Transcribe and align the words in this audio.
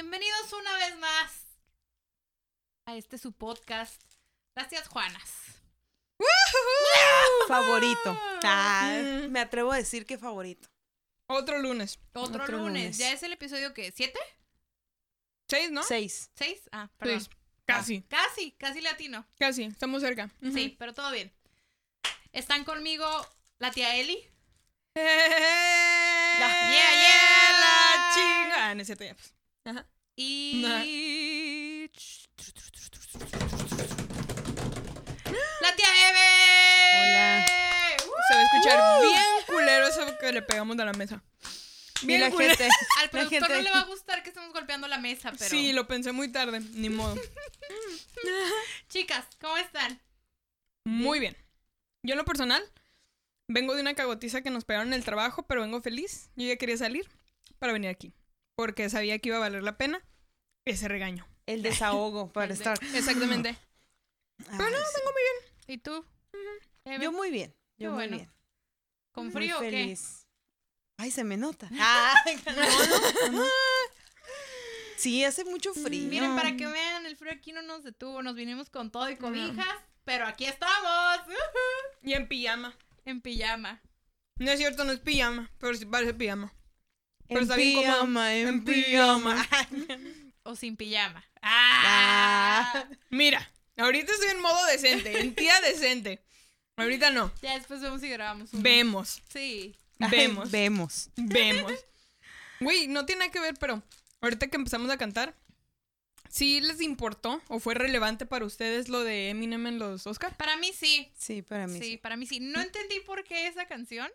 bienvenidos 0.00 0.50
una 0.54 0.78
vez 0.78 0.96
más 0.98 1.44
a 2.86 2.96
este 2.96 3.18
su 3.18 3.32
podcast, 3.32 4.00
Gracias 4.56 4.88
Juanas. 4.88 5.30
Favorito. 7.46 8.18
Ah, 8.42 8.98
me 9.28 9.40
atrevo 9.40 9.70
a 9.72 9.76
decir 9.76 10.06
que 10.06 10.16
favorito. 10.16 10.70
Otro 11.26 11.58
lunes. 11.58 11.98
Otro, 12.14 12.42
Otro 12.44 12.56
lunes. 12.56 12.82
lunes. 12.84 12.96
¿Ya 12.98 13.12
es 13.12 13.22
el 13.22 13.34
episodio 13.34 13.74
que 13.74 13.92
¿Siete? 13.92 14.18
¿Seis, 15.46 15.70
no? 15.70 15.82
Seis. 15.82 16.30
¿Seis? 16.34 16.62
Ah, 16.72 16.88
perdón. 16.96 17.20
Seis. 17.20 17.30
Casi, 17.66 18.00
Casi, 18.04 18.52
casi 18.52 18.80
latino. 18.80 19.26
casi. 19.38 19.64
Estamos 19.64 20.00
cerca. 20.00 20.30
Sí, 20.54 20.74
pero 20.78 20.94
todo 20.94 21.10
bien. 21.12 21.30
Están 22.32 22.64
conmigo 22.64 23.06
la 23.58 23.70
tía 23.70 23.94
Eli. 23.96 24.26
La, 24.94 26.48
Yeah, 26.70 26.90
yeah. 26.92 27.52
la 27.60 28.14
chinga. 28.14 28.70
Ah, 28.70 28.74
no 28.74 28.80
es 28.80 28.86
cierto, 28.86 29.04
ya, 29.04 29.14
pues. 29.14 29.34
Ajá. 29.70 29.86
Y. 30.16 30.62
La 35.60 35.76
tía 35.76 35.88
Eve. 36.08 36.96
Hola. 36.98 37.46
Se 38.28 38.34
va 38.34 38.40
a 38.40 38.44
escuchar 38.44 39.02
bien 39.02 39.22
culero 39.46 39.86
eso 39.86 40.18
que 40.18 40.32
le 40.32 40.42
pegamos 40.42 40.78
a 40.78 40.84
la 40.84 40.92
mesa. 40.92 41.22
Y 42.02 42.06
Bien 42.06 42.20
la 42.22 42.30
culero. 42.30 42.56
gente. 42.56 42.68
Al 43.00 43.10
productor 43.10 43.50
no 43.50 43.60
le 43.60 43.70
va 43.70 43.80
a 43.80 43.84
gustar 43.84 44.22
que 44.22 44.30
estemos 44.30 44.52
golpeando 44.52 44.88
la 44.88 44.98
mesa, 44.98 45.30
pero. 45.32 45.48
Sí, 45.50 45.72
lo 45.72 45.86
pensé 45.86 46.10
muy 46.12 46.32
tarde. 46.32 46.60
Ni 46.72 46.88
modo. 46.88 47.14
Chicas, 48.88 49.26
¿cómo 49.40 49.56
están? 49.58 50.00
Muy 50.84 51.20
bien. 51.20 51.36
Yo 52.02 52.14
en 52.14 52.18
lo 52.18 52.24
personal 52.24 52.62
vengo 53.46 53.74
de 53.74 53.82
una 53.82 53.94
cagotiza 53.94 54.42
que 54.42 54.50
nos 54.50 54.64
pegaron 54.64 54.88
en 54.88 54.94
el 54.94 55.04
trabajo, 55.04 55.44
pero 55.46 55.60
vengo 55.60 55.80
feliz. 55.80 56.30
Yo 56.34 56.46
ya 56.48 56.56
quería 56.56 56.76
salir 56.76 57.08
para 57.58 57.72
venir 57.72 57.90
aquí. 57.90 58.12
Porque 58.60 58.90
sabía 58.90 59.18
que 59.18 59.30
iba 59.30 59.38
a 59.38 59.40
valer 59.40 59.62
la 59.62 59.78
pena 59.78 60.04
ese 60.66 60.86
regaño. 60.86 61.26
El 61.46 61.62
desahogo 61.62 62.30
para 62.30 62.52
estar. 62.52 62.78
Exactamente. 62.94 63.48
Ay, 63.48 63.56
Pero 64.58 64.68
no, 64.68 64.76
sí. 64.76 64.92
vengo 64.96 65.12
muy 65.12 65.22
bien. 65.22 65.54
¿Y 65.66 65.78
tú? 65.78 66.04
Yo 67.00 67.12
muy 67.12 67.30
bien. 67.30 67.56
Yo 67.78 67.88
muy 67.88 67.96
bueno. 68.00 68.16
bien. 68.18 68.30
¿Con 69.12 69.24
Muy 69.24 69.32
frío 69.32 69.56
o 69.56 69.60
qué? 69.62 69.96
Ay, 70.98 71.10
se 71.10 71.24
me 71.24 71.38
nota. 71.38 71.70
Ah, 71.80 72.14
no, 72.44 72.52
no, 72.52 73.38
no. 73.38 73.44
Sí, 74.98 75.24
hace 75.24 75.46
mucho 75.46 75.72
frío. 75.72 76.10
Miren, 76.10 76.36
para 76.36 76.54
que 76.54 76.66
vean, 76.66 77.06
el 77.06 77.16
frío 77.16 77.32
aquí 77.32 77.52
no 77.52 77.62
nos 77.62 77.82
detuvo. 77.82 78.22
Nos 78.22 78.34
vinimos 78.34 78.68
con 78.68 78.90
todo 78.90 79.08
y 79.08 79.16
cobijas, 79.16 79.66
pero 80.04 80.26
aquí 80.26 80.44
estamos. 80.44 81.20
Y 82.02 82.12
en 82.12 82.28
pijama. 82.28 82.76
En 83.06 83.22
pijama. 83.22 83.80
No 84.36 84.50
es 84.50 84.58
cierto, 84.58 84.84
no 84.84 84.92
es 84.92 85.00
pijama, 85.00 85.50
pero 85.58 85.72
sí 85.72 85.86
parece 85.86 86.12
pijama. 86.12 86.52
Pero 87.30 87.40
En 87.40 87.44
está 87.44 87.56
bien 87.56 87.78
pijama, 87.78 88.34
en 88.36 88.48
En 88.48 88.64
pijama. 88.64 89.48
O 90.42 90.56
sin 90.56 90.76
pijama. 90.76 91.24
¡Ah! 91.42 92.72
Ah. 92.74 92.84
Mira, 93.10 93.50
ahorita 93.76 94.10
estoy 94.12 94.30
en 94.30 94.40
modo 94.42 94.64
decente, 94.66 95.20
en 95.20 95.34
tía 95.34 95.58
decente. 95.60 96.22
Ahorita 96.76 97.10
no. 97.10 97.30
Ya 97.42 97.54
después 97.58 97.80
vemos 97.80 98.00
si 98.00 98.08
grabamos 98.08 98.52
un... 98.54 98.62
Vemos, 98.62 99.22
Sí. 99.28 99.76
vemos, 100.10 100.50
Vemos. 100.52 101.10
vemos. 101.16 101.72
Güey, 102.60 102.88
no 102.88 103.06
tiene 103.06 103.20
nada 103.20 103.32
que 103.32 103.40
ver, 103.40 103.54
pero 103.60 103.82
ahorita 104.20 104.48
que 104.48 104.56
empezamos 104.56 104.90
a 104.90 104.98
cantar, 104.98 105.34
¿sí 106.28 106.60
les 106.60 106.80
importó 106.82 107.40
o 107.48 107.58
fue 107.58 107.74
relevante 107.74 108.26
para 108.26 108.44
ustedes 108.44 108.88
lo 108.90 109.00
de 109.04 109.30
Eminem 109.30 109.66
en 109.66 109.78
los 109.78 110.06
Oscar? 110.06 110.36
Para 110.36 110.56
mí 110.58 110.72
sí. 110.74 111.10
Sí, 111.18 111.40
para 111.42 111.66
mí 111.66 111.78
Sí, 111.78 111.84
sí. 111.84 111.96
para 111.96 112.16
mí 112.16 112.26
sí. 112.26 112.38
No 112.40 112.60
entendí 112.60 113.00
por 113.00 113.24
qué 113.24 113.46
esa 113.46 113.66
canción. 113.66 114.10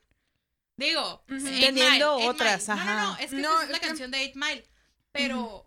Digo, 0.78 1.24
Teniendo 1.28 1.82
Mile, 1.90 2.06
Eight 2.20 2.30
otras, 2.30 2.68
Mile. 2.68 2.80
No, 2.80 2.86
no, 2.86 2.94
no, 2.96 3.12
ajá. 3.14 3.24
es 3.24 3.30
que 3.32 3.36
No, 3.38 3.50
esa 3.54 3.58
es 3.60 3.64
es 3.66 3.72
la 3.72 3.80
que- 3.80 3.88
canción 3.88 4.12
de 4.12 4.26
8 4.26 4.32
Mile. 4.36 4.66
Pero 5.12 5.66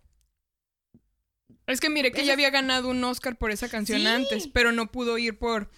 Es 1.67 1.81
que 1.81 1.91
mire 1.91 2.13
que 2.13 2.25
ya 2.25 2.33
había 2.35 2.51
ganado 2.51 2.89
un 2.89 3.03
Oscar 3.05 3.37
por 3.37 3.51
esa 3.51 3.69
canción 3.69 4.01
Sí. 4.01 4.07
antes, 4.07 4.49
pero 4.49 4.73
no 4.73 4.91
pudo 4.91 5.19
ir 5.19 5.39
por 5.39 5.71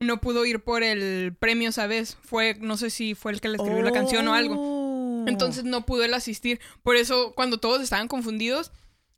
no 0.00 0.20
pudo 0.20 0.46
ir 0.46 0.60
por 0.62 0.82
el 0.84 1.34
premio, 1.34 1.72
¿sabes? 1.72 2.16
Fue 2.22 2.54
no 2.60 2.76
sé 2.76 2.88
si 2.90 3.14
fue 3.14 3.32
el 3.32 3.40
que 3.40 3.48
le 3.48 3.56
escribió 3.56 3.82
la 3.82 3.90
canción 3.92 4.28
o 4.28 4.34
algo. 4.34 4.54
Oh. 4.58 5.24
Entonces 5.26 5.64
no 5.64 5.84
pudo 5.84 6.04
él 6.04 6.14
asistir. 6.14 6.60
Por 6.82 6.96
eso, 6.96 7.34
cuando 7.34 7.58
todos 7.58 7.82
estaban 7.82 8.06
confundidos, 8.08 8.70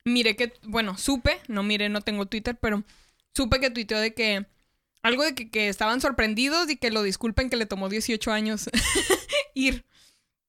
miré 0.05 0.37
que, 0.37 0.55
bueno, 0.63 0.97
supe, 0.97 1.39
no 1.49 1.63
miré, 1.63 1.89
no 1.91 2.01
tengo 2.01 2.27
Twitter, 2.27 2.57
pero 2.59 2.83
supe 3.35 3.61
que 3.61 3.71
tuiteó 3.71 3.99
de 4.01 4.15
que 4.15 4.47
algo 5.03 5.23
de 5.23 5.35
que, 5.35 5.51
que 5.51 5.69
estaban 5.69 6.01
sorprendidos 6.01 6.71
y 6.71 6.77
que 6.77 6.91
lo 6.91 7.03
disculpen 7.03 7.51
que 7.51 7.57
le 7.57 7.67
tomó 7.67 7.89
18 7.89 8.33
años 8.33 8.69
ir. 9.61 9.85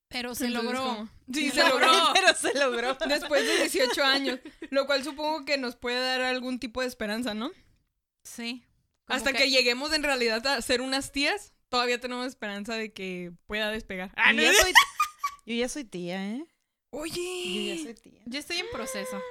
pero 0.07 0.35
se 0.35 0.47
Entonces, 0.47 0.73
logró. 0.73 1.09
sí, 1.33 1.49
Se 1.49 1.61
se 1.61 1.69
logró. 1.69 1.91
Pero 2.13 2.33
se 2.35 2.53
logró. 2.59 2.97
Después 3.07 3.45
de 3.45 3.57
18 3.63 4.03
años. 4.03 4.39
Lo 4.69 4.85
cual 4.85 5.03
supongo 5.03 5.45
que 5.45 5.57
nos 5.57 5.75
puede 5.75 5.99
dar 5.99 6.21
algún 6.21 6.59
tipo 6.59 6.81
de 6.81 6.87
esperanza, 6.87 7.33
¿no? 7.33 7.51
Sí. 8.23 8.63
Hasta 9.07 9.33
que... 9.33 9.49
lleguemos 9.49 9.93
en 9.93 10.03
realidad 10.03 10.45
a 10.47 10.61
ser 10.61 10.81
unas 10.81 11.11
tías, 11.11 11.53
todavía 11.69 11.99
tenemos 11.99 12.27
esperanza 12.27 12.75
de 12.75 12.93
que 12.93 13.31
pueda 13.47 13.71
despegar. 13.71 14.11
Ah, 14.15 14.31
Yo 14.31 14.37
no. 14.37 14.43
ya 14.43 14.53
soy, 14.53 14.71
yo 15.45 15.53
ya 15.55 15.69
soy 15.69 15.83
tía, 15.85 16.25
¿eh? 16.29 16.37
Yo 16.39 16.45
ya 16.45 17.01
Oye, 17.01 17.79
soy 17.83 17.93
tía. 17.95 18.21
Yo 18.25 18.39
estoy 18.39 18.57
en 18.57 18.67
proceso. 18.71 19.21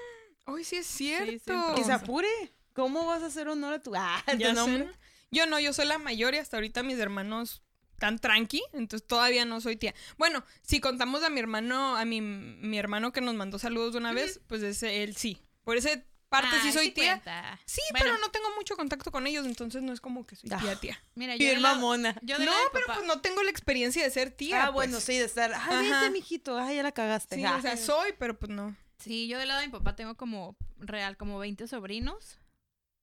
hoy 0.46 0.64
sí 0.64 0.76
es 0.76 0.86
sí, 0.86 1.08
cierto. 1.08 1.74
Que 1.74 1.84
se 1.84 1.92
apure. 1.92 2.28
¿Cómo 2.72 3.04
vas 3.06 3.22
a 3.22 3.26
hacer 3.26 3.48
honor 3.48 3.74
a 3.74 3.82
tu, 3.82 3.92
ah, 3.94 4.22
tu 4.30 4.36
Ya 4.38 4.48
sé, 4.48 4.52
nombre? 4.54 4.84
¿no? 4.86 4.92
Yo 5.30 5.46
no, 5.46 5.60
yo 5.60 5.72
soy 5.72 5.86
la 5.86 5.98
mayor 5.98 6.34
y 6.34 6.38
hasta 6.38 6.56
ahorita 6.56 6.82
mis 6.82 6.98
hermanos 6.98 7.62
están 8.00 8.18
tranqui, 8.18 8.62
entonces 8.72 9.06
todavía 9.06 9.44
no 9.44 9.60
soy 9.60 9.76
tía. 9.76 9.94
Bueno, 10.16 10.42
si 10.62 10.80
contamos 10.80 11.22
a 11.22 11.28
mi 11.28 11.38
hermano, 11.38 11.96
a 11.98 12.06
mi, 12.06 12.22
mi 12.22 12.78
hermano 12.78 13.12
que 13.12 13.20
nos 13.20 13.34
mandó 13.34 13.58
saludos 13.58 13.92
de 13.92 13.98
una 13.98 14.14
vez, 14.14 14.40
pues 14.46 14.62
ese, 14.62 15.02
él 15.02 15.14
sí. 15.16 15.42
Por 15.64 15.76
esa 15.76 15.90
parte 16.30 16.56
sí 16.62 16.72
soy 16.72 16.92
tía. 16.92 17.20
cuenta. 17.20 17.60
Sí, 17.66 17.82
Bueno, 17.90 18.06
pero 18.06 18.18
no 18.18 18.30
tengo 18.30 18.48
mucho 18.56 18.74
contacto 18.74 19.10
con 19.12 19.26
ellos, 19.26 19.44
entonces 19.44 19.82
no 19.82 19.92
es 19.92 20.00
como 20.00 20.26
que 20.26 20.34
soy 20.34 20.48
Ah. 20.50 20.58
tía 20.58 20.76
tía. 20.76 21.02
Mira, 21.14 21.34
yo 21.36 21.40
Bien 21.40 21.60
mamona. 21.60 22.16
Yo 22.22 22.38
de 22.38 22.46
No, 22.46 22.52
pero 22.72 22.86
papá- 22.86 23.00
pues 23.00 23.06
no 23.06 23.20
tengo 23.20 23.42
la 23.42 23.50
experiencia 23.50 24.02
de 24.02 24.10
ser 24.10 24.30
tía. 24.30 24.64
ah, 24.64 24.70
bueno, 24.70 24.92
pues. 24.94 25.04
sí, 25.04 25.18
de 25.18 25.24
estar. 25.26 25.52
Ay, 25.54 25.90
vente, 25.90 26.08
mijito. 26.10 26.56
Ay, 26.58 26.76
ya 26.76 26.82
la 26.82 26.92
cagaste. 26.92 27.36
Sí, 27.36 27.44
Ah. 27.44 27.56
o 27.58 27.60
sea, 27.60 27.76
soy, 27.76 28.14
pero 28.18 28.38
pues 28.38 28.50
no. 28.50 28.74
Sí, 28.98 29.28
yo 29.28 29.38
del 29.38 29.48
lado 29.48 29.60
de 29.60 29.66
mi 29.66 29.72
papá 29.72 29.94
tengo 29.94 30.16
como 30.16 30.56
real, 30.78 31.18
como 31.18 31.38
20 31.38 31.68
sobrinos, 31.68 32.38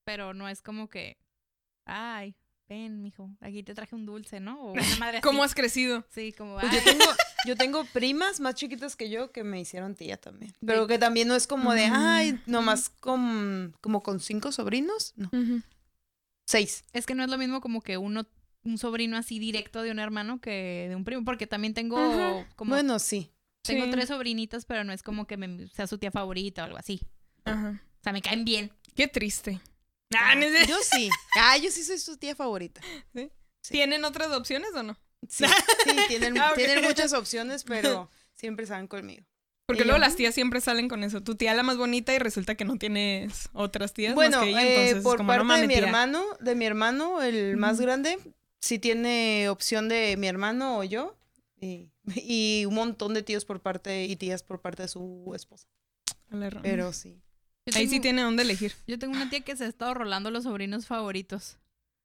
pero 0.05 0.33
no 0.33 0.49
es 0.49 0.61
como 0.63 0.89
que, 0.89 1.17
ay, 1.85 2.35
ven, 2.69 3.01
mijo, 3.01 3.29
aquí 3.41 3.63
te 3.63 3.73
traje 3.73 3.95
un 3.95 4.05
dulce, 4.05 4.39
¿no? 4.39 4.59
O 4.61 4.71
una 4.73 4.81
madre 4.99 5.17
así. 5.17 5.23
¿Cómo 5.23 5.43
has 5.43 5.55
crecido? 5.55 6.05
Sí, 6.09 6.33
como, 6.33 6.59
Pues 6.59 6.71
yo 6.73 6.83
tengo, 6.83 7.05
yo 7.45 7.55
tengo 7.55 7.85
primas 7.85 8.39
más 8.39 8.55
chiquitas 8.55 8.95
que 8.95 9.09
yo 9.09 9.31
que 9.31 9.43
me 9.43 9.59
hicieron 9.61 9.95
tía 9.95 10.17
también. 10.17 10.53
Pero 10.65 10.87
que 10.87 10.97
también 10.97 11.27
no 11.27 11.35
es 11.35 11.47
como 11.47 11.73
de, 11.73 11.85
ay, 11.85 12.39
nomás 12.45 12.89
con, 12.89 13.75
como 13.81 14.03
con 14.03 14.19
cinco 14.19 14.51
sobrinos. 14.51 15.13
No, 15.15 15.29
seis. 16.45 16.83
es 16.93 17.05
que 17.05 17.15
no 17.15 17.23
es 17.23 17.29
lo 17.29 17.37
mismo 17.37 17.61
como 17.61 17.81
que 17.81 17.97
uno, 17.97 18.27
un 18.63 18.77
sobrino 18.77 19.17
así 19.17 19.39
directo 19.39 19.81
de 19.81 19.91
un 19.91 19.99
hermano 19.99 20.39
que 20.39 20.85
de 20.89 20.95
un 20.95 21.03
primo, 21.03 21.23
porque 21.25 21.47
también 21.47 21.73
tengo 21.73 22.45
como, 22.55 22.69
Bueno, 22.71 22.99
sí. 22.99 23.31
tengo 23.63 23.85
Sí. 23.85 23.91
tres 23.91 24.07
sobrinitas, 24.09 24.65
pero 24.65 24.83
no 24.83 24.93
es 24.93 25.03
como 25.03 25.25
que 25.27 25.37
me, 25.37 25.67
sea 25.69 25.87
su 25.87 25.97
tía 25.97 26.11
favorita 26.11 26.63
o 26.63 26.65
algo 26.65 26.77
así. 26.77 27.01
Ajá. 27.45 27.81
O 27.99 28.03
sea, 28.03 28.13
me 28.13 28.21
caen 28.21 28.45
bien. 28.45 28.71
Qué 28.95 29.07
triste. 29.07 29.59
Ah, 30.15 30.35
no 30.35 30.43
sé. 30.43 30.65
Yo 30.67 30.77
sí. 30.81 31.09
Ah, 31.39 31.57
yo 31.57 31.69
sí 31.71 31.83
soy 31.83 31.97
su 31.99 32.17
tía 32.17 32.35
favorita. 32.35 32.81
Sí. 33.13 33.29
¿Tienen 33.69 34.05
otras 34.05 34.31
opciones 34.31 34.69
o 34.75 34.83
no? 34.83 34.97
Sí, 35.27 35.45
sí, 35.45 35.95
tienen, 36.07 36.37
Ah, 36.41 36.51
ok. 36.51 36.55
tienen 36.55 36.83
muchas 36.83 37.13
opciones, 37.13 37.63
pero 37.67 38.09
siempre 38.33 38.65
salen 38.65 38.87
conmigo. 38.87 39.25
Porque 39.65 39.83
luego 39.83 39.97
yo, 39.97 40.01
las 40.05 40.15
tías 40.15 40.33
siempre 40.33 40.61
salen 40.61 40.87
con 40.87 41.03
eso. 41.03 41.21
Tu 41.21 41.35
tía 41.35 41.53
la 41.53 41.63
más 41.63 41.75
bonita 41.75 42.13
y 42.13 42.19
resulta 42.19 42.55
que 42.55 42.63
no 42.63 42.77
tienes 42.77 43.49
otras 43.51 43.93
tías 43.93 44.15
Bueno, 44.15 44.37
más 44.37 44.45
que 44.45 44.49
ella. 44.51 44.61
eh, 44.63 44.69
Entonces, 44.69 44.97
es 44.99 45.03
por 45.03 45.17
como, 45.17 45.27
parte 45.27 45.43
no 45.45 45.53
de 45.55 45.67
mi 45.67 45.73
tía. 45.73 45.83
hermano, 45.83 46.23
de 46.39 46.55
mi 46.55 46.65
hermano, 46.65 47.21
el 47.21 47.57
más 47.57 47.81
grande, 47.81 48.17
sí 48.61 48.79
tiene 48.79 49.49
opción 49.49 49.89
de 49.89 50.15
mi 50.15 50.27
hermano 50.27 50.77
o 50.79 50.83
yo. 50.85 51.17
Y, 51.59 51.89
y 52.15 52.63
un 52.65 52.75
montón 52.75 53.13
de 53.13 53.23
tíos 53.23 53.43
por 53.43 53.59
parte 53.61 54.05
y 54.05 54.15
tías 54.15 54.41
por 54.41 54.61
parte 54.61 54.83
de 54.83 54.87
su 54.87 55.33
esposa. 55.35 55.67
Pero 56.61 56.93
sí. 56.93 57.19
Ahí 57.75 57.87
sí 57.87 57.99
tiene 57.99 58.21
dónde 58.21 58.43
elegir. 58.43 58.73
Yo 58.87 58.97
tengo 58.99 59.13
una 59.15 59.29
tía 59.29 59.41
que 59.41 59.55
se 59.55 59.65
ha 59.65 59.67
estado 59.67 59.93
rolando 59.93 60.31
los 60.31 60.43
sobrinos 60.43 60.85
favoritos. 60.87 61.57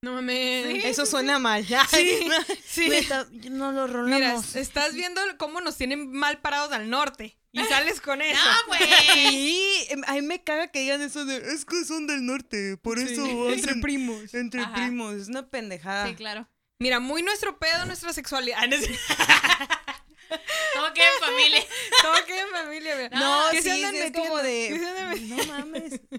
No 0.02 0.14
mames. 0.14 0.84
Eso 0.84 1.06
suena 1.06 1.38
mal. 1.38 1.64
Sí, 1.64 2.06
sí. 2.66 2.88
Neta, 2.88 3.26
no 3.50 3.70
lo 3.70 3.86
Mira, 3.86 4.30
rolamos. 4.32 4.56
estás 4.56 4.94
viendo 4.94 5.20
cómo 5.38 5.60
nos 5.60 5.76
tienen 5.76 6.10
mal 6.10 6.40
parados 6.40 6.72
al 6.72 6.90
norte. 6.90 7.36
Y 7.52 7.62
sales 7.66 8.00
con 8.00 8.20
eso. 8.20 8.40
¡Ah, 8.42 8.56
güey! 8.66 8.80
Sí, 9.12 9.84
em, 9.90 10.02
a 10.06 10.14
mí 10.14 10.22
me 10.22 10.42
caga 10.42 10.68
que 10.68 10.80
digan 10.80 11.02
eso 11.02 11.24
de 11.24 11.36
es 11.36 11.64
que 11.64 11.84
son 11.84 12.06
del 12.08 12.26
norte, 12.26 12.76
por 12.78 12.98
Sí, 12.98 13.12
eso 13.12 13.50
Entre 13.52 13.76
primos. 13.76 14.34
entre 14.34 14.62
Ajá. 14.62 14.74
primos, 14.74 15.14
es 15.14 15.28
una 15.28 15.46
pendejada. 15.48 16.08
Sí, 16.08 16.14
claro. 16.16 16.48
Mira, 16.80 16.98
muy 16.98 17.22
nuestro 17.22 17.60
pedo, 17.60 17.84
nuestra 17.86 18.12
sexualidad. 18.12 18.58
Todo 20.74 20.92
queda 20.94 21.06
en 21.06 21.24
familia. 21.24 21.64
Todo 22.02 22.26
queda 22.26 22.40
en 22.40 22.50
familia, 22.50 22.96
mira. 22.96 23.18
No, 23.18 23.42
¿Qué 23.50 23.58
sí, 23.58 23.62
se 23.64 23.72
andan 23.72 23.90
sí, 23.90 23.96
es 23.98 24.04
metiendo? 24.04 24.30
como 24.30 24.42
¿Qué 24.42 24.78
se 24.78 25.14
de 25.14 25.20
no 25.20 25.44
mames. 25.44 26.00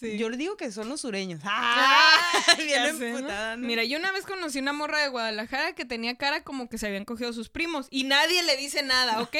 Sí. 0.00 0.18
Yo 0.18 0.28
le 0.28 0.36
digo 0.36 0.56
que 0.56 0.72
son 0.72 0.88
los 0.88 1.00
sureños. 1.00 1.40
Ah, 1.44 2.20
bien 2.58 2.98
sé, 2.98 3.12
¿no? 3.12 3.56
Mira, 3.58 3.84
yo 3.84 3.96
una 3.96 4.10
vez 4.10 4.26
conocí 4.26 4.58
una 4.58 4.72
morra 4.72 4.98
de 4.98 5.08
Guadalajara 5.08 5.74
que 5.76 5.84
tenía 5.84 6.16
cara 6.18 6.42
como 6.42 6.68
que 6.68 6.78
se 6.78 6.88
habían 6.88 7.04
cogido 7.04 7.32
sus 7.32 7.48
primos 7.48 7.86
y 7.90 8.02
nadie 8.02 8.42
le 8.42 8.56
dice 8.56 8.82
nada, 8.82 9.22
¿ok? 9.22 9.36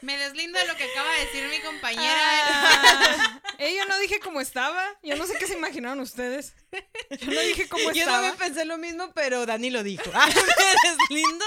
Me 0.00 0.16
deslindo 0.16 0.58
de 0.58 0.66
lo 0.66 0.76
que 0.76 0.84
acaba 0.84 1.10
de 1.12 1.26
decir 1.26 1.48
mi 1.50 1.58
compañera. 1.60 2.14
Ah, 2.20 3.40
eh, 3.58 3.74
yo 3.76 3.84
no 3.86 3.98
dije 3.98 4.20
cómo 4.20 4.40
estaba. 4.40 4.84
Yo 5.02 5.16
no 5.16 5.26
sé 5.26 5.34
qué 5.38 5.46
se 5.46 5.54
imaginaron 5.54 5.98
ustedes. 6.00 6.54
Yo 7.20 7.30
no 7.32 7.40
dije 7.40 7.68
cómo 7.68 7.90
Yo 7.92 8.02
estaba. 8.02 8.18
también 8.18 8.36
pensé 8.36 8.64
lo 8.64 8.78
mismo, 8.78 9.12
pero 9.12 9.44
Dani 9.46 9.70
lo 9.70 9.82
dijo. 9.82 10.04
Ay, 10.14 10.32
eres 10.32 10.96
lindo. 11.10 11.44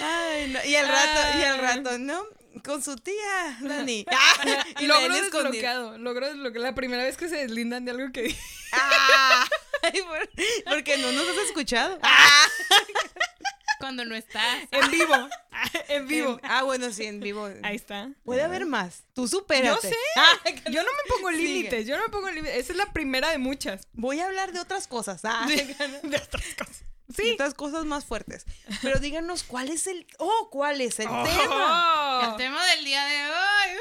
Ay, 0.00 0.48
no. 0.52 0.64
Y 0.64 0.76
al 0.76 0.88
rato, 0.88 1.38
y 1.38 1.42
al 1.42 1.58
rato, 1.58 1.98
¿no? 1.98 2.24
Con 2.64 2.82
su 2.82 2.96
tía, 2.96 3.58
Dani. 3.60 4.06
Ah, 4.12 4.64
y 4.80 4.84
escondido. 4.84 5.22
desbloqueado. 5.22 5.98
Logro 5.98 6.26
desbloqueado. 6.26 6.64
La 6.66 6.74
primera 6.74 7.02
vez 7.04 7.16
que 7.16 7.28
se 7.28 7.36
deslindan 7.36 7.84
de 7.84 7.90
algo 7.90 8.12
que 8.12 8.22
dije. 8.22 8.40
Ah, 8.72 9.48
ay, 9.82 10.00
por- 10.02 10.30
porque 10.74 10.96
no 10.98 11.10
nos 11.12 11.28
has 11.28 11.36
escuchado. 11.46 11.98
Cuando 13.78 14.04
no 14.04 14.14
estás. 14.14 14.42
En 14.70 14.90
vivo. 14.90 15.14
En 15.88 16.06
vivo. 16.06 16.38
en- 16.42 16.50
ah, 16.50 16.62
bueno, 16.64 16.92
sí, 16.92 17.04
en 17.04 17.20
vivo. 17.20 17.48
Ahí 17.62 17.76
está. 17.76 18.10
Puede 18.24 18.42
haber 18.42 18.66
más. 18.66 19.04
Tú 19.14 19.26
supérate. 19.28 19.66
Yo 19.82 19.88
sé. 19.90 19.96
Ah, 20.16 20.50
Yo 20.70 20.82
no 20.82 20.88
me 20.90 21.14
pongo 21.14 21.30
límites. 21.30 21.86
Yo 21.86 21.96
no 21.96 22.02
me 22.04 22.08
pongo 22.10 22.30
límites. 22.30 22.56
Esa 22.56 22.72
es 22.72 22.78
la 22.78 22.92
primera 22.92 23.30
de 23.30 23.38
muchas. 23.38 23.86
Voy 23.92 24.20
a 24.20 24.26
hablar 24.26 24.52
de 24.52 24.60
otras 24.60 24.86
cosas. 24.88 25.20
Ah, 25.24 25.46
De 25.48 26.16
otras 26.16 26.44
cosas. 26.58 26.82
de 27.08 27.22
Sí. 27.24 27.30
otras 27.32 27.54
cosas 27.54 27.84
más 27.84 28.04
fuertes. 28.04 28.44
Pero 28.82 28.98
díganos 28.98 29.42
cuál 29.44 29.68
es 29.70 29.86
el. 29.86 30.06
Oh, 30.18 30.48
¿cuál 30.50 30.80
es 30.80 30.98
el 30.98 31.06
tema? 31.06 31.24
Oh. 32.24 32.30
El 32.32 32.36
tema 32.36 32.64
del 32.66 32.84
día 32.84 33.04
de 33.06 33.26
hoy. 33.26 33.76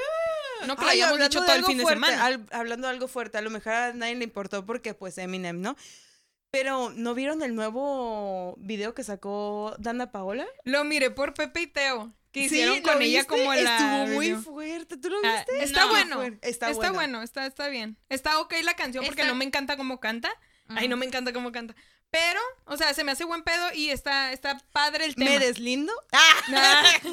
uh. 0.64 0.68
No 0.68 0.76
que 0.78 0.84
lo 0.84 0.90
Ay, 0.90 1.02
hayamos 1.02 1.20
dicho 1.20 1.40
de 1.42 1.46
todo 1.46 1.54
el 1.56 1.60
algo 1.60 1.68
fin 1.68 1.78
de 1.78 1.84
fuerte, 1.84 2.06
semana. 2.06 2.26
al- 2.26 2.46
hablando 2.52 2.88
de 2.88 2.94
algo 2.94 3.08
fuerte, 3.08 3.38
a 3.38 3.42
lo 3.42 3.50
mejor 3.50 3.74
a 3.74 3.94
nadie 3.94 4.16
le 4.16 4.24
importó 4.24 4.66
porque 4.66 4.94
pues 4.94 5.18
Eminem, 5.18 5.62
¿no? 5.62 5.76
Pero 6.52 6.90
¿no 6.96 7.14
vieron 7.14 7.42
el 7.44 7.56
nuevo 7.56 8.56
video 8.58 8.94
que 8.94 9.04
sacó 9.04 9.76
Dana 9.80 10.12
Paola? 10.12 10.46
Lo 10.64 10.84
miré 10.84 11.12
por 11.12 11.34
Pepe 11.34 11.62
y 11.64 11.68
Teo. 11.68 12.14
Que 12.32 12.42
Sí, 12.50 12.56
hicieron 12.56 12.78
¿lo 12.78 12.84
con 12.84 13.02
ella 13.02 13.20
viste? 13.20 13.28
como 13.28 13.54
la. 13.54 13.78
Estuvo 13.78 14.14
muy 14.16 14.26
video. 14.28 14.42
fuerte, 14.42 14.98
¿tú 14.98 15.10
lo 15.10 15.18
Ah, 15.24 15.36
viste? 15.48 15.64
está 15.64 15.82
No. 15.86 15.90
bueno. 15.90 16.22
Está, 16.42 16.70
Está, 16.70 16.92
bueno. 16.92 17.22
está, 17.24 17.46
está 17.46 17.68
bien. 17.70 17.98
Está 18.10 18.40
ok 18.42 18.54
la 18.64 18.74
canción 18.76 19.06
porque 19.06 19.22
Está- 19.22 19.32
no 19.32 19.38
me 19.38 19.46
encanta 19.46 19.78
cómo 19.78 20.00
canta. 20.00 20.30
Ay, 20.68 20.88
no 20.88 20.98
me 20.98 21.06
encanta 21.06 21.32
cómo 21.32 21.52
canta. 21.52 21.76
Pero, 22.18 22.40
o 22.64 22.78
sea, 22.78 22.94
se 22.94 23.04
me 23.04 23.12
hace 23.12 23.26
buen 23.26 23.44
pedo 23.44 23.74
y 23.74 23.90
está, 23.90 24.32
está 24.32 24.58
padre 24.72 25.04
el 25.04 25.16
tema. 25.16 25.32
¿Me 25.32 25.40
deslindo? 25.40 25.92
¡Ah! 26.14 26.22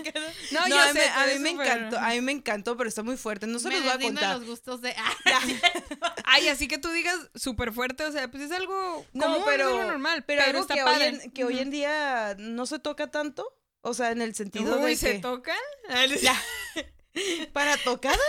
No, 0.53 0.61
No, 0.61 0.69
yo 0.69 0.81
a 0.81 0.93
mí, 0.93 1.01
sé, 1.01 1.09
a 1.09 1.27
mí 1.27 1.39
me 1.41 1.51
encantó, 1.51 1.99
a 1.99 2.09
mí 2.11 2.21
me 2.21 2.31
encantó, 2.31 2.77
pero 2.77 2.89
está 2.89 3.03
muy 3.03 3.17
fuerte. 3.17 3.49
No 3.49 3.59
se 3.59 3.69
Me 3.69 3.81
los 3.81 3.83
voy 3.83 3.93
a 3.93 3.99
contar. 3.99 4.37
los 4.37 4.47
gustos 4.47 4.81
de. 4.81 4.95
Ah, 4.97 5.13
Ay, 6.25 6.47
así 6.47 6.69
que 6.69 6.79
tú 6.79 6.89
digas 6.91 7.17
súper 7.35 7.73
fuerte, 7.73 8.05
o 8.05 8.13
sea, 8.13 8.31
pues 8.31 8.45
es 8.45 8.53
algo 8.53 9.05
No, 9.13 9.25
común, 9.25 9.43
pero, 9.45 9.71
es 9.71 9.75
algo 9.75 9.91
normal, 9.91 10.23
pero, 10.25 10.45
algo 10.45 10.61
está 10.61 10.75
que, 10.75 10.83
padre. 10.85 11.09
hoy 11.09 11.21
en, 11.25 11.31
que 11.33 11.45
hoy 11.45 11.59
en 11.59 11.71
día 11.71 12.37
no 12.39 12.65
se 12.67 12.79
toca 12.79 13.11
tanto. 13.11 13.53
O 13.81 13.95
sea, 13.95 14.13
en 14.13 14.23
el 14.23 14.37
sentido 14.37 14.79
Uy, 14.79 14.91
de 14.91 14.97
¿se 14.97 15.13
que... 15.15 15.19
tocan? 15.19 15.59
¿Para 17.53 17.77
tocadas? 17.79 18.21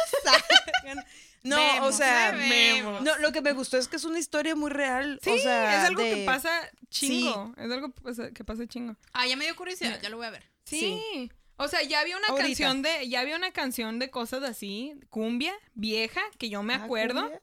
No, 1.43 1.85
o 1.85 1.91
sea, 1.91 2.31
vemos. 2.31 3.01
no, 3.01 3.17
lo 3.19 3.31
que 3.31 3.41
me 3.41 3.51
gustó 3.53 3.77
es 3.77 3.87
que 3.87 3.95
es 3.97 4.05
una 4.05 4.19
historia 4.19 4.55
muy 4.55 4.69
real. 4.71 5.19
Sí, 5.21 5.29
o 5.31 5.37
sea, 5.37 5.81
es 5.81 5.87
algo 5.89 6.01
que 6.03 6.23
pasa 6.25 6.49
chingo. 6.89 7.53
Es 7.57 7.71
algo 7.71 7.93
que 7.93 8.01
pasa, 8.01 8.31
que 8.31 8.43
pasa 8.43 8.67
chingo. 8.67 8.95
Ah, 9.13 9.27
ya 9.27 9.35
me 9.35 9.45
dio 9.45 9.55
curiosidad, 9.55 9.99
ya 10.01 10.09
lo 10.09 10.17
voy 10.17 10.25
a 10.27 10.31
ver. 10.31 10.43
Sí. 10.65 11.29
O 11.57 11.67
sea, 11.67 11.83
ya 11.83 11.99
había 11.99 12.17
una 12.17 12.27
Ahorita. 12.29 12.47
canción 12.47 12.81
de, 12.81 13.07
ya 13.09 13.19
había 13.19 13.35
una 13.35 13.51
canción 13.51 13.99
de 13.99 14.09
cosas 14.09 14.41
así, 14.43 14.95
cumbia, 15.09 15.53
vieja, 15.75 16.21
que 16.39 16.49
yo 16.49 16.63
me 16.63 16.73
Ah, 16.73 16.83
acuerdo. 16.83 17.21
cumbia. 17.21 17.41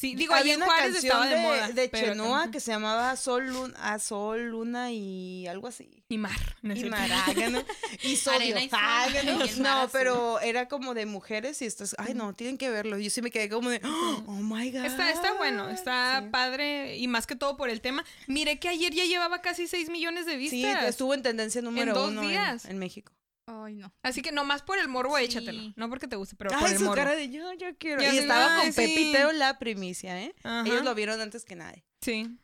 Sí, 0.00 0.14
digo, 0.14 0.32
ahí 0.32 0.40
Había 0.40 0.54
en 0.54 0.62
una 0.62 0.66
Juárez 0.72 0.96
estaba 1.04 1.26
de, 1.26 1.34
de, 1.34 1.42
moda. 1.42 1.68
de 1.68 1.90
Chenoa 1.90 2.50
que 2.50 2.58
se 2.58 2.70
llamaba 2.72 3.14
Sol, 3.16 3.46
Luna, 3.48 3.74
ah, 3.82 3.98
Sol, 3.98 4.48
Luna 4.48 4.90
y 4.92 5.46
algo 5.46 5.66
así. 5.68 6.02
Y 6.08 6.16
mar. 6.16 6.56
no 6.62 6.72
Y 6.72 6.78
cierto. 6.78 6.96
Marágano. 6.96 7.62
Y 8.02 8.16
Sodio. 8.16 8.56
Y 8.58 8.70
Ágano. 8.72 9.44
y 9.44 9.60
mar 9.60 9.82
No, 9.84 9.88
pero 9.92 10.40
era 10.40 10.68
como 10.68 10.94
de 10.94 11.04
mujeres 11.04 11.60
y 11.60 11.66
estás, 11.66 11.94
ay 11.98 12.14
no, 12.14 12.32
tienen 12.34 12.56
que 12.56 12.70
verlo. 12.70 12.96
Yo 12.98 13.10
sí 13.10 13.20
me 13.20 13.30
quedé 13.30 13.50
como 13.50 13.68
de, 13.68 13.82
oh 14.26 14.32
my 14.32 14.70
god. 14.70 14.86
Está, 14.86 15.10
está 15.10 15.34
bueno, 15.34 15.68
está 15.68 16.20
Sí. 16.22 16.28
padre 16.30 16.96
y 16.96 17.06
más 17.06 17.26
que 17.26 17.36
todo 17.36 17.58
por 17.58 17.68
el 17.68 17.82
tema. 17.82 18.02
Miré 18.26 18.58
que 18.58 18.70
ayer 18.70 18.94
ya 18.94 19.04
llevaba 19.04 19.42
casi 19.42 19.68
6 19.68 19.90
millones 19.90 20.24
de 20.24 20.32
Sí, 20.32 20.38
vistas. 20.62 20.84
estuvo 20.88 21.12
en 21.12 21.22
tendencia 21.22 21.60
número 21.60 21.92
dos 21.92 22.08
uno 22.10 22.22
en- 22.22 22.28
días. 22.30 22.64
En, 22.64 22.78
México. 22.78 23.12
Ay, 23.64 23.74
no. 23.74 23.92
Así 24.02 24.22
que 24.22 24.32
nomás 24.32 24.62
por 24.62 24.78
el 24.78 24.88
morbo 24.88 25.16
Sí. 25.18 25.24
échatelo. 25.24 25.72
No 25.76 25.88
porque 25.88 26.06
te 26.08 26.16
guste, 26.16 26.36
pero 26.36 26.50
por 26.58 26.68
el 26.70 26.78
su 26.78 26.84
morbo. 26.84 26.94
cara 26.96 27.14
de 27.16 27.30
yo, 27.30 27.52
yo 27.54 27.76
quiero. 27.78 28.02
Y 28.02 28.06
estaba 28.18 28.56
con 28.56 28.66
sí. 28.72 28.80
Pepe 28.80 29.00
y 29.00 29.12
Teo 29.12 29.32
la 29.32 29.58
primicia, 29.58 30.20
¿eh? 30.22 30.34
Ajá. 30.42 30.66
Ellos 30.68 30.84
lo 30.84 30.94
vieron 30.94 31.20
antes 31.20 31.44
que 31.44 31.56
nadie. 31.56 31.84
Sí. 32.00 32.38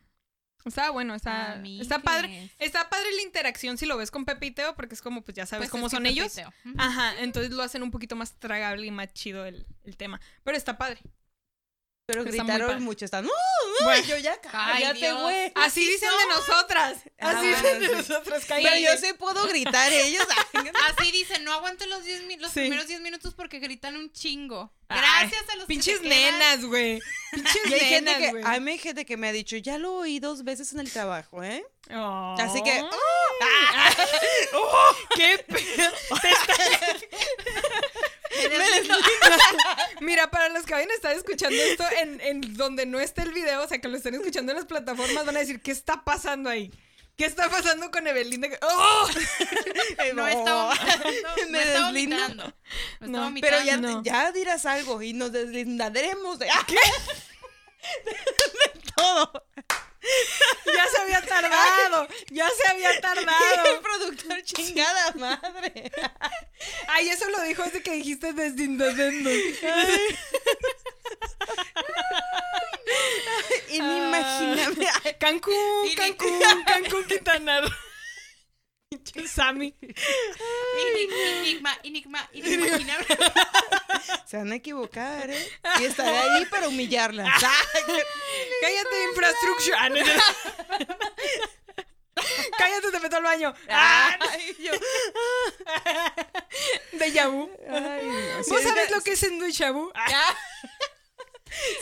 Está 0.65 0.89
bueno, 0.89 1.15
está, 1.15 1.53
Amigues. 1.53 1.83
está 1.83 1.99
padre. 1.99 2.51
Está 2.59 2.89
padre 2.89 3.05
la 3.15 3.21
interacción 3.21 3.77
si 3.77 3.85
lo 3.85 3.95
ves 3.95 4.11
con 4.11 4.25
Pepe 4.25 4.47
y 4.47 4.51
Teo, 4.51 4.75
porque 4.75 4.95
es 4.95 5.01
como, 5.01 5.21
pues 5.23 5.33
ya 5.35 5.45
sabes 5.45 5.69
Pues 5.69 5.71
cómo 5.71 5.89
son 5.89 6.05
ellos. 6.05 6.33
Ajá, 6.77 7.13
entonces 7.21 7.53
lo 7.53 7.63
hacen 7.63 7.83
un 7.83 7.91
poquito 7.91 8.17
más 8.17 8.33
tragable 8.37 8.85
y 8.85 8.91
más 8.91 9.13
chido 9.13 9.45
el, 9.45 9.65
el 9.85 9.95
tema. 9.95 10.19
Pero 10.43 10.57
está 10.57 10.77
padre. 10.77 10.99
Pero 12.07 12.23
muy 12.23 12.31
gritaron 12.31 12.81
mucho, 12.83 13.03
están, 13.03 13.25
¡Uh, 13.25 13.27
uh! 13.29 13.83
Bueno. 13.83 14.05
yo 14.07 14.17
ya 14.17 14.39
Ay, 14.53 14.83
cállate, 14.83 15.11
güey. 15.11 15.51
Así 15.55 15.81
dicen 15.85 16.07
de 16.09 16.25
nosotras. 16.35 16.97
Ah, 17.19 17.31
Así 17.31 17.47
dicen 17.47 17.79
de 17.81 17.87
nosotras. 17.89 18.43
Pero 18.47 18.61
cállate. 18.63 18.81
yo 18.81 18.95
sí 18.95 19.11
puedo 19.19 19.45
gritar 19.49 19.91
ellos. 19.91 20.25
Así 20.87 21.11
dicen, 21.11 21.43
no 21.43 21.51
aguanto 21.51 21.85
los, 21.87 22.05
10 22.05 22.23
mi- 22.23 22.37
los 22.37 22.53
Sí. 22.53 22.61
primeros 22.61 22.87
10 22.87 23.01
minutos 23.01 23.33
porque 23.33 23.59
gritan 23.59 23.97
un 23.97 24.09
chingo. 24.13 24.71
Ay, 24.87 25.01
Gracias 25.01 25.49
a 25.49 25.55
los 25.57 25.65
que 25.65 25.73
Pinches 25.73 25.99
quedan. 25.99 26.09
nenas, 26.39 26.63
güey. 26.63 27.01
Pinches 27.33 27.57
Y 27.69 27.73
hay 27.73 27.79
gente 27.81 28.11
nenas, 28.13 28.17
que, 28.19 28.29
güey. 28.31 28.43
a 28.55 28.59
mí 28.61 28.71
hay 28.71 28.77
gente 28.77 29.05
que 29.05 29.17
me 29.17 29.27
ha 29.27 29.33
dicho, 29.33 29.57
ya 29.57 29.77
lo 29.77 29.95
oí 29.95 30.19
dos 30.21 30.45
veces 30.45 30.71
en 30.71 30.79
el 30.79 30.89
trabajo, 30.89 31.43
¿eh? 31.43 31.65
Oh. 31.93 32.37
Así 32.39 32.63
que, 32.63 32.85
¡Qué 35.15 35.39
pedo! 35.45 35.91
Mira, 40.01 40.29
para 40.29 40.49
los 40.49 40.65
que 40.65 40.73
vayan 40.73 40.91
a 40.91 40.95
estar 40.95 41.15
escuchando 41.15 41.55
esto 41.55 41.83
en, 42.01 42.21
en 42.21 42.55
donde 42.55 42.85
no 42.85 42.99
esté 42.99 43.23
el 43.23 43.33
video, 43.33 43.63
o 43.63 43.67
sea, 43.67 43.79
que 43.79 43.87
lo 43.87 43.97
estén 43.97 44.15
escuchando 44.15 44.51
en 44.51 44.57
las 44.57 44.65
plataformas, 44.65 45.25
van 45.25 45.35
a 45.35 45.39
decir, 45.39 45.61
¿qué 45.61 45.71
está 45.71 46.03
pasando 46.03 46.49
ahí? 46.49 46.71
¿Qué 47.17 47.25
está 47.25 47.49
pasando 47.49 47.89
con 47.89 48.05
Evelinda? 48.05 48.47
¡Oh! 48.61 49.09
No 50.13 50.27
estaba 50.27 50.69
vomitando, 50.75 51.29
Me 51.49 51.51
no 51.51 51.59
estaba 51.59 51.87
vomitando. 51.87 52.43
No, 52.99 53.07
No, 53.07 53.37
estaba 53.37 53.41
Pero 53.41 53.63
ya. 53.63 53.77
No. 53.77 54.03
ya 54.03 54.31
dirás 54.31 54.67
algo 54.67 55.01
y 55.01 55.13
nos 55.13 55.31
deslindaremos 55.31 56.37
de, 56.37 56.47
¿Qué? 56.67 56.75
de 58.05 58.81
todo. 58.95 59.43
Ya 60.75 60.87
se 60.87 61.01
había 61.01 61.21
tardado, 61.21 62.07
ya 62.29 62.47
se 62.49 62.71
había 62.71 62.91
El 62.95 63.01
tardado. 63.01 63.81
productor 63.81 64.43
chingada 64.43 65.11
madre. 65.15 65.91
Ay, 66.87 67.09
eso 67.09 67.27
lo 67.29 67.41
dijo 67.43 67.63
desde 67.63 67.81
que 67.81 67.91
dijiste 67.91 68.33
deslindando. 68.33 69.29
Inimaginable. 73.69 74.87
Ay, 75.03 75.15
Cancún, 75.19 75.85
Y- 75.85 75.95
Cancún, 75.95 76.39
Cancún, 76.65 77.03
Quintana 77.05 77.61
Roo. 77.61 77.69
Sammy. 79.27 79.75
Enig- 79.81 81.11
Enigma, 81.39 81.77
enigma, 81.83 82.29
inimaginable. 82.33 83.05
Se 84.25 84.37
van 84.37 84.51
a 84.51 84.55
equivocar, 84.55 85.29
¿eh? 85.29 85.51
Y 85.79 85.85
estaré 85.85 86.17
ahí 86.17 86.45
para 86.45 86.67
humillarla. 86.69 87.23
Cállate, 88.61 89.03
infrastructure. 89.09 89.75
Ah. 89.77 89.89
Cállate, 92.57 92.91
te 92.91 92.99
meto 92.99 93.17
al 93.17 93.23
baño. 93.23 93.53
Ay, 93.69 94.55
yo- 94.59 94.71
De 96.97 97.11
Yabu. 97.11 97.49
ay, 97.69 98.05
no. 98.05 98.43
Si 98.43 98.49
¿Vos 98.51 98.61
sabes 98.63 98.77
ahorita- 98.77 98.95
lo 98.95 99.01
que 99.03 99.11
es 99.11 99.23
en 99.23 99.39
Shabu? 99.49 99.91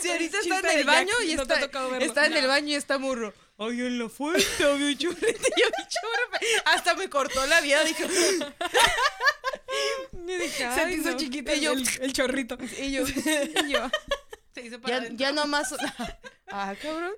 Si 0.00 0.10
ahorita 0.10 0.38
está 0.40 0.58
en 0.60 0.78
el 0.78 0.84
baño 0.84 1.14
y 1.24 1.32
está, 1.32 1.54
está 2.00 2.26
en 2.26 2.32
el 2.36 2.46
baño 2.46 2.68
y 2.68 2.74
está 2.74 2.98
murro. 2.98 3.32
Ay, 3.58 3.80
en 3.80 3.98
la 3.98 4.08
fuente 4.08 4.44
había 4.64 4.86
un 4.86 4.96
vi 4.96 4.96
chorro. 4.98 5.16
Hasta 6.66 6.94
me 6.94 7.08
cortó 7.08 7.44
la 7.46 7.60
vida. 7.62 7.82
Dije. 7.84 8.06
Me 10.12 10.38
dije, 10.38 10.68
Se 10.74 10.92
hizo 10.92 11.10
no. 11.12 11.16
chiquito 11.16 11.54
Y 11.54 11.60
yo, 11.60 11.72
el, 11.72 11.88
el 12.00 12.12
chorrito. 12.12 12.58
y 12.78 12.92
yo, 12.92 13.02
y 13.06 13.70
yo, 13.72 13.90
Se 14.54 14.62
hizo 14.62 14.80
para 14.80 14.94
ya, 14.96 15.00
adentro. 15.02 15.18
ya 15.26 15.32
nomás. 15.32 15.74
Ah, 16.48 16.74
cabrón. 16.80 17.12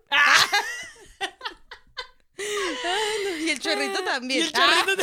Ay, 2.38 3.24
no, 3.24 3.36
y 3.46 3.50
el 3.50 3.58
chorrito 3.60 4.02
también. 4.04 4.40
Y 4.40 4.42
el 4.44 4.52
chorrito 4.52 5.02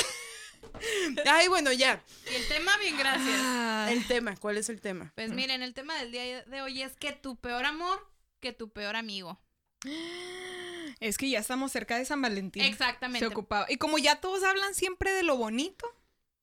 Ah, 1.26 1.36
Ay, 1.38 1.48
bueno, 1.48 1.72
ya. 1.72 2.02
Y 2.32 2.36
el 2.36 2.48
tema, 2.48 2.76
bien, 2.78 2.98
gracias. 2.98 3.40
Ah, 3.42 3.88
El 3.92 4.06
tema, 4.08 4.36
¿cuál 4.36 4.58
es 4.58 4.68
el 4.70 4.82
tema? 4.82 5.12
Pues 5.16 5.32
miren, 5.32 5.62
el 5.64 5.74
tema 5.74 5.96
del 5.98 6.12
día 6.12 6.44
de 6.44 6.62
hoy 6.62 6.82
es 6.82 6.96
que 6.98 7.14
tu 7.14 7.38
peor 7.38 7.66
amor, 7.66 8.06
que 8.42 8.52
tu 8.52 8.70
peor 8.72 8.96
amigo. 8.96 9.40
Es 11.02 11.18
que 11.18 11.30
ya 11.30 11.40
estamos 11.40 11.72
cerca 11.72 11.98
de 11.98 12.06
San 12.06 12.22
Valentín. 12.22 12.64
Exactamente. 12.64 13.20
Se 13.20 13.28
ocupaba. 13.32 13.66
Y 13.70 13.78
como 13.78 13.98
ya 13.98 14.16
todos 14.22 14.44
hablan 14.44 14.74
siempre 14.74 15.12
de 15.12 15.24
lo 15.24 15.36
bonito, 15.36 15.86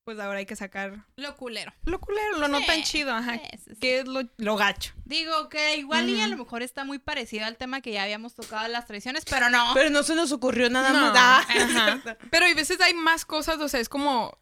pues 0.04 0.18
ahora 0.20 0.40
hay 0.40 0.46
que 0.46 0.56
sacar 0.56 1.06
Lo 1.16 1.36
culero. 1.36 1.72
lo 1.84 2.00
culero, 2.00 2.38
lo 2.38 2.48
no 2.48 2.60
tan 2.64 2.82
chido, 2.82 3.12
ajá. 3.14 3.34
sí, 3.38 3.40
sí, 3.64 3.70
sí. 3.74 3.80
Que 3.80 4.00
es 4.00 4.06
lo, 4.06 4.22
lo 4.36 4.56
gacho. 4.56 4.92
Digo 5.04 5.48
que 5.48 5.76
igual 5.78 6.08
y 6.10 6.20
a 6.20 6.26
lo 6.28 6.36
mejor 6.36 6.62
está 6.62 6.84
muy 6.84 6.98
parecido 6.98 7.46
al 7.46 7.56
tema 7.56 7.80
que 7.80 7.92
ya 7.92 8.02
habíamos 8.02 8.34
tocado 8.34 8.68
las 8.68 8.86
traiciones, 8.86 9.24
pero 9.24 9.48
no. 9.48 9.70
Pero 9.74 9.88
no 9.90 10.02
se 10.02 10.14
nos 10.14 10.32
ocurrió 10.32 10.68
nada 10.68 10.90
No, 10.90 11.00
más. 11.00 11.12
Ah. 11.16 11.46
ajá. 11.48 12.18
Pero 12.30 12.44
hay 12.46 12.54
veces 12.54 12.80
hay 12.80 12.94
más 12.94 13.24
cosas, 13.24 13.58
o 13.58 13.68
sea, 13.68 13.80
es 13.80 13.88
como 13.88 14.36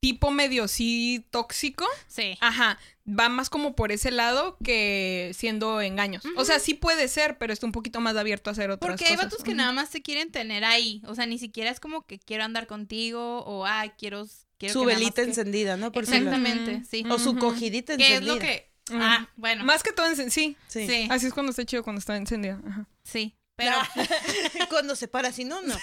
tipo 0.00 0.30
medio 0.30 0.68
sí 0.68 1.26
tóxico, 1.30 1.86
Sí. 2.08 2.36
ajá, 2.42 2.78
va 3.06 3.28
más 3.28 3.50
como 3.50 3.74
por 3.74 3.92
ese 3.92 4.10
lado 4.10 4.56
que 4.64 5.32
siendo 5.34 5.80
engaños. 5.80 6.22
O 6.36 6.44
sea, 6.44 6.58
sí 6.58 6.74
puede 6.74 7.08
ser, 7.08 7.36
pero 7.38 7.52
está 7.52 7.66
un 7.66 7.72
poquito 7.72 8.00
más 8.00 8.16
abierto 8.16 8.48
a 8.50 8.52
hacer 8.52 8.70
otras 8.70 8.88
Porque 8.90 9.04
hay 9.04 9.16
cosas. 9.16 9.30
vatos 9.30 9.44
que 9.44 9.54
nada 9.54 9.72
más 9.72 9.90
te 9.90 10.00
quieren 10.02 10.30
tener 10.32 10.64
ahí. 10.64 11.02
O 11.06 11.14
sea, 11.14 11.26
ni 11.26 11.38
siquiera 11.38 11.70
es 11.70 11.80
como 11.80 12.06
que 12.06 12.18
quiero 12.18 12.44
andar 12.44 12.66
contigo 12.66 13.44
o, 13.44 13.66
ay, 13.66 13.90
quiero... 13.98 14.26
quiero 14.58 14.72
Su 14.72 14.80
que 14.80 14.86
velita 14.86 15.22
que- 15.22 15.28
encendida, 15.28 15.76
¿no? 15.76 15.92
Por 15.92 16.04
Exactamente. 16.04 16.82
O 17.10 17.18
su 17.18 17.36
cogidita 17.36 17.96
¿Qué 17.96 18.16
encendida. 18.16 18.32
es 18.32 18.38
lo 18.38 18.38
que...? 18.40 18.70
Ah, 18.92 19.28
bueno. 19.36 19.64
Más 19.64 19.82
que 19.82 19.92
todo, 19.92 20.06
en, 20.06 20.30
sí. 20.30 20.56
Sí. 20.68 20.86
Sí, 20.86 21.08
Así 21.10 21.26
es 21.26 21.32
cuando 21.34 21.50
está 21.50 21.64
chido, 21.64 21.82
cuando 21.82 22.00
está 22.00 22.16
encendida. 22.16 22.60
Ajá. 22.66 22.86
sí. 23.02 23.36
Pero... 23.56 23.76
Cuando 24.68 24.96
se 24.96 25.06
para, 25.06 25.30
si 25.30 25.44
no, 25.44 25.62
no. 25.62 25.68
no 25.68 25.74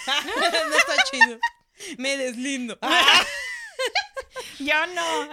está 0.75 0.93
chido. 1.09 1.39
Me 1.97 2.17
deslindo. 2.17 2.77
Ah, 2.81 3.23
Yo 4.59 4.75
no. 4.87 5.29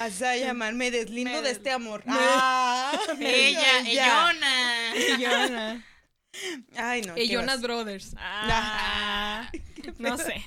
Va 0.00 0.30
a 0.30 0.36
llamar, 0.36 0.74
me 0.74 0.90
deslindo 0.90 1.30
Me 1.32 1.42
de 1.42 1.50
este 1.50 1.70
amor. 1.70 2.02
Me- 2.06 2.14
Ah, 2.16 2.92
Ella, 3.20 3.80
ya. 3.82 4.30
Ellona. 4.30 4.94
Jonas. 5.18 5.84
Ay, 6.76 7.02
no. 7.02 7.14
vas. 7.14 7.60
Brothers. 7.62 8.14
Ah. 8.18 9.50
No 9.98 10.16
sé. 10.18 10.44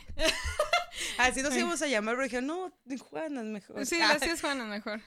Así 1.17 1.41
nos 1.41 1.55
íbamos 1.55 1.81
a 1.81 1.87
llamar, 1.87 2.15
pero 2.15 2.23
dije, 2.23 2.41
no, 2.41 2.71
Juanas 3.09 3.45
mejor. 3.45 3.85
Sí, 3.85 3.99
Ah, 4.01 4.11
así 4.11 4.29
es 4.29 4.41
Juana 4.41 4.65
mejor. 4.65 5.01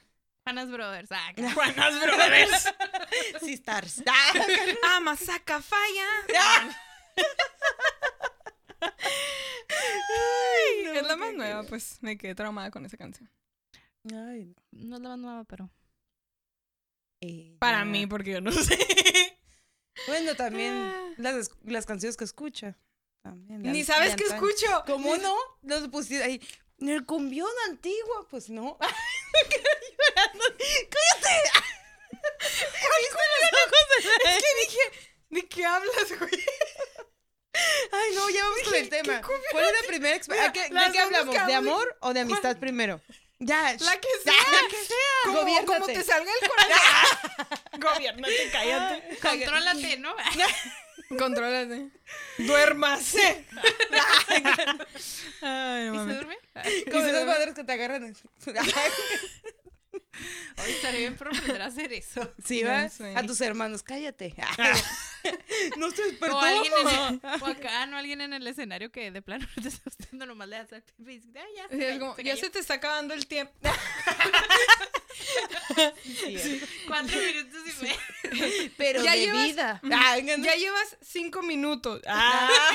Juanas 0.44 0.70
Brothers. 0.70 1.10
Ah, 1.12 1.32
Juanas 1.54 2.00
Brothers. 2.00 2.74
Sí, 3.42 3.52
stars. 3.54 4.02
Ah, 4.06 4.32
Ah, 4.88 5.00
Masaka 5.00 5.60
falla. 5.62 6.08
Ay, 9.66 10.84
no, 10.84 10.92
es 10.92 11.02
la 11.06 11.16
más 11.16 11.32
nueva, 11.34 11.62
pues 11.64 11.98
me 12.00 12.16
quedé 12.18 12.34
traumada 12.34 12.70
con 12.70 12.84
esa 12.84 12.96
canción. 12.96 13.30
Ay, 14.12 14.44
no. 14.46 14.54
No 14.72 14.96
es 14.96 15.02
la 15.02 15.08
más 15.10 15.18
nueva, 15.18 15.44
pero... 15.44 15.70
Eh, 17.20 17.56
Para 17.58 17.84
mí, 17.84 18.06
porque 18.06 18.32
yo 18.32 18.40
no 18.40 18.52
sé. 18.52 18.78
Bueno, 20.08 20.34
también 20.34 20.74
Ah. 20.74 21.14
las, 21.18 21.50
las 21.64 21.86
canciones 21.86 22.16
que 22.16 22.24
escucha. 22.24 22.76
También, 23.22 23.62
Ni 23.62 23.84
sabes 23.84 24.16
qué 24.16 24.24
antaño. 24.24 24.48
escucho. 24.48 24.82
¿Cómo 24.86 25.16
no? 25.16 25.34
Nos 25.62 25.88
pusieron 25.88 26.26
ahí. 26.28 26.40
El 26.80 27.06
cumbión 27.06 27.48
antiguo, 27.68 28.26
pues 28.28 28.50
no. 28.50 28.76
Es 34.24 34.36
que 34.42 34.66
dije, 34.66 34.80
¿de 35.30 35.48
qué 35.48 35.64
hablas, 35.64 36.18
güey? 36.18 36.30
Ay, 37.92 38.14
no, 38.16 38.28
ya 38.30 38.42
vamos 38.42 38.62
con 38.64 38.74
el 38.74 38.82
¿qué 38.88 39.02
tema. 39.02 39.22
¿Cuál 39.52 39.64
es 39.64 39.72
la 39.82 39.86
primera 39.86 40.16
experiencia? 40.16 40.50
¿De 40.68 40.92
qué 40.92 40.98
hablamos? 40.98 41.46
¿De 41.46 41.54
amor 41.54 41.96
o 42.00 42.12
de 42.12 42.20
amistad 42.20 42.56
primero? 42.60 43.00
Ya. 43.40 43.76
La 43.80 44.00
que 44.00 44.08
ya, 44.24 44.32
sea. 44.32 44.52
la 44.52 44.68
que 44.68 44.76
sea. 44.76 45.34
Como, 45.34 45.66
como 45.66 45.86
te 45.86 46.02
salga 46.02 46.30
el 46.40 46.48
corazón. 46.48 47.80
Gobiernate, 47.80 48.50
cállate. 48.52 49.18
Contrólate, 49.18 49.96
¿no? 49.98 50.14
Contrólate. 51.18 51.90
Duérmase. 52.38 53.44
Ay, 55.42 55.88
¿Y 55.88 55.96
se 55.96 56.04
duerme? 56.14 56.38
Como 56.90 57.06
esas 57.06 57.26
madres 57.26 57.54
que 57.54 57.64
te 57.64 57.72
agarran. 57.72 58.16
Hoy 60.62 60.70
estaría 60.70 61.00
bien 61.00 61.16
por 61.16 61.28
aprender 61.28 61.62
a 61.62 61.66
hacer 61.66 61.92
eso. 61.92 62.32
Sí, 62.44 62.62
va. 62.62 62.88
A 63.16 63.22
tus 63.26 63.40
hermanos, 63.40 63.82
cállate. 63.82 64.34
no 65.78 65.90
se 65.90 66.02
despertó. 66.02 66.36
O 66.36 66.40
alguien 66.40 66.72
en 66.80 66.88
el, 66.88 67.20
o 67.42 67.46
acá, 67.46 67.86
¿no? 67.86 67.96
Alguien 67.96 68.20
en 68.20 68.32
el 68.34 68.46
escenario 68.46 68.92
que 68.92 69.10
de 69.10 69.22
plano 69.22 69.46
no 69.56 69.62
te 69.62 69.68
está 69.68 69.82
gustando, 69.84 70.26
nomás 70.26 70.48
le 70.48 70.56
hace 70.56 70.80
pipí 70.82 71.12
y 71.12 71.18
dice, 71.18 71.38
"Ah, 71.38 71.44
ya, 71.56 71.68
se 71.68 71.76
es 71.78 71.86
cayó, 71.86 72.00
como, 72.00 72.16
se 72.16 72.24
ya 72.24 72.32
cayó". 72.32 72.44
se 72.44 72.50
te 72.50 72.58
está 72.58 72.74
acabando 72.74 73.14
el 73.14 73.26
tiempo. 73.26 73.52
Sí, 76.04 76.60
Cuatro 76.86 77.16
minutos 77.18 77.60
y 77.66 77.82
medio. 77.82 78.72
Pero 78.76 79.02
Ya 79.02 79.12
de 79.12 79.18
llevas- 79.26 79.44
vida. 79.46 79.80
Ah, 79.92 80.16
no. 80.22 80.44
Ya 80.44 80.54
llevas 80.56 80.96
cinco 81.02 81.42
minutos. 81.42 82.02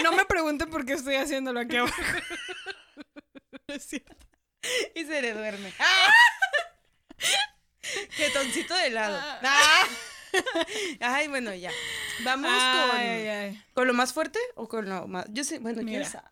No 0.03 0.11
me 0.13 0.25
pregunten 0.25 0.69
por 0.69 0.85
qué 0.85 0.93
estoy 0.93 1.15
haciéndolo 1.15 1.59
aquí 1.59 1.77
abajo. 1.77 2.01
Es 3.67 3.85
cierto. 3.85 4.15
Y 4.95 5.05
se 5.05 5.21
le 5.21 5.33
duerme. 5.33 5.71
¡Ah! 5.79 6.11
Jetoncito 8.11 8.75
de 8.75 8.89
lado. 8.91 9.17
¡Ah! 9.43 9.87
Ay, 10.99 11.27
bueno, 11.27 11.53
ya. 11.53 11.71
Vamos 12.23 12.51
con, 12.51 12.97
Ay, 12.97 13.27
ay. 13.27 13.63
con 13.73 13.87
lo 13.87 13.93
más 13.93 14.13
fuerte 14.13 14.39
o 14.55 14.67
con 14.67 14.87
lo 14.87 15.07
más. 15.07 15.25
Yo 15.29 15.43
sé, 15.43 15.59
bueno, 15.59 15.77
quién 15.77 15.99
Mira. 15.99 16.05
sabe. 16.09 16.27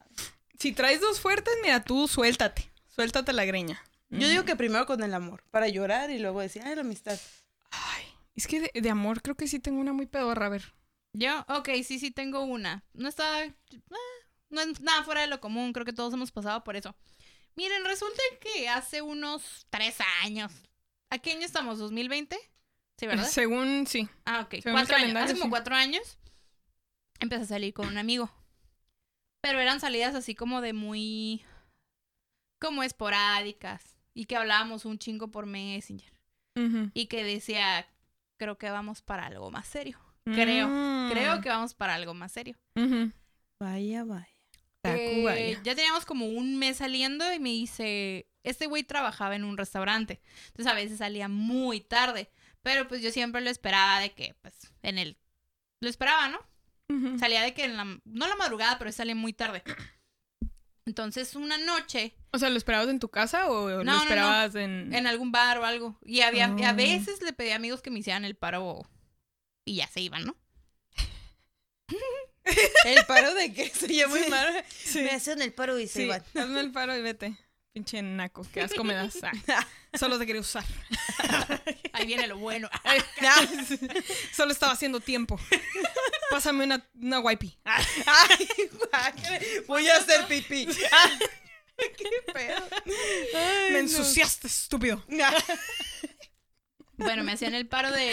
Si 0.59 0.71
traes 0.71 1.01
dos 1.01 1.19
fuertes, 1.19 1.53
mira, 1.63 1.83
tú 1.83 2.07
suéltate. 2.07 2.69
Suéltate 2.93 3.33
la 3.33 3.45
greña. 3.45 3.81
Yo 4.09 4.27
digo 4.29 4.45
que 4.45 4.55
primero 4.55 4.85
con 4.85 5.03
el 5.03 5.13
amor, 5.13 5.43
para 5.51 5.67
llorar 5.67 6.09
y 6.11 6.19
luego 6.19 6.39
decir, 6.41 6.61
ay, 6.65 6.75
la 6.75 6.81
amistad. 6.81 7.19
Ay, 7.71 8.05
es 8.35 8.47
que 8.47 8.61
de, 8.61 8.71
de 8.73 8.89
amor 8.89 9.21
creo 9.21 9.35
que 9.35 9.47
sí 9.47 9.59
tengo 9.59 9.79
una 9.81 9.93
muy 9.93 10.05
pedorra. 10.05 10.45
A 10.45 10.49
ver. 10.49 10.73
Yo, 11.13 11.45
ok, 11.49 11.69
sí, 11.83 11.99
sí 11.99 12.11
tengo 12.11 12.41
una. 12.43 12.83
No 12.93 13.09
está. 13.09 13.43
eh, 13.43 13.53
no 14.49 14.61
es 14.61 14.79
nada 14.79 15.03
fuera 15.03 15.21
de 15.21 15.27
lo 15.27 15.41
común, 15.41 15.73
creo 15.73 15.85
que 15.85 15.93
todos 15.93 16.13
hemos 16.13 16.31
pasado 16.31 16.63
por 16.63 16.75
eso. 16.75 16.95
Miren, 17.55 17.83
resulta 17.85 18.21
que 18.39 18.69
hace 18.69 19.01
unos 19.01 19.65
tres 19.69 19.95
años. 20.23 20.51
¿A 21.09 21.19
qué 21.19 21.31
año 21.31 21.45
estamos? 21.45 21.79
¿2020? 21.79 22.37
Sí, 22.97 23.07
¿verdad? 23.07 23.25
Según, 23.29 23.87
sí. 23.87 24.09
Ah, 24.25 24.41
ok. 24.41 24.61
Según 24.61 24.73
Cuatro 24.73 24.95
años. 24.95 25.15
Hace 25.15 25.37
como 25.37 25.49
cuatro 25.49 25.75
años 25.75 26.17
empecé 27.19 27.43
a 27.43 27.47
salir 27.47 27.73
con 27.73 27.87
un 27.87 27.97
amigo. 27.97 28.31
Pero 29.41 29.59
eran 29.59 29.79
salidas 29.79 30.15
así 30.15 30.35
como 30.35 30.61
de 30.61 30.73
muy. 30.73 31.43
como 32.59 32.83
esporádicas. 32.83 33.95
Y 34.13 34.25
que 34.25 34.35
hablábamos 34.35 34.85
un 34.85 34.97
chingo 34.97 35.29
por 35.29 35.45
Messenger. 35.45 36.11
Y 36.95 37.05
que 37.05 37.23
decía, 37.23 37.87
creo 38.37 38.57
que 38.57 38.71
vamos 38.71 39.03
para 39.03 39.27
algo 39.27 39.51
más 39.51 39.67
serio. 39.67 39.99
Creo. 40.25 40.67
Mm. 40.67 41.11
Creo 41.11 41.39
que 41.39 41.49
vamos 41.49 41.75
para 41.75 41.93
algo 41.93 42.15
más 42.15 42.31
serio. 42.31 42.57
Vaya, 43.59 44.03
vaya. 44.03 44.36
Eh, 44.83 45.57
ya 45.63 45.75
teníamos 45.75 46.05
como 46.05 46.27
un 46.27 46.57
mes 46.57 46.77
saliendo 46.77 47.33
y 47.33 47.39
me 47.39 47.49
dice, 47.49 48.29
este 48.43 48.67
güey 48.67 48.83
trabajaba 48.83 49.35
en 49.35 49.43
un 49.43 49.57
restaurante, 49.57 50.21
entonces 50.47 50.67
a 50.71 50.75
veces 50.75 50.99
salía 50.99 51.27
muy 51.27 51.81
tarde, 51.81 52.29
pero 52.61 52.87
pues 52.87 53.01
yo 53.01 53.11
siempre 53.11 53.41
lo 53.41 53.49
esperaba 53.49 53.99
de 53.99 54.13
que, 54.13 54.35
pues, 54.41 54.71
en 54.83 54.97
el, 54.97 55.17
lo 55.81 55.89
esperaba, 55.89 56.29
¿no? 56.29 56.39
Salía 57.19 57.41
de 57.41 57.53
que 57.53 57.65
en 57.65 57.75
la, 57.75 57.83
no 57.83 58.27
la 58.27 58.35
madrugada, 58.37 58.77
pero 58.79 58.93
salía 58.93 59.13
muy 59.15 59.33
tarde. 59.33 59.61
Entonces 60.85 61.35
una 61.35 61.57
noche, 61.57 62.15
O 62.31 62.39
sea, 62.39 62.49
¿lo 62.49 62.55
esperabas 62.55 62.87
en 62.87 62.99
tu 62.99 63.09
casa 63.09 63.49
o 63.49 63.67
no, 63.69 63.75
lo 63.79 63.83
no. 63.83 63.97
esperabas 64.03 64.55
en... 64.55 64.93
en 64.93 65.05
algún 65.05 65.33
bar 65.33 65.57
o 65.57 65.65
algo, 65.65 65.99
y 66.05 66.21
había, 66.21 66.55
y 66.57 66.63
a 66.63 66.71
Oh. 66.71 66.75
veces 66.75 67.21
le 67.21 67.33
pedí 67.33 67.49
a 67.49 67.57
amigos 67.57 67.81
que 67.81 67.91
me 67.91 67.99
hicieran 67.99 68.23
el 68.23 68.35
paro 68.35 68.87
y 69.65 69.75
ya 69.75 69.87
se 69.87 69.99
iban, 69.99 70.23
¿no? 70.23 70.37
El 72.85 73.05
paro 73.05 73.33
de 73.33 73.53
que 73.53 73.69
se 73.69 73.87
llama 73.87 74.15
muy 74.17 74.27
mal. 74.29 74.65
Sí. 74.69 74.99
Me 75.01 75.11
hacen 75.11 75.41
el 75.41 75.53
paro 75.53 75.77
y 75.79 75.87
se 75.87 76.01
Sí, 76.01 76.07
van. 76.07 76.23
hazme 76.35 76.59
el 76.61 76.71
paro 76.71 76.95
y 76.97 77.01
vete. 77.01 77.35
Pinche 77.73 78.01
naco, 78.01 78.45
qué 78.51 78.61
asco 78.61 78.83
me 78.83 78.95
das. 78.95 79.17
Ah, 79.21 79.67
solo 79.97 80.17
te 80.17 80.25
quería 80.25 80.41
usar. 80.41 80.63
Ahí 81.93 82.07
viene 82.07 82.25
lo 82.27 82.37
bueno. 82.37 82.69
Solo 84.35 84.51
estaba 84.51 84.71
haciendo 84.73 84.99
tiempo. 84.99 85.39
Pásame 86.31 86.63
una, 86.63 86.83
una 86.95 87.19
wipey. 87.19 87.55
Ay, 87.65 88.47
voy 89.67 89.87
a 89.89 89.97
hacer 89.97 90.25
pipí. 90.27 90.67
Qué 91.77 92.09
pedo. 92.33 92.67
Ay, 93.35 93.71
Me 93.71 93.71
no. 93.73 93.77
ensuciaste, 93.79 94.47
estúpido. 94.47 95.03
Bueno, 96.97 97.23
me 97.23 97.31
hacían 97.33 97.53
el 97.53 97.67
paro 97.67 97.91
de, 97.91 98.05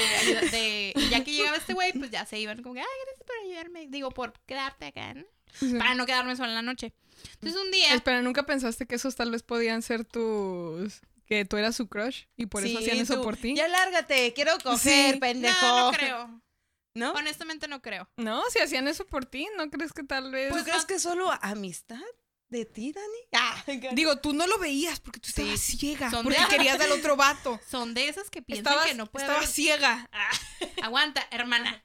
de 0.50 0.92
y 0.96 1.08
ya 1.08 1.24
que 1.24 1.32
llegaba 1.32 1.56
este 1.56 1.72
güey, 1.74 1.92
pues 1.94 2.10
ya 2.10 2.26
se 2.26 2.38
iban 2.38 2.62
como 2.62 2.74
que, 2.74 2.80
ay, 2.80 2.86
gracias 3.06 3.26
por 3.26 3.36
ayudarme. 3.44 3.86
Digo, 3.88 4.10
por 4.10 4.32
quedarte 4.46 4.86
acá, 4.86 5.14
¿no? 5.14 5.24
Para 5.78 5.94
no 5.94 6.04
quedarme 6.06 6.36
sola 6.36 6.48
en 6.50 6.54
la 6.56 6.62
noche. 6.62 6.92
Entonces 7.34 7.60
un 7.60 7.70
día, 7.70 7.94
Espera, 7.94 8.22
¿nunca 8.22 8.44
pensaste 8.44 8.86
que 8.86 8.96
esos 8.96 9.14
tal 9.16 9.30
vez 9.30 9.42
podían 9.42 9.82
ser 9.82 10.04
tus... 10.04 11.00
que 11.26 11.44
tú 11.44 11.56
eras 11.56 11.76
su 11.76 11.88
crush 11.88 12.24
y 12.36 12.46
por 12.46 12.64
eso 12.64 12.78
Sí, 12.78 12.84
hacían 12.84 12.98
eso 12.98 13.16
tú, 13.16 13.22
por 13.22 13.36
ti? 13.36 13.54
Ya 13.54 13.68
lárgate, 13.68 14.32
quiero 14.34 14.52
coger, 14.62 15.14
Sí. 15.14 15.20
pendejo. 15.20 15.66
no, 15.66 15.90
no 15.92 15.96
creo. 15.96 16.40
¿No? 16.96 17.12
Honestamente 17.12 17.66
no 17.68 17.80
creo. 17.82 18.08
No, 18.16 18.42
si 18.50 18.58
hacían 18.60 18.86
eso 18.88 19.06
por 19.06 19.24
ti, 19.26 19.48
¿no 19.56 19.68
crees 19.70 19.92
que 19.92 20.02
tal 20.04 20.30
vez...? 20.30 20.52
¿Tú 20.54 20.62
crees 20.62 20.84
que 20.84 20.98
solo 20.98 21.28
amistad 21.40 22.00
de 22.54 22.64
ti, 22.66 22.92
Dani? 22.92 23.06
Ah, 23.37 23.64
Digo, 23.92 24.18
tú 24.18 24.32
no 24.32 24.46
lo 24.46 24.58
veías 24.58 25.00
porque 25.00 25.20
tú 25.20 25.28
Sí. 25.28 25.42
estabas 25.42 25.61
ciega. 25.61 26.11
Son 26.11 26.23
porque 26.25 26.40
de- 26.40 26.49
querías 26.49 26.78
del 26.78 26.92
otro 26.99 27.16
vato. 27.16 27.61
Son 27.68 27.92
de 27.94 28.08
esas 28.08 28.30
que 28.30 28.42
piensan 28.42 28.73
Estabas, 28.73 28.88
que 28.88 28.94
no 28.94 29.06
puede 29.06 29.25
estabas 29.25 29.44
haber... 29.44 29.54
ciega. 29.54 30.08
Aguanta, 30.82 31.26
hermana. 31.30 31.84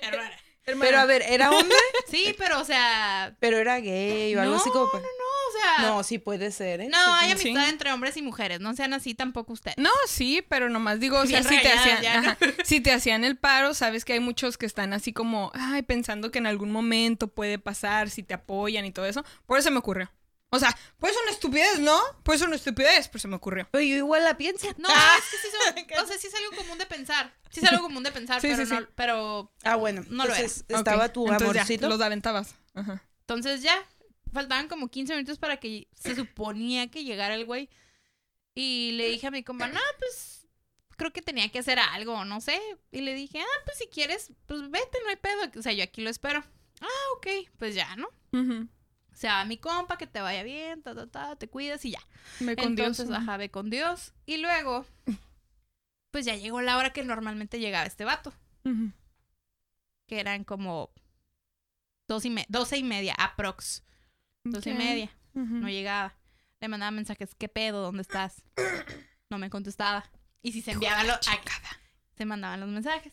hermana. 0.00 0.36
Pero 0.64 0.98
a 0.98 1.06
ver, 1.06 1.22
¿era 1.22 1.50
hombre? 1.50 1.76
Sí, 2.08 2.34
pero 2.38 2.60
o 2.60 2.64
sea... 2.64 3.36
Pero 3.40 3.58
era 3.58 3.78
gay 3.80 4.34
o 4.34 4.40
algo 4.40 4.54
no, 4.54 4.60
así 4.60 4.70
como... 4.70 4.86
no, 4.86 4.98
no, 4.98 5.00
o 5.00 5.52
sea... 5.78 5.88
No, 5.88 6.02
sí 6.02 6.18
puede 6.18 6.50
ser, 6.50 6.80
¿eh? 6.80 6.88
No, 6.88 6.98
Sí. 6.98 7.10
hay 7.20 7.36
sí. 7.38 7.48
amistad 7.50 7.68
entre 7.68 7.92
hombres 7.92 8.16
y 8.16 8.22
mujeres. 8.22 8.60
No 8.60 8.74
sean 8.74 8.92
así 8.92 9.14
tampoco 9.14 9.52
ustedes. 9.52 9.76
No, 9.78 9.90
sí, 10.06 10.44
pero 10.48 10.68
nomás 10.68 10.98
digo, 11.00 11.18
o 11.18 11.26
sea, 11.26 11.40
Bien 11.40 11.44
si 11.52 11.62
te, 11.62 11.72
hacían, 11.72 12.36
si 12.64 12.80
te 12.80 12.92
hacían 12.92 13.24
el 13.24 13.36
paro, 13.36 13.74
sabes 13.74 14.04
que 14.04 14.14
hay 14.14 14.20
muchos 14.20 14.58
que 14.58 14.66
están 14.66 14.92
así 14.92 15.12
como, 15.12 15.52
ay, 15.54 15.82
pensando 15.82 16.30
que 16.30 16.38
en 16.38 16.46
algún 16.46 16.72
momento 16.72 17.28
puede 17.28 17.58
pasar, 17.58 18.10
si 18.10 18.22
te 18.22 18.34
apoyan 18.34 18.84
y 18.84 18.90
todo 18.92 19.06
eso. 19.06 19.24
Por 19.46 19.58
eso 19.58 19.70
me 19.70 19.78
ocurrió. 19.78 20.10
O 20.52 20.58
sea, 20.58 20.76
puede 20.98 21.14
ser 21.14 21.22
una 21.22 21.32
estupidez, 21.32 21.78
¿no? 21.78 22.00
Puede 22.24 22.38
ser 22.40 22.48
una 22.48 22.56
estupidez, 22.56 23.06
pero 23.08 23.20
se 23.20 23.28
me 23.28 23.36
ocurrió. 23.36 23.68
Pero 23.70 23.82
yo 23.84 23.96
igual 23.96 24.24
la 24.24 24.36
pienso. 24.36 24.66
No, 24.78 24.88
es 24.88 25.24
que 25.30 25.36
sí, 25.38 25.48
son, 25.96 26.02
o 26.04 26.06
sea, 26.08 26.18
sí 26.18 26.26
es 26.26 26.34
algo 26.34 26.56
común 26.56 26.76
de 26.78 26.86
pensar. 26.86 27.32
Sí 27.50 27.60
es 27.60 27.66
algo 27.70 27.82
común 27.84 28.02
de 28.02 28.10
pensar, 28.12 28.40
Sí, 28.40 28.48
pero, 28.48 28.66
sí, 28.66 28.72
no, 28.72 28.80
sí. 28.80 28.86
pero 28.96 29.52
Ah, 29.64 29.76
bueno. 29.76 30.02
No 30.08 30.24
lo 30.26 30.34
entonces 30.34 30.64
Ok, 30.68 30.76
estaba 30.78 31.12
tu 31.12 31.22
entonces 31.26 31.54
ya, 31.54 31.60
amorcito. 31.62 31.88
los 31.88 32.00
aventabas. 32.00 32.54
Ajá. 32.74 33.02
Entonces 33.20 33.62
ya, 33.62 33.80
faltaban 34.32 34.66
como 34.68 34.88
15 34.88 35.14
minutos 35.14 35.38
para 35.38 35.58
que 35.58 35.86
se 35.94 36.14
suponía 36.16 36.90
que 36.90 37.04
llegara 37.04 37.34
el 37.34 37.44
güey. 37.44 37.68
Y 38.54 38.92
le 38.92 39.08
dije 39.08 39.28
a 39.28 39.30
mi 39.30 39.44
compa, 39.44 39.68
no, 39.68 39.80
pues 40.00 40.48
creo 40.96 41.12
que 41.12 41.22
tenía 41.22 41.48
que 41.50 41.60
hacer 41.60 41.78
algo, 41.78 42.24
no 42.24 42.40
sé. 42.40 42.60
Y 42.90 43.02
le 43.02 43.14
dije, 43.14 43.40
ah, 43.40 43.60
pues 43.64 43.78
si 43.78 43.86
quieres, 43.86 44.32
pues 44.46 44.68
vete, 44.68 44.98
no 45.04 45.10
hay 45.10 45.16
pedo. 45.16 45.42
O 45.58 45.62
sea, 45.62 45.72
yo 45.72 45.84
aquí 45.84 46.02
lo 46.02 46.10
espero. 46.10 46.42
Ah, 46.80 46.86
ok, 47.16 47.26
pues 47.58 47.74
ya, 47.76 47.94
¿no? 47.96 48.08
Ujú. 48.32 48.68
O 49.12 49.16
sea, 49.20 49.44
mi 49.44 49.58
compa, 49.58 49.98
que 49.98 50.06
te 50.06 50.20
vaya 50.20 50.42
bien, 50.42 50.82
ta, 50.82 50.94
ta, 50.94 51.06
ta, 51.06 51.36
te 51.36 51.48
cuidas 51.48 51.84
y 51.84 51.90
ya. 51.92 52.00
Ve 52.40 52.56
con 52.56 52.66
Entonces, 52.68 53.08
Dios. 53.08 53.18
ajá, 53.18 53.36
ve 53.36 53.50
con 53.50 53.68
Dios. 53.70 54.14
Y 54.26 54.38
luego, 54.38 54.86
pues 56.10 56.24
ya 56.24 56.36
llegó 56.36 56.60
la 56.62 56.76
hora 56.78 56.92
que 56.92 57.04
normalmente 57.04 57.58
llegaba 57.60 57.84
este 57.86 58.04
vato. 58.04 58.32
Que 60.06 60.20
eran 60.20 60.44
como 60.44 60.90
dos 62.08 62.24
y 62.24 62.30
me- 62.30 62.46
doce 62.48 62.78
y 62.78 62.82
media, 62.82 63.14
aprox. 63.18 63.82
Doce 64.44 64.70
y 64.70 64.72
Ok. 64.72 64.78
media. 64.78 65.10
No 65.34 65.68
llegaba. 65.68 66.16
Le 66.60 66.68
mandaba 66.68 66.90
mensajes, 66.90 67.34
¿qué 67.34 67.48
pedo? 67.48 67.82
¿Dónde 67.82 68.02
estás? 68.02 68.42
No 69.30 69.38
me 69.38 69.50
contestaba. 69.50 70.04
Y 70.42 70.52
si 70.52 70.62
se 70.62 70.72
enviaban 70.72 71.06
los... 71.06 71.18
Se 72.16 72.24
mandaban 72.26 72.60
los 72.60 72.68
mensajes. 72.68 73.12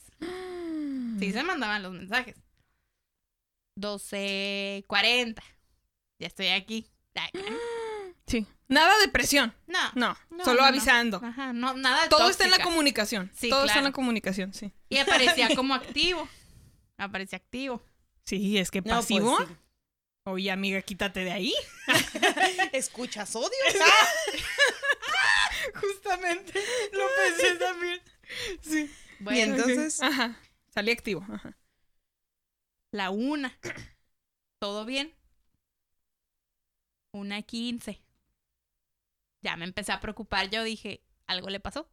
Sí, 1.20 1.32
se 1.32 1.44
mandaban 1.44 1.82
los 1.84 1.94
mensajes. 1.94 2.36
12.40. 3.80 5.42
Ya 6.20 6.28
estoy 6.28 6.48
aquí. 6.50 6.88
Sí. 8.30 8.46
Nada 8.68 8.92
de 9.00 9.08
presión. 9.08 9.56
No. 9.68 9.80
No, 9.96 10.18
No, 10.32 10.44
solo 10.44 10.58
no, 10.58 10.62
no. 10.64 10.68
avisando. 10.68 11.22
Ajá, 11.24 11.54
no, 11.54 11.76
nada 11.76 12.04
de 12.04 12.10
Todo 12.10 12.30
está 12.30 12.44
en 12.44 12.52
la 12.52 12.62
comunicación. 12.62 13.32
Sí, 13.34 13.50
Todo 13.50 13.64
está 13.64 13.78
en 13.78 13.86
la 13.86 13.94
comunicación, 13.94 14.54
sí. 14.54 14.74
Y 14.90 14.98
aparecía 14.98 15.48
como 15.56 15.74
activo. 15.74 16.28
Aparecía 16.98 17.38
activo. 17.38 17.82
Sí, 18.26 18.58
es 18.58 18.70
que 18.70 18.80
No, 18.80 18.84
pues, 18.84 18.96
pasivo. 18.98 19.38
sí. 19.38 19.46
Oye, 20.26 20.52
amiga, 20.52 20.82
quítate 20.82 21.24
de 21.24 21.32
ahí. 21.32 21.54
¿Escuchas 22.74 23.34
odio? 23.34 23.48
Justamente. 25.76 26.60
Lo 26.92 27.06
pensé 27.16 27.56
también. 27.56 28.02
Sí. 28.60 28.92
Bueno, 29.20 29.38
Y 29.38 29.42
entonces, 29.42 30.02
Ajá. 30.02 30.38
Salí 30.74 30.92
activo. 30.92 31.26
Ajá. 31.32 31.58
la 32.92 33.10
una. 33.10 33.58
¿Todo 34.60 34.84
bien? 34.84 35.14
Una 37.18 37.42
quince. 37.42 38.02
Ya 39.42 39.56
me 39.56 39.66
empecé 39.66 39.92
a 39.92 40.00
preocupar. 40.00 40.50
Yo 40.50 40.64
dije, 40.64 41.02
algo 41.28 41.50
le 41.50 41.60
pasó. 41.60 41.90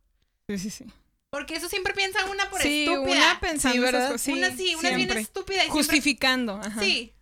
Sí, 0.49 0.59
sí, 0.59 0.71
sí. 0.71 0.85
Porque 1.31 1.57
eso 1.57 1.69
siempre 1.69 1.95
piensa 1.95 2.25
una 2.27 2.49
por 2.49 2.61
sí, 2.61 2.85
estúpida. 2.85 3.13
una 3.17 3.41
pensando 3.41 3.75
Sí, 3.75 3.81
¿verdad? 3.81 4.07
cosas. 4.07 4.21
Sí, 4.21 4.33
una 4.33 4.51
sí, 4.57 4.75
una 4.77 4.91
es 4.91 4.97
bien 4.97 5.11
estúpida. 5.19 5.57
Y 5.59 5.61
siempre- 5.63 5.79
Justificando. 5.83 6.55
Ajá. 6.63 6.81
Sí. 6.81 7.13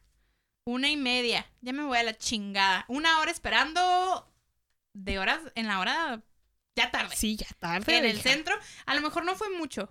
Una 0.64 0.90
y 0.90 0.96
media. 0.96 1.46
Ya 1.60 1.72
me 1.72 1.82
voy 1.84 1.98
a 1.98 2.02
la 2.02 2.16
chingada. 2.16 2.84
Una 2.88 3.18
hora 3.20 3.30
esperando. 3.30 4.28
De 4.92 5.18
horas. 5.18 5.40
En 5.54 5.66
la 5.66 5.80
hora. 5.80 6.22
Ya 6.76 6.90
tarde. 6.90 7.16
Sí, 7.16 7.36
ya 7.36 7.46
tarde. 7.58 7.96
en 7.98 8.04
el 8.04 8.16
hija. 8.18 8.30
centro. 8.30 8.54
A 8.86 8.94
lo 8.94 9.00
mejor 9.00 9.24
no 9.24 9.34
fue 9.34 9.48
mucho. 9.50 9.90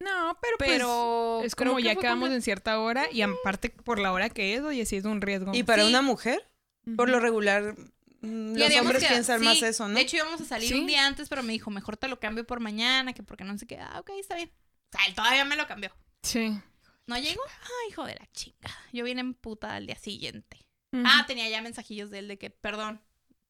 No, 0.00 0.36
pero, 0.42 0.56
pues, 0.58 0.70
Pero. 0.70 1.42
es 1.44 1.54
creo 1.54 1.70
como 1.72 1.78
ya 1.78 1.94
quedamos 1.94 2.30
en 2.30 2.42
cierta 2.42 2.80
hora 2.80 3.08
y 3.12 3.22
aparte 3.22 3.70
por 3.70 4.00
la 4.00 4.12
hora 4.12 4.28
que 4.30 4.54
es, 4.56 4.62
oye, 4.62 4.84
sí 4.84 4.96
es 4.96 5.04
un 5.04 5.20
riesgo. 5.20 5.52
¿y 5.54 5.62
para 5.62 5.82
Sí. 5.84 5.88
una 5.90 6.02
mujer? 6.02 6.44
Por 6.96 7.08
lo 7.08 7.20
regular, 7.20 7.74
mm, 8.22 8.56
los 8.56 8.76
hombres 8.76 9.04
piensan 9.04 9.38
sí, 9.40 9.44
más 9.44 9.62
eso, 9.62 9.88
¿no? 9.88 9.94
De 9.94 10.00
hecho, 10.00 10.16
íbamos 10.16 10.40
a 10.40 10.44
salir 10.44 10.68
Sí. 10.68 10.74
un 10.74 10.86
día 10.86 11.06
antes, 11.06 11.28
pero 11.28 11.42
me 11.42 11.52
dijo, 11.52 11.70
mejor 11.70 11.96
te 11.96 12.08
lo 12.08 12.18
cambio 12.18 12.44
por 12.46 12.60
mañana, 12.60 13.12
que 13.12 13.22
porque 13.22 13.44
no 13.44 13.56
sé 13.58 13.66
qué. 13.66 13.78
Ah, 13.78 13.98
ok, 14.00 14.10
está 14.18 14.36
bien. 14.36 14.50
O 14.92 14.96
sea, 14.98 15.06
él 15.06 15.14
todavía 15.14 15.44
me 15.44 15.56
lo 15.56 15.66
cambió. 15.66 15.90
Sí. 16.22 16.58
¿No 17.06 17.18
llegó? 17.18 17.42
Ay, 17.62 17.90
hijo 17.90 18.04
de 18.04 18.14
la 18.14 18.26
chingada. 18.32 18.76
Yo 18.92 19.04
vine 19.04 19.20
en 19.20 19.34
puta 19.34 19.74
al 19.74 19.86
día 19.86 19.96
siguiente. 19.96 20.58
Ah, 20.94 21.24
tenía 21.26 21.48
ya 21.48 21.62
mensajillos 21.62 22.10
de 22.10 22.18
él 22.20 22.28
de 22.28 22.38
que, 22.38 22.50
perdón. 22.50 23.00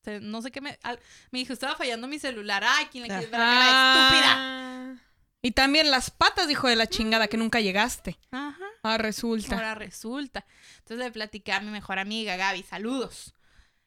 se- 0.05 0.21
No 0.21 0.43
sé 0.43 0.51
qué 0.51 0.61
me. 0.61 0.79
al- 0.83 0.99
me 1.31 1.39
dijo, 1.39 1.53
estaba 1.53 1.77
fallando 1.77 2.09
mi 2.09 2.19
celular. 2.19 2.65
Ay, 2.67 2.87
¿quién 2.91 3.03
le 3.03 3.09
quieres 3.09 3.31
ver? 3.31 3.41
Estúpida. 3.41 4.99
Y 5.45 5.51
también 5.53 5.91
las 5.91 6.11
patas, 6.13 6.49
hijo 6.51 6.69
de 6.69 6.77
la 6.77 6.87
chingada, 6.87 7.27
que 7.27 7.37
nunca 7.37 7.61
llegaste. 7.61 8.17
Ajá. 8.31 8.65
Ah, 8.85 8.97
resulta. 8.97 9.57
Ahora 9.57 9.75
resulta. 9.75 10.47
Entonces 10.79 10.99
le 10.99 11.11
platicé 11.11 11.53
a 11.53 11.61
mi 11.61 11.71
mejor 11.71 11.99
amiga, 11.99 12.37
Gaby, 12.37 12.63
saludos. 12.63 13.35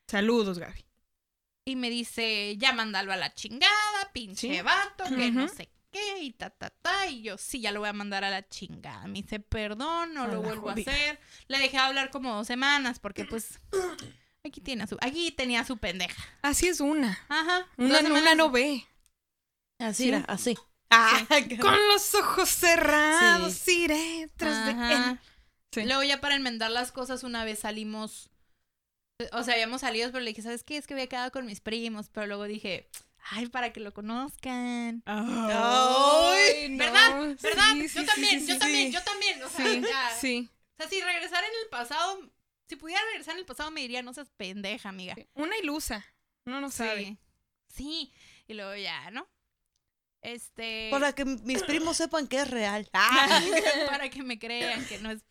Saludos, 0.08 0.60
Gaby. 0.60 0.86
Y 1.68 1.76
me 1.78 1.89
dice, 1.89 2.58
ya 2.58 2.74
mándalo 2.74 3.12
a 3.12 3.15
la 3.15 3.34
chingada, 3.34 4.12
pinche 4.13 4.54
Sí. 4.56 4.62
vato, 4.62 5.06
que 5.15 5.32
no 5.32 5.48
sé 5.48 5.70
qué, 5.91 6.20
y 6.22 6.32
ta, 6.34 6.50
ta, 6.50 6.70
ta. 6.70 7.08
Y 7.08 7.22
yo, 7.24 7.38
sí, 7.38 7.62
ya 7.62 7.72
lo 7.72 7.80
voy 7.80 7.89
a 7.89 7.94
mandar 7.94 8.24
a 8.26 8.30
la 8.30 8.48
chingada. 8.48 9.08
Me 9.08 9.22
dice, 9.22 9.39
perdón, 9.39 10.13
no 10.13 10.24
A 10.24 10.28
lo 10.28 10.41
vuelvo 10.41 10.70
jodida. 10.70 10.91
a 10.91 10.96
hacer. 10.96 11.20
Le 11.48 11.58
dejé 11.58 11.78
de 11.78 11.84
hablar 11.84 12.12
como 12.12 12.36
dos 12.36 12.46
semanas, 12.48 13.00
porque 13.00 13.26
pues, 13.26 13.60
aquí 14.44 14.62
tiene 14.62 14.84
a 14.84 14.88
su, 14.88 14.98
aquí 15.02 15.32
tenía 15.32 15.62
a 15.62 15.65
su 15.65 15.78
pendeja. 15.78 16.22
Así 16.41 16.68
es 16.68 16.82
una. 16.82 17.18
Ajá. 17.30 17.65
Una, 17.78 18.00
una 18.02 18.36
no 18.36 18.52
ve. 18.52 18.86
Así 19.80 20.04
Sí. 20.04 20.10
era, 20.10 20.20
así. 20.28 20.56
Ah, 20.89 21.26
Con 21.62 21.76
los 21.89 22.13
ojos 22.15 22.50
cerrados 22.50 23.67
iré 23.67 24.30
tras 24.38 24.65
de 24.65 24.71
él. 24.93 25.19
Sí. 25.74 25.84
Luego 25.84 26.04
ya 26.04 26.21
para 26.21 26.36
enmendar 26.36 26.71
las 26.71 26.91
cosas, 26.91 27.24
una 27.24 27.43
vez 27.43 27.60
salimos, 27.60 28.30
o 29.34 29.43
sea, 29.43 29.56
habíamos 29.56 29.82
salido, 29.82 30.10
pero 30.12 30.24
le 30.24 30.30
dije, 30.32 30.41
¿sabes 30.41 30.63
qué? 30.63 30.78
Es 30.78 30.88
que 30.88 30.93
había 30.93 31.08
quedado 31.08 31.32
con 31.32 31.45
mis 31.45 31.60
primos, 31.60 32.10
pero 32.10 32.28
luego 32.28 32.45
dije, 32.45 32.89
ay, 33.32 33.48
para 33.48 33.74
que 33.74 33.80
lo 33.82 33.93
conozcan. 33.93 35.04
Ay, 35.06 36.69
no. 36.69 36.78
¿Verdad? 36.78 37.36
Sí, 37.38 37.43
¿Verdad? 37.43 37.74
sí, 37.74 37.82
yo 37.82 38.02
sí, 38.02 38.06
también, 38.06 38.39
sí, 38.39 38.48
yo 38.48 38.54
sí. 38.54 38.60
también, 38.60 38.91
yo 38.91 39.04
también. 39.04 39.43
O 39.43 39.50
sea, 39.50 39.65
Sí, 39.65 39.82
ya. 39.82 40.10
sí. 40.19 40.50
O 40.74 40.78
sea, 40.78 40.89
si 40.89 41.02
regresar 41.02 41.43
en 41.43 41.52
el 41.63 41.69
pasado, 41.69 42.19
si 42.69 42.76
pudiera 42.78 43.02
regresar 43.12 43.34
en 43.34 43.39
el 43.39 43.45
pasado, 43.45 43.71
me 43.71 43.82
diría, 43.82 44.02
no 44.02 44.13
seas 44.13 44.30
pendeja, 44.38 44.89
amiga. 44.89 45.15
Una 45.34 45.58
ilusa. 45.58 46.06
No 46.45 46.62
no 46.62 46.69
sabe. 46.69 47.06
Sí. 47.06 47.17
Sí. 47.67 48.13
Y 48.48 48.54
luego 48.54 48.76
ya, 48.76 49.10
¿no? 49.12 49.28
Este. 50.25 50.88
Para 50.89 51.13
que 51.13 51.23
mis 51.23 51.61
primos 51.61 51.97
sepan 51.97 52.27
que 52.27 52.41
es 52.41 52.49
real. 52.49 52.89
Ah. 52.93 53.41
para 53.89 54.09
que 54.09 54.23
me 54.23 54.39
crean 54.39 54.83
que 54.85 54.97
no 54.97 55.11
es 55.11 55.23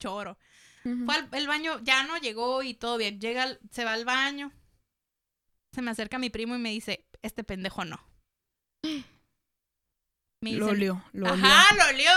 choro. 0.00 0.36
Ujú. 0.84 1.04
Fue 1.04 1.14
al 1.14 1.28
el 1.32 1.46
baño, 1.46 1.78
ya 1.84 2.02
no 2.02 2.16
llegó 2.16 2.64
y 2.64 2.74
todo 2.74 2.96
bien. 2.96 3.20
Llega, 3.20 3.58
se 3.70 3.84
va 3.84 3.92
al 3.92 4.04
baño. 4.04 4.52
Se 5.72 5.82
me 5.82 5.92
acerca 5.92 6.18
mi 6.18 6.30
primo 6.30 6.56
y 6.56 6.58
me 6.58 6.70
dice, 6.70 7.06
este 7.22 7.44
pendejo 7.44 7.84
no. 7.84 8.04
Me 10.40 10.52
Lo 10.54 10.66
olió, 10.66 11.04
lo 11.12 11.32
olió. 11.32 11.44
Ajá, 11.46 11.76
lo 11.76 11.94
olió. 11.94 12.10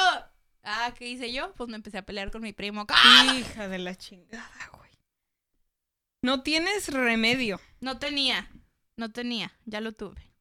Ah, 0.63 0.91
¿qué 0.97 1.07
hice 1.07 1.31
yo? 1.31 1.53
Pues 1.53 1.69
me 1.69 1.75
empecé 1.75 1.99
a 1.99 2.05
pelear 2.05 2.31
con 2.31 2.41
mi 2.41 2.53
primo. 2.53 2.85
¡Ah! 2.89 3.35
Hija 3.37 3.67
de 3.67 3.77
la 3.77 3.95
chingada, 3.95 4.69
güey. 4.75 4.89
No 6.23 6.41
tienes 6.41 6.87
remedio 6.87 7.59
No 7.81 7.99
tenía, 7.99 8.49
no 8.95 9.11
tenía, 9.11 9.51
ya 9.65 9.81
lo 9.81 9.91
tuve. 9.91 10.31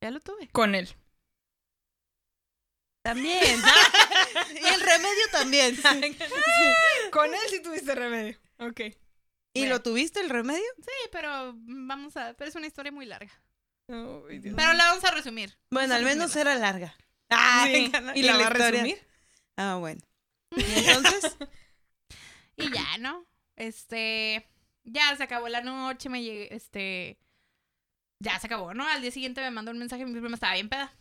Ya 0.00 0.10
lo 0.10 0.20
tuve. 0.20 0.48
con 0.52 0.74
él. 0.74 0.88
También. 3.08 3.60
y 4.62 4.66
el 4.66 4.80
remedio 4.80 5.22
también. 5.32 5.78
Con 7.10 7.32
él 7.32 7.40
sí 7.48 7.62
tuviste 7.62 7.94
remedio. 7.94 8.38
Ok. 8.58 8.80
¿Y 9.54 9.66
lo 9.66 9.80
tuviste 9.80 10.20
el 10.20 10.28
remedio? 10.28 10.66
Sí, 10.76 11.08
pero 11.10 11.54
vamos 11.56 12.16
a, 12.18 12.34
pero 12.34 12.50
es 12.50 12.54
una 12.54 12.66
historia 12.66 12.92
muy 12.92 13.06
larga. 13.06 13.32
Dios. 13.88 14.54
Pero 14.54 14.72
la 14.74 14.88
vamos 14.90 15.04
a 15.04 15.10
resumir. 15.12 15.56
Bueno, 15.70 15.94
al 15.94 16.02
Vamos 16.04 16.16
menos 16.16 16.34
resumirla. 16.34 16.52
era 16.52 16.60
larga. 16.60 16.96
Ah, 17.30 17.66
Sí. 17.66 17.90
¿no? 18.02 18.12
¿Y 18.14 18.22
la 18.22 18.36
va 18.36 18.46
a 18.48 18.50
resumir? 18.50 18.98
Ah, 19.56 19.76
bueno. 19.76 20.02
¿Y 20.56 20.62
entonces? 20.90 21.36
Y 22.56 22.70
ya, 22.70 22.98
¿no? 22.98 23.24
Este, 23.56 24.46
ya 24.84 25.16
se 25.16 25.22
acabó 25.22 25.48
la 25.48 25.62
noche, 25.62 26.10
me 26.10 26.22
llegué, 26.22 26.54
este, 26.54 27.18
ya 28.20 28.38
se 28.38 28.46
acabó, 28.48 28.74
¿no? 28.74 28.86
Al 28.86 29.00
día 29.00 29.10
siguiente 29.10 29.40
me 29.40 29.50
mandó 29.50 29.70
un 29.70 29.78
mensaje, 29.78 30.04
mi 30.04 30.12
prima 30.20 30.34
estaba 30.34 30.52
bien 30.54 30.68
peda. 30.68 30.92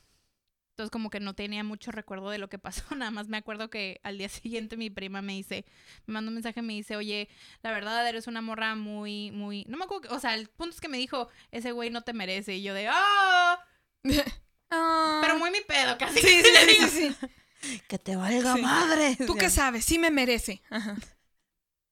Entonces 0.77 0.91
como 0.91 1.09
que 1.09 1.19
no 1.19 1.33
tenía 1.33 1.63
mucho 1.63 1.91
recuerdo 1.91 2.29
de 2.29 2.37
lo 2.37 2.49
que 2.49 2.59
pasó, 2.59 2.83
nada 2.95 3.09
más 3.09 3.27
me 3.29 3.37
acuerdo 3.37 3.71
que 3.71 3.99
al 4.03 4.19
día 4.19 4.29
siguiente 4.29 4.77
mi 4.77 4.91
prima 4.91 5.23
me 5.23 5.33
dice, 5.33 5.65
me 6.05 6.13
mandó 6.13 6.29
un 6.29 6.35
mensaje 6.35 6.59
y 6.59 6.63
me 6.63 6.73
dice, 6.73 6.95
oye, 6.95 7.29
la 7.63 7.71
verdad 7.71 8.07
eres 8.07 8.27
una 8.27 8.41
morra 8.41 8.75
muy, 8.75 9.31
muy, 9.31 9.65
no 9.67 9.75
me 9.77 9.85
acuerdo, 9.85 10.01
que- 10.07 10.13
o 10.13 10.19
sea, 10.19 10.35
el 10.35 10.49
punto 10.49 10.75
es 10.75 10.79
que 10.81 10.87
me 10.87 10.99
dijo, 10.99 11.29
ese 11.49 11.71
güey 11.71 11.89
no 11.89 12.03
te 12.03 12.13
merece, 12.13 12.57
y 12.57 12.61
yo 12.61 12.75
de, 12.75 12.89
¡ah! 12.91 13.59
Ah. 14.69 15.19
Pero 15.23 15.39
muy 15.39 15.49
mi 15.49 15.61
pedo, 15.61 15.97
casi. 15.97 16.19
Sí, 16.19 16.27
sí, 16.27 16.43
sí, 16.43 16.89
sí, 16.89 17.15
sí. 17.61 17.79
Que 17.87 17.97
te 17.97 18.15
valga 18.17 18.53
Sí. 18.55 18.61
madre. 18.61 19.15
¿Tú 19.25 19.35
qué 19.35 19.49
sabes? 19.49 19.83
Sí 19.85 19.97
me 19.97 20.11
merece. 20.11 20.61
Ajá. 20.69 20.95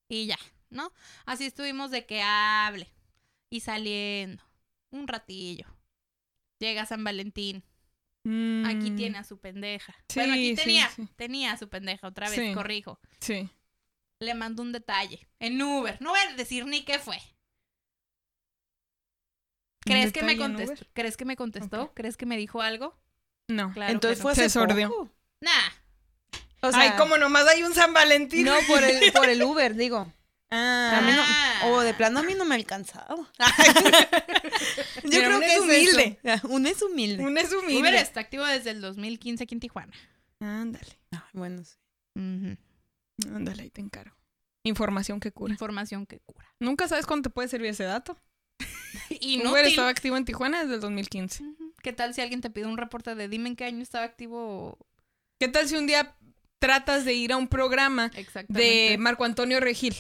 Y 0.09 0.27
ya, 0.27 0.37
¿no? 0.69 0.91
Así 1.25 1.45
estuvimos 1.45 1.89
de 1.89 2.05
que 2.05 2.21
hable. 2.21 2.87
Y 3.49 3.61
saliendo. 3.61 4.43
Un 4.91 5.07
ratillo. 5.07 5.65
Llega 6.59 6.85
San 6.85 7.03
Valentín. 7.03 7.63
Aquí 8.65 8.89
Mm, 8.91 8.95
tiene 8.95 9.17
a 9.19 9.23
su 9.23 9.37
pendeja. 9.39 9.93
Sí, 10.09 10.19
bueno, 10.19 10.33
aquí 10.33 10.55
sí, 10.55 10.63
tenía. 10.63 10.89
sí. 10.89 11.07
Tenía 11.15 11.51
a 11.51 11.57
su 11.57 11.69
pendeja. 11.69 12.07
Otra 12.07 12.27
vez, 12.29 12.39
Sí. 12.39 12.53
corrijo. 12.53 12.99
Sí. 13.19 13.49
Le 14.19 14.33
mando 14.33 14.63
un 14.63 14.71
detalle. 14.71 15.27
En 15.39 15.61
Uber. 15.61 15.97
No 16.01 16.09
voy 16.11 16.19
a 16.19 16.33
decir 16.35 16.65
ni 16.65 16.83
qué 16.83 16.97
fue. 16.99 17.17
¿Crees 19.81 20.11
que 20.11 20.23
me 20.23 20.37
contestó? 20.37 20.85
¿Crees 20.93 21.17
que 21.17 21.25
me 21.25 21.35
contestó? 21.35 21.93
¿Crees 21.93 22.17
que 22.17 22.25
me 22.25 22.37
dijo 22.37 22.61
algo? 22.61 22.97
No. 23.47 23.71
Claro 23.73 23.91
Entonces 23.93 24.19
fue 24.21 24.33
Se 24.33 24.49
sordió. 24.49 25.11
Nah. 25.41 25.51
O 26.61 26.71
sea, 26.71 26.81
Ay, 26.81 26.91
como 26.97 27.17
nomás 27.19 27.47
hay 27.47 27.61
un 27.61 27.75
San 27.75 27.93
Valentín. 27.93 28.45
No, 28.45 28.55
por 28.67 28.83
el, 28.83 29.11
por 29.13 29.29
el 29.29 29.43
Uber, 29.43 29.75
digo. 29.75 30.11
Ah, 30.51 31.01
no- 31.03 31.21
Ah. 31.25 31.61
o 31.71 31.81
de 31.81 31.93
plano 31.93 32.19
a 32.19 32.23
mí 32.23 32.33
no 32.35 32.45
me 32.45 32.55
alcanzaba. 32.55 33.15
Yo 35.03 35.09
Mira, 35.09 35.25
creo 35.25 35.39
que 35.39 35.53
es 35.53 35.59
humilde. 35.59 36.19
eso. 36.23 36.47
Un 36.47 36.67
es 36.67 36.81
humilde. 36.81 37.23
un 37.23 37.37
es 37.37 37.51
humilde. 37.51 37.79
Uber 37.81 37.95
está 37.95 38.19
activo 38.19 38.45
desde 38.45 38.71
el 38.71 38.81
2015 38.81 39.43
aquí 39.43 39.55
en 39.55 39.59
Tijuana. 39.59 39.93
Ándale. 40.39 40.99
Ay, 41.11 41.19
bueno, 41.33 41.63
sí. 41.63 41.75
Ándale, 43.33 43.63
ahí 43.63 43.69
te 43.69 43.81
encargo. 43.81 44.15
Información 44.63 45.19
que 45.19 45.31
cura. 45.31 45.53
Información 45.53 46.05
que 46.05 46.19
cura. 46.19 46.45
Nunca 46.59 46.87
sabes 46.87 47.05
cuándo 47.05 47.29
te 47.29 47.33
puede 47.33 47.47
servir 47.47 47.69
ese 47.71 47.83
dato. 47.83 48.19
Inútil. 49.19 49.51
Uber 49.51 49.65
estaba 49.65 49.89
activo 49.89 50.17
en 50.17 50.25
Tijuana 50.25 50.61
desde 50.61 50.75
el 50.75 50.81
2015. 50.81 51.43
Ujú. 51.43 51.73
¿Qué 51.81 51.93
tal 51.93 52.13
si 52.13 52.21
alguien 52.21 52.41
te 52.41 52.49
pide 52.49 52.65
un 52.65 52.77
reporte 52.77 53.13
de 53.15 53.27
dime 53.27 53.49
en 53.49 53.55
qué 53.55 53.65
año 53.65 53.81
estaba 53.83 54.05
activo? 54.05 54.77
¿Qué 55.39 55.47
tal 55.47 55.67
si 55.67 55.75
un 55.75 55.85
día 55.87 56.15
tratas 56.59 57.05
de 57.05 57.13
ir 57.13 57.31
a 57.31 57.37
un 57.37 57.47
programa 57.47 58.11
de 58.47 58.95
Marco 58.99 59.23
Antonio 59.25 59.59
Regil? 59.59 59.95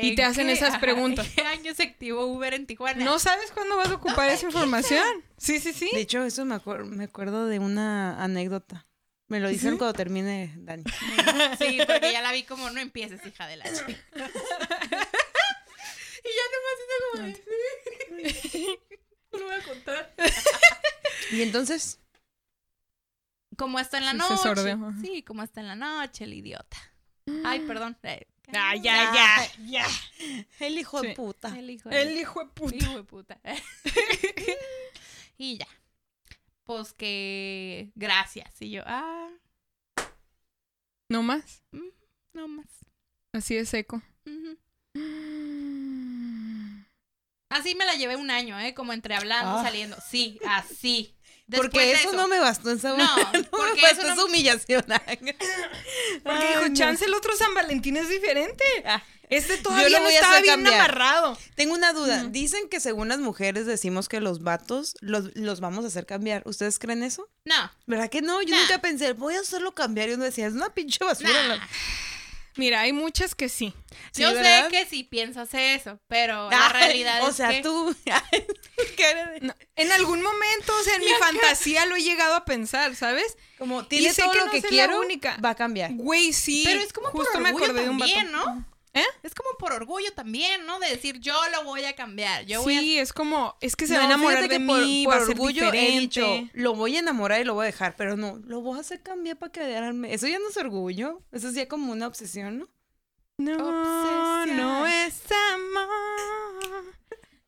Y 0.00 0.10
¿En 0.10 0.16
te 0.16 0.22
hacen 0.24 0.46
qué- 0.46 0.52
esas 0.52 0.78
preguntas? 0.78 1.26
¿En 1.26 1.32
qué 1.34 1.42
año 1.42 1.74
se 1.74 1.82
activó 1.82 2.26
Uber 2.26 2.54
en 2.54 2.66
Tijuana? 2.66 3.04
No 3.04 3.18
sabes 3.18 3.50
cuándo 3.52 3.76
vas 3.76 3.88
a 3.90 3.94
ocupar 3.94 4.28
esa 4.30 4.46
información. 4.46 5.04
Sí, 5.38 5.60
sí, 5.60 5.72
sí. 5.72 5.88
De 5.92 6.00
hecho, 6.00 6.24
eso 6.24 6.44
me, 6.44 6.56
acuer- 6.56 6.84
me 6.84 7.04
acuerdo 7.04 7.46
de 7.46 7.60
una 7.60 8.20
anécdota. 8.22 8.86
Me 9.28 9.38
lo 9.38 9.48
dicen 9.48 9.72
¿Sí? 9.72 9.78
cuando 9.78 9.92
termine 9.94 10.52
Dani. 10.56 10.82
Sí, 11.58 11.78
porque 11.86 12.10
ya 12.12 12.22
la 12.22 12.32
vi 12.32 12.42
como 12.42 12.68
no 12.70 12.80
empieces, 12.80 13.24
hija 13.24 13.46
de 13.46 13.56
la 13.58 13.64
chica. 13.72 13.86
y 13.92 13.94
ya 16.34 16.44
nomás 16.54 17.28
hice 17.28 17.42
como. 17.42 17.48
No 19.32 19.38
lo 19.38 19.44
voy 19.46 19.54
a 19.54 19.62
contar. 19.62 20.12
Y 21.30 21.42
entonces, 21.42 22.00
Como 23.56 23.78
hasta 23.78 23.98
en 23.98 24.04
la 24.06 24.12
Sí, 24.12 24.18
se 24.18 24.22
noche. 24.30 24.42
sordeó. 24.42 24.92
Sí, 25.02 25.22
como 25.22 25.42
hasta 25.42 25.60
en 25.60 25.68
la 25.68 25.76
noche, 25.76 26.24
el 26.24 26.34
idiota. 26.34 26.76
Ay, 27.44 27.60
perdón. 27.60 27.96
Ah, 28.52 28.74
ya, 28.76 29.12
ya, 29.14 29.50
ya. 29.66 29.86
el 30.60 30.78
hijo 30.78 31.00
Sí. 31.00 31.08
de 31.08 31.14
puta. 31.14 31.58
El 31.58 31.70
hijo 31.70 31.88
de, 31.88 32.02
El 32.02 32.18
hijo 32.18 32.40
de 32.40 32.46
puta. 32.50 32.76
hijo 32.76 32.96
de 32.96 33.04
puta. 33.04 33.38
y 35.36 35.58
ya. 35.58 35.68
Pues 36.64 36.92
que 36.92 37.90
gracias. 37.94 38.60
Y 38.60 38.70
yo, 38.70 38.82
ah, 38.86 39.28
No 41.10 41.22
más. 41.22 41.62
no 42.32 42.48
más. 42.48 42.66
Así 43.32 43.54
de 43.54 43.66
seco. 43.66 44.02
Así 47.50 47.74
me 47.74 47.86
la 47.86 47.94
llevé 47.94 48.16
un 48.16 48.30
año, 48.30 48.58
¿eh? 48.60 48.74
Como 48.74 48.92
entre 48.92 49.14
hablando, 49.14 49.58
Ah. 49.58 49.62
saliendo. 49.64 49.96
Sí, 50.06 50.38
así. 50.46 51.14
Después 51.48 51.70
Porque 51.70 51.92
eso, 51.92 52.12
no 52.12 52.28
me 52.28 52.38
bastó 52.38 52.70
esa 52.70 52.90
No, 52.96 53.16
me 53.32 53.42
porque 53.44 53.80
bastó 53.82 54.00
eso 54.02 54.06
no- 54.06 54.12
esa 54.12 54.24
humillación. 54.26 54.84
Porque 54.86 55.36
Ay, 56.24 56.48
dijo, 56.48 56.68
no. 56.68 56.74
chance 56.74 57.04
el 57.04 57.14
otro 57.14 57.34
San 57.36 57.54
Valentín 57.54 57.96
es 57.96 58.08
diferente. 58.08 58.64
Ah, 58.84 59.02
Este 59.30 59.56
Yo 59.56 59.62
todavía 59.62 59.98
lo 59.98 60.04
no 60.04 60.10
estaba 60.10 60.40
bien 60.40 60.54
cambiar. 60.56 60.74
amarrado. 60.74 61.38
Tengo 61.54 61.74
una 61.74 61.92
duda. 61.92 62.24
Dicen 62.24 62.68
que 62.68 62.80
según 62.80 63.08
las 63.08 63.18
mujeres 63.18 63.66
decimos 63.66 64.08
que 64.08 64.20
los 64.20 64.42
vatos 64.42 64.94
los, 65.00 65.34
los 65.36 65.60
vamos 65.60 65.84
a 65.84 65.88
hacer 65.88 66.04
cambiar. 66.06 66.42
¿Ustedes 66.46 66.78
creen 66.78 67.02
eso? 67.02 67.28
No, 67.44 67.70
¿Verdad 67.86 68.10
que 68.10 68.20
no? 68.22 68.42
Yo 68.42 68.54
Nah. 68.54 68.60
nunca 68.62 68.80
pensé, 68.80 69.12
voy 69.14 69.34
a 69.34 69.40
hacerlo 69.40 69.72
cambiar. 69.74 70.10
Y 70.10 70.14
uno 70.14 70.24
decía, 70.24 70.46
es 70.46 70.52
una 70.54 70.68
pinche 70.74 71.02
basura. 71.04 71.30
nah. 71.32 71.56
la- 71.56 71.68
Mira, 72.58 72.80
hay 72.82 72.92
muchas 72.92 73.34
que 73.34 73.48
sí. 73.48 73.72
Sí, 74.12 74.22
Yo 74.22 74.34
¿verdad? 74.34 74.64
sé 74.64 74.70
que 74.70 74.84
sí 74.86 75.04
piensas 75.04 75.48
eso, 75.54 75.98
pero 76.08 76.50
la 76.50 76.68
realidad 76.68 77.22
o 77.24 77.28
es 77.30 77.36
sea, 77.36 77.48
que... 77.50 77.62
tú. 77.62 77.94
¿qué 78.96 79.10
eres 79.10 79.30
de- 79.40 79.46
No, 79.46 79.54
en 79.76 79.92
algún 79.92 80.20
momento, 80.22 80.72
o 80.78 80.82
sea, 80.82 80.96
en 80.96 81.02
mi 81.04 81.10
fantasía 81.20 81.86
lo 81.86 81.96
he 81.96 82.02
llegado 82.02 82.34
a 82.34 82.44
pensar, 82.44 82.94
¿sabes? 82.96 83.36
Como 83.58 83.86
tiene 83.86 84.12
todo 84.12 84.30
que 84.32 84.38
lo 84.38 84.46
no 84.46 84.52
que 84.52 84.62
quiero, 84.62 85.00
única. 85.00 85.36
va 85.42 85.50
a 85.50 85.54
cambiar. 85.54 85.92
Güey, 85.94 86.32
sí. 86.32 86.62
Pero 86.66 86.80
es 86.80 86.92
como 86.92 87.08
Justo 87.10 87.32
por 87.32 87.40
me 87.42 87.48
acordé 87.50 87.82
de 87.84 87.88
un 87.90 87.98
vato. 87.98 88.12
también, 88.12 88.32
¿no? 88.32 88.66
¿Eh? 88.94 89.04
Es 89.22 89.34
como 89.34 89.50
por 89.58 89.72
orgullo 89.72 90.10
también, 90.14 90.64
¿no? 90.66 90.80
De 90.80 90.88
decir, 90.88 91.20
yo 91.20 91.34
lo 91.52 91.64
voy 91.64 91.84
a 91.84 91.94
cambiar. 91.94 92.46
Yo 92.46 92.62
voy 92.62 92.78
Sí, 92.78 92.98
es 92.98 93.12
como, 93.12 93.54
es 93.60 93.76
que 93.76 93.86
se 93.86 93.92
No, 93.92 93.98
va 94.00 94.04
a 94.04 94.06
enamorar 94.08 94.48
de 94.48 94.60
por- 94.60 94.80
mí, 94.80 95.04
por, 95.04 95.14
va 95.14 95.18
a 95.18 95.20
ser 95.20 95.30
orgullo 95.34 95.62
he 95.62 95.70
diferente. 95.70 96.00
dicho, 96.00 96.48
lo 96.54 96.74
voy 96.74 96.96
a 96.96 97.00
enamorar 97.00 97.40
y 97.40 97.44
lo 97.44 97.54
voy 97.54 97.64
a 97.64 97.66
dejar, 97.66 97.94
pero 97.96 98.16
no, 98.16 98.38
lo 98.44 98.60
voy 98.62 98.78
a 98.78 98.80
hacer 98.80 99.02
cambiar 99.02 99.36
para 99.38 99.52
quedarme. 99.52 100.12
Eso 100.14 100.26
ya 100.26 100.38
no 100.38 100.48
es 100.48 100.56
orgullo, 100.56 101.22
eso 101.32 101.48
es 101.48 101.54
ya 101.54 101.68
como 101.68 101.92
una 101.92 102.06
obsesión, 102.06 102.58
¿no? 102.58 102.68
No, 103.36 103.52
Obsesión. 103.52 104.56
no 104.56 104.86
es 104.86 105.20
amor. 105.54 106.94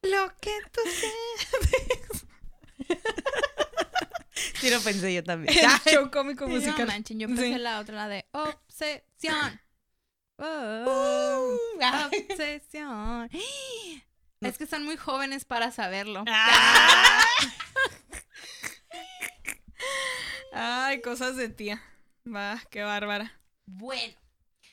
Lo 0.02 0.32
que 0.40 0.52
tú 0.72 0.80
sientes. 0.84 2.26
Sí 4.60 4.70
lo 4.70 4.80
pensé 4.80 5.12
yo 5.14 5.22
también. 5.24 5.54
El 5.58 5.70
show 5.92 6.10
cómico 6.10 6.44
a... 6.44 6.48
musical. 6.48 6.78
No 6.80 6.86
manchen, 6.86 7.18
yo 7.18 7.28
pensé 7.28 7.52
Sí. 7.52 7.58
la 7.58 7.80
otra, 7.80 7.94
la 7.96 8.08
de 8.08 8.26
obsesión. 8.32 9.60
Oh, 10.40 11.56
obsesión. 12.06 13.30
Es 14.40 14.56
que 14.56 14.64
están 14.64 14.84
muy 14.84 14.96
jóvenes 14.96 15.44
para 15.44 15.70
saberlo. 15.70 16.24
Ah. 16.26 17.22
Ay, 20.52 21.02
cosas 21.02 21.36
de 21.36 21.50
tía. 21.50 21.82
Va, 22.26 22.62
qué 22.70 22.82
bárbara. 22.82 23.38
Bueno, 23.66 24.14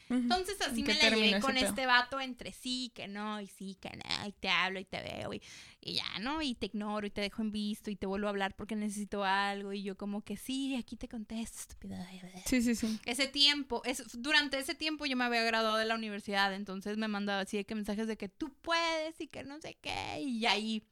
entonces 0.10 0.60
así 0.62 0.82
¿En 0.82 0.88
me 0.88 0.94
la 0.94 1.10
llevé 1.10 1.40
con 1.42 1.58
este 1.58 1.86
vato 1.86 2.20
entre 2.22 2.54
sí, 2.54 2.92
que 2.96 3.08
no, 3.08 3.42
y 3.42 3.48
sí, 3.48 3.78
que 3.80 3.90
no, 3.90 4.28
y 4.28 4.32
te 4.32 4.50
hablo 4.50 4.80
y 4.80 4.86
te 4.86 5.02
veo, 5.02 5.34
y, 5.34 5.42
y 5.88 5.93
ya, 5.93 6.19
¿no? 6.19 6.41
Y 6.41 6.54
te 6.54 6.65
ignoro 6.65 7.08
y 7.08 7.10
te 7.10 7.21
dejo 7.21 7.41
en 7.41 7.52
visto 7.52 7.89
y 7.89 7.95
te 7.95 8.06
vuelvo 8.06 8.28
a 8.28 8.30
hablar 8.32 8.56
porque 8.56 8.76
necesito 8.76 9.23
algo, 9.23 9.71
y 9.71 9.84
yo 9.84 9.95
como 9.95 10.21
que 10.21 10.36
sí, 10.36 10.76
aquí 10.76 10.97
te 10.97 11.08
contesto, 11.08 11.60
estúpida. 11.62 12.08
Sí, 12.45 12.62
sí, 12.62 12.76
sí. 12.76 13.00
Ese 13.06 13.28
tiempo, 13.28 13.82
es, 13.86 14.04
durante 14.21 14.60
ese 14.60 14.76
tiempo 14.76 15.06
yo 15.06 15.15
me 15.15 15.23
había 15.23 15.43
graduado 15.43 15.78
de 15.78 15.86
la 15.86 15.95
universidad, 15.95 16.54
entonces 16.54 16.97
me 16.97 17.08
mandaba 17.08 17.41
así 17.41 17.58
de 17.58 17.65
que 17.65 17.76
mensajes 17.76 18.08
de 18.08 18.17
que 18.17 18.28
tú 18.28 18.54
puedes 18.62 19.19
y 19.21 19.28
que 19.28 19.43
no 19.43 19.60
sé 19.62 19.78
qué, 19.82 20.21
y 20.21 20.45
ahí 20.45 20.84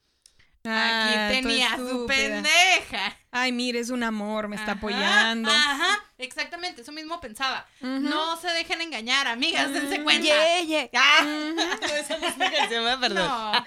Ah, 0.68 1.28
aquí 1.28 1.42
tenía 1.42 1.78
su 1.78 2.06
pendeja. 2.08 3.18
Ay, 3.32 3.52
mire, 3.52 3.80
es 3.80 3.90
un 3.90 4.02
amor, 4.02 4.48
me 4.48 4.56
está 4.56 4.72
Ajá, 4.72 4.80
apoyando. 4.80 5.50
Ajá, 5.52 6.05
exactamente, 6.18 6.82
eso 6.82 6.92
mismo 6.92 7.20
pensaba. 7.22 7.68
No 7.82 8.38
se 8.40 8.48
dejen 8.50 8.82
engañar, 8.82 9.28
amigas, 9.28 9.72
dense 9.74 10.00
Mm, 10.00 10.04
cuenta. 10.04 10.24
Yeah, 10.26 10.62
yeah. 10.62 10.90
Ah, 10.94 11.22
Ujú. 11.24 11.94
esa 11.94 12.18
no 12.18 12.28
es 12.28 12.38
mi 12.38 12.50
canción, 12.50 13.00
perdón. 13.02 13.28
No, 13.28 13.66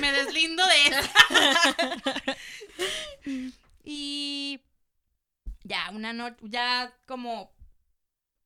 me 0.00 0.12
deslindo 0.12 0.64
de 0.66 0.86
eso. 0.86 1.08
y 3.84 4.60
ya, 5.62 5.90
una 5.92 6.12
noche, 6.12 6.36
ya 6.42 6.94
como, 7.06 7.52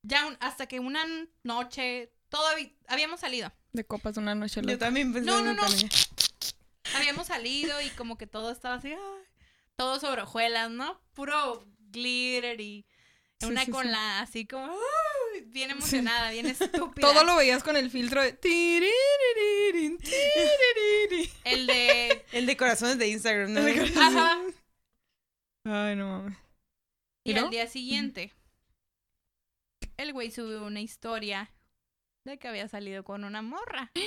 ya 0.03 0.25
un- 0.27 0.37
hasta 0.39 0.67
que 0.67 0.79
una 0.79 1.03
noche, 1.43 2.11
todavía, 2.29 2.69
habíamos 2.87 3.19
salido. 3.19 3.51
De 3.71 3.83
copas 3.85 4.17
una 4.17 4.35
noche 4.35 4.61
Yo 4.61 4.67
loca. 4.73 4.85
también 4.85 5.13
pensé 5.13 5.29
No, 5.29 5.39
en 5.39 5.45
no, 5.45 5.53
no. 5.53 5.67
Habíamos 6.95 7.27
salido 7.27 7.79
y 7.81 7.89
como 7.91 8.17
que 8.17 8.25
todo 8.25 8.51
estaba 8.51 8.75
así, 8.75 8.91
ay, 8.93 8.99
todo 9.75 9.99
sobre 9.99 10.23
hojuelas, 10.23 10.71
¿no? 10.71 10.99
Puro 11.13 11.65
glitter 11.91 12.59
y 12.61 12.85
una 13.47 13.65
sí, 13.65 13.71
con 13.71 13.85
sí. 13.85 13.91
la, 13.91 14.21
así 14.21 14.45
como, 14.45 14.65
ay, 14.65 15.41
bien 15.47 15.71
emocionada, 15.71 16.31
bien 16.31 16.45
estúpida. 16.47 17.07
Todo 17.07 17.23
lo 17.23 17.35
veías 17.35 17.63
con 17.63 17.75
el 17.75 17.89
filtro 17.89 18.21
de... 18.21 18.37
El 21.45 21.67
de, 21.67 22.25
El 22.31 22.45
de 22.45 22.57
corazones 22.57 22.97
de 22.97 23.07
Instagram, 23.07 23.53
¿no? 23.53 23.65
El 23.65 23.93
de 23.93 23.99
ajá, 23.99 24.39
Ay, 25.65 25.95
no 25.95 26.07
mames. 26.07 26.37
Y 27.23 27.31
¿Y 27.31 27.37
al 27.37 27.49
día 27.49 27.67
siguiente, 27.67 28.33
el 29.97 30.13
güey 30.13 30.31
subió 30.31 30.63
una 30.63 30.81
historia 30.81 31.51
de 32.25 32.37
que 32.37 32.47
había 32.47 32.67
salido 32.67 33.03
con 33.03 33.23
una 33.23 33.41
morra. 33.41 33.91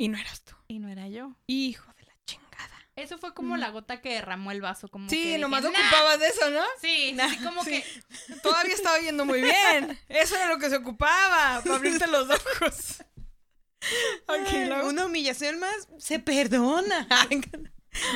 Y 0.00 0.06
no 0.06 0.16
eras 0.16 0.42
tú. 0.42 0.54
Y 0.68 0.78
no 0.78 0.88
era 0.88 1.08
yo. 1.08 1.34
Hijo. 1.48 1.92
Eso 2.98 3.18
fue 3.18 3.32
como 3.34 3.56
la 3.56 3.70
gota 3.70 4.00
que 4.00 4.14
derramó 4.14 4.50
el 4.50 4.60
vaso. 4.60 4.88
Como 4.88 5.08
Sí, 5.08 5.22
que 5.22 5.38
nomás 5.38 5.62
dije, 5.62 5.72
"Nah". 5.74 5.86
ocupabas 5.88 6.20
de 6.20 6.26
eso, 6.28 6.50
¿no? 6.50 6.62
Sí, 6.80 7.16
así 7.20 7.36
como 7.38 7.64
Sí. 7.64 7.70
que. 7.70 7.84
Todavía 8.42 8.74
estaba 8.74 8.98
yendo 9.00 9.24
muy 9.24 9.40
bien. 9.40 9.98
Eso 10.08 10.36
era 10.36 10.48
lo 10.48 10.58
que 10.58 10.68
se 10.70 10.76
ocupaba, 10.76 11.60
para 11.62 11.74
abrirte 11.76 12.06
los 12.06 12.28
ojos. 12.30 13.02
Ok, 14.26 14.46
Ay, 14.52 14.66
luego. 14.66 14.88
Una 14.88 15.06
humillación 15.06 15.58
más 15.58 15.88
se 15.98 16.18
perdona. 16.18 17.06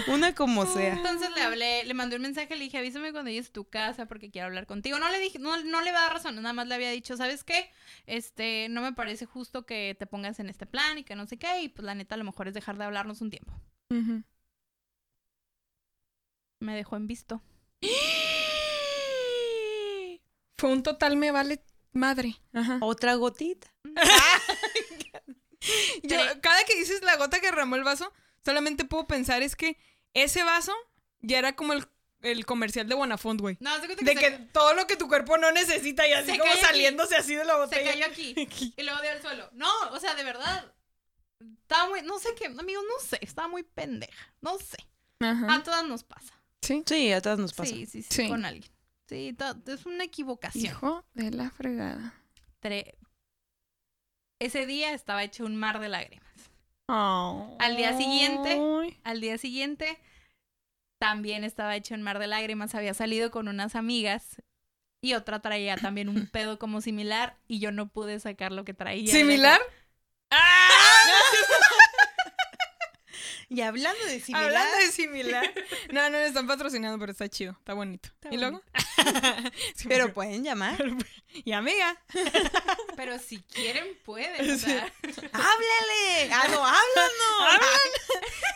Una 0.07 0.35
como 0.35 0.67
sea. 0.67 0.93
Entonces 0.93 1.31
le 1.35 1.43
hablé, 1.43 1.85
le 1.85 1.95
mandé 1.95 2.17
un 2.17 2.23
mensaje, 2.23 2.55
le 2.57 2.65
dije, 2.65 2.79
avísame 2.79 3.11
cuando 3.11 3.31
llegues 3.31 3.49
a 3.49 3.53
tu 3.53 3.65
casa 3.69 4.07
porque 4.07 4.31
quiero 4.31 4.47
hablar 4.47 4.67
contigo. 4.67 4.99
No 4.99 5.09
le 5.09 5.19
dije, 5.19 5.39
no, 5.39 5.57
no 5.65 5.81
le 5.81 5.91
va 5.93 6.01
a 6.01 6.03
dar 6.03 6.13
razón, 6.13 6.37
nada 6.37 6.53
más 6.53 6.67
le 6.69 6.75
había 6.75 6.91
dicho, 6.91 7.17
¿sabes 7.17 7.43
qué? 7.43 7.71
Este, 8.07 8.69
no 8.69 8.81
me 8.83 8.93
parece 8.93 9.25
justo 9.27 9.65
que 9.67 9.97
te 9.99 10.07
pongas 10.07 10.39
en 10.41 10.51
este 10.51 10.67
plan 10.67 10.99
y 10.99 11.05
que 11.05 11.17
no 11.17 11.27
sé 11.27 11.37
qué. 11.39 11.63
Y 11.63 11.69
pues 11.69 11.85
la 11.85 11.95
neta, 11.95 12.15
a 12.15 12.19
lo 12.19 12.25
mejor 12.25 12.49
es 12.49 12.55
dejar 12.55 12.77
de 12.77 12.85
hablarnos 12.85 13.21
un 13.23 13.31
tiempo. 13.31 13.53
Ujú. 13.91 14.23
Me 16.63 16.75
dejó 16.77 16.97
en 16.97 17.07
visto. 17.09 17.43
Fue 20.57 20.71
un 20.71 20.83
total 20.83 21.17
me 21.17 21.31
vale 21.33 21.65
madre. 21.93 22.37
Ajá. 22.53 22.79
Otra 22.81 23.15
gotita. 23.15 23.75
Yo, 26.03 26.17
cada 26.41 26.65
que 26.65 26.75
dices 26.77 27.03
la 27.03 27.17
gota 27.17 27.41
que 27.41 27.47
derramó 27.47 27.77
el 27.77 27.85
vaso, 27.85 28.13
solamente 28.45 28.85
puedo 28.85 29.07
pensar 29.07 29.43
es 29.43 29.55
que 29.57 29.77
ese 30.15 30.43
vaso 30.43 30.73
ya 31.21 31.39
era 31.39 31.55
como 31.55 31.73
el, 31.73 31.87
el 32.23 32.47
comercial 32.47 32.89
de 32.89 32.95
Bonafont, 32.97 33.41
güey. 33.41 33.57
No, 33.61 33.75
se 33.81 33.87
De 33.89 33.97
que, 33.97 34.05
que 34.05 34.31
se, 34.31 34.39
todo 34.53 34.75
lo 34.75 34.87
que 34.87 34.97
tu 34.97 35.09
cuerpo 35.09 35.39
no 35.39 35.51
necesita 35.53 36.07
y 36.09 36.13
así 36.13 36.33
Se 36.33 36.39
como 36.39 36.45
cayó 36.51 36.61
aquí. 36.65 36.67
saliéndose 36.67 37.17
así 37.17 37.35
de 37.37 37.45
la 37.45 37.55
se 37.55 37.59
botella. 37.59 37.91
cayó 37.93 38.07
aquí 38.13 38.75
y 38.77 38.83
luego 38.83 39.01
dio 39.03 39.11
al 39.13 39.23
suelo. 39.23 39.49
No, 39.53 39.71
o 39.93 40.01
sea, 40.01 40.15
de 40.15 40.25
verdad. 40.25 40.73
Estaba 41.63 41.89
muy, 41.89 42.03
no 42.03 42.19
sé 42.19 42.35
qué, 42.37 42.47
amigos, 42.47 42.85
no 42.89 43.05
sé, 43.07 43.19
estaba 43.21 43.49
muy 43.49 43.63
pendeja. 43.65 44.33
No 44.41 44.59
sé. 44.59 44.79
Ajá. 45.21 45.55
A 45.55 45.63
todas 45.63 45.85
nos 45.87 46.03
pasa. 46.05 46.35
Sí. 46.63 46.83
Sí, 46.87 47.13
a 47.13 47.21
todas 47.21 47.39
nos 47.39 47.53
pasa. 47.53 47.71
Sí, 47.75 47.87
sí, 47.87 48.03
sí, 48.03 48.09
Sí. 48.11 48.29
con 48.29 48.45
alguien. 48.45 48.71
Sí, 49.09 49.37
es 49.67 49.85
una 49.87 50.05
equivocación. 50.05 50.65
Hijo 50.65 51.05
de 51.13 51.31
la 51.33 51.51
fregada. 51.51 52.15
Tre- 52.63 52.95
Ese 54.41 54.65
día 54.67 54.95
estaba 54.95 55.23
hecho 55.23 55.45
un 55.45 55.57
mar 55.57 55.81
de 55.81 55.89
lágrimas. 55.89 56.27
Oh. 56.89 57.57
Al 57.61 57.77
día 57.77 57.97
siguiente-. 57.97 58.97
Al 59.05 59.21
día 59.21 59.39
siguiente 59.39 59.99
también 60.99 61.45
estaba 61.45 61.77
hecho 61.77 61.95
un 61.95 62.03
mar 62.03 62.19
de 62.19 62.27
lágrimas. 62.29 62.75
Había 62.75 62.95
salido 62.95 63.31
con 63.31 63.49
unas 63.49 63.75
amigas 63.77 64.41
y 65.03 65.15
otra 65.15 65.41
traía 65.43 65.77
también 65.77 66.09
un 66.09 66.27
pedo 66.33 66.59
como 66.59 66.81
similar 66.81 67.37
y 67.49 67.59
yo 67.59 67.73
no 67.73 67.89
pude 67.89 68.19
sacar 68.21 68.53
lo 68.53 68.65
que 68.65 68.73
traía. 68.75 69.11
¿Similar? 69.13 69.61
Y 73.55 73.61
hablando 73.61 74.03
de 74.07 74.19
similar, 74.19 74.45
Hablando 74.47 74.77
de 74.79 74.93
similar. 74.93 75.55
No, 75.93 76.09
no 76.09 76.19
le 76.19 76.27
están 76.27 76.47
patrocinando, 76.47 76.99
pero 76.99 77.13
está 77.13 77.29
chido. 77.29 77.53
Está 77.59 77.75
bonito. 77.75 78.09
Está 78.09 78.33
¿Y 78.33 78.39
luego? 78.39 78.63
Sí, 79.75 79.89
pero 79.89 80.05
pero- 80.05 80.15
pueden 80.15 80.43
llamar. 80.43 80.83
Y 81.45 81.53
amiga. 81.53 81.97
Pero 82.97 83.19
si 83.19 83.41
quieren, 83.43 83.99
pueden. 84.05 84.59
sea. 84.59 84.93
¡Háblale! 85.03 86.31
¡Ah, 86.31 86.47
no, 86.51 86.65
háblanos! 86.65 87.63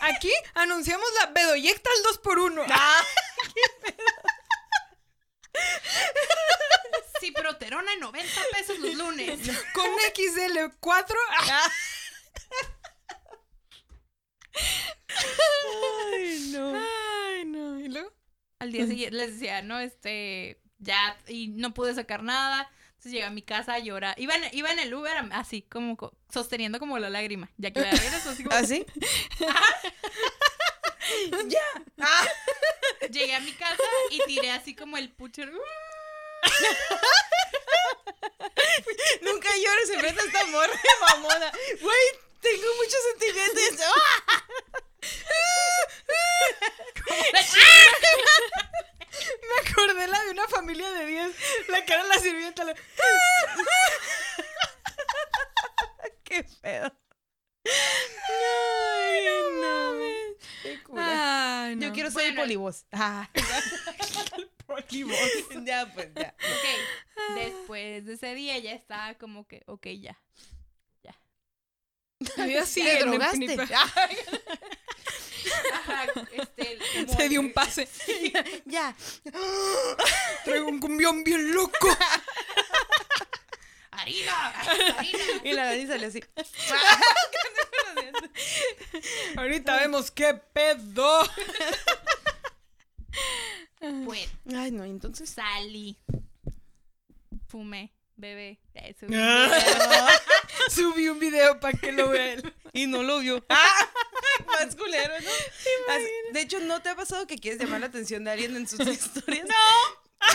Aquí 0.01 0.31
anunciamos 0.53 1.07
la 1.19 1.25
Bedoyecta 1.31 1.89
al 1.89 2.13
2x1. 2.15 2.65
Ah, 2.69 3.03
Ciproterona 7.19 7.93
en 7.93 7.99
90 7.99 8.41
pesos 8.53 8.77
los 8.79 8.93
lunes. 8.93 9.39
Con 9.73 9.85
XL4. 10.13 11.15
Ay, 16.13 16.49
no. 16.51 16.73
Ay, 16.75 17.45
no. 17.45 17.79
¿Y 17.79 17.87
luego? 17.89 18.11
Al 18.59 18.71
día 18.71 18.87
siguiente 18.87 19.15
les 19.15 19.33
decía, 19.33 19.61
no, 19.61 19.79
este, 19.79 20.59
ya, 20.79 21.17
y 21.27 21.49
no 21.49 21.73
pude 21.73 21.93
sacar 21.93 22.23
nada. 22.23 22.69
Entonces 22.89 23.11
llegué 23.11 23.25
a 23.25 23.29
mi 23.29 23.43
casa 23.43 23.75
a 23.75 23.79
llorar. 23.79 24.15
Iba 24.19 24.35
en, 24.35 24.43
iba 24.57 24.71
en 24.71 24.79
el 24.79 24.93
Uber 24.93 25.13
así, 25.31 25.61
como 25.61 25.95
co- 25.95 26.17
sosteniendo 26.33 26.79
como 26.79 26.97
la 26.97 27.09
lágrima. 27.11 27.51
Ya 27.57 27.69
que 27.71 27.81
la 27.81 27.91
regreso 27.91 28.29
así 28.31 28.43
como. 28.43 28.55
¿Así? 28.55 28.85
¡Ya! 31.47 31.61
Ah, 32.01 32.27
Llegué 33.11 33.35
a 33.35 33.39
mi 33.39 33.51
casa 33.53 33.83
y 34.11 34.19
tiré 34.25 34.51
así 34.51 34.75
como 34.75 34.97
el 34.97 35.09
pucher. 35.11 35.49
Nunca 39.21 39.49
llores 39.55 39.89
en 39.91 39.99
frente 39.99 40.21
a 40.21 40.25
esta 40.25 40.45
morra 40.45 40.79
mamona. 41.13 41.51
Güey, 41.81 42.07
tengo 42.41 42.67
muchos 42.77 42.99
sentimientos. 43.11 43.57
Me 49.41 49.69
acordé 49.69 50.07
la 50.07 50.23
de 50.23 50.31
una 50.31 50.47
familia 50.47 50.89
de 50.91 51.05
10. 51.05 51.35
La 51.69 51.85
cara 51.85 52.03
de 52.03 52.09
la 52.09 52.19
sirvienta. 52.19 52.63
la- 52.63 52.75
¡Qué 56.23 56.43
pedo! 56.61 56.91
Ay, 58.29 59.25
no. 59.61 59.93
Qué 60.63 60.83
cura. 60.83 61.63
Ay, 61.65 61.75
no. 61.75 61.87
Yo 61.87 61.93
quiero 61.93 62.11
ser 62.11 62.23
el 62.25 62.29
Bueno. 62.31 62.41
polivoz. 62.43 62.85
Ah. 62.93 63.29
ya, 65.65 65.91
pues, 65.93 66.09
ya. 66.13 66.35
Ok. 66.37 67.35
Después 67.35 68.05
de 68.05 68.13
ese 68.13 68.35
día 68.35 68.57
ya 68.59 68.73
estaba 68.73 69.15
como 69.15 69.47
que, 69.47 69.63
ok, 69.65 69.87
ya. 69.99 70.19
¿Te 72.19 72.99
drogaste? 72.99 73.57
Ajá, 75.73 76.05
este, 76.31 76.77
Se 77.15 77.29
dio 77.29 77.39
un 77.39 77.53
pase. 77.53 77.87
ya. 78.65 78.95
Traigo 80.43 80.67
un 80.67 80.79
cumbión 80.79 81.23
bien 81.23 81.53
loco. 81.53 81.87
¡Harina! 83.91 84.49
¡Harina! 84.97 85.19
Y 85.43 85.53
la 85.53 85.65
Dani 85.67 85.87
salió 85.87 86.07
así. 86.07 86.23
Ahorita 89.37 89.77
vemos 89.77 90.11
qué 90.11 90.33
pedo. 90.33 91.23
Bueno, 93.79 94.31
Ay, 94.55 94.71
no, 94.71 94.83
entonces. 94.83 95.29
salí. 95.29 95.97
Fumé, 97.47 97.93
bebé. 98.15 98.59
Eso. 98.73 99.07
Subí 100.73 101.07
un 101.09 101.19
video 101.19 101.59
para 101.59 101.77
que 101.77 101.91
lo 101.91 102.09
vea 102.09 102.33
él. 102.33 102.53
Y 102.73 102.87
no 102.87 103.03
lo 103.03 103.19
vio. 103.19 103.43
¡Ah! 103.49 103.87
Más 104.47 104.75
culero, 104.75 105.13
¿no? 105.19 105.29
Así- 105.93 106.05
de 106.33 106.41
hecho, 106.41 106.59
¿no 106.59 106.81
te 106.81 106.89
ha 106.89 106.95
pasado 106.95 107.25
que 107.27 107.37
quieres 107.37 107.59
llamar 107.59 107.79
la 107.81 107.87
atención 107.87 108.23
de 108.23 108.31
alguien 108.31 108.55
en 108.55 108.67
sus 108.67 108.79
historias? 108.87 109.47
¡No! 109.47 110.27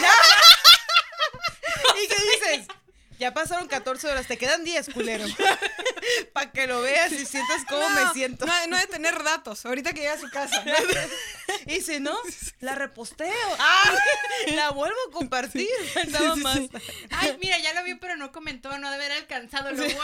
¿Y 2.02 2.08
qué 2.08 2.16
dices? 2.32 2.66
Ya 3.22 3.32
pasaron 3.32 3.68
14 3.68 4.08
horas, 4.08 4.26
te 4.26 4.36
quedan 4.36 4.64
10, 4.64 4.88
culero. 4.88 5.24
Para 6.32 6.50
que 6.50 6.66
lo 6.66 6.82
veas 6.82 7.12
y 7.12 7.24
sientas 7.24 7.64
cómo 7.68 7.88
me 7.90 8.12
siento. 8.12 8.46
No, 8.46 8.66
no 8.66 8.76
de 8.76 8.88
tener 8.88 9.22
datos. 9.22 9.64
Ahorita 9.64 9.92
que 9.92 10.00
llegue 10.00 10.10
a 10.10 10.18
su 10.18 10.28
casa. 10.28 10.60
Y 11.66 11.82
si 11.82 12.00
no, 12.00 12.16
la 12.58 12.74
reposteo. 12.74 13.28
¡Ah! 13.58 13.94
La 14.56 14.70
vuelvo 14.70 14.96
a 15.08 15.12
compartir. 15.12 15.68
Nada 16.08 16.34
más. 16.34 16.58
Ay, 17.10 17.36
mira, 17.40 17.58
ya 17.60 17.74
lo 17.74 17.84
vio, 17.84 18.00
pero 18.00 18.16
no 18.16 18.32
comentó. 18.32 18.76
No 18.78 18.90
debe 18.90 19.04
haber 19.04 19.18
alcanzado 19.18 19.70
lo 19.70 19.76
bueno. 19.76 19.96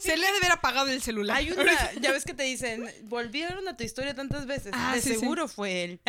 Se 0.00 0.16
le 0.18 0.26
ha 0.26 0.30
de 0.32 0.36
haber 0.36 0.52
apagado 0.52 0.88
el 0.88 1.00
celular. 1.00 1.38
Hay 1.38 1.50
una, 1.50 1.92
ya 1.94 2.12
ves 2.12 2.24
que 2.24 2.34
te 2.34 2.42
dicen, 2.42 2.92
volvieron 3.04 3.66
a 3.68 3.76
tu 3.76 3.84
historia 3.84 4.14
tantas 4.14 4.44
veces. 4.44 4.72
Ah, 4.74 4.94
de 4.94 5.00
sí, 5.00 5.14
sí. 5.14 5.20
seguro 5.20 5.48
fue 5.48 5.84
él. 5.84 6.00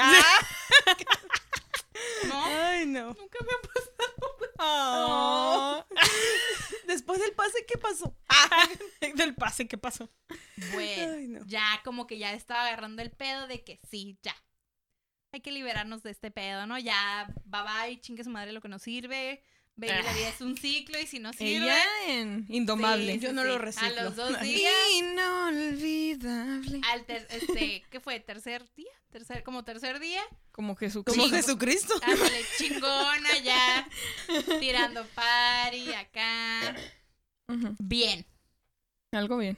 ¿No? 2.26 2.46
Ay, 2.46 2.86
no. 2.88 3.14
Nunca 3.14 3.40
me 3.40 3.52
ha 3.54 3.62
pasado. 3.62 4.15
Ah. 4.58 5.86
Después 6.88 7.20
del 7.20 7.34
pase, 7.34 7.66
¿qué 7.68 7.78
pasó? 7.78 8.16
Del 9.16 9.36
pase, 9.36 9.68
¿qué 9.68 9.78
pasó? 9.78 10.10
Bueno, 10.74 11.14
Ay, 11.16 11.28
no. 11.28 11.46
ya 11.46 11.82
como 11.84 12.08
que 12.08 12.18
ya 12.18 12.34
estaba 12.34 12.68
agarrando 12.68 13.02
el 13.02 13.12
pedo 13.12 13.48
de 13.48 13.64
que 13.64 13.80
sí, 13.90 14.18
ya. 14.22 14.36
Hay 15.32 15.42
que 15.42 15.52
liberarnos 15.52 16.02
de 16.04 16.12
este 16.12 16.32
pedo, 16.32 16.66
¿no? 16.66 16.78
Ya, 16.80 17.28
bye 17.46 17.62
bye, 17.64 18.00
chingue 18.02 18.24
su 18.24 18.30
madre 18.30 18.54
lo 18.54 18.62
que 18.62 18.70
nos 18.70 18.82
sirve. 18.82 19.44
Baby, 19.78 19.92
la 20.04 20.14
vida 20.14 20.30
es 20.30 20.40
un 20.40 20.58
ciclo 20.58 20.98
y 21.00 21.06
si 21.06 21.20
no 21.20 21.34
sirve. 21.34 21.66
Ella 21.66 21.84
en 22.08 22.46
Indomable. 22.48 23.14
Sí, 23.14 23.20
Yo 23.20 23.34
no 23.34 23.42
sí. 23.42 23.48
lo 23.50 23.56
A 23.56 23.58
reciclo. 23.58 24.04
los 24.04 24.16
dos 24.16 24.40
días, 24.42 24.74
Inolvidable. 24.94 26.82
al 26.92 27.06
ter- 27.06 27.28
este, 27.30 27.84
¿qué 27.90 28.00
fue? 28.00 28.20
¿Tercer 28.22 28.66
día? 28.76 28.92
Tercer, 29.10 29.44
como 29.44 29.64
tercer 29.66 30.00
día. 30.00 30.22
Como 30.52 30.76
Jesús. 30.78 31.04
Como. 31.06 31.28
Jesucristo. 31.30 31.94
Ándale, 32.04 32.42
chingona 32.58 33.38
ya. 33.44 33.88
Tirando 34.60 35.06
party 35.08 35.94
acá. 35.94 36.76
Bien. 37.80 38.26
Algo 39.12 39.38
bien. 39.38 39.58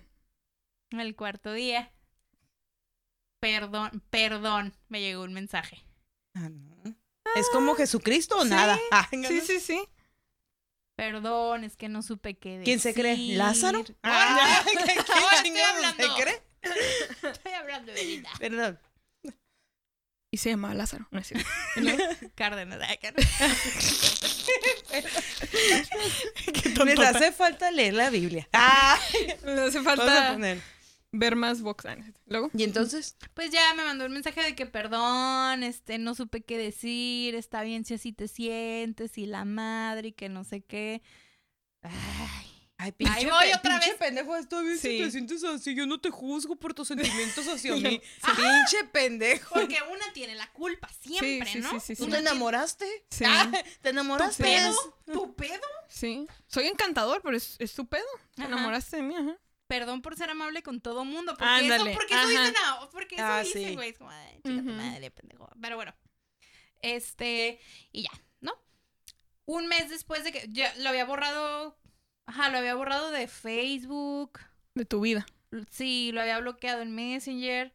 El 0.92 1.16
cuarto 1.16 1.54
día. 1.54 1.92
Perdón, 3.40 4.04
perdón, 4.10 4.74
me 4.90 5.00
llegó 5.00 5.24
un 5.24 5.34
mensaje. 5.34 5.84
Ah, 6.34 6.50
no. 6.50 6.76
¿Es 7.36 7.48
como 7.52 7.76
Jesucristo 7.76 8.38
o 8.38 8.44
Sí, 8.44 8.50
nada? 8.50 8.80
Ah, 8.92 9.08
Sí, 9.12 9.42
sí, 9.42 9.60
sí. 9.60 9.80
Perdón, 10.98 11.64
es 11.64 11.78
que 11.78 11.88
no 11.90 12.02
supe 12.02 12.34
qué 12.38 12.50
decir. 12.58 12.64
¿Quién 12.66 12.80
se 12.82 12.94
cree? 12.94 13.16
¿Lázaro? 13.38 13.86
Ah, 14.04 14.62
¿qué- 14.66 14.78
qué 14.84 14.92
estoy 15.00 15.16
chingados 15.44 15.76
hablando. 15.86 16.16
se 16.18 16.22
cree? 16.24 16.42
Estoy 17.32 17.52
hablando 17.54 17.92
de 17.94 18.04
Linda. 18.04 18.30
Perdón. 18.40 18.80
Y 20.32 20.38
se 20.40 20.50
llama 20.50 20.74
Lázaro. 20.74 21.08
No 21.12 21.20
es 21.20 21.28
cierto. 21.28 21.48
Cárdenas. 22.36 22.80
ah, 22.84 22.98
Qué 26.54 26.70
Les 26.86 27.00
hace 27.00 27.32
falta 27.32 27.72
leer 27.72 27.94
la 27.94 28.10
Biblia. 28.10 28.48
Ah, 28.54 29.00
Le 29.46 29.62
hace 29.62 29.80
vamos 29.80 29.88
a 29.88 29.96
falta 29.96 30.32
poner. 30.34 30.62
Ver 31.12 31.36
más 31.36 31.62
box. 31.62 31.86
Ah, 31.86 31.96
no. 31.96 32.06
Luego. 32.26 32.52
¿Y 32.54 32.64
entonces? 32.64 33.16
Pues 33.34 33.52
ya 33.52 33.74
me 33.76 33.84
mandó 33.84 34.06
un 34.06 34.14
mensaje 34.14 34.42
de 34.44 34.56
que 34.56 34.66
perdón, 34.66 35.64
este, 35.64 35.98
no 36.00 36.16
supe 36.16 36.42
qué 36.42 36.58
decir, 36.58 37.36
está 37.36 37.62
bien 37.64 37.86
si 37.86 37.94
así 37.94 38.14
te 38.14 38.28
sientes 38.28 39.18
y 39.18 39.26
la 39.28 39.46
madre 39.46 40.10
y 40.10 40.12
que 40.14 40.28
no 40.30 40.44
sé 40.44 40.62
qué. 40.62 41.02
Ay, 41.82 41.92
Ay, 42.80 42.94
Ahí 43.10 43.26
voy 43.26 43.48
otra 43.56 43.80
pinche 43.80 43.90
vez. 43.90 43.98
pendejo, 43.98 44.36
está 44.36 44.62
bien 44.62 44.78
si 44.78 44.88
Sí. 44.90 44.98
te 45.04 45.10
sientes 45.12 45.44
así. 45.44 45.74
Yo 45.74 45.88
no 45.88 46.00
te 46.00 46.12
juzgo 46.12 46.56
por 46.58 46.76
tus 46.76 46.88
sentimientos 47.36 47.48
hacia 47.48 47.76
Yo- 47.76 47.90
mí. 47.90 48.00
Pinche 48.36 48.84
pendejo. 48.92 49.56
porque 49.56 49.78
una 49.92 50.14
tiene 50.14 50.36
la 50.36 50.52
culpa 50.54 50.88
siempre, 51.02 51.52
sí, 51.52 51.60
¿no? 51.60 51.72
sí, 51.72 51.80
sí, 51.80 51.96
¿Tú 51.96 52.06
sí. 52.06 52.12
te 52.12 52.18
enamoraste? 52.20 52.86
Sí. 53.10 53.24
Ah, 53.26 53.50
¿Te 53.52 53.64
¿Tu 53.82 53.90
enamoraste? 53.90 54.44
pedo? 54.44 54.76
¿Tu 55.12 55.34
pedo? 55.36 55.62
Sí. 55.90 56.28
Soy 56.46 56.68
encantador, 56.68 57.22
pero 57.24 57.36
es, 57.36 57.56
es 57.58 57.74
tu 57.74 57.88
pedo. 57.88 58.06
Te 58.36 58.44
Ajá. 58.44 58.52
enamoraste 58.54 58.98
de 58.98 59.04
mí, 59.04 59.16
ajá. 59.16 59.36
Perdón 59.68 60.02
por 60.02 60.16
ser 60.16 60.30
amable 60.30 60.64
con 60.64 60.82
todo 60.82 61.06
mundo. 61.06 61.34
Porque 61.34 61.46
Ándale, 61.46 61.92
eso, 61.92 62.00
porque 62.00 62.14
eso 62.14 62.24
ajá. 62.24 62.30
dicen, 62.30 62.56
ah, 62.66 62.90
porque 62.92 63.16
eso 63.16 63.24
Ah, 63.26 63.42
dicen, 63.44 63.68
sí. 63.70 63.76
güey. 63.76 63.90
Es 63.90 63.98
como, 63.98 64.10
ay, 64.10 64.36
chica 64.44 64.62
madre, 64.62 65.12
pendejo. 65.12 65.50
Pero 65.62 65.76
bueno. 65.76 65.94
Este, 66.82 67.60
y 67.92 68.04
ya, 68.04 68.12
¿no? 68.40 68.54
Un 69.46 69.68
mes 69.68 69.90
después 69.90 70.24
de 70.24 70.32
que 70.32 70.48
ya 70.50 70.74
lo 70.78 70.90
había 70.90 71.06
borrado. 71.06 71.78
Ajá, 72.26 72.50
lo 72.50 72.58
había 72.58 72.76
borrado 72.76 73.12
de 73.12 73.28
Facebook. 73.28 74.40
De 74.76 74.86
tu 74.86 75.02
vida. 75.02 75.26
Sí, 75.72 76.12
lo 76.14 76.22
había 76.22 76.40
bloqueado 76.40 76.82
en 76.82 76.94
Messenger. 76.94 77.74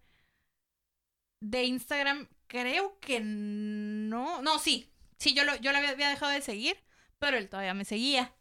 De 1.40 1.64
Instagram, 1.64 2.28
creo 2.46 2.98
que 3.00 3.20
no. 3.20 4.42
No, 4.42 4.58
sí. 4.58 4.92
Sí, 5.18 5.34
yo 5.34 5.44
lo, 5.44 5.56
yo 5.56 5.72
lo 5.72 5.78
había, 5.78 5.90
había 5.90 6.08
dejado 6.10 6.30
de 6.32 6.42
seguir, 6.42 6.76
pero 7.18 7.36
él 7.36 7.48
todavía 7.48 7.74
me 7.74 7.84
seguía. 7.84 8.34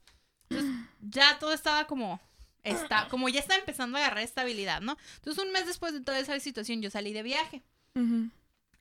Entonces, 0.49 0.75
ya 0.99 1.39
todo 1.39 1.53
estaba 1.53 1.87
como. 1.87 2.19
Está, 2.63 3.07
como 3.09 3.27
ya 3.29 3.39
estaba 3.39 3.59
empezando 3.59 3.97
a 3.97 4.01
agarrar 4.01 4.23
estabilidad, 4.23 4.81
¿no? 4.81 4.97
Entonces, 5.15 5.43
un 5.43 5.51
mes 5.51 5.65
después 5.65 5.93
de 5.93 6.01
toda 6.01 6.19
esa 6.19 6.39
situación, 6.39 6.81
yo 6.81 6.89
salí 6.91 7.11
de 7.13 7.23
viaje. 7.23 7.63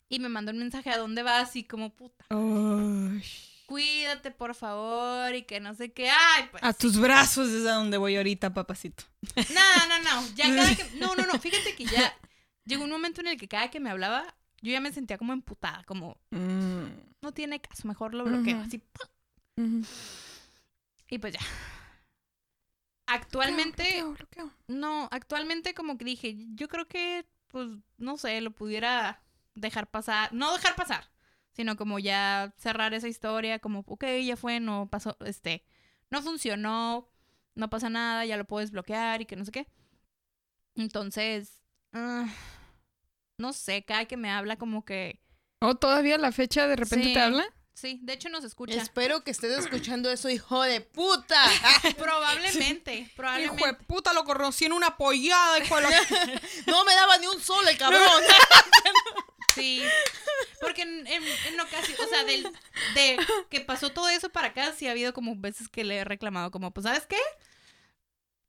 Y 0.09 0.19
me 0.19 0.29
mandó 0.29 0.53
un 0.53 0.59
mensaje 0.59 0.91
a 0.91 0.99
dónde 0.99 1.23
vas 1.23 1.57
y 1.57 1.65
como 1.65 1.91
puta. 1.91 2.25
Ay. 2.31 3.23
Cuídate, 3.67 4.33
por 4.33 4.55
favor, 4.57 5.33
y 5.35 5.43
que 5.45 5.61
no 5.61 5.75
sé 5.75 5.93
qué. 5.93 6.11
Ay, 6.11 6.49
pues. 6.51 6.63
A 6.65 6.73
tus 6.73 6.99
brazos 6.99 7.49
es 7.51 7.65
a 7.67 7.75
donde 7.75 7.97
voy 7.97 8.17
ahorita, 8.17 8.53
papacito. 8.53 9.05
No, 9.37 9.87
no, 9.89 9.99
no. 10.03 10.29
Ya 10.35 10.47
cada 10.55 10.75
que. 10.77 10.85
No, 10.99 11.15
no, 11.15 11.25
no. 11.27 11.39
Fíjate 11.39 11.77
que 11.77 11.85
ya 11.85 12.13
llegó 12.65 12.83
un 12.85 12.91
momento 12.91 13.21
en 13.21 13.29
el 13.29 13.37
que 13.37 13.47
cada 13.47 13.71
que 13.71 13.79
me 13.79 13.89
hablaba, 13.91 14.25
yo 14.61 14.73
ya 14.73 14.81
me 14.81 14.93
sentía 14.93 15.17
como 15.19 15.33
emputada, 15.33 15.85
como 15.85 16.17
Mm. 16.31 16.87
no 17.23 17.33
tiene 17.33 17.61
caso, 17.61 17.87
mejor 17.87 18.13
lo 18.15 18.25
bloqueo. 18.25 18.57
Ujú. 18.59 18.67
Así. 18.67 18.83
Y 21.09 21.19
pues 21.19 21.35
ya. 21.35 21.41
Actualmente, 23.11 23.83
Bloqueo, 23.83 24.13
bloqueo. 24.15 24.53
no, 24.69 25.09
actualmente 25.11 25.75
como 25.75 25.99
que 25.99 26.05
dije, 26.05 26.37
yo 26.55 26.69
creo 26.69 26.87
que, 26.89 27.27
pues, 27.49 27.69
no 27.99 28.17
sé, 28.17 28.41
lo 28.41 28.53
pudiera 28.53 29.23
dejar 29.55 29.91
pasar. 29.91 30.33
No 30.33 30.53
dejar 30.53 30.77
pasar, 30.77 31.11
sino 31.53 31.77
como 31.77 31.99
ya 31.99 32.55
cerrar 32.57 32.95
esa 32.95 33.09
historia, 33.09 33.59
como, 33.59 33.81
ok, 33.87 34.05
ya 34.25 34.37
fue, 34.37 34.61
no 34.61 34.89
pasó, 34.89 35.17
este, 35.27 35.65
no 36.11 36.23
funcionó, 36.23 37.09
no 37.57 37.69
pasa 37.71 37.91
nada, 37.91 38.25
ya 38.25 38.37
lo 38.37 38.45
puedo 38.47 38.61
desbloquear 38.61 39.21
y 39.23 39.27
que 39.27 39.37
no 39.37 39.45
sé 39.45 39.51
qué. 39.53 39.67
Entonces, 40.77 41.63
ah, 41.93 42.27
no 43.39 43.53
sé, 43.53 43.85
cada 43.85 44.05
que 44.07 44.17
me 44.17 44.31
habla 44.31 44.57
como 44.57 44.85
que, 44.85 45.21
¿O 45.63 45.75
todavía 45.75 46.17
la 46.17 46.33
fecha 46.33 46.67
de 46.67 46.77
repente 46.77 47.09
Sí. 47.09 47.13
te 47.13 47.21
habla? 47.21 47.45
Sí, 47.81 47.99
de 48.03 48.13
hecho 48.13 48.29
nos 48.29 48.45
escucha. 48.45 48.75
Espero 48.75 49.23
que 49.25 49.31
estés 49.31 49.59
escuchando 49.59 50.11
eso, 50.11 50.29
hijo 50.29 50.63
de 50.63 50.81
puta. 50.81 51.43
Probablemente, 51.99 52.95
Hijo 52.95 53.11
probablemente. 53.17 53.67
de 53.67 53.75
puta, 53.75 54.13
lo 54.13 54.25
conocí 54.25 54.67
en 54.67 54.73
una 54.73 54.97
pollada, 54.97 55.59
hijo 55.59 55.77
de 55.77 55.83
la... 55.83 55.91
No 56.67 56.85
me 56.85 56.95
daba 56.95 57.19
ni 57.19 57.27
un 57.27 57.41
sol 57.41 57.67
el 57.69 57.77
cabrón. 57.79 58.01
Sí. 59.55 59.83
Porque 60.61 60.83
en, 60.83 61.07
en, 61.09 61.23
en 61.49 61.61
ocasión, 61.61 61.99
o 62.05 62.09
sea, 62.09 62.23
del, 62.23 62.45
de 62.95 63.19
que 63.51 63.61
pasó 63.61 63.91
todo 63.91 64.09
eso 64.09 64.31
para 64.31 64.49
acá, 64.49 64.73
sí 64.73 64.87
ha 64.87 64.93
habido 64.93 65.13
como 65.13 65.35
veces 65.35 65.69
que 65.69 65.83
le 65.83 65.97
he 65.97 66.05
reclamado, 66.05 66.53
como, 66.53 66.71
pues, 66.73 66.85
¿sabes 66.85 67.05
qué? 67.07 67.19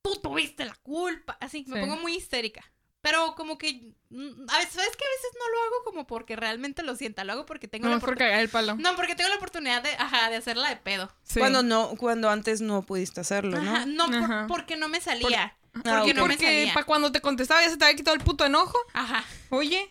Tú 0.03 0.19
tuviste 0.21 0.63
la 0.63 0.75
culpa. 0.75 1.37
Así, 1.41 1.65
me 1.67 1.77
Sí. 1.77 1.81
pongo 1.81 1.97
muy 1.97 2.15
histérica. 2.15 2.63
Pero 3.01 3.33
como 3.35 3.57
que, 3.57 3.93
mm, 4.09 4.49
a 4.49 4.57
veces, 4.59 4.73
¿sabes 4.73 4.95
qué? 4.95 5.03
A 5.03 5.15
veces 5.15 5.31
no 5.39 5.49
lo 5.51 5.61
hago 5.63 5.83
como 5.85 6.05
porque 6.07 6.35
realmente 6.35 6.83
lo 6.83 6.95
sienta, 6.95 7.23
lo 7.23 7.33
hago 7.33 7.45
porque 7.47 7.67
tengo 7.67 7.85
No, 7.85 7.91
la 7.91 7.97
oportunidad. 7.97 8.39
el 8.41 8.49
palo. 8.49 8.75
No, 8.75 8.95
porque 8.95 9.15
tengo 9.15 9.29
la 9.29 9.37
oportunidad 9.37 9.81
de, 9.81 9.89
ajá, 9.97 10.29
de 10.29 10.35
hacerla 10.35 10.69
de 10.69 10.75
pedo. 10.77 11.11
Sí. 11.23 11.39
Cuando 11.39 11.63
no, 11.63 11.95
cuando 11.97 12.29
antes 12.29 12.61
no 12.61 12.83
pudiste 12.83 13.21
hacerlo, 13.21 13.59
¿no? 13.59 13.71
Ajá, 13.75 13.85
no, 13.87 14.05
por- 14.05 14.47
porque 14.47 14.75
no 14.75 14.87
me 14.87 15.01
salía. 15.01 15.55
Ah, 15.73 15.99
porque 15.99 16.13
no 16.13 16.23
me 16.27 16.33
Porque 16.35 16.45
salía. 16.45 16.73
para 16.73 16.85
cuando 16.85 17.11
te 17.11 17.21
contestaba 17.21 17.61
ya 17.63 17.69
se 17.69 17.77
te 17.77 17.85
había 17.85 17.95
quitado 17.95 18.15
el 18.15 18.23
puto 18.23 18.45
enojo. 18.45 18.77
Ajá. 18.93 19.23
Oye. 19.49 19.89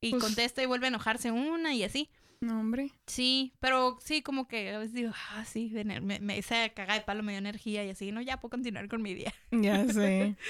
Y 0.00 0.10
Pues- 0.10 0.22
contesta 0.22 0.62
y 0.62 0.66
vuelve 0.66 0.86
a 0.86 0.88
enojarse 0.88 1.30
una 1.30 1.74
y 1.74 1.84
así. 1.84 2.10
No, 2.40 2.60
hombre. 2.60 2.90
Sí, 3.06 3.54
pero 3.60 3.98
sí, 4.04 4.20
como 4.22 4.46
que 4.48 4.74
a 4.74 4.78
veces 4.78 4.94
digo, 4.94 5.12
ah, 5.30 5.44
sí, 5.46 5.70
me, 5.84 6.00
me, 6.00 6.38
esa 6.38 6.68
cagada 6.70 6.98
de 6.98 7.04
palo 7.04 7.22
me 7.22 7.32
dio 7.32 7.38
energía 7.38 7.84
y 7.84 7.90
así, 7.90 8.10
no, 8.12 8.20
ya 8.20 8.38
puedo 8.40 8.50
continuar 8.50 8.88
con 8.88 9.00
mi 9.02 9.14
día. 9.14 9.32
Ya 9.52 9.86
sé. 9.92 10.34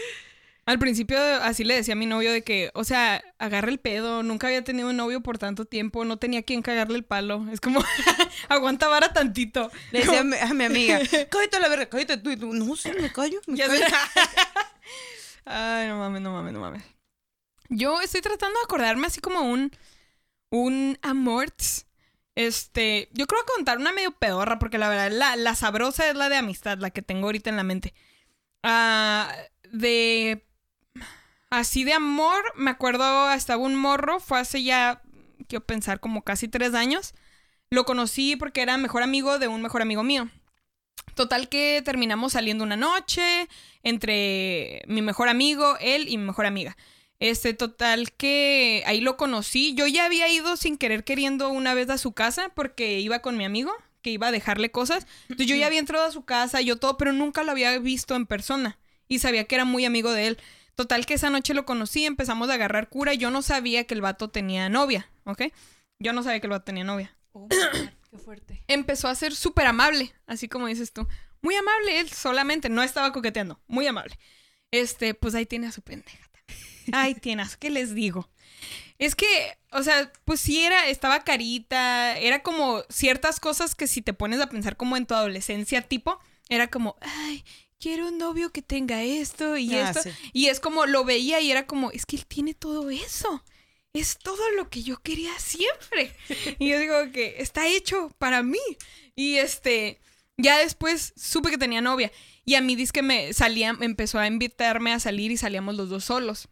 Al 0.67 0.81
principio 0.81 1.17
así 1.43 1.63
le 1.63 1.77
decía 1.77 1.95
a 1.95 1.97
mi 1.97 2.07
novio 2.07 2.33
de 2.33 2.43
que, 2.43 2.71
o 2.75 2.83
sea, 2.83 3.23
agarra 3.39 3.69
el 3.69 3.79
pedo, 3.79 4.25
nunca 4.25 4.49
había 4.49 4.65
tenido 4.65 4.91
un 4.91 4.97
novio 4.97 5.23
por 5.23 5.39
tanto 5.39 5.65
tiempo, 5.65 6.05
no 6.05 6.17
tenía 6.17 6.43
quien 6.43 6.61
cagarle 6.61 6.97
el 6.97 7.05
palo. 7.05 7.47
Es 7.53 7.61
como, 7.61 7.81
aguanta 8.49 8.89
vara 8.89 9.13
tantito. 9.13 9.71
Le 9.93 10.01
decía 10.01 10.21
a 10.21 10.25
mi, 10.25 10.37
a 10.37 10.53
mi 10.55 10.65
amiga, 10.65 10.99
cállate 11.31 11.61
la 11.61 11.69
verga, 11.69 11.89
cállate 11.89 12.17
tú 12.19 12.31
y 12.31 12.37
tú. 12.37 12.53
No, 12.53 12.75
sí, 12.75 12.91
me 13.01 13.13
callo, 13.13 13.41
me 13.47 13.57
callo. 13.57 13.85
Ay, 15.45 15.87
no 15.87 15.99
mames, 15.99 16.21
no 16.21 16.33
mames, 16.33 16.53
no 16.53 16.61
mames. 16.61 16.83
Yo 17.69 18.01
estoy 18.01 18.21
tratando 18.21 18.59
de 18.59 18.65
acordarme 18.65 19.07
así 19.07 19.21
como 19.21 19.43
un, 19.43 19.71
un 20.51 20.99
amorts. 21.03 21.87
Este, 22.35 23.09
yo 23.13 23.29
creo 23.29 23.41
que 23.43 23.53
contar 23.55 23.79
una 23.79 23.93
medio 23.93 24.11
pedorra, 24.11 24.59
porque 24.59 24.79
la 24.79 24.89
verdad, 24.89 25.11
la, 25.13 25.37
la 25.37 25.55
sabrosa 25.55 26.09
es 26.09 26.17
la 26.17 26.29
de 26.29 26.37
amistad, 26.37 26.79
la 26.79 26.91
que 26.91 27.03
tengo 27.03 27.27
ahorita 27.27 27.51
en 27.51 27.57
la 27.57 27.63
mente. 27.63 27.95
Ah, 28.65 29.33
de. 29.71 30.43
Así 31.51 31.85
de 31.85 31.93
amor, 31.93 32.43
me 32.57 32.71
acuerdo, 32.71 33.31
estaba 33.33 33.63
un 33.63 33.77
morro, 33.77 34.21
fue 34.21 34.41
hace 34.41 34.63
ya, 34.63 35.03
quiero 35.49 35.65
pensar, 35.65 36.01
como 36.01 36.23
casi 36.23 36.49
tres 36.49 36.75
años. 36.75 37.15
Lo 37.71 37.85
conocí 37.85 38.37
porque 38.37 38.63
era 38.63 38.77
mejor 38.77 39.03
amigo 39.03 39.39
de 39.39 39.49
un 39.49 39.63
mejor 39.63 39.83
amigo 39.83 40.03
mío. 40.03 40.29
Total 41.15 41.49
que 41.49 41.83
terminamos 41.85 42.33
saliendo 42.33 42.65
una 42.65 42.77
noche 42.77 43.49
entre 43.83 44.83
mi 44.87 45.03
mejor 45.03 45.29
amigo, 45.29 45.77
él 45.81 46.09
y 46.09 46.19
mi 46.19 46.25
mejor 46.25 46.47
amiga. 46.47 46.77
Este, 47.19 47.55
total 47.55 48.13
que 48.13 48.83
ahí 48.87 49.01
lo 49.01 49.17
conocí. 49.17 49.75
Yo 49.75 49.87
ya 49.87 50.05
había 50.05 50.29
ido 50.29 50.57
sin 50.57 50.77
querer 50.77 51.05
queriendo 51.05 51.49
una 51.49 51.75
vez 51.75 51.89
a 51.91 51.99
su 51.99 52.13
casa 52.13 52.51
porque 52.55 53.01
iba 53.01 53.21
con 53.21 53.37
mi 53.37 53.45
amigo, 53.45 53.73
que 54.03 54.11
iba 54.11 54.27
a 54.27 54.33
dejarle 54.33 54.71
cosas. 54.71 55.07
Entonces 55.23 55.47
yo 55.47 55.57
ya 55.57 55.67
había 55.67 55.79
entrado 55.79 56.05
a 56.05 56.13
su 56.13 56.25
casa, 56.25 56.61
yo 56.61 56.77
todo, 56.77 56.97
pero 56.97 57.13
nunca 57.13 57.43
lo 57.43 57.53
había 57.53 57.79
visto 57.79 58.15
en 58.15 58.27
persona. 58.27 58.79
Y 59.09 59.21
sabía 59.21 59.45
que 59.45 59.55
era 59.55 59.65
muy 59.65 59.85
amigo 59.85 60.13
de 60.13 60.27
él. 60.27 60.39
Total 60.77 61.07
que 61.07 61.15
esa 61.15 61.31
noche 61.31 61.55
lo 61.55 61.67
conocí, 61.67 62.05
empezamos 62.05 62.49
a 62.51 62.55
agarrar 62.55 62.89
cura. 62.89 63.15
Yo 63.15 63.31
no 63.31 63.43
sabía 63.43 63.85
que 63.85 63.95
el 63.95 64.03
vato 64.03 64.29
tenía 64.29 64.69
novia, 64.69 65.11
¿ok? 65.25 65.45
Yo 65.99 66.13
no 66.13 66.23
sabía 66.23 66.41
que 66.41 66.47
el 66.47 66.51
vato 66.53 66.67
tenía 66.67 66.85
novia 66.85 67.17
Oh, 67.33 67.49
qué 68.11 68.19
fuerte. 68.19 68.63
empezó 68.69 69.09
a 69.09 69.15
ser 69.15 69.35
súper 69.35 69.67
amable, 69.67 70.15
así 70.27 70.49
como 70.49 70.69
dices 70.69 70.93
tú. 70.93 71.07
Muy 71.43 71.55
amable 71.55 72.01
él 72.01 72.11
solamente, 72.11 72.69
no 72.69 72.83
estaba 72.83 73.13
coqueteando, 73.13 73.61
muy 73.67 73.87
amable. 73.87 74.19
Este, 74.71 75.15
pues 75.15 75.35
ahí 75.35 75.47
tiene 75.47 75.67
a 75.67 75.73
su 75.73 75.83
pendeja. 75.83 76.27
Ahí 76.93 77.15
tienes, 77.15 77.57
¿qué 77.57 77.71
les 77.71 77.95
digo? 77.95 78.31
Es 78.99 79.15
que, 79.15 79.27
o 79.73 79.83
sea, 79.83 80.13
pues 80.25 80.41
sí 80.41 80.65
era, 80.65 80.87
estaba 80.89 81.25
carita, 81.25 82.17
era 82.17 82.43
como 82.43 82.83
ciertas 82.89 83.41
cosas 83.41 83.75
que 83.75 83.87
si 83.87 84.03
te 84.03 84.15
pones 84.15 84.41
a 84.41 84.49
pensar 84.49 84.77
como 84.77 84.97
en 84.97 85.07
tu 85.07 85.15
adolescencia 85.15 85.83
tipo, 85.83 86.19
era 86.49 86.69
como, 86.69 86.97
ay, 87.01 87.45
quiero 87.79 88.09
un 88.09 88.19
novio 88.19 88.51
que 88.51 88.63
tenga 88.63 89.03
esto 89.03 89.57
y 89.57 89.75
Ah, 89.75 89.91
esto. 89.91 90.03
sí. 90.03 90.11
Y 90.33 90.47
es 90.47 90.61
como, 90.61 90.87
lo 90.87 91.05
veía 91.05 91.41
y 91.41 91.51
era 91.51 91.67
como, 91.67 91.91
es 91.91 92.07
que 92.07 92.17
él 92.17 92.27
tiene 92.27 92.55
todo 92.55 92.91
eso. 92.91 93.45
Es 93.93 94.19
todo 94.19 94.51
lo 94.57 94.69
que 94.69 94.83
yo 94.83 94.99
quería 95.03 95.39
siempre. 95.39 96.15
Y 96.59 96.69
yo 96.69 96.79
digo 96.79 96.95
que 97.13 97.37
está 97.39 97.67
hecho 97.67 98.11
para 98.19 98.43
mí. 98.43 98.59
Y 99.15 99.37
este, 99.37 100.01
ya 100.37 100.59
después 100.59 101.13
supe 101.17 101.51
que 101.51 101.59
tenía 101.59 101.81
novia. 101.81 102.13
Y 102.45 102.55
a 102.55 102.61
mí 102.61 102.77
dice 102.77 102.93
que 102.93 103.03
me 103.03 103.33
salía, 103.33 103.75
empezó 103.81 104.19
a 104.19 104.27
invitarme 104.27 104.93
a 104.93 105.01
salir 105.01 105.31
y 105.31 105.37
salíamos 105.37 105.75
los 105.77 105.89
dos 105.89 106.05
solos. 106.05 106.49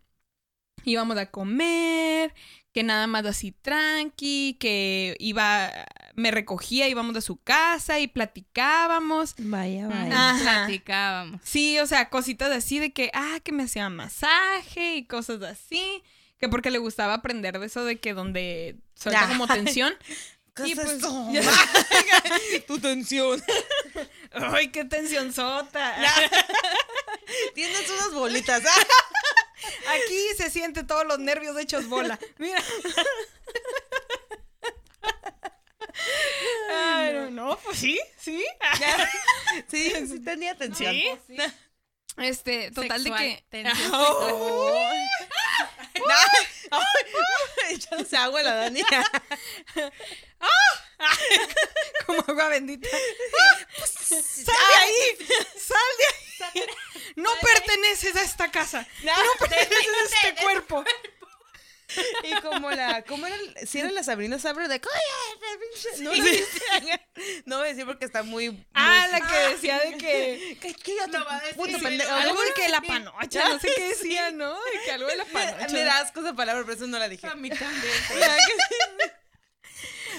Íbamos 0.84 1.16
a 1.18 1.30
comer, 1.30 2.34
que 2.72 2.82
nada 2.82 3.06
más 3.06 3.24
así 3.26 3.52
tranqui, 3.52 4.56
que 4.58 5.16
iba, 5.20 5.70
me 6.14 6.30
recogía, 6.30 6.88
íbamos 6.88 7.16
a 7.16 7.20
su 7.20 7.36
casa 7.36 7.98
y 8.00 8.06
platicábamos. 8.08 9.34
Vaya, 9.38 9.88
vaya. 9.88 10.30
Ajá. 10.30 10.42
Platicábamos. 10.66 11.40
Sí, 11.44 11.78
o 11.80 11.86
sea, 11.86 12.08
cositas 12.10 12.50
así 12.52 12.78
de 12.78 12.92
que, 12.92 13.10
ah, 13.14 13.38
que 13.42 13.52
me 13.52 13.64
hacía 13.64 13.88
masaje 13.90 14.96
y 14.96 15.06
cosas 15.06 15.42
así. 15.42 16.02
Que 16.38 16.48
porque 16.48 16.70
le 16.70 16.78
gustaba 16.78 17.14
aprender 17.14 17.58
de 17.58 17.66
eso 17.66 17.84
de 17.84 17.98
que 17.98 18.12
donde 18.14 18.76
suelta 18.94 19.22
Ah. 19.24 19.28
como 19.28 19.46
tensión. 19.46 19.94
¿Qué 20.54 20.68
Y 20.68 20.72
es 20.72 20.78
pues, 20.78 20.90
esto? 20.92 21.28
ya- 21.32 21.42
tu 22.68 22.78
tensión. 22.78 23.42
Ay, 24.32 24.68
qué 24.68 24.84
tensión 24.84 25.32
sota. 25.32 25.96
Tienes 27.54 27.90
unas 27.90 28.12
bolitas. 28.12 28.62
Aquí 29.88 30.20
se 30.36 30.50
siente 30.50 30.84
todos 30.84 31.04
los 31.06 31.18
nervios 31.18 31.58
hechos 31.58 31.88
bola. 31.88 32.18
Mira. 32.38 32.62
Ay, 36.70 37.12
no, 37.12 37.30
no, 37.30 37.58
pues 37.58 37.78
sí, 37.78 38.00
sí. 38.18 38.44
sí, 39.68 39.92
sí 40.08 40.20
tenía 40.20 40.54
tensión. 40.54 40.94
Sí. 40.94 41.36
Este, 42.16 42.70
total 42.70 43.02
Sexual, 43.02 43.20
de 43.20 43.28
que. 43.28 43.44
tensión 43.48 43.90
Oh. 43.92 44.90
Echándose 47.70 48.16
agua 48.16 48.42
la 48.42 48.54
Dani. 48.54 48.82
Como 52.06 52.24
agua 52.26 52.48
bendita. 52.48 52.88
¡Sal 53.84 54.44
de 54.44 54.52
ahí! 54.78 55.16
¡Sal 55.58 55.78
de 55.98 56.04
ahí! 56.44 56.66
no 57.16 57.30
perteneces 57.40 58.16
a 58.16 58.22
esta 58.22 58.50
casa. 58.50 58.86
No 59.02 59.12
perteneces 59.38 60.12
a 60.24 60.28
este 60.28 60.42
cuerpo. 60.42 60.84
Y 62.24 62.40
como 62.40 62.70
la, 62.70 63.02
¿cómo 63.02 63.26
era? 63.26 63.36
Si 63.66 63.78
era 63.78 63.90
la 63.90 64.02
Sabrina 64.02 64.38
Sabre 64.38 64.68
de. 64.68 64.80
No, 66.00 66.10
decía- 66.12 67.00
no 67.46 67.58
voy 67.58 67.66
a 67.66 67.70
decir 67.70 67.84
porque 67.86 68.04
está 68.06 68.22
muy. 68.22 68.50
muy- 68.50 68.66
Ah, 68.74 69.06
la 69.10 69.20
que 69.20 69.36
decía 69.54 69.78
de 69.80 69.96
que... 69.98 70.58
¿Qué, 70.60 70.74
qué 70.74 70.96
ya 70.96 71.06
No 71.06 71.24
va 71.24 71.36
a 71.36 71.40
decir, 71.40 71.56
puto 71.56 71.78
sí, 71.78 71.84
pendejo? 71.84 72.12
Algo 72.12 72.40
de 72.42 72.52
que 72.54 72.68
la 72.68 72.80
panocha, 72.80 73.48
no 73.48 73.58
sé 73.58 73.68
qué 73.76 73.88
decía, 73.88 74.30
¿no? 74.30 74.54
De 74.54 74.80
que 74.84 74.92
algo 74.92 75.08
de 75.08 75.16
la 75.16 75.24
panocha. 75.26 75.68
me 75.68 75.84
da 75.84 75.98
asco 75.98 76.20
esa 76.20 76.34
palabra, 76.34 76.64
por 76.64 76.72
eso 76.74 76.86
no 76.86 76.98
la 76.98 77.08
dije. 77.08 77.26
A 77.26 77.34
mí 77.34 77.50
también. 77.50 77.94
¿Verdad 78.10 78.36
que 78.36 78.52
sí? 78.52 79.10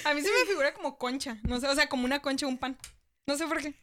A 0.03 0.13
mí 0.13 0.21
se 0.21 0.31
me 0.31 0.45
figura 0.45 0.73
como 0.73 0.97
concha, 0.97 1.37
no 1.43 1.59
sé, 1.59 1.67
o 1.67 1.73
sea, 1.75 1.89
como 1.89 2.05
una 2.05 2.21
concha, 2.21 2.45
un 2.45 2.57
pan. 2.59 2.77
No 3.25 3.37
sé 3.37 3.47
por 3.47 3.59
qué. 3.59 3.73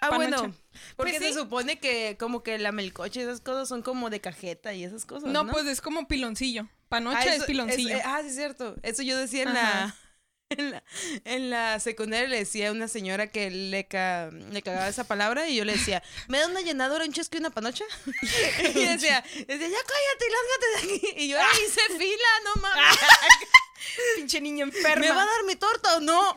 Ah, 0.00 0.10
Panocha. 0.10 0.38
bueno. 0.38 0.54
Porque 0.96 1.12
Pues 1.12 1.22
se 1.22 1.32
sí. 1.32 1.38
supone 1.38 1.78
que 1.78 2.16
como 2.18 2.42
que 2.42 2.58
la 2.58 2.70
melcocha 2.72 3.20
y 3.20 3.22
esas 3.22 3.40
cosas 3.40 3.68
son 3.68 3.82
como 3.82 4.10
de 4.10 4.20
cajeta 4.20 4.74
y 4.74 4.84
esas 4.84 5.06
cosas. 5.06 5.30
No, 5.30 5.44
No, 5.44 5.52
pues 5.52 5.66
es 5.66 5.80
como 5.80 6.06
piloncillo. 6.06 6.68
Panocha 6.88 7.18
Ah, 7.18 7.34
es 7.34 7.44
piloncillo. 7.44 7.96
eh, 7.96 8.02
ah, 8.04 8.20
sí, 8.22 8.28
es 8.28 8.34
cierto. 8.36 8.76
Eso 8.82 9.02
yo 9.02 9.16
decía 9.18 9.42
en 9.44 9.54
la, 9.54 9.96
en 10.50 10.70
la. 10.70 10.84
En 11.24 11.50
la 11.50 11.80
secundaria 11.80 12.28
le 12.28 12.38
decía 12.38 12.68
a 12.68 12.72
una 12.72 12.86
señora 12.88 13.26
que 13.28 13.50
le, 13.50 13.86
ca- 13.88 14.30
le 14.30 14.62
cagaba 14.62 14.86
esa 14.86 15.04
palabra 15.04 15.48
y 15.48 15.56
yo 15.56 15.64
le 15.64 15.72
decía, 15.72 16.02
¿me 16.28 16.38
da 16.38 16.46
una 16.46 16.60
llenadora, 16.60 17.04
un 17.04 17.12
chesco 17.12 17.36
y 17.36 17.40
una 17.40 17.50
panocha? 17.50 17.84
y 18.06 18.84
decía, 18.84 19.24
decía, 19.24 19.68
ya 19.68 19.82
cállate 19.82 20.24
y 20.26 20.30
lárgate 20.30 20.66
de 20.70 20.76
aquí. 21.08 21.24
Y 21.24 21.28
yo, 21.28 21.38
"Ay, 21.40 21.58
hice 21.66 21.80
fila, 21.98 22.30
no 22.44 22.60
mames. 22.62 22.98
Pinche 24.16 24.40
niño 24.40 24.64
enferma. 24.64 25.00
¿Me 25.00 25.08
va 25.08 25.22
a 25.22 25.26
dar 25.26 25.44
mi 25.46 25.56
torta 25.56 25.96
o 25.96 26.00
no? 26.00 26.36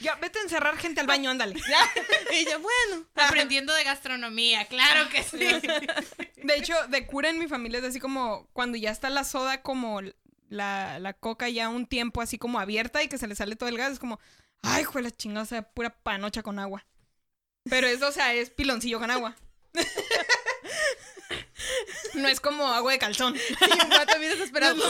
Ya, 0.00 0.14
vete 0.20 0.38
a 0.38 0.42
encerrar 0.42 0.76
gente 0.78 1.00
al 1.00 1.06
baño, 1.06 1.30
ándale. 1.30 1.54
y 2.32 2.44
yo, 2.44 2.60
bueno. 2.60 3.06
Aprendiendo 3.14 3.72
de 3.74 3.84
gastronomía, 3.84 4.66
claro 4.66 5.08
que 5.10 5.22
sí. 5.22 5.38
De 5.38 6.56
hecho, 6.56 6.74
de 6.88 7.06
cura 7.06 7.30
en 7.30 7.38
mi 7.38 7.48
familia 7.48 7.80
es 7.80 7.84
así 7.84 8.00
como 8.00 8.48
cuando 8.52 8.76
ya 8.76 8.90
está 8.90 9.10
la 9.10 9.24
soda 9.24 9.62
como 9.62 10.00
la, 10.48 10.98
la 10.98 11.12
coca 11.12 11.48
ya 11.48 11.68
un 11.68 11.86
tiempo 11.86 12.22
así 12.22 12.38
como 12.38 12.58
abierta 12.58 13.02
y 13.02 13.08
que 13.08 13.18
se 13.18 13.26
le 13.26 13.34
sale 13.34 13.56
todo 13.56 13.68
el 13.68 13.76
gas, 13.76 13.92
es 13.92 13.98
como, 13.98 14.18
ay, 14.62 14.84
fue 14.84 15.02
la 15.02 15.10
chingada, 15.10 15.42
o 15.42 15.46
sea, 15.46 15.62
pura 15.62 15.90
panocha 15.90 16.42
con 16.42 16.58
agua. 16.58 16.86
Pero 17.64 17.86
eso, 17.86 18.08
o 18.08 18.12
sea, 18.12 18.32
es 18.34 18.50
piloncillo 18.50 18.98
con 18.98 19.10
agua. 19.10 19.36
No 22.18 22.28
es 22.28 22.40
como 22.40 22.66
agua 22.66 22.92
de 22.92 22.98
calzón. 22.98 23.36
Y 23.36 23.70
mi 23.70 23.76
mamá 23.76 24.06
también 24.06 24.32
desesperado. 24.32 24.80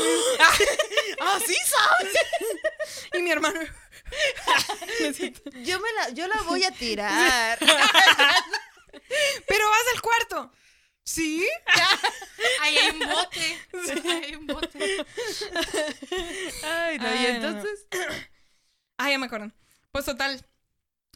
¡Ah, 1.20 1.38
sí 1.44 1.56
sabes! 1.66 2.14
Y 3.14 3.18
mi 3.22 3.30
hermano. 3.30 3.60
Yo, 5.62 5.80
me 5.80 5.92
la, 5.92 6.08
yo 6.10 6.26
la 6.28 6.40
voy 6.42 6.64
a 6.64 6.70
tirar. 6.70 7.58
Pero 7.58 7.74
vas 9.70 9.94
al 9.94 10.00
cuarto. 10.00 10.52
¿Sí? 11.04 11.46
Ahí 12.60 12.76
hay 12.76 12.90
un 12.90 13.08
bote. 13.08 13.58
Ahí 14.08 14.24
hay 14.24 14.34
un 14.34 14.46
bote. 14.46 15.06
Ay, 16.64 16.98
no, 16.98 17.04
y 17.04 17.08
Ay, 17.18 17.32
no, 17.34 17.40
no. 17.40 17.48
entonces. 17.48 17.86
Ah, 19.00 19.10
ya 19.10 19.18
me 19.18 19.26
acuerdo. 19.26 19.52
Pues 19.92 20.06
total, 20.06 20.44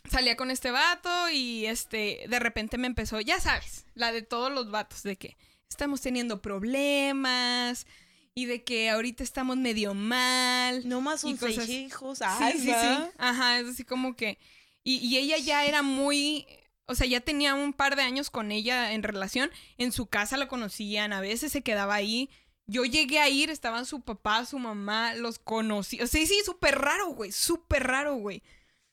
salía 0.08 0.36
con 0.36 0.52
este 0.52 0.70
vato 0.70 1.28
y 1.30 1.66
este, 1.66 2.26
de 2.28 2.38
repente 2.38 2.78
me 2.78 2.86
empezó, 2.86 3.20
ya 3.20 3.40
sabes, 3.40 3.86
la 3.94 4.12
de 4.12 4.22
todos 4.22 4.52
los 4.52 4.70
vatos, 4.70 5.02
de 5.02 5.16
que 5.16 5.36
estamos 5.72 6.00
teniendo 6.00 6.40
problemas 6.42 7.86
y 8.34 8.46
de 8.46 8.62
que 8.64 8.90
ahorita 8.90 9.22
estamos 9.22 9.56
medio 9.56 9.94
mal. 9.94 10.88
No 10.88 11.00
más 11.00 11.20
son 11.22 11.36
seis 11.38 11.56
cosas- 11.56 11.68
hijos. 11.68 12.18
Sí, 12.18 12.24
Ay, 12.26 12.52
sí, 12.58 12.66
sí. 12.66 13.10
Ajá, 13.18 13.58
es 13.60 13.68
así 13.68 13.84
como 13.84 14.16
que... 14.16 14.38
Y, 14.84 14.96
y 14.98 15.18
ella 15.18 15.38
ya 15.38 15.64
era 15.64 15.82
muy... 15.82 16.46
O 16.86 16.94
sea, 16.94 17.06
ya 17.06 17.20
tenía 17.20 17.54
un 17.54 17.72
par 17.72 17.94
de 17.96 18.02
años 18.02 18.30
con 18.30 18.50
ella 18.52 18.92
en 18.92 19.02
relación. 19.02 19.50
En 19.78 19.92
su 19.92 20.06
casa 20.06 20.36
la 20.36 20.48
conocían, 20.48 21.12
a 21.12 21.20
veces 21.20 21.52
se 21.52 21.62
quedaba 21.62 21.94
ahí. 21.94 22.28
Yo 22.66 22.84
llegué 22.84 23.18
a 23.18 23.28
ir, 23.28 23.50
estaban 23.50 23.86
su 23.86 24.00
papá, 24.00 24.44
su 24.46 24.58
mamá, 24.58 25.14
los 25.14 25.38
conocí. 25.38 26.00
O 26.00 26.06
sea, 26.06 26.26
sí, 26.26 26.40
súper 26.44 26.78
raro, 26.78 27.08
güey. 27.08 27.32
Súper 27.32 27.84
raro, 27.86 28.16
güey. 28.16 28.42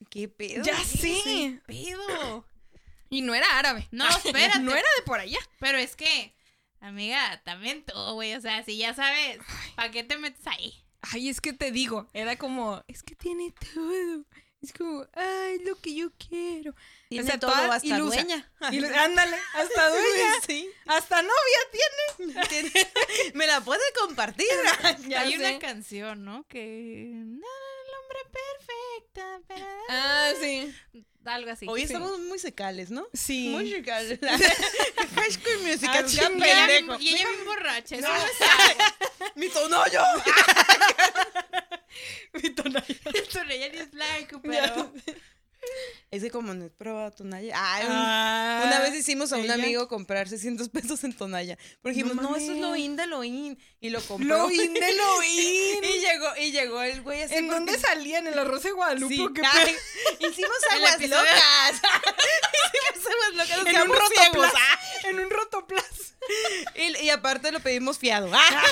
¿Qué 0.10 0.28
pedo? 0.28 0.64
Ya 0.64 0.78
¿Qué 0.78 0.84
sé. 0.86 1.18
ese 1.20 1.62
Pido. 1.68 2.46
Y 3.10 3.22
no 3.22 3.34
era 3.34 3.58
árabe. 3.58 3.88
No, 3.92 4.08
espérate. 4.24 4.60
No 4.60 4.72
era 4.72 4.88
de 4.98 5.04
por 5.06 5.20
allá. 5.20 5.40
Pero 5.60 5.78
es 5.78 5.96
que, 5.96 6.34
amiga, 6.82 7.42
también 7.44 7.84
tú, 7.86 7.94
güey. 8.14 8.34
O 8.36 8.42
sea, 8.42 8.64
si 8.64 8.78
ya 8.78 8.94
sabes, 8.94 9.40
¿para 9.76 9.92
qué 9.92 10.04
te 10.04 10.18
metes 10.18 10.46
ahí? 10.48 10.74
Ay, 11.02 11.30
es 11.30 11.40
que 11.42 11.54
te 11.54 11.72
digo, 11.72 12.08
era 12.14 12.38
como, 12.38 12.84
es 12.88 13.04
que 13.04 13.16
tiene 13.16 13.54
todo. 13.74 14.26
Es 14.62 14.74
como, 14.74 15.06
ay, 15.14 15.60
lo 15.66 15.78
que 15.80 15.96
yo 15.96 16.12
quiero. 16.18 16.76
Tiene 17.08 17.24
O 17.24 17.28
sea, 17.28 17.40
todo 17.40 17.52
toda 17.52 17.76
hasta 17.76 17.88
ilusa. 17.88 18.16
dueña. 18.24 18.52
Y 18.72 18.82
lo- 18.82 18.90
ándale, 18.90 19.38
hasta 19.54 19.90
dueña. 19.90 20.34
Sí. 20.46 20.70
Hasta 20.86 21.22
novia 21.22 21.32
tiene. 21.72 22.46
Tiene- 22.50 22.72
Me 23.36 23.48
la 23.48 23.62
puede 23.62 23.82
compartir. 23.98 24.46
Ya 25.08 25.22
Hay 25.22 25.32
sé. 25.32 25.38
una 25.40 25.60
canción, 25.60 26.26
¿no? 26.26 26.46
Que. 26.50 27.10
No, 27.26 27.48
perfecto. 28.32 29.44
pero- 29.48 29.66
Ah, 29.90 30.32
sí. 30.40 30.74
Algo 31.26 31.52
así. 31.52 31.66
Hoy 31.70 31.82
Sí. 31.82 31.86
estamos 31.88 32.18
musicales, 32.22 32.90
¿no? 32.92 33.06
Sí. 33.14 33.50
Musicales. 33.50 34.20
High 35.16 35.32
School 35.32 35.60
Musical. 35.64 36.06
Ah, 36.06 36.30
pendejo. 36.30 36.98
bien- 36.98 37.02
y 37.02 37.10
ella 37.16 37.30
bien 37.30 37.46
borracha. 37.46 37.96
eso 37.98 38.08
No. 39.28 39.30
¡Mi 39.36 39.50
tonoyo! 39.50 40.02
Mi. 42.54 42.84
Esto 43.14 43.42
ella 43.50 43.70
ni 43.70 43.78
es 43.80 43.92
blanco, 43.92 44.42
pero. 44.42 44.94
Es 46.12 46.24
que 46.24 46.32
como 46.32 46.56
no 46.56 46.66
es 46.66 46.72
prueba 46.72 47.12
tonalla. 47.12 47.54
Ay, 47.56 47.86
Ah, 47.88 48.64
Una 48.66 48.80
vez 48.80 48.96
hicimos 48.96 49.32
a 49.32 49.38
un 49.38 49.44
ella. 49.44 49.54
amigo 49.54 49.88
comprar 49.88 50.28
600 50.28 50.68
pesos 50.70 51.04
en 51.04 51.14
tonalla. 51.14 51.56
Porque 51.84 51.98
dijimos, 51.98 52.16
No 52.16 52.24
no, 52.32 52.36
eso 52.36 52.52
es 52.52 52.58
lo 52.58 52.76
in 52.76 52.96
de 52.96 53.06
lo 53.06 53.24
in. 53.24 53.60
Y 53.80 53.92
lo 53.92 54.02
compró. 54.02 54.28
Lo 54.28 54.50
in 54.52 54.74
de 54.74 54.94
lo 54.96 55.24
in. 55.24 55.84
y 55.84 56.00
llegó, 56.00 56.36
y 56.38 56.52
llegó 56.52 56.82
el 56.82 57.02
güey 57.04 57.22
así. 57.22 57.36
¿En 57.36 57.46
porque- 57.46 57.60
dónde 57.60 57.80
salían? 57.80 58.26
¿En 58.26 58.36
la 58.36 58.44
Rosa 58.46 58.70
de 58.70 58.74
Guadalupe? 58.74 59.16
Sí, 59.16 59.28
qué 59.36 59.42
ay, 59.46 59.76
hicimos 60.20 60.58
El 60.72 60.78
aguas 60.78 61.00
locas. 61.02 61.82
hicimos 62.64 63.14
aguas 63.14 63.34
locas. 63.36 63.58
Nos 63.58 63.68
En 63.68 63.76
un 63.82 63.98
ciegos. 63.98 64.00
rotoplas. 64.00 64.54
ah. 64.56 64.80
En 65.10 65.20
un 65.20 65.30
rotoplas. 65.30 65.86
Y, 66.76 67.06
y 67.06 67.10
aparte 67.12 67.52
lo 67.52 67.60
pedimos 67.60 68.00
fiado. 68.00 68.32
Ah. 68.34 68.64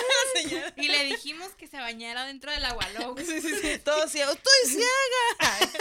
Y 0.76 0.88
le 0.90 1.04
dijimos 1.06 1.50
que 1.56 1.68
se 1.68 1.78
bañara 1.78 2.26
dentro 2.26 2.52
del 2.52 2.66
agua 2.66 2.88
loca. 3.00 3.24
Sí, 3.24 3.42
sí, 3.42 3.54
sí. 3.62 3.78
Todo 3.84 4.08
ciego. 4.10 4.32
Estoy 4.32 4.70
ciega. 4.72 5.72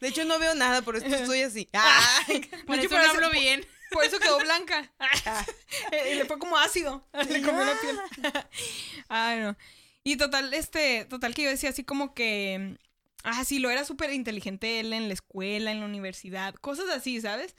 De 0.00 0.08
hecho, 0.08 0.24
no 0.30 0.38
veo 0.38 0.54
nada, 0.54 0.82
por 0.82 0.96
eso 0.96 1.06
estoy 1.06 1.42
así. 1.42 1.68
Ay, 1.72 2.40
Por 2.66 2.78
eso 2.78 2.96
no 2.96 3.10
hablo 3.10 3.30
bien. 3.30 3.66
Por 3.90 4.04
eso 4.04 4.18
quedó 4.18 4.38
blanca. 4.38 4.90
Y 6.10 6.14
le 6.14 6.24
fue 6.24 6.38
como 6.38 6.56
ácido. 6.56 7.04
Le 7.12 7.42
comió 7.42 7.64
la 7.64 7.80
piel. 7.80 7.98
Ay, 9.08 9.40
no. 9.40 9.56
Y 10.04 10.16
total, 10.16 10.54
este, 10.54 11.04
total 11.06 11.34
que 11.34 11.42
yo 11.42 11.50
decía 11.50 11.70
así 11.70 11.84
como 11.84 12.14
que. 12.14 12.78
Ah, 13.22 13.44
sí, 13.44 13.58
lo 13.58 13.68
era 13.68 13.84
súper 13.84 14.12
inteligente 14.12 14.80
él 14.80 14.94
en 14.94 15.08
la 15.08 15.14
escuela, 15.14 15.72
en 15.72 15.80
la 15.80 15.86
universidad, 15.86 16.54
cosas 16.54 16.88
así, 16.88 17.20
¿sabes? 17.20 17.54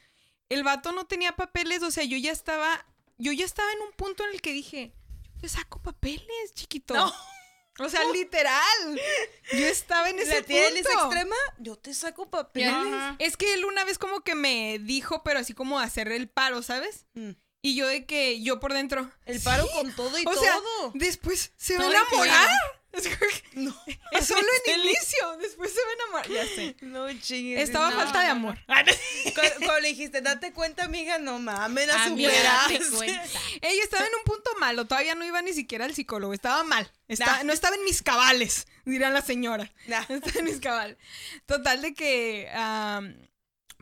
El 0.50 0.64
vato 0.64 0.92
no 0.92 1.06
tenía 1.06 1.36
papeles, 1.36 1.84
o 1.84 1.92
sea, 1.92 2.04
yo 2.04 2.18
ya 2.18 2.32
estaba. 2.32 2.86
Yo 3.18 3.32
ya 3.32 3.46
estaba 3.46 3.72
en 3.74 3.82
un 3.82 3.92
punto 3.92 4.24
en 4.26 4.32
el 4.32 4.42
que 4.42 4.54
dije, 4.54 4.94
yo 5.36 5.42
te 5.42 5.50
saco 5.50 5.80
papeles, 5.82 6.54
chiquito. 6.56 6.96
No. 6.96 7.14
O 7.86 7.90
sea, 7.90 8.04
literal. 8.12 9.02
Yo 9.54 9.66
estaba 9.68 10.10
en 10.10 10.20
ese 10.20 10.42
la 10.42 10.44
punto. 10.44 11.04
Extrema, 11.04 11.36
yo 11.60 11.76
te 11.78 11.94
saco 11.94 12.30
papeles. 12.30 12.72
Ajá. 12.72 13.16
Es 13.20 13.38
que 13.38 13.54
él 13.54 13.66
una 13.66 13.84
vez 13.84 13.98
como 13.98 14.22
que 14.22 14.36
me 14.36 14.80
dijo, 14.80 15.24
pero 15.24 15.40
así 15.40 15.54
como 15.54 15.80
hacer 15.80 16.12
el 16.12 16.30
paro, 16.30 16.62
¿sabes? 16.62 17.06
Mm. 17.14 17.32
Y 17.64 17.76
yo 17.76 17.88
de 17.88 18.06
que 18.06 18.42
yo 18.42 18.60
por 18.60 18.74
dentro. 18.74 19.12
El 19.26 19.40
paro 19.42 19.68
con 19.74 19.94
todo 19.96 20.18
y 20.18 20.26
O 20.26 20.34
sea, 20.34 20.54
todo. 20.54 20.92
después 20.96 21.52
se 21.58 21.78
va 21.78 21.84
a 21.84 21.88
Todo 21.88 21.94
enamorar. 21.96 22.50
Es 22.94 23.08
que- 23.08 23.16
No. 23.54 23.76
es 24.12 24.28
solo 24.28 24.42
en 24.66 24.74
el 24.80 24.86
inicio, 24.86 25.38
después 25.40 25.72
se 25.74 25.80
va 25.82 25.90
a 25.90 25.94
enamorar. 25.94 26.30
Ya 26.30 26.46
sé. 26.56 26.76
No 26.82 27.12
chingues. 27.20 27.62
Estaba 27.62 27.90
no, 27.92 27.96
falta 27.96 28.20
de 28.22 28.26
no, 28.28 28.32
amor. 28.32 28.58
Cuando, 28.68 28.92
cuando 29.58 29.80
le 29.80 29.88
dijiste, 29.90 30.22
date 30.22 30.52
cuenta, 30.54 30.84
amiga, 30.84 31.18
no 31.20 31.40
mames, 31.40 31.88
la 31.88 31.94
date 31.96 32.84
superaste. 32.84 33.40
Ella 33.62 33.84
estaba 33.84 34.06
en 34.06 34.14
un 34.16 34.24
punto 34.24 34.52
malo, 34.60 34.86
todavía 34.86 35.16
no 35.16 35.26
iba 35.26 35.42
ni 35.42 35.54
siquiera 35.54 35.86
al 35.86 35.94
psicólogo, 35.94 36.34
estaba 36.34 36.64
mal. 36.64 36.92
Estaba- 37.08 37.38
Nah. 37.38 37.44
No 37.44 37.54
estaba 37.54 37.76
en 37.76 37.84
mis 37.86 38.02
cabales, 38.02 38.68
dirá 38.86 39.10
la 39.10 39.22
señora. 39.22 39.72
Nah. 39.88 40.04
No 40.10 40.16
estaba 40.16 40.40
en 40.40 40.46
mis 40.46 40.60
cabales. 40.60 40.98
Total 41.46 41.82
de 41.82 41.94
que 41.94 42.50
am, 42.54 43.16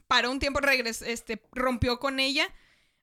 paró 0.07 0.31
un 0.31 0.39
tiempo, 0.39 0.59
regresó, 0.59 1.05
este, 1.05 1.41
rompió 1.51 1.99
con 1.99 2.19
ella, 2.19 2.51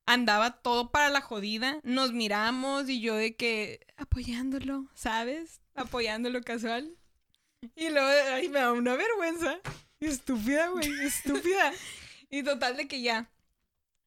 andaba 0.07 0.61
todo 0.63 0.91
para 0.93 1.09
la 1.11 1.21
jodida, 1.21 1.81
nos 1.83 2.13
miramos 2.13 2.89
y 2.89 3.01
yo 3.01 3.15
de 3.17 3.35
que 3.37 3.87
apoyándolo, 3.97 4.87
¿sabes? 4.95 5.61
Apoyándolo 5.77 6.43
casual. 6.43 6.97
Y 7.75 7.91
luego, 7.91 8.09
ay, 8.33 8.49
me 8.49 8.61
da 8.61 8.73
una 8.73 8.97
vergüenza. 8.97 9.61
Estúpida, 10.01 10.69
güey, 10.69 10.91
estúpida. 11.05 11.73
Y 12.29 12.43
total 12.43 12.77
de 12.77 12.89
que 12.89 13.03
ya, 13.03 13.31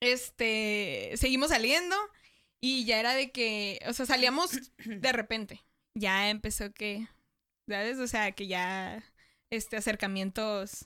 este, 0.02 1.14
seguimos 1.16 1.52
saliendo 1.52 1.96
y 2.60 2.84
ya 2.84 3.00
era 3.00 3.14
de 3.14 3.32
que, 3.32 3.80
o 3.88 3.94
sea, 3.94 4.06
salíamos 4.06 4.52
de 4.86 5.12
repente. 5.14 5.64
Ya 5.96 6.30
empezó 6.30 6.74
que, 6.74 7.08
¿sabes? 7.66 7.98
O 7.98 8.08
sea, 8.08 8.34
que 8.34 8.48
ya, 8.48 9.02
este, 9.50 9.78
acercamientos 9.78 10.86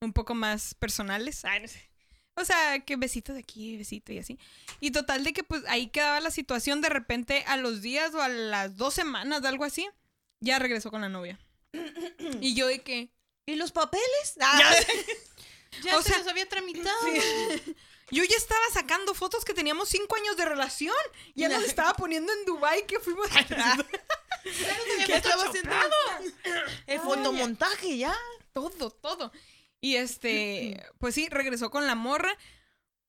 un 0.00 0.12
poco 0.12 0.34
más 0.34 0.74
personales. 0.74 1.44
Ay, 1.44 1.62
no 1.62 1.68
sé. 1.68 1.90
O 2.36 2.44
sea, 2.44 2.80
que 2.80 2.96
besito 2.96 3.34
de 3.34 3.40
aquí, 3.40 3.76
besito 3.76 4.12
y 4.12 4.18
así. 4.18 4.38
Y 4.80 4.92
total 4.92 5.24
de 5.24 5.32
que 5.32 5.44
pues 5.44 5.62
ahí 5.68 5.88
quedaba 5.88 6.20
la 6.20 6.30
situación 6.30 6.80
de 6.80 6.88
repente 6.88 7.44
a 7.46 7.56
los 7.56 7.82
días 7.82 8.14
o 8.14 8.22
a 8.22 8.28
las 8.28 8.76
dos 8.76 8.94
semanas, 8.94 9.44
algo 9.44 9.64
así, 9.64 9.88
ya 10.40 10.58
regresó 10.58 10.90
con 10.90 11.00
la 11.00 11.08
novia. 11.08 11.38
y 12.40 12.54
yo 12.54 12.66
de 12.66 12.82
que... 12.82 13.12
¿Y 13.46 13.56
los 13.56 13.72
papeles? 13.72 14.34
Ya 14.36 14.60
O 15.96 16.02
se 16.02 16.08
sea, 16.08 16.18
los 16.18 16.26
había 16.26 16.48
tramitado. 16.48 16.96
Yo 18.12 18.24
ya 18.24 18.36
estaba 18.36 18.64
sacando 18.72 19.14
fotos 19.14 19.44
que 19.44 19.54
teníamos 19.54 19.88
cinco 19.88 20.16
años 20.16 20.36
de 20.36 20.44
relación. 20.44 20.96
Ya 21.36 21.48
nos 21.48 21.62
estaba 21.62 21.94
poniendo 21.94 22.32
en 22.32 22.44
Dubai 22.44 22.86
que 22.86 22.98
fuimos... 22.98 23.28
¿Qué 25.06 25.14
estaba 25.14 25.44
haciendo? 25.44 25.70
El 26.86 26.98
fotomontaje 27.00 27.98
ya. 27.98 28.16
todo, 28.52 28.90
todo. 28.90 29.30
Y 29.80 29.96
este, 29.96 30.84
pues 30.98 31.14
sí, 31.14 31.28
regresó 31.28 31.70
con 31.70 31.86
la 31.86 31.94
morra. 31.94 32.36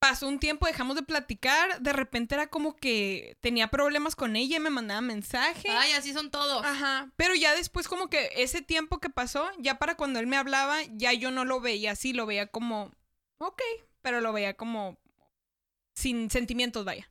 Pasó 0.02 0.28
un 0.28 0.40
tiempo, 0.40 0.66
dejamos 0.66 0.96
de 0.96 1.04
platicar. 1.04 1.80
De 1.80 1.94
repente 1.94 2.34
era 2.34 2.48
como 2.48 2.76
que 2.76 3.38
tenía 3.40 3.68
problemas 3.68 4.16
con 4.16 4.36
ella 4.36 4.58
y 4.58 4.60
me 4.60 4.72
mandaba 4.72 5.00
mensaje. 5.00 5.70
Ay, 5.70 5.92
así 5.92 6.12
son 6.12 6.32
todos. 6.32 6.66
Ajá. 6.66 7.12
Pero 7.18 7.36
ya 7.36 7.54
después, 7.54 7.88
como 7.88 8.10
que 8.10 8.32
ese 8.36 8.64
tiempo 8.64 9.00
que 9.00 9.12
pasó, 9.12 9.48
ya 9.60 9.78
para 9.78 9.96
cuando 9.96 10.20
él 10.20 10.26
me 10.26 10.38
hablaba, 10.38 10.80
ya 10.94 11.14
yo 11.14 11.30
no 11.30 11.46
lo 11.46 11.62
veía 11.62 11.92
así, 11.92 12.14
lo 12.14 12.26
veía 12.26 12.48
como, 12.48 12.92
ok, 13.38 13.62
pero 14.02 14.22
lo 14.22 14.34
veía 14.34 14.56
como 14.56 14.98
sin 15.94 16.32
sentimientos, 16.32 16.84
vaya. 16.84 17.08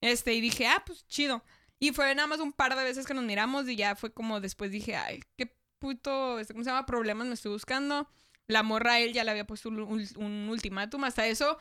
Este, 0.00 0.32
y 0.32 0.40
dije, 0.40 0.66
ah, 0.66 0.82
pues 0.86 1.06
chido. 1.06 1.44
Y 1.78 1.92
fue 1.92 2.14
nada 2.14 2.26
más 2.26 2.40
un 2.40 2.54
par 2.54 2.74
de 2.74 2.84
veces 2.84 3.06
que 3.06 3.12
nos 3.12 3.24
miramos 3.24 3.68
y 3.68 3.76
ya 3.76 3.96
fue 3.96 4.14
como 4.14 4.40
después 4.40 4.70
dije, 4.70 4.96
ay, 4.96 5.20
qué 5.36 5.54
puto, 5.78 6.38
este, 6.38 6.54
¿cómo 6.54 6.64
se 6.64 6.70
llama? 6.70 6.86
Problemas 6.86 7.26
me 7.26 7.34
estoy 7.34 7.52
buscando. 7.52 8.08
La 8.46 8.62
morra 8.62 8.94
a 8.94 9.00
él 9.00 9.12
ya 9.12 9.24
le 9.24 9.30
había 9.30 9.46
puesto 9.46 9.68
un, 9.68 10.48
ultimátum. 10.48 11.04
Hasta 11.04 11.26
eso, 11.26 11.58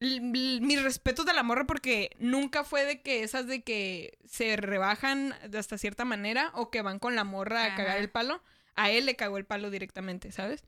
mis 0.00 0.82
respetos 0.82 1.26
de 1.26 1.34
la 1.34 1.42
morra 1.42 1.66
porque 1.66 2.16
nunca 2.18 2.64
fue 2.64 2.84
de 2.84 3.02
que 3.02 3.22
esas 3.22 3.46
de 3.46 3.62
que 3.62 4.18
se 4.26 4.56
rebajan 4.56 5.34
de 5.48 5.58
hasta 5.58 5.76
cierta 5.76 6.04
manera 6.04 6.50
o 6.54 6.70
que 6.70 6.80
van 6.82 6.98
con 6.98 7.16
la 7.16 7.24
morra 7.24 7.64
a 7.64 7.76
cagar 7.76 7.98
el 7.98 8.10
palo. 8.10 8.42
A 8.76 8.90
él 8.90 9.04
le 9.04 9.16
cagó 9.16 9.36
el 9.36 9.44
palo 9.44 9.70
directamente, 9.70 10.32
¿sabes? 10.32 10.64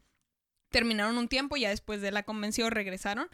Terminaron 0.71 1.17
un 1.17 1.29
tiempo, 1.29 1.57
ya 1.57 1.71
después 1.71 2.03
de 2.03 2.11
la 2.13 2.25
convención 2.25 2.71
regresaron. 2.71 3.29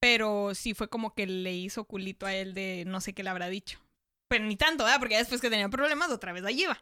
Pero 0.00 0.54
sí 0.54 0.74
fue 0.74 0.88
como 0.88 1.14
que 1.14 1.26
le 1.26 1.54
hizo 1.54 1.84
culito 1.84 2.26
a 2.26 2.34
él 2.34 2.52
de 2.52 2.84
no 2.86 3.00
sé 3.00 3.14
qué 3.14 3.22
le 3.22 3.30
habrá 3.30 3.48
dicho. 3.48 3.80
Pero 4.28 4.44
ni 4.44 4.56
tanto, 4.56 4.84
¿verdad? 4.84 4.98
Porque 4.98 5.14
ya 5.14 5.20
después 5.20 5.40
que 5.40 5.48
tenía 5.48 5.68
problemas, 5.68 6.10
otra 6.10 6.32
vez 6.32 6.44
ahí 6.44 6.62
iba. 6.62 6.78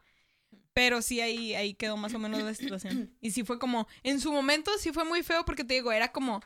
Pero 0.72 1.02
sí, 1.02 1.20
ahí, 1.20 1.54
ahí 1.54 1.74
quedó 1.74 1.96
más 1.96 2.14
o 2.14 2.18
menos 2.18 2.42
la 2.42 2.54
situación. 2.54 3.14
Y 3.20 3.30
sí 3.30 3.44
fue 3.44 3.58
como, 3.58 3.86
en 4.02 4.20
su 4.20 4.32
momento 4.32 4.72
sí 4.78 4.92
fue 4.92 5.04
muy 5.04 5.22
feo 5.22 5.44
porque 5.44 5.64
te 5.64 5.74
digo, 5.74 5.92
era 5.92 6.10
como, 6.10 6.42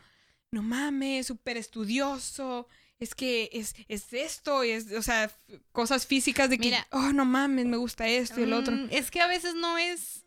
no 0.51 0.63
mames, 0.63 1.27
súper 1.27 1.57
estudioso, 1.57 2.67
es 2.99 3.15
que 3.15 3.51
es, 3.53 3.75
es 3.89 4.13
esto, 4.13 4.63
es, 4.63 4.91
o 4.93 5.03
sea, 5.03 5.31
cosas 5.73 6.07
físicas 6.07 6.51
de 6.51 6.59
que, 6.59 6.67
Mira. 6.67 6.87
oh, 6.91 7.13
no 7.13 7.25
mames, 7.25 7.67
me 7.67 7.77
gusta 7.77 8.09
esto 8.09 8.41
y 8.41 8.45
el 8.45 8.53
otro. 8.53 8.75
Mm, 8.75 8.89
Es 8.91 9.11
que 9.11 9.21
a 9.21 9.27
veces 9.27 9.55
no 9.55 9.79
es 9.79 10.25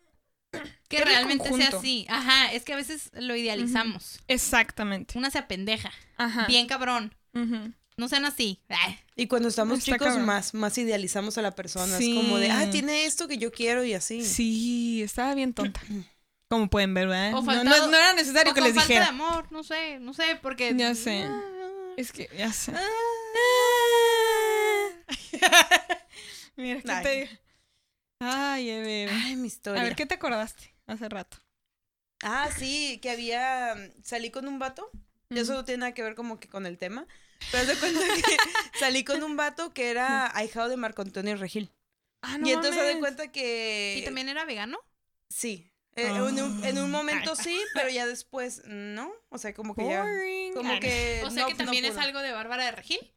que 0.88 1.04
realmente 1.04 1.52
sea 1.52 1.68
así. 1.68 2.06
Ajá, 2.08 2.52
es 2.52 2.62
que 2.64 2.72
a 2.72 2.76
veces 2.76 3.10
lo 3.14 3.34
idealizamos. 3.36 4.20
Exactamente. 4.28 5.18
Una 5.18 5.30
se 5.30 5.38
apendeja. 5.38 5.90
Ajá. 6.16 6.46
Bien 6.46 6.66
cabrón. 6.66 7.14
No 7.96 8.08
sean 8.08 8.24
así. 8.24 8.58
Ay, 8.68 8.98
Y 9.16 9.26
cuando 9.26 9.48
estamos 9.48 9.78
Está 9.80 9.92
chicos, 9.92 10.08
cabrón. 10.08 10.26
más, 10.26 10.54
más 10.54 10.76
idealizamos 10.78 11.36
a 11.38 11.42
la 11.42 11.54
persona. 11.54 11.98
Sí. 11.98 12.16
Es 12.18 12.24
como 12.24 12.38
de, 12.38 12.50
ah, 12.50 12.70
tiene 12.70 13.04
esto 13.04 13.28
que 13.28 13.36
yo 13.38 13.52
quiero 13.52 13.84
y 13.84 13.92
así. 13.92 14.24
Sí, 14.24 15.02
estaba 15.02 15.34
bien 15.34 15.52
tonta. 15.52 15.80
Como 16.52 16.68
pueden 16.68 16.92
ver, 16.92 17.08
¿verdad? 17.08 17.28
O 17.32 17.36
No- 17.40 17.44
faltado- 17.44 17.86
no, 17.86 17.92
no 17.92 17.96
era 17.96 18.12
necesario 18.12 18.52
o 18.52 18.54
que 18.54 18.60
les 18.60 18.74
falta 18.74 18.86
dijera. 18.86 19.06
de 19.06 19.08
amor, 19.08 19.50
no 19.50 19.64
sé, 19.64 19.98
no 20.00 20.12
sé, 20.12 20.38
porque... 20.42 20.74
Ya 20.76 20.94
sé. 20.94 21.22
Ah, 21.24 21.40
Es 21.96 22.12
que, 22.12 22.28
ya 22.36 22.52
sé. 22.52 22.72
Mira, 26.56 26.82
¿qué 26.82 26.92
Ay. 26.92 27.02
te? 27.02 27.40
Ay, 28.20 28.66
bebé. 28.66 29.08
Ay, 29.10 29.36
mi 29.36 29.46
historia. 29.46 29.80
A 29.80 29.84
ver, 29.84 29.96
¿qué 29.96 30.04
te 30.04 30.14
acordaste 30.14 30.74
hace 30.86 31.08
rato? 31.08 31.38
Ah, 32.22 32.50
sí, 32.56 32.98
que 33.02 33.10
había. 33.10 33.74
Salí 34.04 34.30
con 34.30 34.46
un 34.46 34.58
vato. 34.58 34.90
Eso 35.30 35.54
no 35.54 35.64
tiene 35.64 35.78
nada 35.80 35.94
que 35.94 36.02
ver 36.02 36.14
como 36.14 36.38
que 36.38 36.48
con 36.48 36.66
el 36.66 36.76
tema. 36.76 37.06
Pero 37.50 37.64
de 37.66 37.76
cuenta 37.76 38.00
que 38.00 38.00
salí 38.78 39.04
con 39.04 39.22
un 39.22 39.36
vato 39.38 39.72
que 39.72 39.88
era 39.90 40.36
ahijado 40.36 40.68
de 40.68 40.76
Marco 40.76 41.00
Antonio 41.02 41.34
Regil. 41.36 41.72
Ah, 42.20 42.36
no 42.38 42.46
y 42.46 42.52
entonces 42.52 42.72
haz 42.78 42.86
de 42.88 42.94
mames. 42.94 43.00
cuenta 43.00 43.32
que. 43.32 43.96
¿Y 43.98 44.04
también 44.04 44.28
era 44.28 44.44
vegano? 44.44 44.78
Sí. 45.30 45.71
Eh, 45.94 46.06
en, 46.06 46.22
un, 46.22 46.64
en 46.64 46.78
un 46.78 46.90
momento 46.90 47.36
sí, 47.36 47.58
pero 47.74 47.90
ya 47.90 48.06
después 48.06 48.62
no. 48.66 49.12
O 49.28 49.36
sea, 49.38 49.52
como 49.52 49.74
que 49.74 49.86
ya. 49.86 50.02
Boring. 50.02 50.54
Como 50.54 50.72
Ah, 50.72 50.80
que. 50.80 51.22
O 51.24 51.30
sea 51.30 51.42
no- 51.42 51.48
que 51.48 51.54
no 51.54 51.58
también 51.64 51.84
es 51.84 51.96
algo 51.98 52.20
de 52.20 52.32
Bárbara 52.32 52.64
de 52.64 52.72
Regil. 52.72 53.12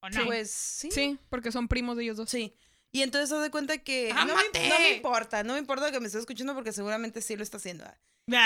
¿O 0.00 0.10
no? 0.10 0.24
Pues 0.26 0.50
sí. 0.50 0.90
Sí, 0.90 1.18
porque 1.30 1.52
son 1.52 1.68
primos 1.68 1.96
de 1.96 2.02
ellos 2.04 2.16
dos. 2.16 2.28
Sí. 2.28 2.54
Y 2.90 3.02
entonces 3.02 3.30
haz 3.32 3.42
de 3.42 3.50
cuenta 3.50 3.78
que. 3.78 4.12
No 4.12 4.26
me, 4.26 4.68
no 4.68 4.78
me 4.80 4.90
importa, 4.96 5.42
no 5.44 5.52
me 5.54 5.58
importa 5.60 5.90
que 5.92 6.00
me 6.00 6.06
estés 6.06 6.20
escuchando 6.20 6.54
porque 6.54 6.72
seguramente 6.72 7.20
sí 7.22 7.36
lo 7.36 7.42
está 7.42 7.56
haciendo. 7.58 7.84
Ah. 7.84 7.96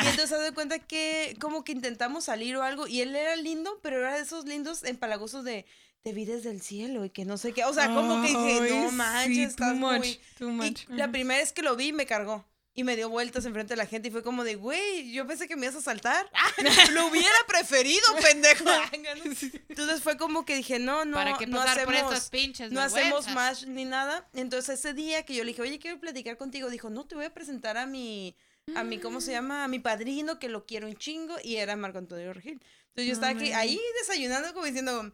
Y 0.04 0.08
entonces 0.08 0.32
haz 0.32 0.42
de 0.42 0.52
cuenta 0.52 0.78
que 0.80 1.36
como 1.40 1.64
que 1.64 1.72
intentamos 1.72 2.24
salir 2.24 2.56
o 2.56 2.62
algo 2.62 2.86
y 2.86 3.00
él 3.00 3.14
era 3.16 3.36
lindo, 3.36 3.78
pero 3.82 3.98
era 3.98 4.14
de 4.16 4.22
esos 4.22 4.44
lindos 4.44 4.84
empalagosos 4.84 5.44
de 5.44 5.64
te 6.02 6.12
vi 6.12 6.24
desde 6.24 6.50
el 6.50 6.60
cielo 6.60 7.04
y 7.04 7.10
que 7.10 7.24
no 7.24 7.38
sé 7.38 7.52
qué. 7.52 7.64
O 7.64 7.72
sea, 7.74 7.92
como 7.94 8.20
que 8.22 8.28
dije, 8.28 8.60
no 8.80 8.90
sí, 8.90 8.94
manches, 8.96 9.48
estás 9.50 9.70
too 9.72 9.76
much, 9.78 9.98
muy... 9.98 10.20
too 10.38 10.48
Y 10.48 10.52
much. 10.52 10.80
la 10.88 11.10
primera 11.10 11.40
vez 11.40 11.52
que 11.52 11.62
lo 11.62 11.76
vi 11.76 11.92
me 11.92 12.06
cargó 12.06 12.44
y 12.78 12.84
me 12.84 12.94
dio 12.94 13.08
vueltas 13.08 13.44
enfrente 13.44 13.72
de 13.72 13.76
la 13.76 13.86
gente 13.86 14.06
y 14.06 14.10
fue 14.12 14.22
como 14.22 14.44
de, 14.44 14.54
güey, 14.54 15.10
yo 15.10 15.26
pensé 15.26 15.48
que 15.48 15.56
me 15.56 15.66
ibas 15.66 15.74
a 15.74 15.82
saltar. 15.82 16.30
lo 16.92 17.08
hubiera 17.08 17.28
preferido, 17.48 18.06
pendejo. 18.22 18.66
Entonces 19.68 20.00
fue 20.00 20.16
como 20.16 20.44
que 20.44 20.54
dije, 20.54 20.78
no, 20.78 21.04
no, 21.04 21.16
¿Para 21.16 21.36
qué 21.36 21.48
no 21.48 21.56
pasar 21.56 21.84
por 21.86 21.94
hacemos... 21.96 22.12
estas 22.12 22.30
pinches 22.30 22.70
No 22.70 22.80
hacemos 22.80 23.26
más 23.34 23.66
ni 23.66 23.84
nada. 23.84 24.28
Entonces 24.32 24.78
ese 24.78 24.94
día 24.94 25.24
que 25.24 25.34
yo 25.34 25.42
le 25.42 25.50
dije, 25.50 25.62
oye, 25.62 25.80
quiero 25.80 25.98
platicar 25.98 26.36
contigo, 26.36 26.70
dijo, 26.70 26.88
no, 26.88 27.04
te 27.04 27.16
voy 27.16 27.24
a 27.24 27.34
presentar 27.34 27.76
a 27.78 27.84
mi, 27.84 28.36
a 28.76 28.84
mi, 28.84 29.00
¿cómo 29.00 29.20
se 29.20 29.32
llama? 29.32 29.64
A 29.64 29.68
mi 29.68 29.80
padrino, 29.80 30.38
que 30.38 30.48
lo 30.48 30.64
quiero 30.64 30.86
un 30.86 30.94
chingo, 30.94 31.34
y 31.42 31.56
era 31.56 31.74
Marco 31.74 31.98
Antonio 31.98 32.32
Regil. 32.32 32.62
Entonces 32.90 33.06
yo 33.06 33.12
estaba 33.12 33.32
aquí, 33.32 33.52
ahí 33.54 33.80
desayunando 34.02 34.54
como 34.54 34.66
diciendo, 34.66 35.12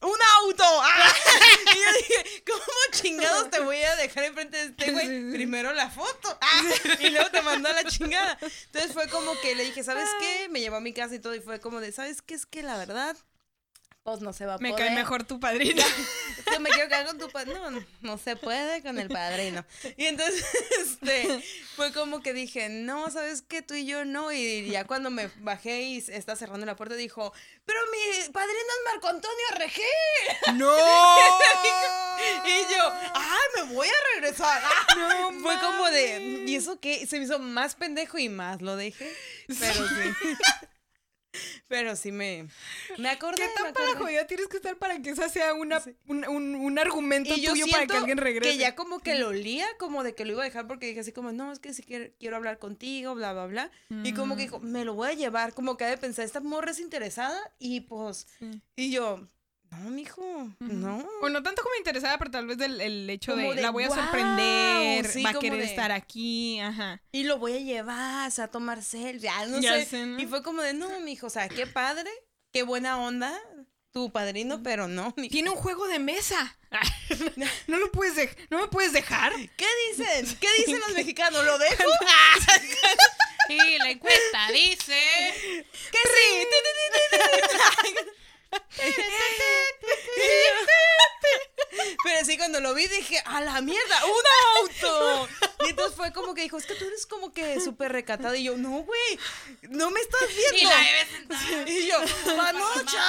¡un 0.00 0.18
auto! 0.42 0.64
¡Ah! 0.64 1.14
Y 1.74 1.78
yo 1.78 1.92
dije, 1.98 2.44
¿cómo 2.46 2.62
chingados 2.92 3.50
te 3.50 3.60
voy 3.60 3.82
a 3.82 3.96
dejar 3.96 4.24
enfrente 4.24 4.56
de 4.56 4.64
este 4.64 4.92
güey? 4.92 5.06
Sí, 5.06 5.22
sí. 5.26 5.32
Primero 5.32 5.72
la 5.72 5.90
foto, 5.90 6.38
¡ah! 6.40 6.62
y 7.00 7.10
luego 7.10 7.30
te 7.30 7.42
mandó 7.42 7.68
a 7.68 7.72
la 7.72 7.84
chingada. 7.84 8.38
Entonces 8.40 8.92
fue 8.92 9.08
como 9.08 9.38
que 9.40 9.54
le 9.54 9.64
dije, 9.64 9.82
¿sabes 9.82 10.08
qué? 10.20 10.48
Me 10.48 10.60
llevó 10.60 10.76
a 10.76 10.80
mi 10.80 10.92
casa 10.92 11.14
y 11.14 11.18
todo, 11.18 11.34
y 11.34 11.40
fue 11.40 11.60
como 11.60 11.80
de, 11.80 11.92
¿sabes 11.92 12.22
qué? 12.22 12.34
Es 12.34 12.46
que 12.46 12.62
la 12.62 12.76
verdad, 12.78 13.16
pues 14.10 14.20
no 14.22 14.32
se 14.32 14.46
va 14.46 14.54
a 14.54 14.58
Me 14.58 14.70
poder. 14.70 14.86
cae 14.86 14.94
mejor 14.94 15.24
tu 15.24 15.38
padrino. 15.40 15.82
Me 16.60 16.70
quiero 16.70 16.88
quedar 16.88 17.06
con 17.06 17.18
tu 17.18 17.28
padrino. 17.30 17.70
No, 17.70 17.84
no, 18.00 18.18
se 18.18 18.34
puede 18.36 18.82
con 18.82 18.98
el 18.98 19.08
padrino. 19.08 19.64
Y 19.96 20.06
entonces, 20.06 20.44
este, 20.80 21.44
fue 21.76 21.92
como 21.92 22.20
que 22.20 22.32
dije, 22.32 22.68
no, 22.68 23.10
¿sabes 23.10 23.42
qué? 23.42 23.62
Tú 23.62 23.74
y 23.74 23.86
yo 23.86 24.04
no. 24.04 24.32
Y 24.32 24.68
ya 24.70 24.86
cuando 24.86 25.10
me 25.10 25.30
bajé 25.38 25.82
y 25.82 25.98
está 25.98 26.36
cerrando 26.36 26.66
la 26.66 26.74
puerta, 26.76 26.94
dijo, 26.94 27.32
pero 27.64 27.78
mi 27.92 28.32
padrino 28.32 28.58
es 28.58 28.92
Marco 28.92 29.08
Antonio 29.08 29.46
Regil. 29.56 30.58
¡No! 30.58 30.72
Y 32.18 32.74
yo, 32.74 32.92
¡ay, 33.14 33.48
me 33.56 33.74
voy 33.74 33.86
a 33.86 34.14
regresar! 34.14 34.60
¡Ah! 34.64 34.86
No 34.96 35.32
Fue 35.40 35.58
como 35.60 35.84
de. 35.90 36.44
¿y 36.46 36.56
eso 36.56 36.80
qué? 36.80 37.06
Se 37.06 37.18
me 37.18 37.24
hizo 37.24 37.38
más 37.38 37.74
pendejo 37.76 38.18
y 38.18 38.28
más 38.28 38.60
lo 38.60 38.74
dejé. 38.74 39.14
Pero 39.46 39.88
sí. 39.88 40.36
Pero 41.68 41.94
sí 41.96 42.12
me, 42.12 42.48
me 42.96 43.10
acordé. 43.10 43.36
¿Qué 43.36 43.48
tan 43.62 43.74
para 43.74 43.94
jodida 43.98 44.26
tienes 44.26 44.48
que 44.48 44.56
estar 44.56 44.76
para 44.78 45.00
que 45.02 45.10
esa 45.10 45.28
sea 45.28 45.52
una, 45.52 45.82
un, 46.06 46.26
un- 46.26 46.54
un 46.54 46.78
argumento 46.78 47.34
Y 47.36 47.44
tuyo 47.44 47.66
para 47.70 47.86
que 47.86 47.96
alguien 47.96 48.16
regrese? 48.18 48.52
Que 48.52 48.58
ya 48.58 48.74
como 48.74 49.00
que 49.00 49.16
lo 49.18 49.28
olía, 49.28 49.66
como 49.78 50.02
de 50.02 50.14
que 50.14 50.24
lo 50.24 50.32
iba 50.32 50.42
a 50.42 50.46
dejar 50.46 50.66
porque 50.66 50.86
dije 50.86 51.00
así 51.00 51.12
como, 51.12 51.30
no, 51.30 51.52
es 51.52 51.58
que 51.58 51.74
si 51.74 51.82
quiero, 51.82 52.10
quiero 52.18 52.36
hablar 52.36 52.58
contigo, 52.58 53.14
bla, 53.14 53.32
bla, 53.34 53.46
bla. 53.46 53.70
Y 54.02 54.14
como 54.14 54.34
que 54.34 54.42
Mm. 54.42 54.46
dijo, 54.46 54.60
me 54.60 54.84
lo 54.86 54.94
voy 54.94 55.10
a 55.10 55.12
llevar, 55.12 55.52
como 55.52 55.76
que 55.76 55.84
ha 55.84 55.88
de 55.90 55.98
pensar, 55.98 56.24
esta 56.24 56.40
morra 56.40 56.70
es 56.70 56.80
interesada 56.80 57.38
y 57.58 57.80
pues, 57.82 58.26
Sí. 58.38 58.62
y 58.76 58.90
yo, 58.90 59.28
no, 59.70 59.90
mijo, 59.90 60.50
no. 60.60 61.08
O 61.22 61.28
no 61.28 61.42
tanto 61.42 61.62
como 61.62 61.74
interesada, 61.76 62.18
pero 62.18 62.30
tal 62.30 62.46
vez 62.46 62.58
del 62.58 62.80
el 62.80 63.08
hecho 63.10 63.36
de, 63.36 63.54
de, 63.54 63.62
la 63.62 63.70
voy 63.70 63.84
a 63.84 63.90
sorprender, 63.90 65.06
sí, 65.06 65.22
va 65.22 65.30
a 65.30 65.34
querer 65.38 65.58
de- 65.60 65.64
estar 65.66 65.92
aquí, 65.92 66.58
ajá. 66.60 67.00
Y 67.12 67.24
lo 67.24 67.38
voy 67.38 67.52
a 67.54 67.58
llevar, 67.60 68.28
o 68.28 68.30
sea, 68.30 68.44
a 68.44 68.50
tomar 68.50 68.82
selfie, 68.82 69.20
ya 69.28 69.46
no 69.46 69.60
Ya 69.60 69.74
sé. 69.74 69.86
sé, 69.86 70.06
¿no? 70.06 70.20
Y 70.20 70.26
fue 70.26 70.42
como 70.42 70.62
de, 70.62 70.74
no, 70.74 71.00
mijo, 71.00 71.26
o 71.26 71.30
sea, 71.30 71.48
qué 71.48 71.66
padre, 71.66 72.10
qué 72.52 72.62
buena 72.62 72.98
onda, 72.98 73.38
tu 73.92 74.10
padrino, 74.12 74.62
pero 74.62 74.88
no, 74.88 75.12
mijo. 75.16 75.32
Tiene 75.32 75.50
un 75.50 75.56
juego 75.56 75.86
de 75.88 75.98
mesa. 75.98 76.56
no 77.66 77.78
lo 77.78 77.90
puedes 77.92 78.14
dej- 78.16 78.36
no 78.50 78.58
me 78.60 78.68
puedes 78.68 78.92
dejar. 78.92 79.32
¿Qué 79.56 79.66
dicen? 79.90 80.36
¿Qué 80.38 80.48
dicen 80.58 80.80
los 80.80 80.92
mexicanos? 80.94 81.44
¿Lo 81.44 81.58
dejo? 81.58 81.84
Y 83.50 83.78
la 83.78 83.88
encuesta 83.92 84.50
dice... 84.52 84.92
que 85.90 85.98
sí. 85.98 86.46
Pero 92.02 92.24
sí, 92.24 92.36
cuando 92.38 92.60
lo 92.60 92.74
vi 92.74 92.86
dije, 92.86 93.20
a 93.24 93.40
la 93.40 93.60
mierda, 93.60 94.04
un 94.04 94.62
auto. 94.62 95.28
Y 95.64 95.70
entonces 95.70 95.96
fue 95.96 96.12
como 96.12 96.34
que 96.34 96.42
dijo, 96.42 96.56
es 96.56 96.66
que 96.66 96.74
tú 96.74 96.86
eres 96.86 97.06
como 97.06 97.32
que 97.32 97.60
súper 97.60 97.92
recatado. 97.92 98.34
Y 98.34 98.44
yo, 98.44 98.56
no, 98.56 98.70
güey, 98.70 99.18
no 99.62 99.90
me 99.90 100.00
estás 100.00 100.28
viendo. 100.28 100.58
Y 100.58 100.64
la 100.64 100.76
bebé 100.76 101.06
sentada. 101.10 101.70
Y 101.70 101.86
yo, 101.86 101.96
panocha. 102.36 103.04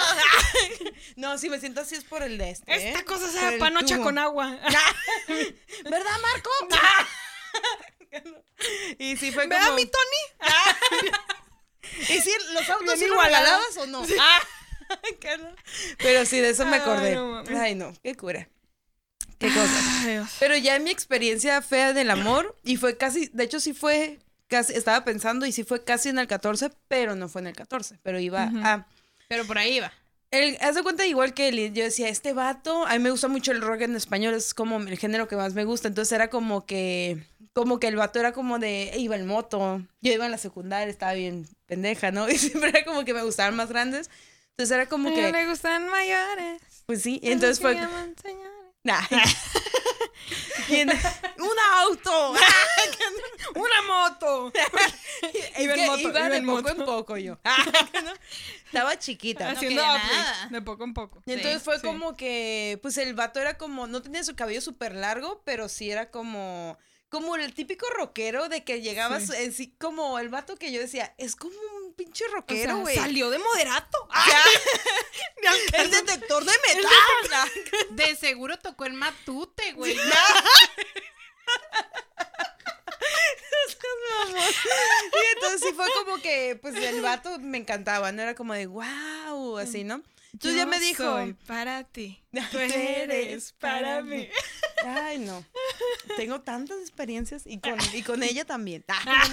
No, 1.15 1.37
si 1.37 1.49
me 1.49 1.59
siento 1.59 1.81
así 1.81 1.95
es 1.95 2.03
por 2.03 2.23
el 2.23 2.37
de 2.37 2.51
este. 2.51 2.71
¿eh? 2.71 2.89
Esta 2.89 3.05
cosa 3.05 3.49
el 3.49 3.59
panocha 3.59 3.95
tubo. 3.95 4.05
con 4.05 4.17
agua. 4.17 4.47
¿Verdad, 5.83 6.19
Marco? 6.21 6.49
y 8.97 9.15
sí 9.17 9.31
fue 9.31 9.47
¿Ve 9.47 9.55
como... 9.55 9.71
a 9.71 9.75
mi 9.75 9.85
Tony? 9.85 10.49
¿Y 12.09 12.21
si 12.21 12.31
los 12.51 12.69
autos 12.69 12.99
regalabas 12.99 13.77
o 13.77 13.87
no? 13.87 14.05
Ah. 14.19 14.39
Pero 15.99 16.25
sí, 16.25 16.39
de 16.39 16.49
eso 16.49 16.65
me 16.65 16.75
Ay, 16.75 16.81
acordé. 16.81 17.15
no 17.15 17.27
mames. 17.27 17.57
Ay, 17.57 17.75
no, 17.75 17.93
qué 18.03 18.15
cura. 18.15 18.47
Qué 19.37 19.47
cosa. 19.47 20.03
Ay. 20.05 20.21
Pero 20.39 20.57
ya 20.57 20.75
en 20.75 20.83
mi 20.83 20.91
experiencia 20.91 21.61
fea 21.61 21.93
del 21.93 22.09
amor, 22.09 22.55
y 22.63 22.77
fue 22.77 22.97
casi, 22.97 23.29
de 23.33 23.43
hecho 23.43 23.59
sí 23.59 23.73
fue 23.73 24.19
casi, 24.47 24.73
estaba 24.73 25.05
pensando 25.05 25.45
y 25.45 25.51
sí 25.51 25.63
fue 25.63 25.83
casi 25.83 26.09
en 26.09 26.19
el 26.19 26.27
14, 26.27 26.71
pero 26.87 27.15
no 27.15 27.29
fue 27.29 27.41
en 27.41 27.47
el 27.47 27.55
14, 27.55 27.99
pero 28.03 28.19
iba 28.19 28.45
Ujú. 28.45 28.59
a... 28.63 28.87
Pero 29.27 29.45
por 29.45 29.57
ahí 29.57 29.79
va. 29.79 29.93
El, 30.31 30.57
haz 30.61 30.75
de 30.75 30.83
cuenta 30.83 31.07
igual 31.07 31.33
que 31.33 31.47
él, 31.47 31.73
yo 31.73 31.83
decía, 31.83 32.07
este 32.09 32.33
vato, 32.33 32.85
a 32.85 32.93
mí 32.93 32.99
me 32.99 33.09
gusta 33.09 33.27
mucho 33.27 33.51
el 33.51 33.61
rock 33.61 33.81
en 33.81 33.95
español, 33.95 34.33
es 34.35 34.53
como 34.53 34.77
el 34.77 34.97
género 34.97 35.27
que 35.27 35.35
más 35.35 35.53
me 35.55 35.63
gusta, 35.63 35.87
entonces 35.87 36.11
era 36.11 36.29
como 36.29 36.65
que, 36.67 37.23
como 37.53 37.79
que 37.79 37.87
el 37.87 37.95
vato 37.95 38.19
era 38.19 38.31
como 38.31 38.59
de, 38.59 38.91
iba 38.97 39.15
en 39.15 39.25
moto, 39.25 39.81
yo 40.01 40.13
iba 40.13 40.25
en 40.25 40.31
la 40.31 40.37
secundaria, 40.37 40.91
estaba 40.91 41.13
bien 41.13 41.47
pendeja, 41.65 42.11
¿no? 42.11 42.29
Y 42.29 42.37
siempre 42.37 42.69
era 42.69 42.85
como 42.85 43.05
que 43.05 43.13
me 43.13 43.23
gustaban 43.23 43.55
más 43.55 43.69
grandes, 43.69 44.11
entonces 44.59 44.75
era 44.75 44.87
como 44.89 45.09
que, 45.09 45.19
ella 45.29 45.31
le 45.31 45.45
gustan 45.47 45.87
mayores. 45.87 46.61
pues 46.85 47.01
sí, 47.01 47.17
y 47.23 47.31
entonces 47.31 47.61
fue. 47.61 47.79
Nah. 48.83 49.01
Y 50.67 50.75
en- 50.81 50.89
un 50.89 51.59
auto, 51.77 52.33
¡Una 53.55 53.81
moto! 53.87 54.51
Es 54.53 55.59
Iba 55.63 55.73
en 55.73 55.85
moto, 55.87 55.99
iba 56.01 56.09
iba 56.19 56.29
de 56.29 56.37
en 56.37 56.45
poco 56.45 56.61
moto. 56.61 56.69
en 56.69 56.85
poco 56.85 57.17
yo. 57.17 57.39
¿no? 58.03 58.13
Estaba 58.65 58.99
chiquita. 58.99 59.49
Haciendo 59.49 59.81
upgrades, 59.81 60.11
nada. 60.11 60.47
de 60.51 60.61
poco 60.61 60.83
en 60.83 60.93
poco. 60.93 61.23
Y 61.25 61.33
entonces 61.33 61.59
Sí, 61.61 61.65
fue 61.65 61.77
sí. 61.79 61.81
como 61.87 62.15
que, 62.15 62.77
pues 62.83 62.97
el 62.97 63.15
vato 63.15 63.39
era 63.39 63.57
como, 63.57 63.87
no 63.87 64.01
tenía 64.03 64.23
su 64.23 64.35
cabello 64.35 64.61
súper 64.61 64.93
largo, 64.93 65.41
pero 65.45 65.67
sí 65.69 65.89
era 65.89 66.11
como, 66.11 66.77
como 67.09 67.35
el 67.35 67.53
típico 67.55 67.87
rockero 67.89 68.47
de 68.49 68.63
que 68.63 68.81
llegabas, 68.81 69.25
Sí. 69.27 69.33
en 69.37 69.51
sí, 69.53 69.73
como 69.79 70.19
el 70.19 70.29
vato 70.29 70.57
que 70.57 70.71
yo 70.71 70.79
decía, 70.79 71.15
es 71.17 71.35
como 71.35 71.55
un 71.78 71.78
pinche 71.99 72.23
O 72.25 72.29
sea, 72.29 72.35
rockero, 72.37 72.77
güey. 72.77 72.95
salió 72.95 73.29
de 73.29 73.39
moderato. 73.39 74.07
el 75.73 75.91
detector 75.91 76.45
de 76.45 76.51
metal. 76.51 77.51
De 77.91 78.15
seguro 78.15 78.57
tocó 78.57 78.85
el 78.85 78.93
matute, 78.93 79.73
güey. 79.73 79.95
y 79.97 79.99
entonces 85.35 85.61
sí 85.61 85.73
fue 85.75 85.87
como 85.93 86.21
que, 86.21 86.57
pues 86.61 86.75
el 86.75 87.01
vato 87.01 87.37
me 87.39 87.57
encantaba, 87.57 88.11
¿no? 88.11 88.21
Era 88.21 88.35
como 88.35 88.53
de, 88.53 88.67
wow, 88.67 89.57
así, 89.57 89.83
¿no? 89.83 90.01
Entonces 90.31 90.59
ya 90.59 90.65
me 90.67 90.79
dijo, 90.79 91.03
soy 91.03 91.33
para 91.33 91.83
ti. 91.83 92.23
Tú 92.51 92.59
eres 92.59 93.53
para 93.53 94.03
mí. 94.03 94.29
Ay, 94.85 95.17
no. 95.17 95.43
Tengo 96.15 96.41
tantas 96.41 96.79
experiencias 96.79 97.43
y 97.45 97.59
con, 97.59 97.77
y 97.93 98.03
con 98.03 98.21
ella 98.21 98.45
también. 98.45 98.85
Ah. 98.87 99.23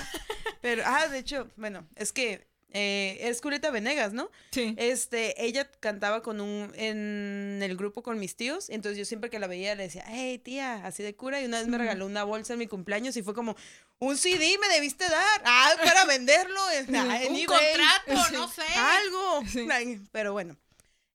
Pero, 0.63 0.83
ah, 0.87 1.07
de 1.09 1.19
hecho, 1.19 1.49
bueno, 1.57 1.87
es 1.97 2.13
que 2.13 2.49
eh, 2.79 3.19
es 3.23 3.41
Julieta 3.41 3.71
Venegas, 3.71 4.13
¿no? 4.13 4.31
Sí. 4.51 4.75
Este, 4.77 5.43
ella 5.43 5.71
cantaba 5.81 6.23
con 6.23 6.43
un, 6.43 6.71
en 6.75 7.61
el 7.63 7.75
grupo 7.75 8.03
con 8.03 8.19
mis 8.19 8.37
tíos, 8.37 8.69
entonces 8.69 8.99
yo 8.99 9.07
siempre 9.07 9.31
que 9.31 9.39
la 9.39 9.47
veía 9.47 9.75
le 9.75 9.85
decía, 9.85 10.05
hey 10.07 10.39
tía, 10.39 10.85
así 10.85 11.03
de 11.03 11.17
cura, 11.17 11.41
y 11.41 11.47
una 11.47 11.59
vez 11.59 11.69
me 11.69 11.79
regaló 11.79 12.05
una 12.05 12.25
bolsa 12.25 12.53
en 12.53 12.59
mi 12.59 12.67
cumpleaños 12.67 13.17
y 13.17 13.23
fue 13.23 13.33
como, 13.33 13.57
un 13.99 14.19
CD 14.19 14.59
me 14.61 14.69
debiste 14.69 15.09
dar, 15.09 15.43
ah, 15.47 15.73
para 15.83 16.05
venderlo 16.05 16.61
en, 16.73 16.97
ah, 16.97 17.23
en 17.23 17.33
Un 17.33 17.39
eBay". 17.39 17.47
contrato, 17.47 18.33
no 18.33 18.49
sé. 18.53 18.63
Algo. 18.77 19.43
Sí. 19.51 19.67
Pero 20.13 20.33
bueno. 20.33 20.57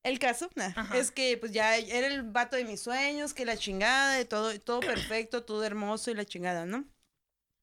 El 0.03 0.17
caso 0.17 0.49
nah, 0.55 0.71
es 0.95 1.11
que 1.11 1.37
pues 1.37 1.51
ya 1.51 1.77
era 1.77 2.07
el 2.07 2.23
vato 2.23 2.55
de 2.55 2.65
mis 2.65 2.81
sueños, 2.81 3.35
que 3.35 3.45
la 3.45 3.55
chingada, 3.55 4.15
de 4.15 4.25
todo, 4.25 4.59
todo 4.59 4.79
perfecto, 4.79 5.43
todo 5.43 5.63
hermoso 5.63 6.09
y 6.09 6.15
la 6.15 6.25
chingada, 6.25 6.65
¿no? 6.65 6.85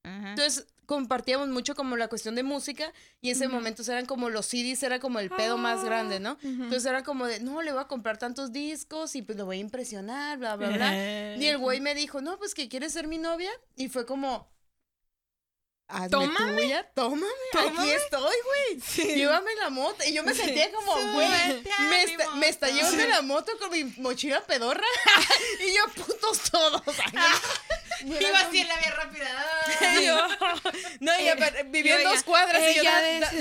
Ajá. 0.08 0.30
Entonces 0.30 0.66
compartíamos 0.88 1.48
mucho 1.48 1.74
como 1.74 1.98
la 1.98 2.08
cuestión 2.08 2.34
de 2.34 2.42
música 2.42 2.94
y 3.20 3.30
ese 3.30 3.46
momento 3.46 3.82
eran 3.82 4.06
como 4.06 4.30
los 4.30 4.46
CDs, 4.46 4.82
era 4.82 4.98
como 4.98 5.18
el 5.18 5.28
pedo 5.28 5.58
más 5.58 5.84
grande, 5.84 6.18
¿no? 6.18 6.38
Entonces 6.42 6.86
era 6.86 7.02
como 7.04 7.26
de, 7.26 7.40
no, 7.40 7.60
le 7.60 7.72
voy 7.72 7.82
a 7.82 7.86
comprar 7.86 8.16
tantos 8.16 8.52
discos 8.52 9.14
y 9.14 9.20
pues 9.20 9.36
lo 9.36 9.44
voy 9.44 9.58
a 9.58 9.60
impresionar, 9.60 10.38
bla, 10.38 10.56
bla, 10.56 10.70
bla. 10.70 10.94
Y 11.38 11.44
el 11.44 11.58
güey 11.58 11.82
me 11.82 11.94
dijo, 11.94 12.22
no, 12.22 12.38
pues 12.38 12.54
que 12.54 12.70
quieres 12.70 12.94
ser 12.94 13.06
mi 13.06 13.18
novia. 13.18 13.50
Y 13.76 13.88
fue 13.90 14.06
como, 14.06 14.50
hazme 15.88 16.08
Tómame. 16.08 16.62
tuya, 16.62 16.90
tómame, 16.94 17.26
aquí 17.52 17.90
estoy, 17.90 18.36
güey. 18.44 18.80
Sí. 18.80 19.14
Llévame 19.14 19.54
la 19.56 19.68
moto. 19.68 20.02
Y 20.06 20.14
yo 20.14 20.22
me 20.22 20.32
sentía 20.32 20.72
como, 20.72 20.92
güey, 21.12 21.28
me, 21.90 22.02
está, 22.02 22.34
me 22.36 22.48
está 22.48 22.68
llevando 22.70 23.06
la 23.06 23.20
moto 23.20 23.52
con 23.58 23.70
mi 23.70 23.84
mochila 23.98 24.40
pedorra. 24.46 24.86
y 25.60 25.74
yo, 25.76 26.02
putos 26.02 26.50
todos. 26.50 26.82
Iba 28.04 28.38
así 28.40 28.58
en 28.60 28.68
la 28.68 28.76
vía 28.78 28.90
rápida. 28.94 30.00
yo, 30.00 30.28
no, 31.00 31.20
y 31.20 31.28
aparte, 31.28 31.62
vivía 31.64 31.96
en 31.98 32.04
dos 32.04 32.22
cuadras 32.22 32.62
y 32.70 32.76
yo, 32.76 32.82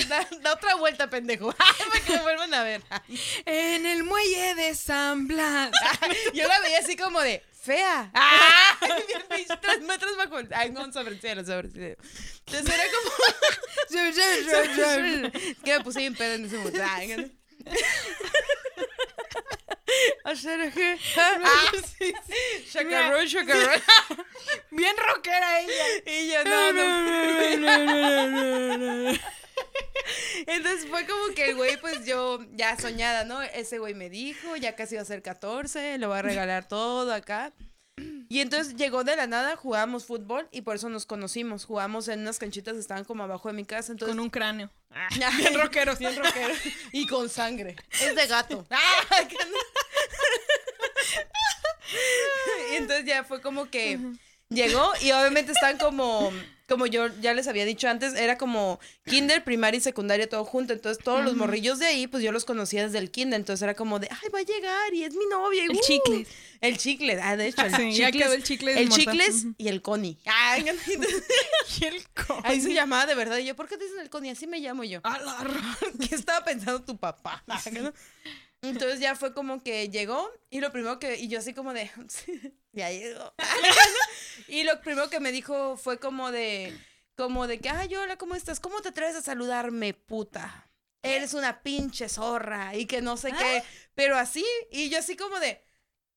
da- 0.08 0.28
da 0.42 0.54
otra 0.54 0.76
vuelta, 0.76 1.10
pendejo. 1.10 1.54
Para 1.90 2.00
que 2.06 2.12
me 2.14 2.22
vuelvan 2.22 2.54
a 2.54 2.64
ver. 2.64 2.82
En 3.46 3.86
el 3.86 4.04
muelle 4.04 4.56
de 4.56 4.76
San 4.76 5.28
Blas. 5.28 5.72
Yo 6.34 6.48
la 6.48 6.60
veía 6.62 6.80
así 6.80 6.96
como 6.96 7.22
de 7.22 7.44
fea. 7.62 8.10
¡Ah! 8.14 8.78
Tres 9.62 9.82
metros 9.82 10.16
bajo 10.18 10.40
el. 10.40 10.50
Ay, 10.54 10.72
no, 10.72 10.92
sobre 10.92 11.12
el 11.16 11.22
cielo, 11.22 11.44
sobre 11.46 11.68
el 11.68 11.74
cielo. 11.74 11.96
Entonces 12.48 12.74
era 12.74 12.84
como. 12.92 13.12
que 15.64 15.72
me 15.78 15.84
puse 15.84 16.00
bien 16.00 16.16
pedo 16.16 16.34
en 16.36 16.46
ese 16.46 16.58
momento. 16.58 16.80
Hacer 20.24 20.72
sí. 21.98 22.14
Chacarrón, 22.72 23.28
chacarrón. 23.28 23.82
Bien 24.72 24.96
rockera 24.98 25.60
ella. 25.62 25.74
Y 26.06 26.30
yo, 26.32 26.44
no, 26.44 26.74
no. 26.74 26.88
Entonces 30.48 30.88
fue 30.90 31.06
como 31.06 31.34
que 31.34 31.50
el 31.50 31.56
güey, 31.56 31.78
pues 31.78 32.06
yo 32.06 32.40
ya 32.54 32.78
soñada, 32.78 33.24
¿no? 33.26 33.42
Ese 33.42 33.80
güey 33.80 33.94
me 33.94 34.10
dijo, 34.10 34.56
ya 34.56 34.76
casi 34.76 34.96
va 34.96 35.02
a 35.02 35.06
ser 35.06 35.22
14, 35.22 35.98
le 35.98 36.08
voy 36.08 36.18
a 36.18 36.22
regalar 36.22 36.68
todo 36.68 37.12
acá. 37.14 37.52
Y 38.30 38.42
entonces 38.42 38.76
llegó 38.76 39.04
de 39.04 39.16
la 39.16 39.28
nada, 39.28 39.56
jugábamos 39.56 40.06
fútbol 40.06 40.48
y 40.52 40.62
por 40.62 40.76
eso 40.76 40.90
nos 40.90 41.06
conocimos. 41.06 41.66
Jugamos 41.66 42.08
en 42.08 42.22
unas 42.22 42.40
canchitas 42.40 42.74
que 42.74 42.80
estaban 42.80 43.06
como 43.06 43.24
abajo 43.24 43.48
de 43.48 43.54
mi 43.54 43.66
casa. 43.66 43.92
Entonces, 43.94 44.16
Con 44.16 44.24
un 44.24 44.30
cráneo. 44.30 44.70
bien 45.38 45.54
rockero, 45.54 45.96
bien 45.96 46.16
rockero. 46.24 46.54
Y 46.92 47.08
con 47.08 47.30
sangre. 47.30 47.76
Es 48.02 48.16
de 48.16 48.28
gato. 48.28 48.66
Ah, 51.90 52.72
y 52.74 52.76
entonces 52.76 53.06
ya 53.06 53.24
fue 53.24 53.42
como 53.42 53.70
que 53.70 53.98
llegó 54.50 54.92
y 55.02 55.12
obviamente 55.12 55.52
están 55.52 55.78
como, 55.78 56.32
como 56.68 56.86
yo 56.86 57.08
ya 57.22 57.34
les 57.34 57.48
había 57.48 57.66
dicho 57.66 57.88
antes, 57.88 58.14
era 58.14 58.38
como 58.38 58.80
kinder, 59.06 59.44
primaria 59.44 59.78
y 59.78 59.82
secundaria 59.82 60.28
todo 60.30 60.44
junto. 60.46 60.74
Entonces 60.74 61.04
todos 61.04 61.24
los 61.24 61.36
morrillos 61.36 61.80
de 61.80 61.86
ahí, 61.88 62.08
pues 62.08 62.24
yo 62.24 62.32
los 62.32 62.46
conocía 62.46 62.84
desde 62.86 62.98
el 63.00 63.12
kinder. 63.12 63.40
Entonces 63.40 63.62
era 63.64 63.74
como 63.74 64.00
de, 64.00 64.08
ay, 64.12 64.30
va 64.34 64.40
a 64.40 64.44
llegar 64.44 64.94
y 64.94 65.04
es 65.04 65.16
mi 65.16 65.26
novia. 65.28 65.64
y, 65.64 65.66
El 65.66 65.72
uh, 65.78 65.82
chicle. 65.82 66.28
El 66.62 66.78
chicle, 66.78 67.20
ah, 67.22 67.38
de 67.38 67.48
hecho, 67.48 67.62
el 67.66 67.94
Sí, 67.94 68.04
quedó 68.12 68.34
el 68.34 68.44
chicle 68.44 68.80
El 68.82 68.90
chicles 68.90 69.46
y 69.58 69.68
el 69.68 69.82
coni. 69.82 70.20
Y 71.80 71.86
el 71.86 72.04
co- 72.10 72.42
ahí 72.44 72.60
se 72.62 72.74
llamaba 72.74 73.06
de 73.06 73.16
verdad. 73.16 73.38
Y 73.38 73.46
yo, 73.46 73.56
¿por 73.56 73.68
qué 73.68 73.78
te 73.78 73.84
dicen 73.84 74.00
el 74.00 74.10
coni? 74.10 74.30
Así 74.30 74.48
me 74.48 74.60
llamo 74.60 74.84
yo. 74.84 75.02
¿Qué 76.10 76.16
estaba 76.16 76.44
pensando 76.44 76.82
tu 76.82 76.98
papá? 76.98 77.44
Entonces 78.64 79.00
ya 79.00 79.16
fue 79.16 79.34
como 79.34 79.62
que 79.62 79.90
llegó 79.90 80.30
y 80.50 80.62
lo 80.62 80.72
primero 80.72 80.98
que, 80.98 81.18
y 81.20 81.28
yo 81.28 81.38
así 81.40 81.54
como 81.54 81.74
de, 81.74 81.92
ya 82.78 82.92
llegó. 82.92 83.34
y 84.48 84.64
lo 84.64 84.80
primero 84.82 85.10
que 85.10 85.20
me 85.20 85.32
dijo 85.32 85.78
fue 85.78 86.00
como 86.00 86.32
de, 86.32 86.78
como 87.16 87.48
de 87.48 87.60
que, 87.60 87.70
ay, 87.70 87.94
hola, 87.96 88.18
¿cómo 88.18 88.36
estás? 88.36 88.60
¿Cómo 88.60 88.82
te 88.82 88.90
atreves 88.90 89.16
a 89.16 89.22
saludarme, 89.22 89.94
puta? 89.94 90.70
Eres 91.04 91.34
una 91.34 91.62
pinche 91.62 92.10
zorra 92.10 92.76
y 92.76 92.86
que 92.86 93.02
no 93.02 93.18
sé 93.18 93.32
qué, 93.34 93.64
pero 93.96 94.18
así, 94.18 94.46
y 94.72 94.90
yo 94.90 95.00
así 95.00 95.16
como 95.16 95.40
de, 95.40 95.62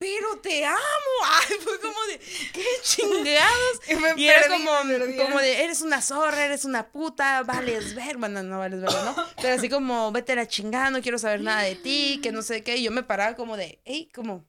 pero 0.00 0.38
te 0.40 0.64
amo. 0.64 0.78
Ay, 1.24 1.56
fue 1.60 1.78
como 1.78 2.00
de, 2.06 2.18
qué 2.18 2.64
chingados. 2.82 3.80
Y 3.88 3.94
me 3.96 4.14
Y 4.16 4.28
era 4.28 4.42
perdí, 4.42 4.54
como, 4.54 4.84
me 4.84 5.16
como 5.16 5.38
de, 5.38 5.62
eres 5.62 5.82
una 5.82 6.00
zorra, 6.00 6.46
eres 6.46 6.64
una 6.64 6.90
puta, 6.90 7.42
vales 7.42 7.94
ver, 7.94 8.16
bueno, 8.16 8.42
no 8.42 8.58
vales 8.58 8.80
ver, 8.80 8.90
¿no? 8.90 9.14
Pero 9.42 9.54
así 9.54 9.68
como, 9.68 10.10
vete 10.10 10.32
a 10.32 10.36
la 10.36 10.48
chingada, 10.48 10.90
no 10.90 11.02
quiero 11.02 11.18
saber 11.18 11.42
nada 11.42 11.62
de 11.62 11.76
ti, 11.76 12.18
que 12.22 12.32
no 12.32 12.40
sé 12.42 12.62
qué. 12.62 12.78
Y 12.78 12.84
yo 12.84 12.90
me 12.90 13.02
paraba 13.02 13.36
como 13.36 13.58
de, 13.58 13.82
hey, 13.84 14.10
como, 14.14 14.46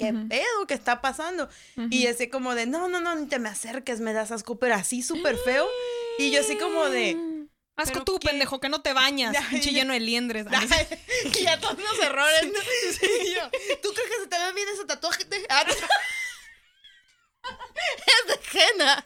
¿qué 0.00 0.14
pedo 0.28 0.66
que 0.66 0.74
está 0.74 1.00
pasando? 1.00 1.48
Y 1.90 2.06
así 2.06 2.28
como 2.28 2.54
de, 2.54 2.66
no, 2.66 2.88
no, 2.88 3.00
no, 3.00 3.14
ni 3.14 3.26
te 3.26 3.38
me 3.38 3.50
acerques, 3.50 4.00
me 4.00 4.12
das 4.12 4.32
asco, 4.32 4.58
pero 4.58 4.74
así 4.74 5.02
súper 5.02 5.36
feo. 5.36 5.68
Y 6.18 6.30
yo 6.30 6.40
así 6.40 6.56
como 6.56 6.88
de... 6.88 7.14
Mm. 7.14 7.48
Asco 7.76 8.04
tú, 8.04 8.18
pendejo, 8.18 8.60
que 8.60 8.68
no 8.68 8.82
te 8.82 8.92
bañas. 8.92 9.34
Pinche 9.50 9.72
lleno 9.72 9.94
de 9.94 10.00
liendres. 10.00 10.46
y 11.40 11.46
a 11.46 11.58
todos 11.58 11.78
los 11.78 11.98
errores. 11.98 12.46
¿no? 12.46 12.52
Yo, 13.34 13.50
¿Tú 13.82 13.92
crees 13.94 14.10
que 14.10 14.20
se 14.20 14.26
te 14.26 14.38
ve 14.38 14.52
bien 14.52 14.68
ese 14.68 14.84
tatuaje? 14.84 15.24
Ah, 15.48 15.64
es 18.06 18.26
de 18.26 18.38
Jena. 18.50 19.02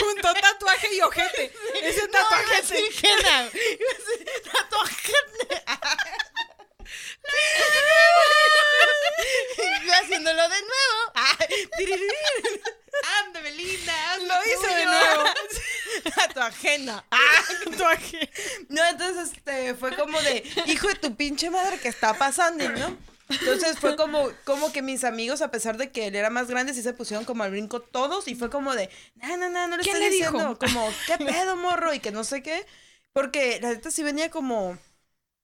Junto 0.00 0.34
tatuaje 0.34 0.92
y 0.92 1.00
ojete. 1.02 1.52
Ese 1.82 2.08
tatuaje 2.08 2.44
no, 2.46 2.58
es 2.58 2.68
de 2.68 2.92
Jena. 2.92 3.50
Tatuaje 4.52 5.12
¡Anda, 13.24 13.40
Belinda! 13.40 13.92
lo 14.18 14.34
hizo 14.46 14.74
de 14.74 14.84
nuevo. 14.84 15.24
Tatuajena. 16.16 17.04
Tatuaje. 17.64 18.30
No, 18.68 18.82
entonces 18.88 19.32
este, 19.32 19.74
fue 19.74 19.94
como 19.96 20.20
de, 20.22 20.42
hijo 20.66 20.88
de 20.88 20.94
tu 20.94 21.14
pinche 21.14 21.50
madre, 21.50 21.78
¿qué 21.78 21.88
está 21.88 22.14
pasando? 22.14 22.68
¿no? 22.70 22.96
Entonces 23.28 23.78
fue 23.78 23.96
como, 23.96 24.30
como 24.44 24.72
que 24.72 24.82
mis 24.82 25.04
amigos, 25.04 25.42
a 25.42 25.50
pesar 25.50 25.76
de 25.76 25.90
que 25.90 26.06
él 26.06 26.16
era 26.16 26.30
más 26.30 26.48
grande, 26.48 26.74
sí 26.74 26.82
se 26.82 26.92
pusieron 26.92 27.24
como 27.24 27.42
al 27.42 27.50
brinco 27.50 27.80
todos 27.80 28.28
y 28.28 28.34
fue 28.34 28.50
como 28.50 28.74
de, 28.74 28.88
no, 29.16 29.36
no, 29.36 29.50
no, 29.50 29.68
no 29.68 29.76
le 29.76 29.82
¿Quién 29.82 29.96
estoy 29.96 30.08
le 30.08 30.14
diciendo, 30.14 30.38
dijo? 30.38 30.58
como, 30.58 30.90
¿qué 31.06 31.18
pedo, 31.18 31.56
morro? 31.56 31.92
Y 31.94 32.00
que 32.00 32.12
no 32.12 32.24
sé 32.24 32.42
qué. 32.42 32.66
Porque 33.12 33.58
la 33.60 33.70
neta 33.70 33.90
sí 33.90 34.02
venía 34.02 34.30
como, 34.30 34.78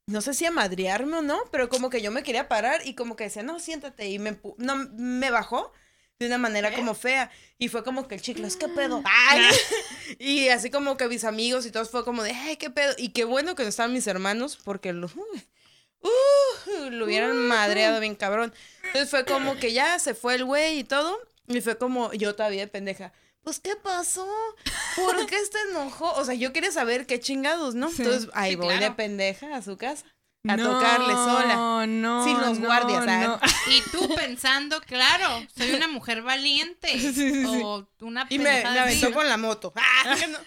no 0.06 0.20
sé 0.20 0.32
si 0.34 0.46
a 0.46 0.50
madrearme 0.50 1.18
o 1.18 1.22
no, 1.22 1.38
pero 1.50 1.68
como 1.68 1.90
que 1.90 2.00
yo 2.00 2.10
me 2.10 2.22
quería 2.22 2.48
parar 2.48 2.86
y 2.86 2.94
como 2.94 3.16
que 3.16 3.24
decía, 3.24 3.42
no, 3.42 3.60
siéntate. 3.60 4.08
Y 4.08 4.18
me, 4.18 4.38
no, 4.56 4.76
me 4.92 5.30
bajó 5.30 5.72
de 6.18 6.26
una 6.26 6.38
manera 6.38 6.74
como 6.74 6.94
fea. 6.94 7.30
Y 7.58 7.68
fue 7.68 7.84
como 7.84 8.08
que 8.08 8.16
el 8.16 8.22
chicle, 8.22 8.48
¿qué 8.58 8.68
pedo? 8.68 9.02
Ay. 9.04 9.42
y 10.18 10.48
así 10.48 10.70
como 10.70 10.96
que 10.96 11.08
mis 11.08 11.24
amigos 11.24 11.66
y 11.66 11.70
todos 11.70 11.90
fue 11.90 12.04
como 12.04 12.22
de, 12.22 12.32
ay, 12.32 12.56
qué 12.56 12.70
pedo. 12.70 12.94
Y 12.98 13.10
qué 13.10 13.24
bueno 13.24 13.54
que 13.54 13.62
no 13.62 13.68
estaban 13.68 13.92
mis 13.92 14.06
hermanos 14.06 14.58
porque 14.64 14.92
lo, 14.92 15.06
uh, 16.02 16.90
lo 16.90 17.04
hubieran 17.04 17.36
madreado 17.36 18.00
bien 18.00 18.14
cabrón. 18.14 18.52
Entonces 18.82 19.10
fue 19.10 19.24
como 19.24 19.56
que 19.56 19.72
ya 19.72 19.98
se 19.98 20.14
fue 20.14 20.34
el 20.34 20.44
güey 20.44 20.80
y 20.80 20.84
todo. 20.84 21.18
Y 21.46 21.60
fue 21.60 21.78
como, 21.78 22.12
yo 22.12 22.34
todavía 22.34 22.60
de 22.60 22.68
pendeja. 22.68 23.12
Pues, 23.42 23.60
¿qué 23.60 23.76
pasó? 23.76 24.28
¿Por 24.96 25.24
qué 25.26 25.36
se 25.36 25.70
enojó? 25.70 26.12
O 26.16 26.24
sea, 26.24 26.34
yo 26.34 26.52
quería 26.52 26.70
saber 26.70 27.06
qué 27.06 27.18
chingados, 27.18 27.74
¿no? 27.74 27.88
Sí. 27.88 28.02
Entonces, 28.02 28.28
ahí 28.34 28.50
Sí, 28.50 28.56
voy 28.56 28.76
de 28.78 28.90
pendeja 28.90 29.56
a 29.56 29.62
su 29.62 29.78
casa. 29.78 30.04
A 30.48 30.56
tocarle 30.56 31.12
sola. 31.14 31.54
No, 31.54 31.86
no. 31.86 32.24
Sin 32.24 32.40
los 32.40 32.58
guardias, 32.58 33.04
no. 33.06 33.40
Y 33.70 33.80
tú 33.90 34.14
pensando, 34.14 34.80
claro, 34.80 35.46
soy 35.56 35.72
una 35.72 35.88
mujer 35.88 36.22
valiente. 36.22 36.88
Sí, 36.98 37.12
sí, 37.12 37.32
sí. 37.44 37.44
O 37.62 37.88
una 38.00 38.26
Y 38.30 38.38
me, 38.38 38.62
me 38.62 38.78
aventó 38.78 39.12
con 39.12 39.28
la 39.28 39.36
moto. 39.36 39.72
Ah, 40.04 40.16
no. 40.28 40.38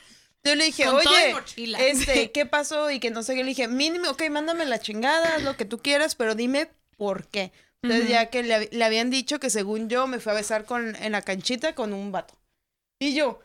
Yo 0.44 0.56
le 0.56 0.66
dije, 0.66 0.86
Con 0.86 0.96
oye, 0.96 1.36
este, 1.78 2.32
¿qué 2.34 2.46
pasó? 2.48 2.90
Y 2.90 3.00
que 3.00 3.12
no 3.12 3.22
sé 3.22 3.36
qué. 3.36 3.44
Le 3.44 3.50
dije, 3.50 3.68
mínimo, 3.68 4.10
ok, 4.10 4.24
mándame 4.32 4.66
la 4.66 4.80
chingada, 4.80 5.36
haz 5.36 5.44
lo 5.44 5.56
que 5.56 5.66
tú 5.66 5.80
quieras, 5.80 6.16
pero 6.16 6.34
dime 6.34 6.70
por 6.98 7.28
qué. 7.28 7.52
Entonces, 7.84 8.10
ya 8.10 8.28
que 8.32 8.44
le, 8.44 8.56
hab- 8.56 8.70
le 8.72 8.84
habían 8.86 9.10
dicho 9.10 9.40
que 9.40 9.50
según 9.50 9.90
yo 9.90 10.08
me 10.08 10.20
fue 10.20 10.32
a 10.32 10.36
besar 10.36 10.66
con, 10.66 10.96
en 10.96 11.12
la 11.12 11.22
canchita 11.22 11.74
con 11.76 11.94
un 11.94 12.12
vato. 12.12 12.36
Y 13.00 13.14
yo, 13.16 13.40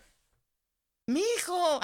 mi 1.07 1.23
hijo. 1.39 1.81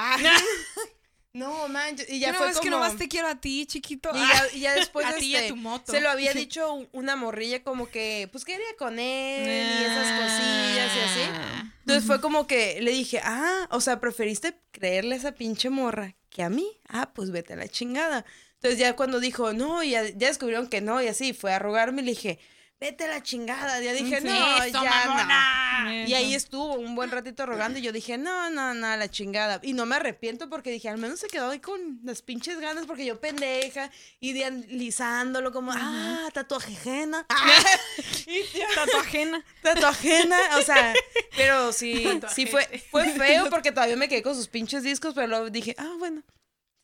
No, 1.34 1.68
man. 1.68 1.96
Y 2.08 2.18
ya 2.18 2.32
no, 2.32 2.38
fue 2.38 2.48
es 2.48 2.52
como. 2.54 2.62
que 2.64 2.70
nomás 2.70 2.96
te 2.96 3.08
quiero 3.08 3.28
a 3.28 3.36
ti, 3.40 3.66
chiquito. 3.66 4.10
Y 4.14 4.18
ya, 4.18 4.46
y 4.54 4.60
ya 4.60 4.74
después 4.74 5.06
a 5.06 5.14
ti 5.14 5.26
y 5.26 5.34
a 5.36 5.38
este, 5.40 5.50
tu 5.50 5.56
moto. 5.56 5.92
se 5.92 6.00
lo 6.00 6.10
había 6.10 6.32
dicho 6.34 6.72
un- 6.72 6.88
una 6.92 7.16
morrilla 7.16 7.62
como 7.62 7.88
que, 7.88 8.28
pues 8.32 8.44
quería 8.44 8.66
con 8.78 8.98
él 8.98 9.46
y 9.48 9.84
esas 9.84 10.20
cosillas 10.20 10.90
y 10.96 11.00
así. 11.00 11.30
Ah. 11.32 11.72
Entonces 11.80 12.04
fue 12.04 12.20
como 12.20 12.46
que 12.46 12.80
le 12.80 12.90
dije, 12.92 13.20
ah, 13.24 13.66
o 13.70 13.80
sea, 13.80 13.98
preferiste 14.00 14.56
creerle 14.70 15.14
a 15.14 15.18
esa 15.18 15.32
pinche 15.32 15.70
morra 15.70 16.14
que 16.30 16.42
a 16.42 16.48
mí. 16.50 16.66
Ah, 16.88 17.12
pues 17.14 17.30
vete 17.30 17.54
a 17.54 17.56
la 17.56 17.68
chingada. 17.68 18.24
Entonces 18.54 18.78
ya 18.78 18.94
cuando 18.94 19.18
dijo, 19.18 19.52
no, 19.52 19.82
ya, 19.82 20.04
ya 20.10 20.28
descubrieron 20.28 20.68
que 20.68 20.80
no, 20.80 21.02
y 21.02 21.08
así, 21.08 21.32
fue 21.32 21.52
a 21.52 21.58
rogarme, 21.58 22.02
le 22.02 22.10
dije, 22.12 22.38
vete 22.82 23.04
a 23.04 23.08
la 23.08 23.22
chingada. 23.22 23.80
Ya 23.80 23.92
dije, 23.92 24.20
Sí, 24.20 24.26
no, 24.26 24.64
¡Eso, 24.64 24.82
ya 24.82 25.84
no. 25.84 25.92
Y 26.08 26.14
ahí 26.14 26.34
estuvo 26.34 26.74
un 26.74 26.96
buen 26.96 27.10
ratito 27.10 27.46
rogando 27.46 27.78
y 27.78 27.82
yo 27.82 27.92
dije, 27.92 28.18
no, 28.18 28.50
no, 28.50 28.74
no, 28.74 28.96
la 28.96 29.08
chingada. 29.08 29.60
Y 29.62 29.72
no 29.72 29.86
me 29.86 29.96
arrepiento 29.96 30.48
porque 30.50 30.72
dije, 30.72 30.88
al 30.88 30.98
menos 30.98 31.20
se 31.20 31.28
quedó 31.28 31.50
ahí 31.50 31.60
con 31.60 32.00
las 32.02 32.22
pinches 32.22 32.58
ganas 32.58 32.86
porque 32.86 33.04
yo 33.04 33.20
pendeja, 33.20 33.90
idealizándolo 34.18 35.52
como, 35.52 35.70
ah, 35.72 36.28
tatuaje 36.34 36.72
ajena. 36.72 37.24
y 38.26 38.42
yo, 38.58 38.66
Tatuajena. 38.74 39.44
tatuajena, 39.62 40.38
o 40.58 40.62
sea, 40.62 40.92
pero 41.36 41.72
sí, 41.72 42.04
sí 42.34 42.46
fue, 42.46 42.66
fue 42.90 43.10
feo 43.10 43.48
porque 43.50 43.70
todavía 43.70 43.96
me 43.96 44.08
quedé 44.08 44.22
con 44.22 44.34
sus 44.34 44.48
pinches 44.48 44.82
discos, 44.82 45.14
pero 45.14 45.28
luego 45.28 45.50
dije, 45.50 45.76
ah, 45.78 45.94
bueno, 45.98 46.22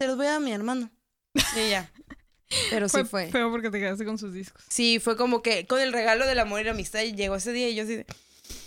se 0.01 0.07
los 0.07 0.17
voy 0.17 0.27
a 0.27 0.31
dar 0.31 0.37
a 0.37 0.41
mi 0.41 0.53
hermano. 0.53 0.91
Y 1.57 1.71
ya. 1.71 1.91
Pero 2.71 2.89
sí 2.89 2.93
Fue 2.99 3.05
fue. 3.05 3.27
feo 3.31 3.51
porque 3.51 3.71
te 3.71 3.79
quedaste 3.79 4.05
con 4.05 4.17
sus 4.19 4.33
discos. 4.33 4.63
Sí, 4.69 4.99
fue 5.01 5.17
como 5.17 5.43
que 5.43 5.67
con 5.67 5.81
el 5.81 5.93
regalo 5.93 6.27
del 6.27 6.39
amor 6.39 6.61
y 6.61 6.65
la 6.65 6.71
amistad 6.71 7.03
y 7.03 7.13
llegó 7.15 7.37
ese 7.37 7.53
día 7.53 7.69
y 7.69 7.75
yo 7.75 7.83
así 7.85 7.97
de, 7.97 8.07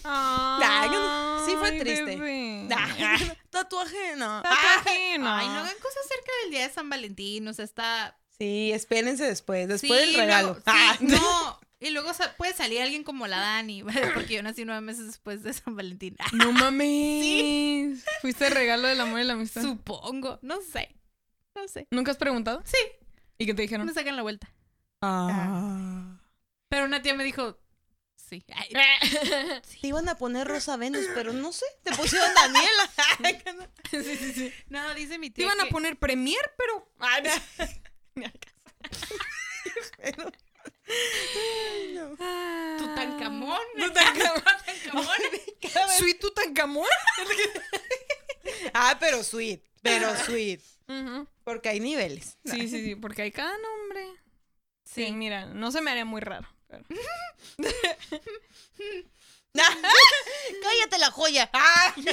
Ay, 0.04 0.90
no, 0.92 1.46
sí 1.46 1.54
fue 1.58 1.70
Ay, 1.72 1.80
triste. 1.80 2.04
bebé. 2.06 2.68
"Ah, 2.76 3.18
tatuaje, 3.50 4.16
no. 4.18 4.44
Ay, 4.46 5.18
no 5.20 5.30
hagan 5.30 5.76
cosas 5.82 6.08
cerca 6.08 6.32
del 6.44 6.52
día 6.52 6.68
de 6.68 6.74
San 6.74 6.90
Valentín, 6.90 7.48
o 7.48 7.54
sea, 7.54 7.66
está... 7.66 8.18
Sí, 8.38 8.72
espérense 8.72 9.24
después, 9.24 9.68
después 9.68 10.00
Sí, 10.00 10.06
del 10.08 10.16
regalo. 10.16 10.56
sí, 10.56 10.62
Ah, 10.66 10.98
no, 11.02 11.60
y 11.80 11.90
luego 11.92 12.12
puede 12.38 12.54
salir 12.54 12.82
alguien 12.82 13.04
como 13.04 13.28
la 13.28 13.40
Dani, 13.40 13.84
porque 14.14 14.36
yo 14.36 14.44
nací 14.44 14.66
nueve 14.66 14.82
meses 14.82 15.06
después 15.08 15.44
de 15.44 15.54
San 15.54 15.76
Valentín. 15.76 16.16
No 16.34 16.52
mames. 16.52 18.04
Fuiste 18.22 18.48
el 18.48 18.54
regalo 18.54 18.88
del 18.88 19.02
amor 19.02 19.20
y 19.20 19.24
la 19.24 19.34
amistad. 19.34 19.62
Supongo, 19.62 20.40
no 20.42 20.60
sé, 20.62 20.96
no 21.56 21.68
sé. 21.68 21.88
¿Nunca 21.92 22.12
has 22.12 22.18
preguntado? 22.18 22.62
Sí, 22.66 22.78
¿Y 23.42 23.46
qué 23.48 23.54
te 23.56 23.62
me 23.62 23.64
dijeron? 23.64 23.94
sacan 23.94 24.16
la 24.16 24.22
vuelta. 24.22 24.54
Ah. 25.02 26.20
Pero 26.70 26.86
una 26.86 27.02
tía 27.02 27.16
me 27.16 27.24
dijo, 27.24 27.60
sí. 28.16 28.46
Ay, 28.54 28.70
Te 29.82 29.88
iban 29.88 30.08
a 30.10 30.16
poner 30.16 30.48
Rosa 30.48 30.78
Venus, 30.78 31.06
pero 31.16 31.34
no 31.34 31.52
sé, 31.52 31.66
te 31.84 31.92
pusieron 31.96 32.30
Daniela. 32.36 32.90
sí, 33.90 34.04
sí, 34.04 34.34
sí. 34.34 34.54
no, 34.70 34.94
dice 34.94 35.18
mi 35.18 35.32
Te 35.32 35.38
tía 35.38 35.46
iban 35.46 35.60
a 35.60 35.70
poner 35.70 35.98
Premier, 35.98 36.54
pero. 36.56 36.88
Ah. 37.00 37.18
Tutankamón. 42.78 43.60
Tutankamón. 43.76 44.44
Tutankamón. 44.92 45.98
¿Sweet 45.98 46.20
Tutankamón? 46.20 46.88
Ah, 48.74 48.98
pero 49.00 49.24
sweet, 49.24 49.64
pero 49.82 50.16
sweet. 50.26 50.62
Porque 51.44 51.70
hay 51.70 51.80
niveles. 51.80 52.38
Sí, 52.46 52.68
sí, 52.68 52.84
sí, 52.84 52.96
porque 52.96 53.22
hay 53.24 53.32
cada 53.32 53.56
nombre. 53.58 54.06
Sí, 54.86 55.06
Sí. 55.08 55.12
mira, 55.14 55.46
no 55.46 55.72
se 55.72 55.82
me 55.82 55.92
haría 55.92 56.06
muy 56.06 56.22
raro. 56.22 56.48
pero- 56.68 56.84
Cállate 59.54 60.98
la 61.00 61.12
joya. 61.12 61.50
Ah, 61.54 61.94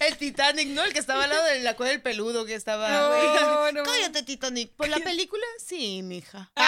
El 0.00 0.16
Titanic, 0.16 0.68
¿no? 0.68 0.84
El 0.84 0.92
que 0.92 1.00
estaba 1.00 1.24
al 1.24 1.30
lado 1.30 1.44
de 1.46 1.58
la 1.60 1.74
cueva 1.74 1.90
del 1.90 2.00
peludo 2.00 2.46
que 2.46 2.54
estaba. 2.54 2.88
No, 2.90 3.72
no. 3.72 3.82
Cállate, 3.82 4.22
Titanic. 4.22 4.70
¿Por 4.76 4.88
la 4.88 4.98
película? 4.98 5.44
Sí, 5.64 6.02
mija. 6.02 6.50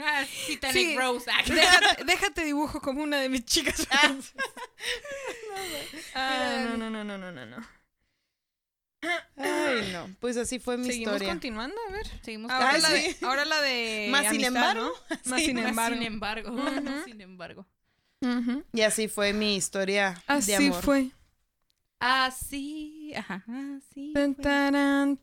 Ah, 0.00 0.24
Titanic 0.46 0.74
Sí. 0.76 0.96
Rose. 0.96 1.28
Ah, 1.28 1.42
Déjate, 1.44 2.04
déjate 2.04 2.44
dibujo 2.44 2.80
como 2.80 3.02
una 3.02 3.18
de 3.20 3.28
mis 3.28 3.44
chicas. 3.44 3.84
Ah, 6.14 6.64
no, 6.68 6.76
no, 6.76 6.88
no, 6.88 7.02
no, 7.02 7.18
no, 7.18 7.32
no, 7.32 7.46
no. 7.46 7.68
Ay, 9.36 9.90
no. 9.92 10.08
Pues 10.20 10.36
así 10.36 10.58
fue 10.58 10.76
mi 10.76 10.86
Seguimos 10.86 11.14
historia. 11.14 11.28
continuando, 11.32 11.76
a 11.88 11.92
ver. 11.92 12.06
Seguimos 12.22 12.50
Ahora, 12.50 12.70
Ah, 12.70 12.78
la, 12.78 12.88
sí. 12.88 12.94
de, 12.94 13.16
ahora 13.26 13.44
la 13.44 13.60
de. 13.62 14.08
Más 14.10 14.28
sin 14.30 14.44
embargo. 14.44 14.92
¿no? 15.08 15.16
Más 15.26 15.40
Sí, 15.40 15.46
sin 15.46 15.56
más 15.56 15.66
embargo. 15.68 15.96
Sin 15.96 16.06
embargo. 16.06 16.56
Sin 17.04 17.20
embargo. 17.20 17.66
Y 18.72 18.80
así 18.80 19.06
fue 19.08 19.32
mi 19.32 19.56
historia 19.56 20.20
Así 20.26 20.50
de 20.50 20.56
amor. 20.56 20.82
fue. 20.82 21.10
Así, 22.00 23.12
ajá, 23.16 23.44
así. 23.78 24.12
Tan. 24.42 25.18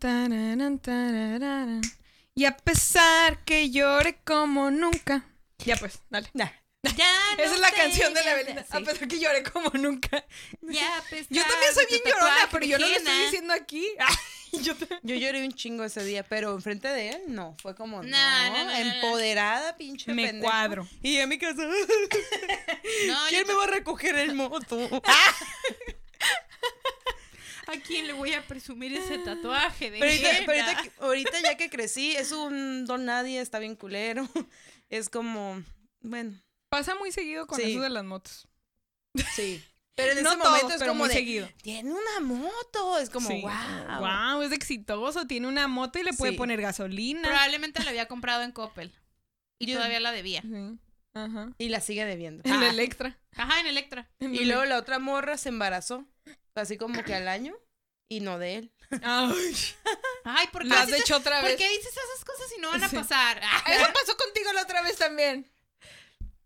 Y 2.36 2.46
a 2.46 2.58
pesar 2.58 3.44
que 3.46 3.70
llore 3.70 4.20
como 4.26 4.72
nunca. 4.72 5.26
Ya 5.60 5.78
pues, 5.78 6.02
dale. 6.10 6.30
Nah. 6.34 6.50
Ya 6.98 7.36
no 7.38 7.44
Esa 7.44 7.54
es 7.56 7.60
la 7.60 7.72
canción 7.72 8.14
de 8.14 8.24
la 8.24 8.34
Belinda. 8.36 8.64
sé, 8.64 8.74
A 8.74 8.78
sí. 8.80 8.86
pesar 8.86 9.08
que 9.08 9.20
llore 9.20 9.44
como 9.44 9.70
nunca. 9.72 10.26
Ya, 10.62 11.04
pues, 11.10 11.28
Yo 11.30 11.42
también 11.44 11.74
soy 11.74 11.86
bien 11.90 12.02
llorona, 12.06 12.48
pero 12.52 12.66
yo 12.66 12.78
no 12.80 12.88
lo 12.88 12.96
estoy 12.96 13.18
diciendo 13.24 13.54
aquí. 13.54 13.88
Yo 14.62 14.74
te- 14.74 14.88
Yo 15.04 15.16
lloré 15.16 15.44
un 15.46 15.52
chingo 15.52 15.84
ese 15.84 16.02
día, 16.06 16.24
pero 16.24 16.54
enfrente 16.54 16.88
de 16.88 17.10
él 17.10 17.22
no. 17.28 17.58
Fue 17.62 17.76
como, 17.76 18.02
no, 18.02 18.08
No, 18.10 18.18
no, 18.18 18.50
no, 18.54 18.64
no, 18.64 18.72
no. 18.72 18.78
empoderada, 18.78 19.76
pinche 19.76 20.14
Me 20.14 20.40
cuadro. 20.40 20.88
Y 21.04 21.20
a 21.20 21.28
mi 21.28 21.38
casa, 21.38 21.62
No, 21.66 23.18
¿quién 23.28 23.42
yo 23.42 23.48
me 23.48 23.54
va 23.54 23.66
a 23.66 23.68
recoger 23.68 24.16
el 24.16 24.34
moto? 24.34 24.78
¿A 27.68 27.74
quién 27.86 28.06
le 28.08 28.14
voy 28.14 28.32
a 28.34 28.46
presumir 28.48 28.94
ese 28.96 29.18
tatuaje 29.18 29.90
de 29.92 30.00
Pero 30.00 30.12
ahorita, 30.12 30.30
pero 30.46 30.62
ahorita, 30.64 30.82
que- 30.84 30.92
ahorita 31.04 31.40
ya 31.42 31.58
que 31.58 31.70
crecí, 31.70 32.16
es 32.16 32.32
un 32.32 32.86
don 32.86 33.06
nadie, 33.06 33.42
está 33.42 33.60
bien 33.60 33.76
culero. 33.76 34.30
Es 34.90 35.10
como, 35.10 35.64
bueno, 36.02 36.40
Pasa 36.70 36.96
muy 36.96 37.12
seguido 37.12 37.48
con 37.48 37.60
Sí. 37.60 37.72
eso 37.72 37.82
de 37.82 37.90
las 37.90 38.04
motos. 38.04 38.48
sí. 39.36 39.64
Pero 39.98 40.12
en 40.12 40.24
no 40.24 40.30
ese 40.32 40.40
todo, 40.40 40.50
momento 40.52 40.74
es 40.74 40.80
pero 40.80 40.92
como 40.92 41.00
muy 41.06 41.08
de, 41.08 41.14
seguido. 41.16 41.50
tiene 41.62 41.90
una 41.94 42.20
moto. 42.20 42.98
Es 43.00 43.10
como, 43.10 43.30
Sí. 43.30 43.42
wow. 43.42 44.00
Wow, 44.02 44.42
es 44.42 44.52
exitoso, 44.52 45.26
tiene 45.26 45.48
una 45.48 45.70
moto 45.70 45.98
y 46.00 46.04
le 46.04 46.12
puede 46.12 46.34
Sí. 46.34 46.38
poner 46.38 46.60
gasolina. 46.60 47.22
Probablemente 47.30 47.82
la 47.82 47.92
había 47.92 48.10
comprado 48.10 48.44
en 48.44 48.52
Coppel. 48.52 48.94
Y 49.58 49.68
Yo- 49.68 49.76
todavía 49.76 50.02
la 50.02 50.12
debía. 50.12 50.42
Sí. 50.42 50.80
Ajá. 51.14 51.54
Y 51.58 51.70
la 51.70 51.80
sigue 51.80 52.04
debiendo. 52.04 52.44
El 52.44 52.62
Ah. 52.62 52.68
Electra. 52.72 53.18
Ajá, 53.38 53.62
en 53.62 53.68
Electra. 53.68 54.10
Y 54.44 54.44
luego 54.44 54.66
la 54.66 54.78
otra 54.80 55.00
morra 55.00 55.38
se 55.38 55.48
embarazó. 55.48 56.06
así 56.56 56.78
como 56.78 57.02
que 57.04 57.14
al 57.16 57.30
año, 57.30 57.56
y 58.10 58.20
no 58.20 58.38
de 58.38 58.56
él. 58.56 58.74
Ay, 59.02 59.56
Ay, 60.26 60.48
¿por 60.52 60.64
qué, 60.64 60.68
lo 60.70 60.76
has 60.76 60.88
dices, 60.88 61.02
hecho 61.02 61.16
otra 61.18 61.40
¿por 61.40 61.50
vez. 61.52 61.58
qué 61.58 61.70
dices 61.70 61.88
esas 61.92 62.26
cosas 62.26 62.50
si 62.54 62.60
no 62.60 62.70
van 62.70 62.84
a 62.84 62.90
Sí. 62.90 62.96
pasar? 62.98 63.38
Eso 63.38 63.86
pasó 63.94 64.18
contigo 64.18 64.52
la 64.54 64.64
otra 64.64 64.82
vez 64.82 64.98
también. 64.98 65.50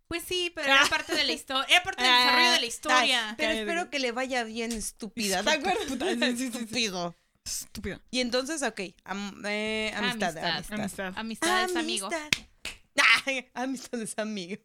Pues 0.10 0.24
sí, 0.24 0.52
pero 0.56 0.68
era 0.74 0.86
parte 0.88 1.16
de 1.16 1.24
la 1.24 1.32
historia. 1.34 1.66
Era 1.70 1.84
parte 1.84 2.04
del 2.04 2.12
desarrollo 2.12 2.52
de 2.52 2.60
la 2.60 2.66
historia. 2.66 3.30
Ay, 3.30 3.36
pero 3.38 3.52
espero 3.54 3.90
que 3.90 4.00
le 4.00 4.12
vaya 4.12 4.44
bien, 4.44 4.72
estúpida. 4.72 5.44
¿Te 5.44 5.52
Estúpida. 5.52 5.72
acuerdas? 5.72 6.18
Sí, 6.20 6.36
sí, 6.38 6.46
sí, 6.46 6.52
sí. 6.52 6.58
Estúpido. 6.64 7.16
Estúpido. 7.46 8.02
Y 8.12 8.20
entonces, 8.22 8.62
ok, 8.64 8.82
am- 9.06 9.42
eh, 9.46 9.94
amistad, 9.96 10.36
Amistad. 10.38 10.56
amistad. 10.56 10.80
Amistad. 10.80 11.14
Amistades, 11.16 11.76
amigos. 11.76 12.14
Amistad. 12.14 12.44
Ay, 13.28 13.50
amistad 13.54 14.02
es 14.02 14.18
amigo. 14.18 14.62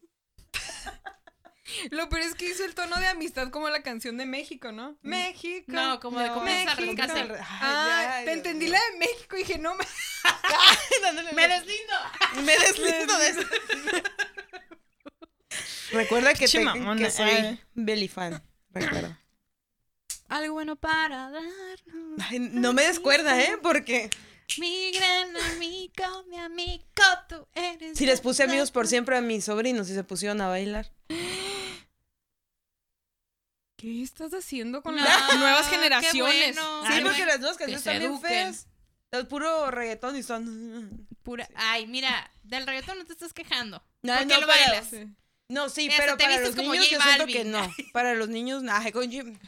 Lo 1.90 2.08
peor 2.10 2.22
es 2.22 2.34
que 2.34 2.46
hizo 2.46 2.64
el 2.64 2.74
tono 2.74 2.96
de 3.00 3.06
amistad 3.06 3.50
como 3.50 3.68
la 3.70 3.82
canción 3.82 4.16
de 4.18 4.26
México, 4.26 4.70
¿no? 4.70 4.98
México. 5.02 5.64
No, 5.72 5.98
como 5.98 6.20
de 6.20 6.28
cómo 6.28 6.42
México. 6.44 6.70
desarrascarse. 6.76 7.20
Ay, 7.20 7.36
Ah, 7.60 8.16
ya, 8.20 8.24
te 8.26 8.32
entendí 8.32 8.66
la 8.68 8.78
de 8.92 8.98
México 8.98 9.36
y 9.36 9.40
dije, 9.40 9.58
no 9.58 9.74
me. 9.74 9.84
Me 11.34 11.48
deslindo. 11.48 11.94
Me 12.44 12.56
deslindo 12.58 13.18
de 13.18 13.28
eso. 13.28 13.40
Recuerda 15.94 16.34
que, 16.34 16.46
te, 16.48 16.64
que 16.98 17.10
soy 17.10 17.30
eh. 17.30 17.58
Belly 17.74 18.08
fan. 18.08 18.42
Recuerda. 18.70 19.20
Algo 20.28 20.54
bueno 20.54 20.76
para 20.76 21.30
darnos. 21.30 22.20
Ay, 22.28 22.38
no 22.40 22.72
me 22.72 22.82
descuerda, 22.82 23.40
¿eh? 23.40 23.56
Porque 23.62 24.10
Mi 24.58 24.90
gran 24.92 25.36
amigo, 25.36 26.24
mi 26.28 26.38
amigo, 26.38 26.84
tú 27.28 27.46
eres. 27.54 27.96
si 27.96 28.06
les 28.06 28.20
puse 28.20 28.42
amigos 28.42 28.70
por 28.70 28.86
siempre 28.86 29.16
a 29.16 29.20
mis 29.20 29.44
sobrinos 29.44 29.88
y 29.90 29.94
se 29.94 30.04
pusieron 30.04 30.40
a 30.40 30.48
bailar. 30.48 30.90
¿Qué 33.76 34.02
estás 34.02 34.32
haciendo 34.32 34.82
con 34.82 34.96
No, 34.96 35.02
las 35.04 35.38
nuevas 35.38 35.68
generaciones? 35.68 36.54
bueno. 36.56 36.82
Sí, 36.86 36.92
Ay, 36.92 37.02
porque 37.02 37.18
bueno, 37.18 37.26
las 37.26 37.40
dos 37.40 37.56
que 37.58 37.64
canciones 37.64 37.86
están 37.86 37.98
bien 37.98 38.20
feas. 38.20 38.66
Es 39.10 39.24
puro 39.26 39.70
reggaetón 39.70 40.16
y 40.16 40.22
son... 40.22 41.06
Pura... 41.22 41.48
Ay, 41.54 41.86
mira, 41.86 42.30
del 42.42 42.66
reggaetón 42.66 42.98
no 42.98 43.04
te 43.04 43.12
estás 43.12 43.32
quejando. 43.32 43.84
No, 44.02 44.12
¿Por 44.16 44.26
qué 44.26 44.34
no, 44.34 44.40
lo 44.40 44.46
bailas? 44.46 44.88
Sí. 44.88 45.06
No, 45.48 45.68
sí, 45.68 45.90
pero 45.96 46.16
te 46.16 46.24
para 46.24 46.40
los 46.40 46.56
como 46.56 46.72
niños 46.72 46.88
J 46.88 46.96
yo 46.96 47.02
siento 47.02 47.26
que 47.26 47.44
no. 47.44 47.74
Para 47.92 48.14
los 48.14 48.28
niños, 48.28 48.62
ay, 48.70 48.92
con 48.92 49.10
Jim- 49.10 49.38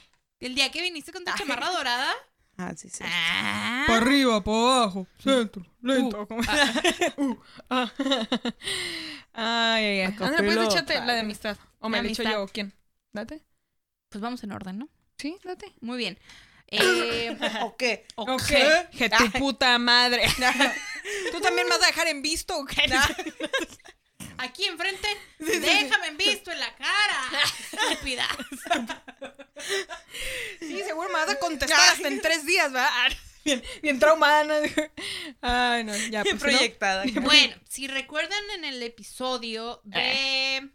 El 0.40 0.54
día 0.54 0.70
que 0.70 0.82
viniste 0.82 1.12
con 1.12 1.24
tu 1.24 1.30
Ay. 1.30 1.38
chamarra 1.38 1.70
dorada. 1.70 2.12
Ah, 2.58 2.72
sí, 2.76 2.88
sí. 2.88 3.02
Ah. 3.06 3.84
Para 3.86 3.98
arriba, 4.00 4.42
para 4.42 4.56
abajo, 4.56 5.06
centro, 5.18 5.64
lento. 5.82 6.26
Uh, 7.16 7.22
Uh, 7.22 7.36
ah. 7.70 7.92
Ay, 9.32 9.84
ay, 9.84 10.00
ay. 10.00 10.02
Acapella 10.02 10.38
Ándale, 10.38 10.54
pues 10.56 10.74
échate 10.74 10.94
la 11.04 11.14
de 11.14 11.20
amistad. 11.20 11.56
O 11.80 11.88
me 11.88 11.98
la 12.02 12.08
echo 12.08 12.22
Amistad. 12.22 12.38
yo, 12.38 12.42
¿o 12.44 12.48
¿quién? 12.48 12.72
Date. 13.12 13.42
Pues 14.08 14.22
vamos 14.22 14.42
en 14.44 14.52
orden, 14.52 14.78
¿no? 14.78 14.88
Sí, 15.18 15.38
date. 15.44 15.74
Muy 15.80 15.98
bien. 15.98 16.18
Eh, 16.68 17.38
¿O 17.62 17.76
qué? 17.76 18.06
Ok. 18.16 18.42
¿Qué? 18.48 18.88
Que 18.98 19.08
tu 19.08 19.30
puta 19.38 19.78
madre. 19.78 20.24
¿Tú 21.30 21.40
también 21.40 21.68
me 21.68 21.76
vas 21.76 21.84
a 21.84 21.86
dejar 21.86 22.08
en 22.08 22.22
visto 22.22 22.58
o 22.58 22.64
qué? 22.64 22.86
Aquí 24.38 24.64
enfrente, 24.64 25.08
déjame 25.38 26.08
en 26.08 26.16
visto 26.16 26.50
en 26.50 26.60
la 26.60 26.74
cara. 26.74 27.44
Estúpida. 27.72 28.28
Sí, 30.60 30.82
seguro 30.82 31.08
me 31.08 31.14
vas 31.14 31.30
a 31.30 31.38
contestar 31.38 31.80
hasta 31.92 32.08
en 32.08 32.20
tres 32.20 32.44
días, 32.44 32.72
¿verdad? 32.72 32.90
Bien, 33.44 33.62
bien 33.80 33.98
traumada. 33.98 34.60
Ay, 35.40 35.84
no, 35.84 35.96
ya. 35.96 36.22
Bien 36.24 36.36
pues, 36.38 36.52
¿no? 36.52 36.58
proyectada. 36.58 37.04
Bueno, 37.22 37.54
si 37.68 37.86
recuerdan 37.86 38.42
en 38.56 38.64
el 38.64 38.82
episodio 38.82 39.80
de. 39.84 40.68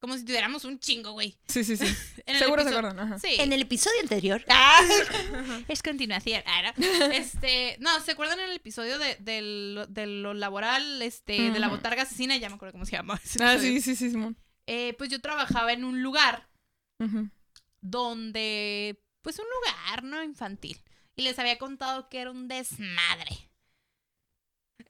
Como 0.00 0.16
si 0.16 0.24
tuviéramos 0.24 0.64
un 0.64 0.78
chingo, 0.78 1.12
güey. 1.12 1.36
Sí, 1.48 1.64
sí, 1.64 1.76
sí. 1.76 1.86
Seguro 2.38 2.62
se 2.62 2.68
acuerdan. 2.68 3.00
Ajá. 3.00 3.18
Sí. 3.18 3.34
En 3.38 3.52
el 3.52 3.62
episodio 3.62 4.00
anterior. 4.00 4.44
Es 5.68 5.82
continuación. 5.82 6.42
Ah, 6.46 6.72
¿no? 6.76 6.84
Este, 7.12 7.76
no, 7.80 8.00
¿se 8.00 8.12
acuerdan 8.12 8.38
en 8.38 8.50
el 8.50 8.56
episodio 8.56 8.98
de, 8.98 9.16
de 9.16 9.42
lo, 9.42 9.86
de 9.86 10.06
lo 10.06 10.34
laboral, 10.34 11.02
este, 11.02 11.50
de 11.50 11.58
la 11.58 11.68
botarga 11.68 12.02
asesina? 12.02 12.36
Ya 12.36 12.48
me 12.48 12.54
acuerdo 12.54 12.72
cómo 12.72 12.84
se 12.84 12.92
llama. 12.92 13.20
Ah, 13.40 13.56
sí, 13.58 13.80
sí, 13.80 13.96
sí, 13.96 14.10
Simón. 14.10 14.36
Eh, 14.66 14.94
pues 14.98 15.10
yo 15.10 15.20
trabajaba 15.20 15.72
en 15.72 15.82
un 15.84 16.02
lugar 16.02 16.48
Ujú. 17.00 17.28
donde, 17.80 19.02
pues 19.22 19.38
un 19.38 19.46
lugar, 19.46 20.04
¿no? 20.04 20.22
Infantil. 20.22 20.80
Y 21.16 21.22
les 21.22 21.38
había 21.38 21.58
contado 21.58 22.08
que 22.08 22.20
era 22.20 22.30
un 22.30 22.46
desmadre. 22.46 23.50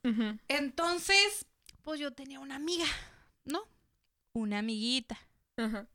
Ujú. 0.04 0.38
Entonces, 0.48 1.46
pues 1.82 1.98
yo 1.98 2.12
tenía 2.12 2.40
una 2.40 2.56
amiga, 2.56 2.86
¿no? 3.44 3.62
Una 4.38 4.58
amiguita. 4.60 5.18
Ajá. 5.56 5.88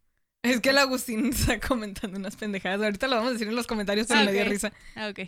Es 0.44 0.60
que 0.60 0.70
el 0.72 0.78
Agustín 0.78 1.26
está 1.34 1.60
comentando 1.60 2.18
unas 2.20 2.36
pendejadas. 2.36 2.82
Ahorita 2.82 3.08
lo 3.08 3.16
vamos 3.16 3.30
a 3.30 3.34
decir 3.34 3.48
en 3.48 3.56
los 3.56 3.68
comentarios, 3.68 4.08
pero 4.08 4.20
Ah, 4.20 4.24
me 4.26 4.34
dio 4.34 4.44
risa. 4.46 4.72
Ah, 4.96 5.08
Ok. 5.10 5.20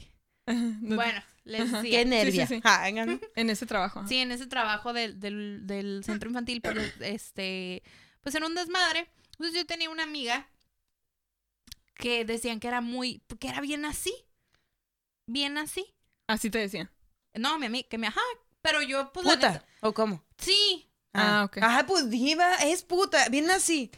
Bueno, 0.81 1.23
les 1.45 1.71
decía. 1.71 1.99
Qué 1.99 2.05
nervia. 2.05 2.45
sí, 2.47 2.55
sí. 2.55 2.61
Ah. 2.63 2.87
En 3.35 3.49
ese 3.49 3.65
trabajo. 3.65 3.99
ajá. 3.99 4.07
Sí, 4.07 4.17
en 4.17 4.31
ese 4.31 4.45
trabajo 4.47 4.93
del, 4.93 5.19
del, 5.19 5.65
del 5.65 6.03
centro 6.03 6.29
infantil, 6.29 6.61
pues, 6.61 6.93
este, 6.99 7.81
pues 8.21 8.35
era 8.35 8.45
un 8.45 8.53
desmadre. 8.55 9.09
Entonces 9.31 9.55
yo 9.55 9.65
tenía 9.65 9.89
una 9.89 10.03
amiga 10.03 10.47
que 11.95 12.25
decían 12.25 12.59
que 12.59 12.67
era 12.67 12.81
muy, 12.81 13.21
que 13.39 13.47
era 13.47 13.61
bien 13.61 13.85
así. 13.85 14.13
Bien 15.27 15.57
así. 15.57 15.85
Así 16.27 16.49
te 16.49 16.59
decía. 16.59 16.91
No, 17.33 17.57
mi 17.57 17.65
amiga, 17.67 17.87
que 17.89 17.97
me, 17.97 18.07
ajá, 18.07 18.21
pero 18.61 18.81
yo, 18.81 19.11
pues, 19.13 19.25
la 19.25 19.33
¿Puta? 19.33 19.51
neta- 19.53 19.65
¿O 19.81 19.93
cómo? 19.93 20.23
sí. 20.37 20.89
Ah, 21.15 21.43
ok. 21.45 21.57
Ajá, 21.61 21.85
pues 21.85 22.09
diva, 22.09 22.55
es 22.55 22.83
puta, 22.83 23.29
bien 23.29 23.49
así. 23.49 23.91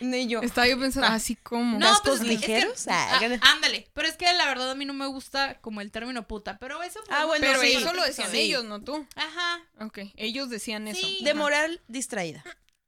Y 0.00 0.26
yo. 0.26 0.40
Estaba 0.40 0.66
yo 0.66 0.78
pensando, 0.80 1.08
Ah. 1.08 1.14
así 1.14 1.36
como. 1.36 1.78
No, 1.78 1.86
¿Gastos 1.86 2.20
pues, 2.20 2.30
es 2.30 2.40
que- 2.40 2.54
ligeros? 2.54 2.88
Ah, 2.88 3.20
Ah, 3.20 3.52
ándale, 3.52 3.86
pero 3.92 4.08
es 4.08 4.16
que 4.16 4.24
la 4.32 4.46
verdad 4.46 4.70
a 4.70 4.74
mí 4.74 4.84
no 4.86 4.94
me 4.94 5.06
gusta 5.06 5.60
como 5.60 5.80
el 5.82 5.90
término 5.90 6.26
puta, 6.26 6.56
pero 6.58 6.82
eso 6.82 6.98
Ah, 7.10 7.26
bueno, 7.26 7.44
pero 7.46 7.60
sí. 7.60 7.72
eso 7.74 7.92
lo 7.92 8.02
decían 8.02 8.30
Sí. 8.30 8.38
ellos, 8.38 8.64
no 8.64 8.80
tú. 8.82 9.06
Ajá, 9.16 9.60
Ok, 9.80 9.98
ellos 10.16 10.48
decían 10.48 10.88
eso. 10.88 11.06
Sí. 11.06 11.18
De 11.22 11.34
moral 11.34 11.80
distraída. 11.88 12.42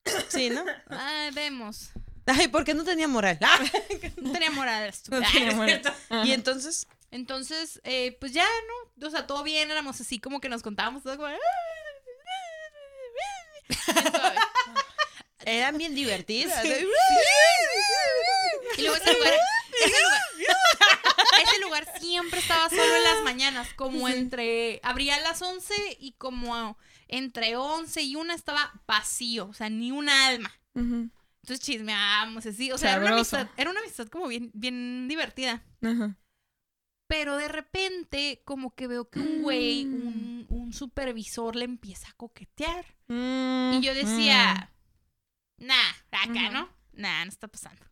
Sí, 0.29 0.51
¿no? 0.51 0.65
ah, 0.91 1.31
vemos. 1.35 1.91
Ay, 2.27 2.49
¿por 2.49 2.65
qué 2.65 2.73
no 2.75 2.85
tenía 2.85 3.07
moral? 3.07 3.39
Ah. 3.43 3.59
No 4.23 4.33
tenía 4.33 4.51
moral. 4.51 4.93
No 5.11 5.21
tenía 5.31 5.53
moral. 5.57 5.83
Y 6.25 6.33
entonces, 6.33 6.87
Entonces, 7.11 7.81
eh, 7.85 8.17
pues 8.19 8.33
ya, 8.33 8.45
¿no? 8.99 9.07
O 9.07 9.11
sea, 9.11 9.27
todo 9.27 9.45
bien, 9.45 9.71
éramos 9.71 10.01
así 10.01 10.19
como 10.19 10.41
que 10.41 10.49
nos 10.49 10.63
contábamos 10.63 11.03
todo 11.05 11.17
como... 11.17 11.29
Eran 15.47 15.77
bien 15.77 15.95
divertidas. 15.95 16.65
¿eh? 16.65 16.87
Y 18.79 18.83
luego 18.83 18.97
ese 18.97 19.13
lugar, 19.13 19.35
ese 19.85 20.03
lugar, 20.03 20.21
ese 21.43 21.61
lugar 21.61 22.01
siempre 22.01 22.41
estaba 22.41 22.69
solo 22.71 22.97
en 22.97 23.05
las 23.05 23.23
mañanas, 23.23 23.69
como 23.75 24.09
entre, 24.09 24.81
abría 24.83 25.17
a 25.17 25.21
las 25.21 25.43
11 25.43 25.75
y 26.01 26.13
como 26.13 26.79
entre 27.09 27.57
11 27.57 28.03
y 28.03 28.17
1 28.17 28.33
estaba 28.33 28.73
vacío, 28.87 29.47
o 29.47 29.55
sea, 29.55 29.69
ni 29.69 29.93
un 29.93 30.09
alma. 30.09 30.53
Entonces 30.75 31.61
chismeábamos 31.61 32.47
así, 32.47 32.73
o 32.73 32.79
sea, 32.79 32.93
era 32.95 33.05
una, 33.05 33.15
amistad, 33.15 33.49
era 33.57 33.71
una 33.71 33.81
amistad 33.81 34.09
como 34.09 34.29
bien, 34.29 34.51
bien 34.55 35.07
divertida. 35.09 35.63
Pero 37.07 37.37
de 37.37 37.49
repente, 37.49 38.41
como 38.45 38.75
que 38.75 38.87
veo 38.87 39.11
que 39.11 39.21
un 39.21 39.43
güey, 39.43 39.85
un, 39.85 39.93
un 39.93 40.34
supervisor 40.75 41.57
le 41.57 41.65
empieza 41.65 42.09
a 42.09 42.13
coquetear. 42.15 42.85
Y 43.09 43.81
yo 43.81 43.95
decía, 43.95 44.73
nah, 45.59 45.91
acá. 46.11 46.51
¿no? 46.51 46.69
Nah, 46.93 47.25
no 47.25 47.31
está 47.31 47.49
pasando. 47.49 47.83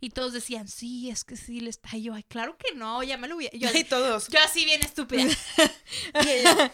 Y 0.00 0.10
todos 0.10 0.32
decían, 0.34 0.68
sí, 0.68 1.08
es 1.10 1.24
que 1.24 1.36
sí 1.36 1.60
le 1.60 1.70
está. 1.70 1.96
Y 1.96 2.02
yo, 2.02 2.14
ay, 2.14 2.24
claro 2.24 2.56
que 2.58 2.74
no, 2.74 3.02
ya 3.02 3.16
me 3.16 3.28
lo 3.28 3.36
hubiera. 3.36 3.56
Yo, 3.56 3.70
Y 3.74 3.84
todos. 3.84 4.28
yo 4.28 4.38
así 4.44 4.64
bien 4.64 4.82
estúpida. 4.82 5.24
Y 6.24 6.28
ella, 6.28 6.72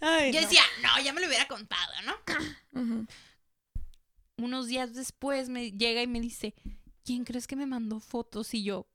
Ay, 0.00 0.32
Yo 0.32 0.40
decía, 0.40 0.62
no, 0.82 1.02
ya 1.02 1.12
me 1.12 1.20
lo 1.20 1.26
hubiera 1.26 1.46
contado, 1.48 1.92
¿no? 2.04 3.06
Unos 4.36 4.68
días 4.68 4.94
después 4.94 5.48
me 5.48 5.72
llega 5.72 6.00
y 6.02 6.06
me 6.06 6.20
dice, 6.20 6.54
¿quién 7.08 7.24
crees 7.24 7.46
que 7.46 7.56
me 7.56 7.64
mandó 7.64 8.00
fotos? 8.00 8.52
Y 8.52 8.64
yo, 8.64 8.86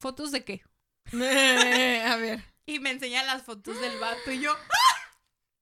¿fotos 0.00 0.32
de 0.32 0.42
qué? 0.42 0.62
a 1.12 2.16
ver, 2.16 2.42
Y 2.64 2.78
me 2.78 2.92
enseña 2.92 3.24
las 3.24 3.42
fotos 3.42 3.78
del 3.78 3.98
vato 3.98 4.30
y 4.30 4.40
yo, 4.40 4.56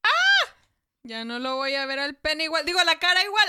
ya 1.03 1.25
no 1.25 1.41
lo 1.41 1.57
voy 1.57 1.75
a 1.75 1.85
ver 1.85 1.99
al 1.99 2.15
pene 2.15 2.45
igual. 2.45 2.65
Digo, 2.65 2.79
la 2.85 3.01
cara 3.01 3.25
igual. 3.25 3.49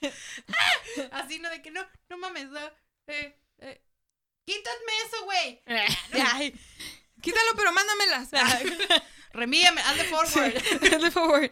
así, 1.12 1.38
¿no? 1.38 1.50
De 1.50 1.62
que 1.62 1.70
no, 1.70 1.86
no 2.08 2.18
mames, 2.18 2.48
no, 2.48 2.58
eh, 3.06 3.38
eh, 3.58 3.80
quítame 4.44 4.92
eso, 5.06 5.24
güey. 5.24 5.62
Ay, 6.32 6.52
Quítalo, 7.20 7.52
pero 7.54 7.70
mándamelas. 7.70 8.28
Remídame, 9.32 9.80
hazle 9.82 10.04
forward. 10.06 10.56
Hazle 10.92 11.10
favor. 11.12 11.48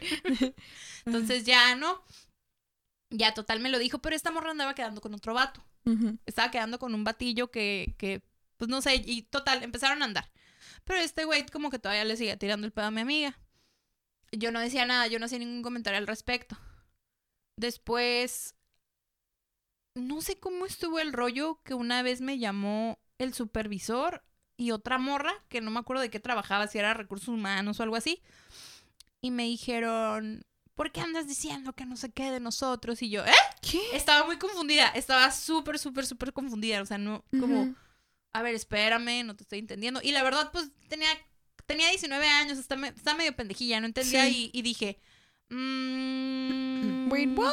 Entonces 1.06 1.44
ya, 1.44 1.76
¿no? 1.76 2.04
Ya 3.10 3.34
total 3.34 3.60
me 3.60 3.68
lo 3.68 3.78
dijo, 3.78 3.98
pero 3.98 4.14
esta 4.14 4.30
morra 4.30 4.52
andaba 4.52 4.74
quedando 4.74 5.00
con 5.00 5.14
otro 5.14 5.34
vato. 5.34 5.64
Estaba 6.26 6.52
quedando 6.52 6.78
con 6.78 6.94
un 6.94 7.02
batillo 7.02 7.50
que, 7.50 7.94
que, 7.98 8.22
pues 8.56 8.68
no 8.68 8.80
sé, 8.80 9.02
y 9.04 9.22
total, 9.22 9.64
empezaron 9.64 10.02
a 10.02 10.04
andar. 10.04 10.30
Pero 10.84 11.00
este 11.00 11.24
güey 11.24 11.44
como 11.46 11.70
que 11.70 11.78
todavía 11.80 12.04
le 12.04 12.16
sigue 12.16 12.36
tirando 12.36 12.66
el 12.66 12.72
pedo 12.72 12.86
a 12.86 12.90
mi 12.90 13.00
amiga. 13.00 13.38
yo 14.32 14.52
no 14.52 14.60
decía 14.60 14.86
nada, 14.86 15.08
yo 15.08 15.18
no 15.18 15.26
hacía 15.26 15.38
ningún 15.38 15.62
comentario 15.62 15.98
al 15.98 16.06
respecto. 16.06 16.56
Después, 17.56 18.54
no 19.94 20.20
sé 20.22 20.38
cómo 20.38 20.64
estuvo 20.66 21.00
el 21.00 21.12
rollo 21.12 21.60
que 21.64 21.74
una 21.74 22.02
vez 22.02 22.20
me 22.20 22.38
llamó 22.38 22.98
el 23.18 23.34
supervisor 23.34 24.22
y 24.56 24.70
otra 24.70 24.98
morra, 24.98 25.32
que 25.48 25.60
no 25.60 25.70
me 25.70 25.80
acuerdo 25.80 26.02
de 26.02 26.10
qué 26.10 26.20
trabajaba, 26.20 26.68
si 26.68 26.78
era 26.78 26.94
recursos 26.94 27.28
humanos 27.28 27.80
o 27.80 27.82
algo 27.82 27.96
así, 27.96 28.22
y 29.20 29.30
me 29.30 29.44
dijeron, 29.44 30.44
¿por 30.80 30.92
qué 30.92 31.02
andas 31.02 31.28
diciendo 31.28 31.74
que 31.74 31.84
no 31.84 31.94
se 31.94 32.10
qué 32.10 32.30
de 32.30 32.40
nosotros? 32.40 33.02
Y 33.02 33.10
yo, 33.10 33.22
¿eh? 33.22 33.32
¿Qué? 33.60 33.82
Estaba 33.92 34.24
muy 34.24 34.38
confundida, 34.38 34.88
estaba 34.88 35.30
súper, 35.30 35.78
súper, 35.78 36.06
súper 36.06 36.32
confundida, 36.32 36.80
o 36.80 36.86
sea, 36.86 36.96
no, 36.96 37.22
como, 37.38 37.74
a 38.32 38.40
ver, 38.40 38.54
espérame, 38.54 39.22
no 39.26 39.36
te 39.36 39.42
estoy 39.42 39.58
entendiendo. 39.58 40.00
Y 40.02 40.12
la 40.12 40.22
verdad, 40.22 40.50
pues 40.50 40.70
tenía, 40.88 41.10
tenía 41.66 41.90
19 41.90 42.26
años, 42.26 42.56
está, 42.56 42.76
me- 42.76 42.88
está 42.88 43.14
medio 43.14 43.36
pendejilla, 43.36 43.78
no 43.78 43.88
entendía 43.88 44.24
Sí. 44.24 44.50
y, 44.54 44.58
y 44.58 44.62
dije, 44.62 44.98
mm, 45.50 47.10
Wait, 47.12 47.36
what? 47.36 47.52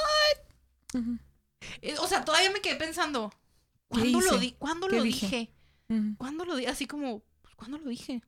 Eh, 1.82 1.95
O 1.99 2.07
sea, 2.07 2.23
todavía 2.23 2.49
me 2.51 2.61
quedé 2.61 2.78
pensando, 2.78 3.30
¿Qué 3.30 3.36
¿cuándo 3.89 4.21
lo, 4.21 4.38
di 4.38 4.51
¿cuándo 4.53 4.88
¿Qué 4.88 4.95
lo 4.95 5.03
dije? 5.03 5.25
dije? 5.89 6.15
¿Cuándo 6.17 6.45
lo 6.45 6.55
dije? 6.55 6.69
Así 6.71 6.88
como, 6.88 7.23
pues, 7.41 7.55
¿cuándo 7.55 7.78
lo 7.78 7.89
dije? 7.89 8.21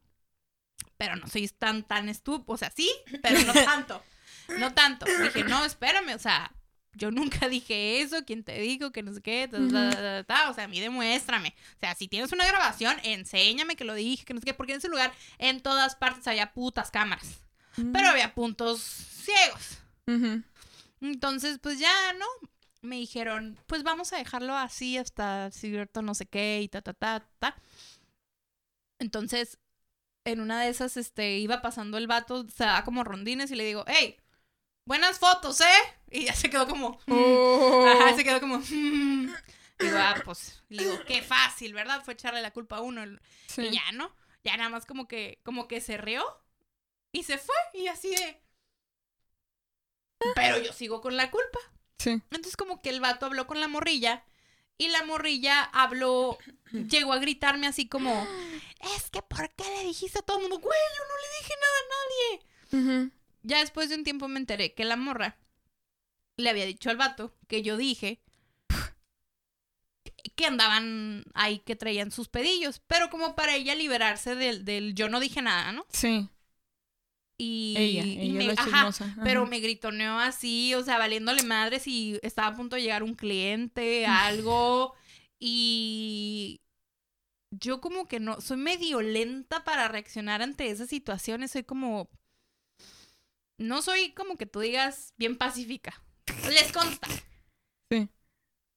Pero 0.97 1.15
no 1.15 1.25
soy 1.27 1.47
tan, 1.47 1.83
tan 1.87 2.09
estúpido, 2.09 2.53
o 2.53 2.57
sea, 2.57 2.69
sí, 2.75 2.91
pero 3.21 3.39
no 3.43 3.53
tanto. 3.63 4.03
No 4.57 4.73
tanto. 4.73 5.05
Dije, 5.05 5.43
no, 5.43 5.63
espérame, 5.65 6.15
o 6.15 6.19
sea, 6.19 6.51
yo 6.93 7.11
nunca 7.11 7.47
dije 7.49 8.01
eso, 8.01 8.23
¿quién 8.25 8.43
te 8.43 8.59
dijo? 8.59 8.91
Que 8.91 9.03
no 9.03 9.13
sé 9.13 9.21
qué, 9.21 9.47
ta, 9.47 9.57
ta, 9.69 10.23
ta, 10.23 10.49
o 10.49 10.53
sea, 10.53 10.65
a 10.65 10.67
mí 10.67 10.79
demuéstrame. 10.79 11.55
O 11.75 11.79
sea, 11.79 11.95
si 11.95 12.07
tienes 12.07 12.31
una 12.31 12.45
grabación, 12.47 12.97
enséñame 13.03 13.75
que 13.75 13.83
lo 13.83 13.93
dije, 13.93 14.25
que 14.25 14.33
no 14.33 14.39
sé 14.39 14.45
qué, 14.45 14.53
porque 14.53 14.73
en 14.73 14.79
ese 14.79 14.89
lugar 14.89 15.13
en 15.37 15.61
todas 15.61 15.95
partes 15.95 16.27
había 16.27 16.53
putas 16.53 16.91
cámaras, 16.91 17.41
pero 17.93 18.09
había 18.09 18.33
puntos 18.33 18.81
ciegos. 18.81 19.79
Entonces, 21.01 21.59
pues 21.61 21.79
ya, 21.79 22.13
¿no? 22.13 22.25
Me 22.81 22.95
dijeron, 22.95 23.57
pues 23.67 23.83
vamos 23.83 24.13
a 24.13 24.17
dejarlo 24.17 24.55
así 24.55 24.97
hasta 24.97 25.51
cierto 25.51 26.01
no 26.01 26.15
sé 26.15 26.25
qué 26.25 26.61
y 26.61 26.69
ta, 26.69 26.81
ta, 26.81 26.93
ta, 26.93 27.27
ta. 27.39 27.55
Entonces, 28.99 29.59
en 30.25 30.41
una 30.41 30.61
de 30.61 30.69
esas, 30.69 30.97
este, 30.97 31.37
iba 31.37 31.61
pasando 31.61 31.97
el 31.97 32.07
vato, 32.07 32.47
se 32.49 32.63
daba 32.63 32.83
como 32.83 33.03
rondines 33.03 33.51
y 33.51 33.55
le 33.55 33.65
digo, 33.65 33.83
hey, 33.87 34.17
buenas 34.89 35.19
fotos, 35.19 35.61
¿eh? 35.61 35.65
Y 36.09 36.25
ya 36.25 36.33
se 36.33 36.49
quedó 36.49 36.67
como, 36.67 36.99
"Mm". 37.05 37.13
Oh. 37.13 37.85
ajá, 37.87 38.15
se 38.15 38.23
quedó 38.23 38.39
como, 38.39 38.57
"Mm". 38.57 39.31
Digo, 39.77 39.97
ah, 39.97 40.15
pues, 40.25 40.61
le 40.67 40.83
digo, 40.83 40.99
qué 41.05 41.21
fácil, 41.21 41.73
¿verdad? 41.75 42.03
Fue 42.03 42.15
echarle 42.15 42.41
la 42.41 42.51
culpa 42.51 42.77
a 42.77 42.81
uno. 42.81 43.03
Sí. 43.47 43.61
Y 43.67 43.69
ya, 43.71 43.91
¿no? 43.93 44.11
Ya 44.43 44.57
nada 44.57 44.69
más 44.69 44.87
como 44.87 45.07
que, 45.07 45.39
como 45.43 45.67
que 45.67 45.79
se 45.79 45.95
rió 45.97 46.25
y 47.11 47.23
se 47.23 47.37
fue 47.37 47.55
y 47.75 47.87
así 47.87 48.09
de... 48.09 48.41
Pero 50.35 50.57
yo 50.57 50.73
sigo 50.73 51.01
con 51.01 51.15
la 51.15 51.29
culpa. 51.29 51.59
Sí. 51.99 52.09
Entonces 52.31 52.57
como 52.57 52.81
que 52.81 52.89
el 52.89 52.99
vato 52.99 53.27
habló 53.27 53.45
con 53.45 53.59
la 53.61 53.67
morrilla 53.67 54.23
y 54.77 54.87
la 54.89 55.03
morrilla 55.03 55.63
habló, 55.63 56.37
llegó 56.71 57.13
a 57.13 57.19
gritarme 57.19 57.67
así 57.67 57.87
como, 57.87 58.27
es 58.95 59.09
que 59.11 59.21
¿por 59.21 59.49
qué 59.51 59.63
le 59.77 59.83
dijiste 59.83 60.19
a 60.19 60.21
todo 60.23 60.37
el 60.37 60.43
mundo? 60.43 60.59
Güey, 60.59 60.79
yo 60.97 61.03
no 61.07 61.15
le 61.21 61.27
dije 61.37 61.53
nada 61.61 61.77
a 61.79 61.89
nadie. 61.99 63.09
Ujú. 63.11 63.18
Ya 63.43 63.59
después 63.59 63.89
de 63.89 63.95
un 63.95 64.03
tiempo 64.03 64.27
me 64.27 64.39
enteré 64.39 64.73
que 64.73 64.85
la 64.85 64.95
morra 64.95 65.37
le 66.37 66.49
había 66.49 66.65
dicho 66.65 66.89
al 66.89 66.97
vato 66.97 67.35
que 67.47 67.61
yo 67.63 67.77
dije 67.77 68.21
que 70.35 70.45
andaban 70.45 71.23
ahí 71.33 71.59
que 71.59 71.75
traían 71.75 72.11
sus 72.11 72.27
pedillos, 72.29 72.81
pero 72.87 73.09
como 73.09 73.35
para 73.35 73.55
ella 73.55 73.75
liberarse 73.75 74.35
del, 74.35 74.65
del 74.65 74.93
yo 74.95 75.09
no 75.09 75.19
dije 75.19 75.41
nada, 75.41 75.71
¿no? 75.71 75.85
Sí. 75.89 76.29
Y, 77.37 77.75
Ella, 77.77 78.05
y 78.05 78.19
ella 78.19 78.33
me- 78.37 78.45
la 78.47 78.53
ajá. 78.53 78.87
Ajá. 78.87 79.21
pero 79.23 79.45
me 79.45 79.59
gritoneó 79.59 80.19
así, 80.19 80.73
o 80.75 80.83
sea, 80.83 80.97
valiéndole 80.97 81.43
madres 81.43 81.87
y 81.87 82.19
estaba 82.21 82.49
a 82.49 82.55
punto 82.55 82.75
de 82.75 82.81
llegar 82.81 83.01
un 83.03 83.15
cliente, 83.15 84.05
algo, 84.07 84.93
y 85.39 86.59
yo 87.51 87.79
como 87.79 88.07
que 88.07 88.19
no, 88.19 88.41
soy 88.41 88.57
medio 88.57 89.01
lenta 89.01 89.63
para 89.63 89.87
reaccionar 89.87 90.41
ante 90.41 90.69
esas 90.69 90.89
situaciones, 90.89 91.51
soy 91.51 91.63
como, 91.63 92.09
no 93.59 93.81
soy 93.81 94.13
como 94.13 94.37
que 94.37 94.45
tú 94.45 94.61
digas 94.61 95.13
bien 95.17 95.37
pacífica, 95.37 96.01
les 96.49 96.71
consta. 96.71 97.07
Sí. 97.89 98.09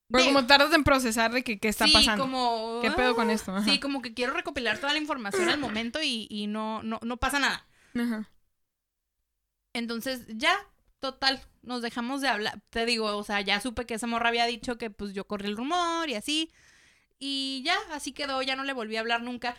Pero 0.09 0.25
Digo, 0.25 0.35
como 0.35 0.47
tardas 0.47 0.75
en 0.75 0.85
procesar 0.85 1.33
de 1.33 1.43
que 1.43 1.59
qué 1.59 1.69
está 1.69 1.87
sí, 1.87 1.93
pasando. 1.93 2.25
como, 2.25 2.81
¿Qué 2.83 2.91
pedo 2.91 3.15
con 3.15 3.31
ah, 3.31 3.33
esto? 3.33 3.53
Ajá. 3.53 3.65
Sí, 3.65 3.81
como 3.81 4.03
que 4.03 4.13
quiero 4.13 4.35
recopilar 4.35 4.79
toda 4.79 4.93
la 4.93 4.99
información 4.99 5.49
al 5.49 5.59
momento 5.59 6.03
y, 6.03 6.27
y 6.29 6.49
no, 6.49 6.83
no, 6.83 6.99
no 7.03 7.17
pasa 7.17 7.39
nada. 7.39 7.67
Ajá. 7.95 8.29
Entonces, 9.73 10.27
ya, 10.29 10.55
total, 10.99 11.41
nos 11.63 11.81
dejamos 11.81 12.21
de 12.21 12.29
hablar. 12.29 12.61
Te 12.71 12.85
digo, 12.85 13.17
o 13.17 13.25
sea, 13.25 13.41
ya 13.41 13.61
supe 13.61 13.87
que 13.87 13.95
esa 13.95 14.07
morra 14.07 14.29
había 14.29 14.45
dicho 14.47 14.77
que 14.77 14.91
pues 14.91 15.15
yo 15.15 15.27
corrí 15.27 15.47
el 15.47 15.57
rumor 15.57 16.11
y 16.11 16.15
así. 16.15 16.53
Y 17.19 17.63
ya, 17.65 17.79
así 17.93 18.13
quedó, 18.13 18.43
ya 18.43 18.57
no 18.57 18.65
le 18.65 18.73
volví 18.73 18.97
a 18.97 19.01
hablar 19.01 19.23
nunca. 19.23 19.57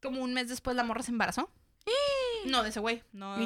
Como 0.00 0.22
un 0.22 0.34
mes 0.34 0.48
después 0.48 0.76
la 0.76 0.84
morra 0.84 1.02
se 1.02 1.10
embarazó. 1.10 1.50
No, 2.46 2.62
de 2.62 2.70
ese 2.70 2.80
güey. 2.80 3.02
No. 3.12 3.36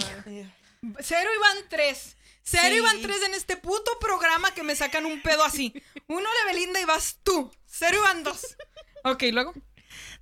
Cero 1.01 1.31
iban 1.35 1.69
tres. 1.69 2.17
Cero 2.43 2.69
Sí. 2.71 2.77
iban 2.77 3.01
tres 3.01 3.23
en 3.23 3.35
este 3.35 3.57
puto 3.57 3.91
programa 4.01 4.53
que 4.53 4.63
me 4.63 4.77
sacan 4.77 5.07
un 5.07 5.23
pedo 5.23 5.45
así. 5.45 5.73
Uno 6.09 6.29
de 6.29 6.53
Belinda 6.53 6.81
y 6.81 6.85
vas 6.85 7.19
tú. 7.23 7.51
Cero 7.67 7.97
iban 8.01 8.23
dos. 8.23 8.57
Ok, 9.05 9.23
luego. 9.33 9.55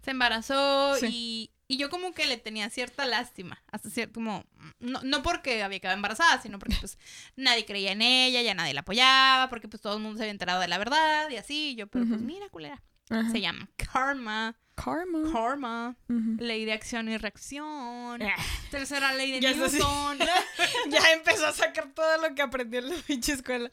Se 0.04 0.10
embarazó 0.12 0.96
Sí. 0.96 1.06
y, 1.10 1.50
y 1.68 1.78
yo 1.78 1.90
como 1.90 2.12
que 2.12 2.26
le 2.26 2.36
tenía 2.36 2.70
cierta 2.70 3.06
lástima. 3.06 3.62
Hasta 3.72 3.90
cierto, 3.90 4.14
como, 4.14 4.44
no, 4.78 5.00
no 5.02 5.22
porque 5.22 5.62
había 5.62 5.80
quedado 5.80 5.96
embarazada, 5.96 6.40
sino 6.42 6.58
porque 6.58 6.76
pues 6.78 6.98
nadie 7.36 7.64
creía 7.64 7.92
en 7.92 8.02
ella, 8.02 8.42
ya 8.42 8.54
nadie 8.54 8.74
la 8.74 8.80
apoyaba, 8.80 9.48
porque 9.48 9.68
pues 9.68 9.80
todo 9.82 9.94
el 9.96 10.02
mundo 10.02 10.18
se 10.18 10.24
había 10.24 10.32
enterado 10.32 10.60
de 10.60 10.68
la 10.68 10.78
verdad 10.78 11.28
y 11.30 11.36
así. 11.36 11.70
Y 11.70 11.74
yo, 11.76 11.86
pero 11.88 12.06
pues 12.06 12.20
mira, 12.20 12.48
culera. 12.50 12.80
Ajá. 13.12 13.30
Se 13.30 13.40
llama 13.40 13.68
Karma. 13.76 14.56
Karma. 14.74 15.30
Karma. 15.32 15.96
Ley 16.38 16.64
de 16.64 16.72
acción 16.72 17.08
y 17.08 17.18
reacción. 17.18 18.22
Ah, 18.22 18.36
Tercera 18.70 19.12
ley 19.14 19.32
de 19.32 19.40
Ya. 19.40 19.52
Newton. 19.52 20.18
Ya 20.88 21.12
empezó 21.12 21.46
a 21.46 21.52
sacar 21.52 21.92
todo 21.92 22.16
lo 22.26 22.34
que 22.34 22.42
aprendió 22.42 22.80
en 22.80 22.88
la 22.90 22.96
pinche 22.96 23.32
escuela. 23.34 23.70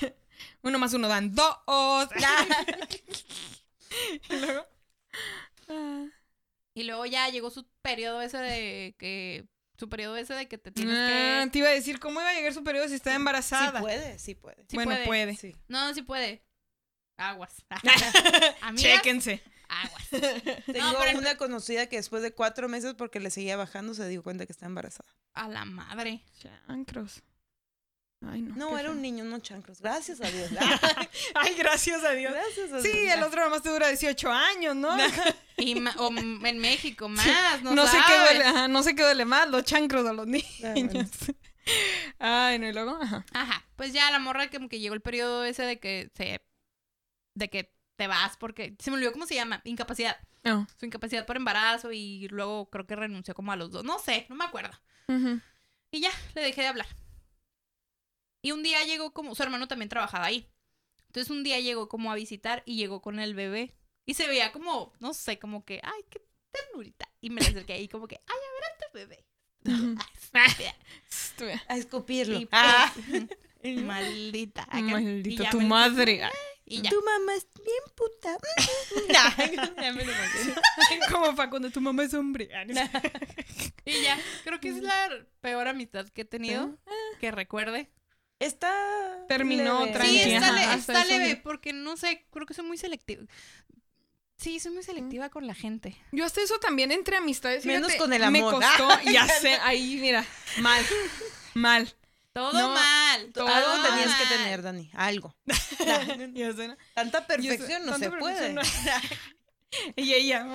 Uno 0.62 0.78
más 0.78 0.92
uno 0.92 1.08
dan 1.08 1.34
dos. 1.34 1.56
y 4.30 4.36
luego. 4.36 4.66
Ah. 5.68 6.04
y 6.74 6.82
luego 6.84 7.06
ya 7.06 7.28
llegó 7.28 7.50
su 7.50 7.66
periodo 7.82 8.20
ese 8.22 8.38
de 8.38 8.94
que. 8.98 9.46
Su 9.78 9.88
periodo 9.88 10.16
ese 10.16 10.34
de 10.34 10.46
que 10.48 10.58
te 10.58 10.70
tienes 10.70 10.94
Ah, 10.96 11.40
que. 11.44 11.50
te 11.50 11.58
iba 11.58 11.68
a 11.68 11.72
decir, 11.72 11.98
¿cómo 11.98 12.20
iba 12.20 12.28
a 12.30 12.34
llegar 12.34 12.52
su 12.54 12.62
periodo 12.62 12.86
si 12.88 12.94
estaba 12.94 13.14
Sí 13.14 13.20
embarazada? 13.20 13.80
puede, 13.80 14.18
sí 14.18 14.34
puede. 14.34 14.64
Sí 14.68 14.76
bueno, 14.76 14.90
puede. 14.92 15.06
puede. 15.06 15.36
Sí. 15.36 15.56
No, 15.66 15.92
sí 15.94 16.02
puede. 16.02 16.44
Aguas. 17.28 17.64
Amigas, 18.60 18.82
Chéquense. 18.82 19.42
aguas. 19.68 20.08
Tengo 20.66 20.98
pero- 21.00 21.18
una 21.18 21.36
conocida 21.36 21.86
que 21.88 21.96
después 21.96 22.22
de 22.22 22.32
cuatro 22.32 22.68
meses, 22.68 22.94
porque 22.94 23.20
le 23.20 23.30
seguía 23.30 23.56
bajando, 23.56 23.94
se 23.94 24.08
dio 24.08 24.22
cuenta 24.22 24.46
que 24.46 24.52
está 24.52 24.66
embarazada. 24.66 25.08
A 25.34 25.48
la 25.48 25.64
madre. 25.64 26.22
Chancros. 26.40 27.22
Ay, 28.24 28.40
no. 28.42 28.54
No, 28.54 28.70
era 28.78 28.88
feo. 28.88 28.92
un 28.92 29.02
niño, 29.02 29.24
no 29.24 29.40
chancros. 29.40 29.80
Gracias 29.80 30.20
a 30.20 30.30
Dios. 30.30 30.50
Ay, 31.34 31.54
gracias 31.58 32.04
a 32.04 32.12
Dios. 32.12 32.32
Gracias 32.32 32.72
a 32.72 32.80
Dios. 32.80 32.82
Sí, 32.82 33.08
el 33.08 33.20
otro 33.22 33.42
nomás 33.42 33.62
te 33.62 33.68
dura 33.70 33.88
18 33.88 34.30
años, 34.30 34.76
¿no? 34.76 34.96
Y 35.56 35.74
o 35.96 36.08
en 36.46 36.58
México 36.58 37.08
más, 37.08 37.62
no, 37.62 37.74
No, 37.74 37.86
sé 37.88 37.98
qué 38.06 38.16
duele, 38.18 38.44
ajá, 38.44 38.68
no 38.68 38.82
sé 38.84 38.94
qué 38.94 39.02
duele 39.02 39.24
más, 39.24 39.48
los 39.48 39.64
chancros 39.64 40.06
a 40.06 40.12
los 40.12 40.26
niños. 40.28 40.46
Ah, 40.62 40.72
bueno. 40.74 41.08
Ay, 42.18 42.58
no, 42.58 42.68
y 42.68 42.72
luego, 42.72 42.96
ajá. 43.00 43.24
Ajá, 43.32 43.64
pues 43.76 43.92
ya 43.92 44.10
la 44.10 44.18
morra 44.18 44.50
como 44.50 44.68
que 44.68 44.78
llegó 44.80 44.94
el 44.94 45.00
periodo 45.00 45.44
ese 45.44 45.62
de 45.62 45.78
que 45.80 46.10
se... 46.16 46.40
De 47.34 47.48
que 47.50 47.72
te 47.96 48.06
vas 48.06 48.36
porque... 48.36 48.74
Se 48.78 48.90
me 48.90 48.96
olvidó 48.96 49.12
cómo 49.12 49.26
se 49.26 49.34
llama. 49.34 49.60
Incapacidad. 49.64 50.16
No. 50.44 50.66
Su 50.78 50.86
incapacidad 50.86 51.24
por 51.26 51.36
embarazo 51.36 51.92
y 51.92 52.28
luego 52.28 52.68
creo 52.70 52.86
que 52.86 52.96
renunció 52.96 53.34
como 53.34 53.52
a 53.52 53.56
los 53.56 53.70
dos. 53.70 53.84
No 53.84 53.98
sé, 53.98 54.26
no 54.28 54.34
me 54.36 54.44
acuerdo. 54.44 54.76
Ujú. 55.08 55.40
Y 55.90 56.00
ya, 56.00 56.10
le 56.34 56.42
dejé 56.42 56.62
de 56.62 56.68
hablar. 56.68 56.86
Y 58.42 58.50
un 58.52 58.62
día 58.62 58.82
llegó 58.84 59.12
como... 59.12 59.34
Su 59.34 59.42
hermano 59.42 59.68
también 59.68 59.88
trabajaba 59.88 60.26
ahí. 60.26 60.48
Entonces 61.06 61.30
un 61.30 61.44
día 61.44 61.60
llegó 61.60 61.88
como 61.88 62.10
a 62.10 62.14
visitar 62.14 62.62
y 62.66 62.76
llegó 62.76 63.00
con 63.02 63.18
el 63.20 63.34
bebé. 63.34 63.74
Y 64.04 64.14
se 64.14 64.26
veía 64.26 64.50
como, 64.50 64.92
no 64.98 65.14
sé, 65.14 65.38
como 65.38 65.64
que, 65.64 65.80
ay, 65.84 66.02
qué 66.10 66.20
ternurita. 66.50 67.08
Y 67.20 67.30
me 67.30 67.40
le 67.40 67.48
acerqué 67.48 67.74
ahí 67.74 67.86
como 67.88 68.08
que, 68.08 68.16
ay, 68.26 68.36
a 68.36 68.54
ver 68.54 68.64
a 68.64 68.78
tu 68.78 68.94
bebé. 68.98 69.24
Estuve- 71.08 71.60
A 71.68 71.76
escupirlo. 71.76 72.38
Y 72.38 72.48
Ah. 72.50 72.92
pues, 73.60 73.82
maldita. 73.84 74.66
Maldita 74.72 75.50
tu 75.50 75.58
me- 75.60 75.66
madre. 75.66 76.22
Y 76.64 76.80
ya. 76.82 76.90
Tu 76.90 77.02
mamá 77.02 77.34
es 77.34 77.46
bien 77.54 77.84
puta. 77.94 78.38
Ya 79.78 79.92
me 79.92 80.04
lo. 80.04 80.12
Como 81.12 81.34
para 81.34 81.50
cuando 81.50 81.70
tu 81.70 81.80
mamá 81.80 82.04
es 82.04 82.14
hombre. 82.14 82.48
Y 83.84 84.02
ya, 84.02 84.18
creo 84.44 84.60
que 84.60 84.68
es 84.70 84.82
la 84.82 85.08
peor 85.40 85.68
amistad 85.68 86.06
que 86.08 86.22
he 86.22 86.24
tenido, 86.24 86.78
que 87.20 87.30
recuerde. 87.30 87.90
Está. 88.38 88.72
Terminó 89.28 89.86
leve. 89.86 90.04
Sí, 90.04 90.20
está, 90.32 91.04
le- 91.04 91.18
leve, 91.18 91.36
porque 91.42 91.72
no 91.72 91.96
sé, 91.96 92.26
creo 92.32 92.44
que 92.46 92.54
soy 92.54 92.64
muy 92.64 92.76
selectiva. 92.76 93.22
Sí, 94.36 94.58
soy 94.58 94.72
muy 94.72 94.82
selectiva 94.82 95.28
con 95.30 95.46
la 95.46 95.54
gente. 95.54 95.96
Yo 96.10 96.24
hasta 96.24 96.40
eso 96.42 96.58
también 96.58 96.90
entre 96.90 97.16
amistades. 97.16 97.64
Menos 97.64 97.92
fíjate, 97.92 97.98
con 98.02 98.12
el 98.12 98.28
Me 98.32 98.38
amor. 98.40 98.54
costó, 98.54 98.88
ya 99.10 99.28
sé, 99.28 99.54
ahí 99.62 99.98
mira, 100.00 100.24
mal, 100.58 100.84
mal. 101.54 101.94
Todo 102.32 102.52
No, 102.52 102.70
mal. 102.70 103.30
todo 103.32 103.46
Algo 103.46 103.76
mal. 103.76 103.88
tenías 103.90 104.14
que 104.16 104.26
tener, 104.26 104.62
Dani. 104.62 104.90
Algo. 104.94 105.34
Tanta 106.94 107.26
perfección 107.26 107.84
no 107.86 107.98
se 107.98 108.10
puede. 108.18 108.54
Y 109.96 110.12
ella, 110.12 110.46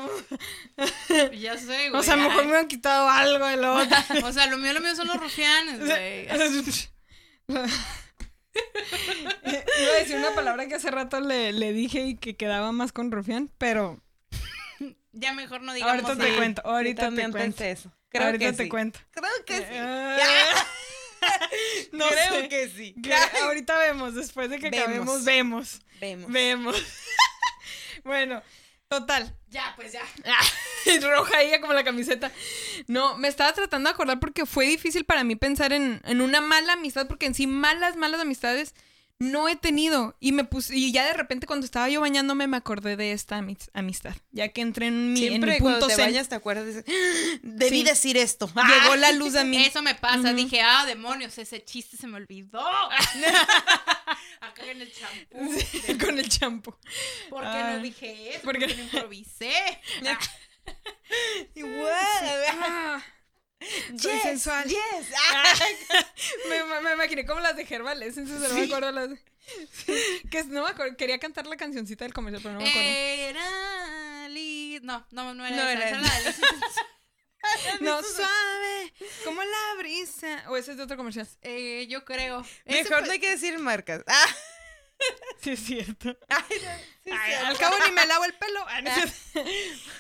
Ya 1.34 1.58
sé, 1.58 1.90
güey. 1.90 2.00
o 2.00 2.04
sea, 2.04 2.14
a 2.14 2.18
lo 2.18 2.30
mejor 2.30 2.46
me 2.46 2.56
han 2.56 2.68
quitado 2.68 3.10
algo 3.10 3.48
de 3.48 3.58
lo 3.58 3.74
otro. 3.78 3.98
O 4.28 4.32
sea, 4.32 4.46
lo 4.46 4.60
mío, 4.60 4.74
lo 4.74 4.80
mío 4.80 4.96
son 4.96 5.08
los 5.08 5.18
rufianes, 5.18 5.80
güey. 5.80 6.26
Iba 6.26 6.36
a 9.94 10.00
decir 10.00 10.18
una 10.18 10.36
palabra 10.36 10.68
que 10.68 10.76
hace 10.76 10.92
rato 10.92 11.20
le, 11.20 11.52
le 11.52 11.74
dije 11.74 12.02
y 12.02 12.16
que 12.16 12.36
quedaba 12.36 12.72
más 12.72 12.92
con 12.92 13.12
rufián, 13.12 13.50
pero 13.58 14.00
Ya 15.14 15.34
mejor 15.34 15.62
no 15.62 15.74
digamos 15.74 15.96
ahorita 16.04 16.24
te 16.24 16.36
cuento, 16.36 16.62
ahorita 16.66 17.10
te 17.12 17.32
cuento. 17.32 17.64
Creo 18.10 18.26
ahorita 18.28 18.46
que 18.46 18.54
te 18.54 18.64
sí. 18.64 18.70
cuento. 18.70 19.00
Creo 19.12 19.46
que 19.46 19.58
sí. 19.58 19.64
No 21.92 22.08
Creo 22.10 22.42
sé. 22.42 22.50
que 22.50 22.70
sí. 22.70 22.96
Que 23.02 23.14
ahorita 23.14 23.78
vemos, 23.78 24.16
después 24.16 24.50
de 24.50 24.60
que 24.60 24.70
Vemos. 24.70 24.84
acabemos, 24.86 25.24
vemos. 25.26 25.80
Vemos. 26.00 26.32
Vemos. 26.32 26.76
bueno, 28.04 28.42
total. 28.88 29.36
Ya, 29.50 29.74
pues 29.76 29.94
ya. 29.94 30.02
Roja 31.10 31.42
ella 31.42 31.60
como 31.62 31.74
la 31.74 31.84
camiseta. 31.84 32.32
No, 32.88 33.18
me 33.18 33.28
estaba 33.28 33.54
tratando 33.54 33.90
de 33.90 33.94
acordar 33.94 34.20
porque 34.20 34.46
fue 34.46 34.66
difícil 34.66 35.06
para 35.06 35.24
mí 35.24 35.36
pensar 35.36 35.74
en, 35.74 36.02
en 36.06 36.22
una 36.22 36.42
mala 36.42 36.74
amistad, 36.74 37.08
porque 37.08 37.26
en 37.26 37.34
sí 37.34 37.48
malas, 37.48 37.96
malas 37.96 38.22
amistades 38.22 38.74
no 39.20 39.50
he 39.50 39.56
tenido. 39.56 40.16
Y 40.20 40.32
me 40.32 40.44
puse, 40.44 40.76
y 40.76 40.92
ya 40.92 41.06
de 41.06 41.14
repente 41.14 41.48
cuando 41.48 41.66
estaba 41.66 41.90
yo 41.90 42.02
bañándome 42.02 42.48
me 42.48 42.58
acordé 42.58 42.96
de 42.96 43.12
esta 43.14 43.38
amis- 43.40 43.70
amistad. 43.74 44.16
Ya 44.32 44.50
que 44.50 44.62
entré 44.62 44.88
en 44.88 45.14
mi, 45.14 45.24
en 45.24 45.30
Siempre 45.30 45.54
mi 45.54 45.60
cuando 45.60 45.80
punto 45.80 45.88
te 45.88 45.96
zen. 45.96 46.06
bañas 46.06 46.30
te 46.30 46.36
acuerdas 46.36 46.66
de 46.66 46.72
ese, 46.80 47.40
Debí 47.42 47.80
Sí. 47.80 47.84
decir 47.84 48.18
esto. 48.18 48.48
Llegó 48.48 48.96
la 48.96 49.12
luz 49.14 49.36
a 49.36 49.44
mí. 49.44 49.66
Eso 49.66 49.82
me 49.82 49.96
pasa. 49.96 50.34
Dije, 50.34 50.62
ah, 50.62 50.86
demonios, 50.86 51.38
ese 51.38 51.64
chiste 51.66 51.98
se 51.98 52.08
me 52.08 52.18
olvidó. 52.18 52.62
Acá 54.42 54.64
en 54.70 54.82
el 54.82 54.92
champú. 54.94 55.56
Sí, 55.60 55.98
con 55.98 56.18
el 56.20 56.30
champú. 56.30 56.76
¿Por 57.30 57.42
qué 57.42 57.48
Ah. 57.48 57.74
no 57.76 57.80
dije 57.84 58.30
eso? 58.36 58.42
¿Por 58.44 58.58
¿Por 58.60 58.68
no 58.76 58.84
improvisé? 58.84 59.52
Igual. 61.56 61.94
Ah, 62.62 63.04
Yes, 63.60 64.22
sensual. 64.22 64.66
yes. 64.68 64.78
me, 66.50 66.64
me- 66.64 66.82
me 66.82 66.94
imaginé 66.94 67.26
como 67.26 67.40
las 67.40 67.56
de 67.56 67.64
Herbales, 67.70 68.18
entonces 68.18 68.50
no 68.50 68.56
me 68.56 68.66
acuerdo 68.66 68.92
las 68.92 69.10
de- 69.10 69.20
que 70.32 70.44
no 70.46 70.64
me 70.64 70.70
acuerdo, 70.70 70.96
quería 70.98 71.18
cantar 71.20 71.48
la 71.48 71.58
cancioncita 71.58 72.06
del 72.06 72.14
comercial, 72.14 72.42
pero 72.44 72.54
no 72.56 72.62
me 72.62 72.70
acuerdo. 72.70 72.90
Era 72.90 74.30
li- 74.30 74.80
No, 74.84 75.06
no, 75.12 75.34
no 75.34 75.46
era 75.46 75.56
No 75.56 75.62
esa. 75.64 75.72
era 75.72 75.90
esa 75.90 76.00
esa. 76.00 76.02
era 76.02 76.32
la 76.32 77.78
de 77.78 77.78
no 77.82 78.04
suave, 78.04 78.94
como 79.24 79.42
la 79.42 79.76
brisa. 79.80 80.44
O 80.50 80.58
ese 80.58 80.72
es 80.72 80.78
de 80.78 80.84
otro 80.84 80.98
comercial. 80.98 81.28
Eh, 81.42 81.88
yo 81.90 82.04
creo. 82.06 82.46
Mejor 82.66 83.06
no 83.08 83.12
hay 83.12 83.20
que 83.20 83.30
decir 83.32 83.58
marcas. 83.60 84.04
Ah. 84.08 84.36
Sí, 85.42 85.52
es 85.52 85.60
cierto. 85.64 86.18
Ay, 86.28 86.44
no, 86.50 86.72
sí, 87.04 87.12
Ay, 87.12 87.32
sí. 87.32 87.46
al 87.46 87.58
cabo 87.58 87.76
ni 87.86 87.92
me 87.92 88.06
lavo 88.08 88.26
el 88.26 88.34
pelo. 88.34 88.66
Ah, 88.68 88.82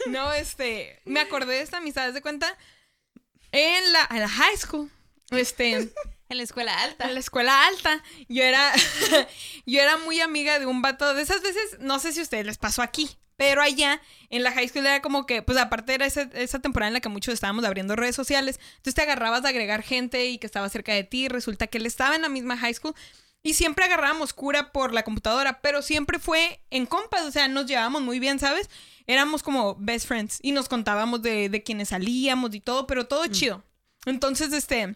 no, 0.07 0.33
este, 0.33 0.99
me 1.05 1.19
acordé 1.21 1.53
de 1.55 1.61
esta 1.61 1.77
amistad, 1.77 2.07
¿haz 2.07 2.13
de 2.15 2.21
cuenta? 2.21 2.57
En 3.51 3.91
la, 3.91 4.07
en 4.11 4.19
la 4.19 4.29
high 4.29 4.57
school, 4.57 4.91
este, 5.31 5.89
En 6.29 6.37
la 6.37 6.43
escuela 6.43 6.81
alta. 6.81 7.05
en 7.05 7.13
la 7.13 7.19
escuela 7.21 7.67
alta, 7.67 8.03
yo 8.27 8.43
era, 8.43 8.73
yo 9.65 9.81
era 9.81 9.97
muy 9.97 10.19
amiga 10.19 10.59
de 10.59 10.65
un 10.65 10.81
vato 10.81 11.13
de 11.13 11.21
esas 11.21 11.41
veces, 11.41 11.77
no 11.79 11.99
sé 11.99 12.11
si 12.11 12.19
a 12.19 12.23
ustedes 12.23 12.45
les 12.45 12.57
pasó 12.57 12.81
aquí, 12.81 13.09
pero 13.37 13.61
allá 13.61 14.01
en 14.29 14.43
la 14.43 14.51
high 14.51 14.67
school 14.67 14.85
era 14.85 15.01
como 15.01 15.25
que, 15.25 15.41
pues 15.41 15.57
aparte 15.57 15.93
era 15.93 16.05
esa, 16.05 16.23
esa 16.33 16.59
temporada 16.59 16.89
en 16.89 16.95
la 16.95 16.99
que 16.99 17.07
muchos 17.07 17.33
estábamos 17.33 17.63
abriendo 17.63 17.95
redes 17.95 18.15
sociales, 18.15 18.59
entonces 18.71 18.95
te 18.95 19.03
agarrabas 19.03 19.43
de 19.43 19.49
agregar 19.49 19.83
gente 19.83 20.25
y 20.25 20.37
que 20.37 20.47
estaba 20.47 20.67
cerca 20.67 20.93
de 20.93 21.05
ti, 21.05 21.29
resulta 21.29 21.67
que 21.67 21.77
él 21.77 21.85
estaba 21.85 22.15
en 22.17 22.23
la 22.23 22.29
misma 22.29 22.57
high 22.57 22.73
school 22.73 22.93
y 23.43 23.53
siempre 23.53 23.85
agarrábamos 23.85 24.33
cura 24.33 24.71
por 24.71 24.93
la 24.93 25.03
computadora, 25.03 25.61
pero 25.61 25.81
siempre 25.81 26.19
fue 26.19 26.61
en 26.69 26.85
compas, 26.85 27.23
o 27.23 27.31
sea, 27.31 27.47
nos 27.47 27.65
llevábamos 27.65 28.01
muy 28.01 28.19
bien, 28.19 28.39
¿sabes? 28.39 28.69
Éramos 29.05 29.43
como 29.43 29.75
best 29.75 30.07
friends 30.07 30.39
y 30.41 30.51
nos 30.51 30.67
contábamos 30.67 31.21
de, 31.21 31.49
de 31.49 31.63
quienes 31.63 31.89
salíamos 31.89 32.53
y 32.53 32.59
todo, 32.59 32.87
pero 32.87 33.07
todo 33.07 33.25
chido. 33.27 33.63
Entonces, 34.05 34.51
este, 34.51 34.95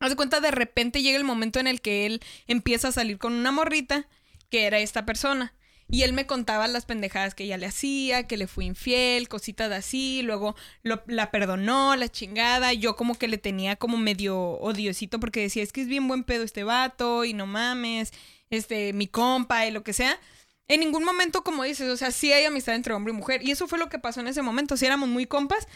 haz 0.00 0.10
de 0.10 0.16
cuenta, 0.16 0.40
de 0.40 0.50
repente 0.50 1.02
llega 1.02 1.18
el 1.18 1.24
momento 1.24 1.58
en 1.60 1.66
el 1.66 1.80
que 1.80 2.06
él 2.06 2.20
empieza 2.46 2.88
a 2.88 2.92
salir 2.92 3.18
con 3.18 3.32
una 3.32 3.50
morrita 3.52 4.06
que 4.48 4.66
era 4.66 4.78
esta 4.78 5.04
persona. 5.04 5.54
Y 5.92 6.02
él 6.04 6.14
me 6.14 6.26
contaba 6.26 6.66
las 6.68 6.86
pendejadas 6.86 7.34
que 7.34 7.44
ella 7.44 7.58
le 7.58 7.66
hacía, 7.66 8.26
que 8.26 8.38
le 8.38 8.46
fue 8.46 8.64
infiel, 8.64 9.28
cositas 9.28 9.70
así, 9.70 10.22
luego 10.22 10.56
lo- 10.82 11.02
la 11.06 11.30
perdonó, 11.30 11.94
la 11.96 12.08
chingada. 12.08 12.72
Yo 12.72 12.96
como 12.96 13.18
que 13.18 13.28
le 13.28 13.36
tenía 13.38 13.76
como 13.76 13.98
medio 13.98 14.36
odiosito 14.38 15.20
porque 15.20 15.40
decía, 15.42 15.62
es 15.62 15.70
que 15.72 15.82
es 15.82 15.88
bien 15.88 16.08
buen 16.08 16.24
pedo 16.24 16.44
este 16.44 16.64
vato 16.64 17.24
y 17.26 17.34
no 17.34 17.46
mames, 17.46 18.12
este, 18.48 18.92
mi 18.94 19.06
compa 19.06 19.66
y 19.66 19.70
lo 19.70 19.82
que 19.84 19.92
sea. 19.92 20.18
En 20.66 20.80
ningún 20.80 21.04
momento, 21.04 21.44
como 21.44 21.64
dices, 21.64 21.90
o 21.90 21.96
sea, 21.98 22.10
sí 22.10 22.32
hay 22.32 22.46
amistad 22.46 22.74
entre 22.74 22.94
hombre 22.94 23.12
y 23.12 23.16
mujer. 23.16 23.42
Y 23.46 23.50
eso 23.50 23.68
fue 23.68 23.78
lo 23.78 23.90
que 23.90 23.98
pasó 23.98 24.20
en 24.20 24.28
ese 24.28 24.40
momento. 24.40 24.78
Sí 24.78 24.86
éramos 24.86 25.10
muy 25.10 25.26
compas 25.26 25.68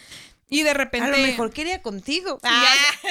y 0.49 0.63
de 0.63 0.73
repente... 0.73 1.09
A 1.09 1.11
lo 1.11 1.19
mejor 1.19 1.53
quería 1.53 1.83
contigo. 1.83 2.39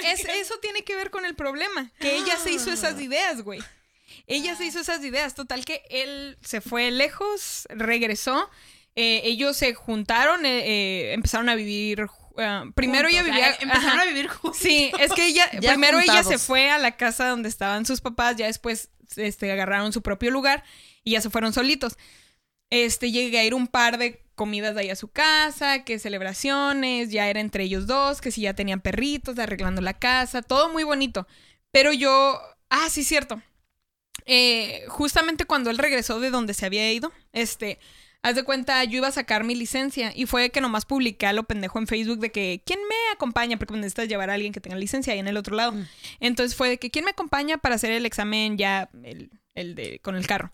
Es- 0.03 0.25
eso 0.25 0.55
tiene 0.59 0.83
que 0.83 0.95
ver 0.95 1.11
con 1.11 1.23
el 1.25 1.35
problema, 1.35 1.91
que 1.99 2.15
ella 2.15 2.37
se 2.39 2.51
hizo 2.51 2.71
esas 2.71 2.99
ideas, 2.99 3.43
güey. 3.43 3.59
Ella 4.27 4.55
se 4.55 4.65
hizo 4.65 4.79
esas 4.79 5.03
ideas. 5.03 5.35
Total 5.35 5.65
que 5.65 5.83
él 5.89 6.37
se 6.41 6.61
fue 6.61 6.91
lejos, 6.91 7.67
regresó. 7.69 8.49
eh, 8.95 9.21
ellos 9.25 9.57
se 9.57 9.73
juntaron, 9.73 10.45
eh, 10.45 11.09
eh, 11.09 11.13
empezaron 11.13 11.49
a 11.49 11.55
vivir. 11.55 12.05
ah, 12.37 12.65
primero 12.75 13.07
ella 13.09 13.23
vivía. 13.23 13.49
ah, 13.51 13.57
Empezaron 13.59 13.99
ajá. 13.99 14.01
a 14.01 14.05
vivir 14.05 14.27
juntos. 14.27 14.57
Sí, 14.59 14.91
es 14.99 15.11
que 15.13 15.25
ella, 15.27 15.45
Ya 15.61 15.71
primero 15.71 15.99
ella 15.99 16.23
se 16.23 16.37
fue 16.37 16.69
a 16.71 16.77
la 16.79 16.95
casa 16.97 17.27
donde 17.29 17.49
estaban 17.49 17.85
sus 17.85 18.01
papás, 18.01 18.35
ya 18.37 18.47
después 18.47 18.89
este, 19.17 19.51
agarraron 19.51 19.93
su 19.93 20.01
propio 20.01 20.31
lugar 20.31 20.63
y 21.03 21.11
ya 21.11 21.21
se 21.21 21.29
fueron 21.29 21.53
solitos. 21.53 21.97
Este, 22.71 23.11
llegué 23.11 23.39
a 23.39 23.43
ir 23.45 23.53
un 23.53 23.67
par 23.67 23.97
de 23.97 24.23
comidas 24.35 24.75
de 24.75 24.81
ahí 24.81 24.89
a 24.89 24.95
su 24.95 25.07
casa, 25.09 25.83
que 25.85 25.99
celebraciones, 25.99 27.09
ya 27.11 27.29
era 27.29 27.39
entre 27.39 27.63
ellos 27.63 27.87
dos, 27.87 28.19
que 28.21 28.31
si 28.31 28.41
ya 28.41 28.53
tenían 28.53 28.81
perritos, 28.81 29.37
arreglando 29.39 29.81
la 29.81 29.93
casa, 29.93 30.41
todo 30.41 30.69
muy 30.73 30.83
bonito. 30.83 31.27
Pero 31.71 31.93
yo, 31.93 32.39
ah, 32.69 32.89
sí, 32.89 33.03
cierto. 33.03 33.41
Eh, 34.25 34.85
justamente 34.87 35.45
cuando 35.45 35.69
él 35.69 35.77
regresó 35.77 36.19
de 36.19 36.29
donde 36.29 36.53
se 36.53 36.65
había 36.65 36.91
ido, 36.91 37.11
este, 37.31 37.79
haz 38.21 38.35
de 38.35 38.43
cuenta, 38.43 38.83
yo 38.85 38.97
iba 38.97 39.07
a 39.07 39.11
sacar 39.11 39.43
mi 39.43 39.53
licencia 39.53 40.11
y 40.15 40.25
fue 40.25 40.49
que 40.49 40.61
nomás 40.61 40.85
publiqué 40.85 41.27
a 41.27 41.33
lo 41.33 41.43
pendejo 41.43 41.77
en 41.77 41.87
Facebook 41.87 42.19
de 42.19 42.31
que, 42.31 42.63
¿quién 42.65 42.79
me 42.89 43.13
acompaña? 43.13 43.57
Porque 43.57 43.75
necesitas 43.75 44.07
llevar 44.07 44.31
a 44.31 44.33
alguien 44.33 44.51
que 44.51 44.61
tenga 44.61 44.77
licencia 44.77 45.13
ahí 45.13 45.19
en 45.19 45.27
el 45.27 45.37
otro 45.37 45.55
lado. 45.55 45.73
Mm. 45.73 45.85
Entonces 46.21 46.55
fue 46.55 46.69
de 46.69 46.79
que, 46.79 46.89
¿quién 46.89 47.05
me 47.05 47.11
acompaña 47.11 47.57
para 47.57 47.75
hacer 47.75 47.91
el 47.91 48.05
examen 48.05 48.57
ya, 48.57 48.89
el, 49.03 49.29
el 49.53 49.75
de, 49.75 49.99
con 49.99 50.15
el 50.15 50.25
carro? 50.25 50.51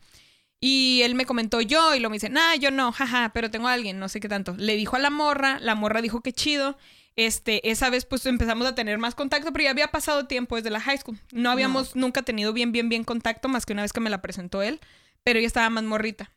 Y 0.59 1.01
él 1.03 1.15
me 1.15 1.25
comentó 1.25 1.59
yo 1.59 1.95
y 1.95 1.99
lo 1.99 2.09
me 2.09 2.17
dice, 2.17 2.29
nah, 2.29 2.55
yo 2.55 2.69
no, 2.69 2.91
jaja, 2.91 3.31
pero 3.33 3.49
tengo 3.49 3.67
a 3.67 3.73
alguien, 3.73 3.97
no 3.97 4.09
sé 4.09 4.19
qué 4.19 4.29
tanto. 4.29 4.53
Le 4.57 4.75
dijo 4.75 4.95
a 4.95 4.99
la 4.99 5.09
morra, 5.09 5.59
la 5.59 5.73
morra 5.73 6.01
dijo 6.01 6.21
que 6.21 6.33
chido. 6.33 6.77
Este, 7.17 7.69
esa 7.69 7.89
vez 7.89 8.05
pues 8.05 8.25
empezamos 8.25 8.65
a 8.65 8.73
tener 8.73 8.97
más 8.97 9.15
contacto, 9.15 9.51
pero 9.51 9.65
ya 9.65 9.71
había 9.71 9.89
pasado 9.89 10.27
tiempo 10.27 10.55
desde 10.55 10.69
la 10.69 10.79
high 10.79 10.97
school. 10.97 11.19
No 11.31 11.51
habíamos 11.51 11.95
nunca 11.95 12.21
tenido 12.23 12.53
bien, 12.53 12.71
bien, 12.71 12.89
bien 12.89 13.03
contacto, 13.03 13.49
más 13.49 13.65
que 13.65 13.73
una 13.73 13.81
vez 13.81 13.93
que 13.93 13.99
me 13.99 14.09
la 14.09 14.21
presentó 14.21 14.61
él, 14.61 14.79
pero 15.23 15.37
ella 15.39 15.47
estaba 15.47 15.69
más 15.69 15.83
morrita. 15.83 16.31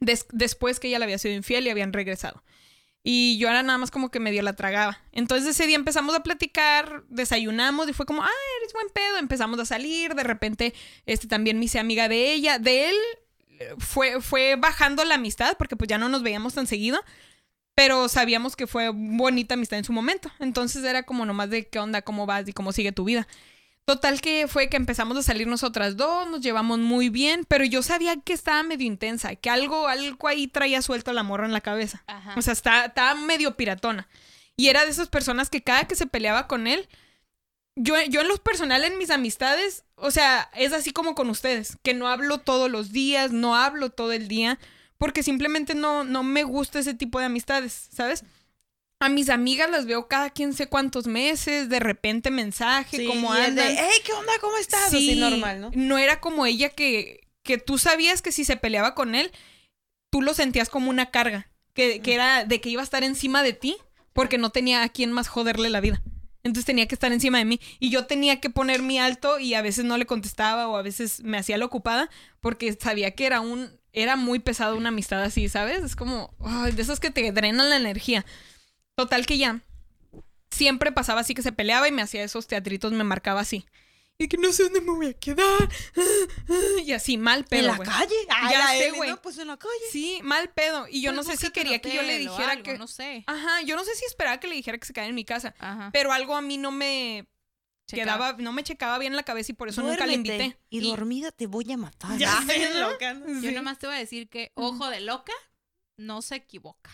Des- 0.00 0.26
después 0.32 0.80
que 0.80 0.88
ella 0.88 0.98
le 0.98 1.04
había 1.04 1.18
sido 1.18 1.34
infiel 1.34 1.66
y 1.66 1.70
habían 1.70 1.92
regresado. 1.92 2.42
Y 3.04 3.38
yo 3.38 3.48
era 3.48 3.62
nada 3.62 3.78
más 3.78 3.90
como 3.90 4.10
que 4.10 4.18
medio 4.20 4.42
la 4.42 4.54
tragaba. 4.54 5.00
Entonces 5.12 5.48
ese 5.48 5.66
día 5.66 5.76
empezamos 5.76 6.14
a 6.14 6.22
platicar, 6.22 7.04
desayunamos 7.08 7.88
y 7.88 7.92
fue 7.92 8.06
como, 8.06 8.22
ah, 8.22 8.30
eres 8.60 8.72
buen 8.72 8.88
pedo. 8.92 9.18
Empezamos 9.18 9.58
a 9.60 9.64
salir, 9.66 10.14
de 10.14 10.24
repente 10.24 10.74
este, 11.06 11.26
también 11.26 11.58
me 11.58 11.66
hice 11.66 11.78
amiga 11.78 12.08
de 12.08 12.32
ella. 12.32 12.58
De 12.58 12.90
él 12.90 12.96
eh, 13.60 13.74
fue, 13.78 14.20
fue 14.20 14.56
bajando 14.56 15.04
la 15.04 15.14
amistad 15.14 15.56
porque 15.58 15.76
pues 15.76 15.88
ya 15.88 15.96
no 15.98 16.08
nos 16.08 16.22
veíamos 16.22 16.54
tan 16.54 16.66
seguido. 16.66 17.00
Pero 17.78 18.08
sabíamos 18.08 18.56
que 18.56 18.66
fue 18.66 18.88
bonita 18.88 19.54
amistad 19.54 19.78
en 19.78 19.84
su 19.84 19.92
momento. 19.92 20.32
Entonces 20.40 20.82
era 20.82 21.04
como 21.04 21.24
nomás 21.24 21.48
de 21.48 21.68
qué 21.68 21.78
onda, 21.78 22.02
cómo 22.02 22.26
vas 22.26 22.48
y 22.48 22.52
cómo 22.52 22.72
sigue 22.72 22.90
tu 22.90 23.04
vida. 23.04 23.28
Total 23.84 24.20
que 24.20 24.48
fue 24.48 24.68
que 24.68 24.76
empezamos 24.76 25.16
a 25.16 25.22
salir 25.22 25.46
nosotras 25.46 25.96
dos, 25.96 26.28
nos 26.28 26.40
llevamos 26.40 26.80
muy 26.80 27.08
bien, 27.08 27.44
pero 27.46 27.64
yo 27.64 27.84
sabía 27.84 28.16
que 28.16 28.32
estaba 28.32 28.64
medio 28.64 28.84
intensa, 28.84 29.36
que 29.36 29.48
algo, 29.48 29.86
algo 29.86 30.26
ahí 30.26 30.48
traía 30.48 30.82
suelto 30.82 31.12
la 31.12 31.22
morra 31.22 31.46
en 31.46 31.52
la 31.52 31.60
cabeza. 31.60 32.02
Ajá. 32.08 32.34
O 32.36 32.42
sea, 32.42 32.52
está- 32.52 32.86
estaba 32.86 33.14
medio 33.14 33.56
piratona. 33.56 34.08
Y 34.56 34.66
era 34.70 34.84
de 34.84 34.90
esas 34.90 35.06
personas 35.08 35.48
que 35.48 35.62
cada 35.62 35.86
que 35.86 35.94
se 35.94 36.08
peleaba 36.08 36.48
con 36.48 36.66
él, 36.66 36.88
yo, 37.76 37.94
yo 38.10 38.22
en 38.22 38.28
lo 38.28 38.36
personal, 38.38 38.82
en 38.82 38.98
mis 38.98 39.10
amistades, 39.10 39.84
o 39.94 40.10
sea, 40.10 40.50
es 40.56 40.72
así 40.72 40.90
como 40.90 41.14
con 41.14 41.30
ustedes, 41.30 41.78
que 41.84 41.94
no 41.94 42.08
hablo 42.08 42.38
todos 42.38 42.68
los 42.68 42.90
días, 42.90 43.30
no 43.30 43.54
hablo 43.54 43.90
todo 43.90 44.10
el 44.10 44.26
día, 44.26 44.58
porque 44.98 45.22
simplemente 45.22 45.74
no, 45.74 46.04
no 46.04 46.22
me 46.22 46.42
gusta 46.42 46.78
ese 46.80 46.94
tipo 46.94 47.18
de 47.18 47.26
amistades, 47.26 47.88
¿sabes? 47.92 48.24
A 49.00 49.08
mis 49.08 49.28
amigas 49.28 49.70
las 49.70 49.86
veo 49.86 50.08
cada 50.08 50.30
quién 50.30 50.52
sé 50.54 50.66
cuántos 50.68 51.06
meses, 51.06 51.68
de 51.68 51.78
repente 51.78 52.30
mensaje, 52.32 52.96
Sí, 52.96 53.04
y 53.06 53.10
el 53.10 53.54
de, 53.54 53.62
andan. 53.62 53.76
hey, 53.78 54.00
¿qué 54.04 54.12
onda? 54.12 54.32
¿Cómo 54.40 54.56
estás? 54.58 54.88
Así 54.88 55.14
normal, 55.14 55.70
¿no? 55.72 55.98
era 55.98 56.20
como 56.20 56.46
ella 56.46 56.70
que, 56.70 57.20
que 57.44 57.58
tú 57.58 57.78
sabías 57.78 58.22
que 58.22 58.32
si 58.32 58.44
se 58.44 58.56
peleaba 58.56 58.96
con 58.96 59.14
él, 59.14 59.30
tú 60.10 60.20
lo 60.20 60.34
sentías 60.34 60.68
como 60.68 60.90
una 60.90 61.10
carga. 61.12 61.48
que, 61.74 62.00
que 62.00 62.14
era 62.14 62.44
de 62.44 62.60
que 62.60 62.70
iba 62.70 62.80
a 62.80 62.84
estar 62.84 63.04
encima 63.04 63.44
de 63.44 63.52
ti 63.52 63.76
porque 64.12 64.36
no 64.36 64.50
tenía 64.50 64.82
a 64.82 64.88
quién 64.88 65.12
más 65.12 65.28
joderle 65.28 65.70
la 65.70 65.80
vida. 65.80 66.02
Entonces 66.42 66.64
tenía 66.64 66.88
que 66.88 66.94
estar 66.96 67.12
encima 67.12 67.38
de 67.38 67.44
mí 67.44 67.60
y 67.78 67.90
yo 67.90 68.06
tenía 68.06 68.40
que 68.40 68.50
poner 68.50 68.82
mi 68.82 68.98
alto 68.98 69.38
y 69.38 69.54
a 69.54 69.62
veces 69.62 69.84
no 69.84 69.96
le 69.96 70.06
contestaba 70.06 70.66
o 70.66 70.76
a 70.76 70.82
veces 70.82 71.22
me 71.22 71.38
hacía 71.38 71.56
la 71.58 71.66
ocupada 71.66 72.10
porque 72.40 72.72
sabía 72.72 73.12
que 73.12 73.26
era 73.26 73.40
un 73.40 73.77
era 73.92 74.16
muy 74.16 74.38
pesado 74.38 74.76
una 74.76 74.88
amistad 74.90 75.22
así, 75.22 75.48
¿sabes? 75.48 75.82
Es 75.82 75.96
como 75.96 76.34
ay, 76.44 76.72
de 76.72 76.82
esos 76.82 77.00
que 77.00 77.10
te 77.10 77.30
drenan 77.32 77.70
la 77.70 77.76
energía. 77.76 78.24
Total 78.94 79.26
que 79.26 79.38
ya 79.38 79.60
siempre 80.50 80.92
pasaba 80.92 81.20
así 81.20 81.34
que 81.34 81.42
se 81.42 81.52
peleaba 81.52 81.88
y 81.88 81.92
me 81.92 82.02
hacía 82.02 82.24
esos 82.24 82.46
teatritos, 82.46 82.92
me 82.92 83.04
marcaba 83.04 83.40
así. 83.40 83.66
Y 84.20 84.26
que 84.26 84.36
no 84.36 84.52
sé 84.52 84.64
dónde 84.64 84.80
me 84.80 84.90
voy 84.92 85.06
a 85.06 85.12
quedar. 85.12 85.68
Y 86.84 86.90
así, 86.92 87.16
mal 87.16 87.44
pedo. 87.44 87.60
¿En 87.72 87.78
la 87.78 87.84
calle? 87.84 88.14
Ah, 88.28 88.50
Ya 88.50 88.66
sé, 88.70 88.90
güey. 88.90 89.10
¿no? 89.10 89.22
Pues 89.22 89.38
en 89.38 89.46
la 89.46 89.56
calle. 89.56 89.72
Sí, 89.92 90.18
mal 90.24 90.50
pedo. 90.50 90.88
Y 90.90 91.02
yo 91.02 91.12
no 91.12 91.22
Pues 91.22 91.38
sé 91.38 91.46
si 91.46 91.52
quería 91.52 91.78
que 91.80 91.94
yo 91.94 92.02
le 92.02 92.18
dijera 92.18 92.52
algo, 92.52 92.64
que. 92.64 92.78
No 92.78 92.88
sé. 92.88 93.22
Ajá, 93.28 93.62
yo 93.62 93.76
no 93.76 93.84
sé 93.84 93.94
si 93.94 94.04
esperaba 94.06 94.40
que 94.40 94.48
le 94.48 94.56
dijera 94.56 94.76
que 94.76 94.86
se 94.86 94.92
quedara 94.92 95.08
en 95.08 95.14
mi 95.14 95.24
casa. 95.24 95.54
Ajá. 95.60 95.90
Pero 95.92 96.12
algo 96.12 96.34
a 96.34 96.40
mí 96.42 96.58
no 96.58 96.72
me. 96.72 97.28
Quedaba, 97.96 98.32
no 98.38 98.52
me 98.52 98.62
checaba 98.64 98.98
bien 98.98 99.16
la 99.16 99.22
cabeza 99.22 99.52
y 99.52 99.54
por 99.54 99.68
eso 99.68 99.82
nunca 99.82 100.04
Duérmete, 100.06 100.34
invité. 100.36 100.58
Y, 100.70 100.88
dormida 100.90 101.32
te 101.32 101.46
voy 101.46 101.70
a 101.72 101.76
matar. 101.76 102.16
Ya 102.18 102.40
sé, 102.46 102.78
loca, 102.78 103.14
¿no? 103.14 103.26
Yo 103.40 103.48
Sí. 103.48 103.54
nomás 103.54 103.78
te 103.78 103.86
voy 103.86 103.96
a 103.96 103.98
decir 104.00 104.28
que 104.28 104.52
ojo 104.54 104.88
de 104.90 105.00
loca 105.00 105.32
no 105.96 106.22
se 106.22 106.36
equivoca. 106.36 106.90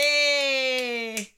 ¡Ándale! 0.00 1.36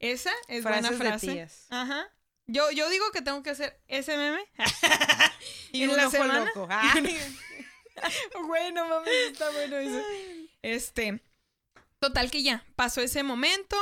Esa 0.00 0.30
es 0.48 0.62
Frases 0.62 0.62
buena 0.62 0.90
de 0.90 0.96
frase. 0.96 1.26
tías. 1.32 1.66
Ajá. 1.70 2.08
Yo, 2.46 2.70
yo 2.70 2.88
digo 2.88 3.10
que 3.12 3.20
tengo 3.22 3.42
que 3.42 3.50
hacer 3.50 3.80
ese 3.88 4.16
meme. 4.16 4.40
Y 5.72 5.82
En 5.82 5.90
un 5.90 5.96
la 5.96 6.04
ojo 6.04 6.12
semana. 6.12 6.44
loco. 6.46 6.66
Ay. 6.70 7.18
Güey, 8.46 8.72
no 8.72 8.88
mames, 8.88 9.12
está 9.32 9.50
bueno 9.50 9.76
eso. 9.76 10.00
Este. 10.62 11.20
Total 11.98 12.30
que 12.30 12.42
ya, 12.42 12.64
pasó 12.76 13.00
ese 13.00 13.24
momento. 13.24 13.76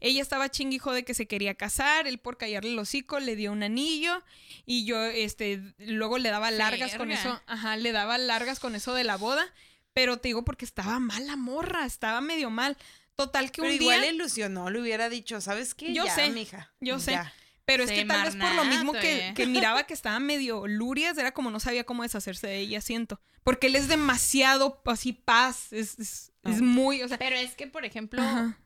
Ella 0.00 0.20
estaba 0.20 0.50
chinguijo 0.50 0.92
de 0.92 1.04
que 1.04 1.14
se 1.14 1.26
quería 1.26 1.54
casar. 1.54 2.06
Él 2.06 2.18
por 2.18 2.36
callarle 2.36 2.72
el 2.72 2.78
hocico 2.78 3.18
le 3.18 3.34
dio 3.34 3.50
un 3.50 3.62
anillo. 3.62 4.22
Y 4.66 4.84
yo, 4.84 5.02
este, 5.04 5.60
luego 5.78 6.18
le 6.18 6.28
daba 6.28 6.50
largas 6.50 6.96
con 6.96 7.10
eso. 7.10 7.40
Ajá, 7.46 7.76
le 7.76 7.92
daba 7.92 8.18
largas 8.18 8.60
con 8.60 8.74
eso 8.74 8.94
de 8.94 9.04
la 9.04 9.16
boda. 9.16 9.46
Pero 9.94 10.18
te 10.18 10.28
digo 10.28 10.44
porque 10.44 10.64
estaba 10.64 10.98
mal 10.98 11.26
la 11.26 11.36
morra, 11.36 11.86
estaba 11.86 12.20
medio 12.20 12.50
mal. 12.50 12.76
Total 13.14 13.50
que 13.50 13.62
Pero 13.62 13.74
un 13.74 13.80
igual 13.80 14.00
día. 14.00 14.10
le 14.10 14.16
ilusionó, 14.16 14.70
le 14.70 14.80
hubiera 14.80 15.08
dicho, 15.08 15.40
¿sabes 15.40 15.74
qué? 15.74 15.92
Yo 15.92 16.04
ya, 16.04 16.14
sé, 16.14 16.30
mija. 16.30 16.72
yo 16.80 16.98
sé. 16.98 17.12
ya. 17.12 17.32
Pero 17.64 17.84
es 17.84 17.90
que 17.90 18.04
tal 18.04 18.24
vez 18.24 18.36
por 18.36 18.54
lo 18.54 18.64
mismo 18.64 18.92
que, 18.92 19.16
marnato, 19.16 19.34
que 19.34 19.46
miraba 19.46 19.84
que 19.84 19.94
estaba 19.94 20.18
medio 20.18 20.66
lurias, 20.66 21.16
era 21.16 21.32
como 21.32 21.50
no 21.50 21.60
sabía 21.60 21.84
cómo 21.84 22.02
deshacerse 22.02 22.46
de 22.46 22.58
ella, 22.58 22.80
siento. 22.80 23.20
Porque 23.44 23.68
él 23.68 23.76
es 23.76 23.88
demasiado 23.88 24.82
así 24.86 25.12
paz, 25.12 25.72
es, 25.72 25.98
es, 25.98 26.31
es 26.44 26.60
muy, 26.60 27.02
o 27.02 27.08
sea, 27.08 27.18
Pero 27.18 27.36
es 27.36 27.54
que, 27.54 27.66
por 27.66 27.84
ejemplo, 27.84 28.20
ajá. 28.22 28.58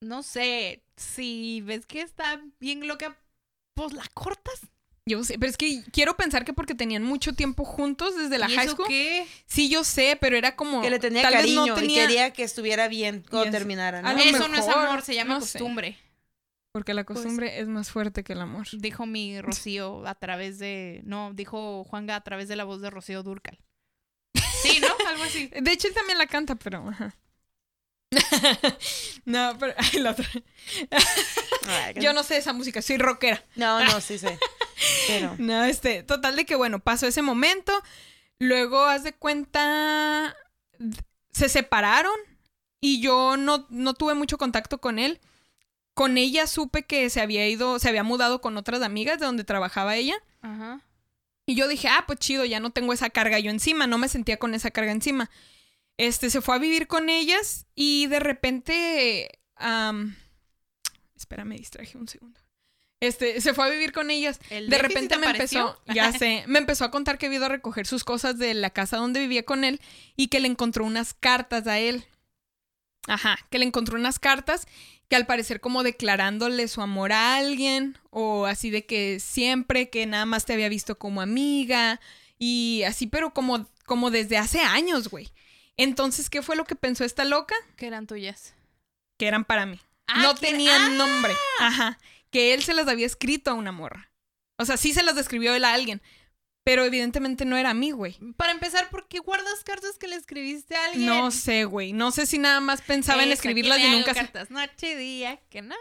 no 0.00 0.22
sé, 0.22 0.82
si 0.96 1.60
ves 1.62 1.86
que 1.86 2.00
está 2.02 2.42
bien 2.60 2.86
loca, 2.88 3.16
pues 3.74 3.92
la 3.92 4.04
cortas. 4.14 4.60
yo 5.06 5.22
sé, 5.24 5.38
pero 5.38 5.50
es 5.50 5.56
que 5.56 5.82
quiero 5.92 6.16
pensar 6.16 6.44
que 6.44 6.52
porque 6.52 6.74
tenían 6.74 7.02
mucho 7.04 7.32
tiempo 7.34 7.64
juntos 7.64 8.16
desde 8.16 8.38
la 8.38 8.48
¿Y 8.50 8.54
high 8.54 8.66
eso 8.66 8.74
school. 8.74 8.86
qué? 8.88 9.26
Sí, 9.46 9.68
yo 9.68 9.84
sé, 9.84 10.16
pero 10.20 10.36
era 10.36 10.54
como 10.56 10.80
Que 10.82 10.90
le 10.90 10.98
tenía 10.98 11.22
tal 11.22 11.32
vez 11.32 11.40
cariño 11.42 11.66
no 11.66 11.74
tenía 11.74 12.04
y 12.04 12.06
quería 12.06 12.32
que 12.32 12.42
estuviera 12.44 12.88
bien 12.88 13.24
cuando 13.28 13.50
terminaran. 13.50 14.04
A 14.06 14.12
¿no? 14.12 14.18
lo 14.18 14.24
Eso 14.24 14.48
no 14.48 14.56
es 14.56 14.68
amor, 14.68 15.02
se 15.02 15.14
llama 15.14 15.34
no 15.34 15.40
sé. 15.40 15.58
costumbre. 15.58 15.96
porque 16.72 16.94
la 16.94 17.04
Pues 17.04 17.18
costumbre 17.18 17.60
es 17.60 17.68
más 17.68 17.90
fuerte 17.90 18.22
que 18.24 18.32
el 18.32 18.40
amor. 18.40 18.66
Dijo 18.72 19.06
mi 19.06 19.40
Rocío 19.40 20.06
a 20.06 20.14
través 20.14 20.58
de. 20.58 21.00
No, 21.04 21.32
dijo 21.34 21.84
Juanga 21.84 22.16
a 22.16 22.22
través 22.24 22.48
de 22.48 22.56
la 22.56 22.64
voz 22.64 22.80
de 22.80 22.90
Rocío 22.90 23.22
Durcal. 23.22 23.58
Sí, 24.62 24.80
¿no? 24.80 25.06
Algo 25.08 25.24
así. 25.24 25.48
De 25.48 25.72
hecho, 25.72 25.88
él 25.88 25.94
también 25.94 26.18
la 26.18 26.26
canta, 26.26 26.54
pero 26.54 26.88
ajá. 26.88 27.14
no, 29.24 29.56
pero 29.58 29.74
ay, 29.76 30.00
la 30.00 30.10
otra. 30.10 30.28
Yo 31.96 32.12
no 32.12 32.22
sé 32.22 32.36
esa 32.36 32.52
música, 32.52 32.82
soy 32.82 32.98
rockera. 32.98 33.44
No, 33.56 33.82
no, 33.84 34.00
sí 34.00 34.18
sé. 34.18 34.38
Pero. 35.06 35.34
No, 35.38 35.64
este, 35.64 36.02
total 36.02 36.36
de 36.36 36.44
que 36.44 36.54
bueno, 36.54 36.80
pasó 36.80 37.06
ese 37.06 37.22
momento. 37.22 37.72
Luego, 38.38 38.84
haz 38.84 39.04
de 39.04 39.12
cuenta, 39.12 40.36
se 41.32 41.48
separaron 41.48 42.14
y 42.80 43.00
yo 43.00 43.36
no, 43.36 43.66
no 43.70 43.94
tuve 43.94 44.14
mucho 44.14 44.38
contacto 44.38 44.78
con 44.78 44.98
él. 44.98 45.20
Con 45.94 46.16
ella 46.16 46.46
supe 46.46 46.84
que 46.84 47.08
se 47.10 47.20
había 47.20 47.46
ido, 47.48 47.78
se 47.78 47.88
había 47.88 48.02
mudado 48.02 48.40
con 48.40 48.56
otras 48.56 48.82
amigas 48.82 49.20
de 49.20 49.26
donde 49.26 49.44
trabajaba 49.44 49.96
ella. 49.96 50.16
Ajá. 50.40 50.80
Y 51.46 51.54
yo 51.54 51.68
dije, 51.68 51.88
ah, 51.88 52.04
pues 52.06 52.18
chido, 52.18 52.44
ya 52.44 52.60
no 52.60 52.70
tengo 52.70 52.92
esa 52.92 53.10
carga 53.10 53.38
yo 53.38 53.50
encima, 53.50 53.86
no 53.86 53.98
me 53.98 54.08
sentía 54.08 54.38
con 54.38 54.54
esa 54.54 54.70
carga 54.70 54.92
encima. 54.92 55.30
Este, 55.96 56.30
se 56.30 56.40
fue 56.40 56.54
a 56.54 56.58
vivir 56.58 56.86
con 56.86 57.08
ellas 57.08 57.66
y 57.74 58.06
de 58.06 58.20
repente, 58.20 59.40
am, 59.56 60.16
espera, 61.16 61.44
me 61.44 61.56
distraje 61.56 61.98
un 61.98 62.08
segundo. 62.08 62.40
Este, 63.00 63.40
se 63.40 63.52
fue 63.52 63.66
a 63.66 63.68
vivir 63.68 63.92
con 63.92 64.12
ellas. 64.12 64.38
El 64.48 64.70
De 64.70 64.78
repente 64.78 65.16
me 65.18 65.26
apareció. 65.26 65.70
empezó, 65.70 65.82
ya 65.94 66.12
sé, 66.12 66.44
me 66.46 66.60
empezó 66.60 66.84
a 66.84 66.92
contar 66.92 67.18
que 67.18 67.26
había 67.26 67.38
ido 67.38 67.46
a 67.46 67.50
recoger 67.50 67.86
sus 67.86 68.04
cosas 68.04 68.38
de 68.38 68.54
la 68.54 68.70
casa 68.70 68.96
donde 68.96 69.18
vivía 69.18 69.44
con 69.44 69.64
él 69.64 69.80
y 70.14 70.28
que 70.28 70.38
le 70.38 70.46
encontró 70.46 70.84
unas 70.84 71.12
cartas 71.12 71.66
a 71.66 71.80
él. 71.80 72.04
Ajá, 73.08 73.36
que 73.50 73.58
le 73.58 73.64
encontró 73.64 73.98
unas 73.98 74.20
cartas 74.20 74.68
que 75.12 75.16
al 75.16 75.26
parecer 75.26 75.60
como 75.60 75.82
declarándole 75.82 76.68
su 76.68 76.80
amor 76.80 77.12
a 77.12 77.36
alguien 77.36 77.98
o 78.08 78.46
así 78.46 78.70
de 78.70 78.86
que 78.86 79.20
siempre 79.20 79.90
que 79.90 80.06
nada 80.06 80.24
más 80.24 80.46
te 80.46 80.54
había 80.54 80.70
visto 80.70 80.98
como 80.98 81.20
amiga 81.20 82.00
y 82.38 82.82
así, 82.86 83.08
pero 83.08 83.34
como, 83.34 83.68
como 83.84 84.10
desde 84.10 84.38
hace 84.38 84.60
años, 84.60 85.08
güey. 85.08 85.30
Entonces, 85.76 86.30
¿qué 86.30 86.40
fue 86.40 86.56
lo 86.56 86.64
que 86.64 86.76
pensó 86.76 87.04
esta 87.04 87.26
loca? 87.26 87.54
Que 87.76 87.88
eran 87.88 88.06
tuyas. 88.06 88.54
Que 89.18 89.26
eran 89.26 89.44
para 89.44 89.66
mí. 89.66 89.78
Ah, 90.06 90.22
no 90.22 90.34
tenían 90.34 90.96
nombre. 90.96 91.34
Ajá. 91.60 91.98
Que 92.30 92.54
él 92.54 92.62
se 92.62 92.72
las 92.72 92.88
había 92.88 93.04
escrito 93.04 93.50
a 93.50 93.54
una 93.54 93.70
morra. 93.70 94.10
O 94.56 94.64
sea, 94.64 94.78
sí 94.78 94.94
se 94.94 95.02
las 95.02 95.14
describió 95.14 95.54
él 95.54 95.66
a 95.66 95.74
alguien. 95.74 96.00
Pero 96.64 96.84
evidentemente 96.84 97.44
no 97.44 97.56
era 97.56 97.70
a 97.70 97.74
mí, 97.74 97.90
güey. 97.90 98.18
Para 98.36 98.52
empezar, 98.52 98.88
¿por 98.90 99.08
qué 99.08 99.18
guardas 99.18 99.64
cartas 99.64 99.98
que 99.98 100.06
le 100.06 100.16
escribiste 100.16 100.76
a 100.76 100.84
alguien? 100.86 101.06
No 101.06 101.30
sé, 101.32 101.64
güey. 101.64 101.92
No 101.92 102.12
sé 102.12 102.26
si 102.26 102.38
nada 102.38 102.60
más 102.60 102.82
pensaba 102.82 103.24
en 103.24 103.32
escribirlas 103.32 103.78
¿quién 103.78 103.92
y 103.92 103.96
nunca 103.96 104.14
cartas 104.14 104.50
noche 104.50 104.92
y 104.92 104.94
día 104.94 105.40
que 105.50 105.62
no 105.62 105.74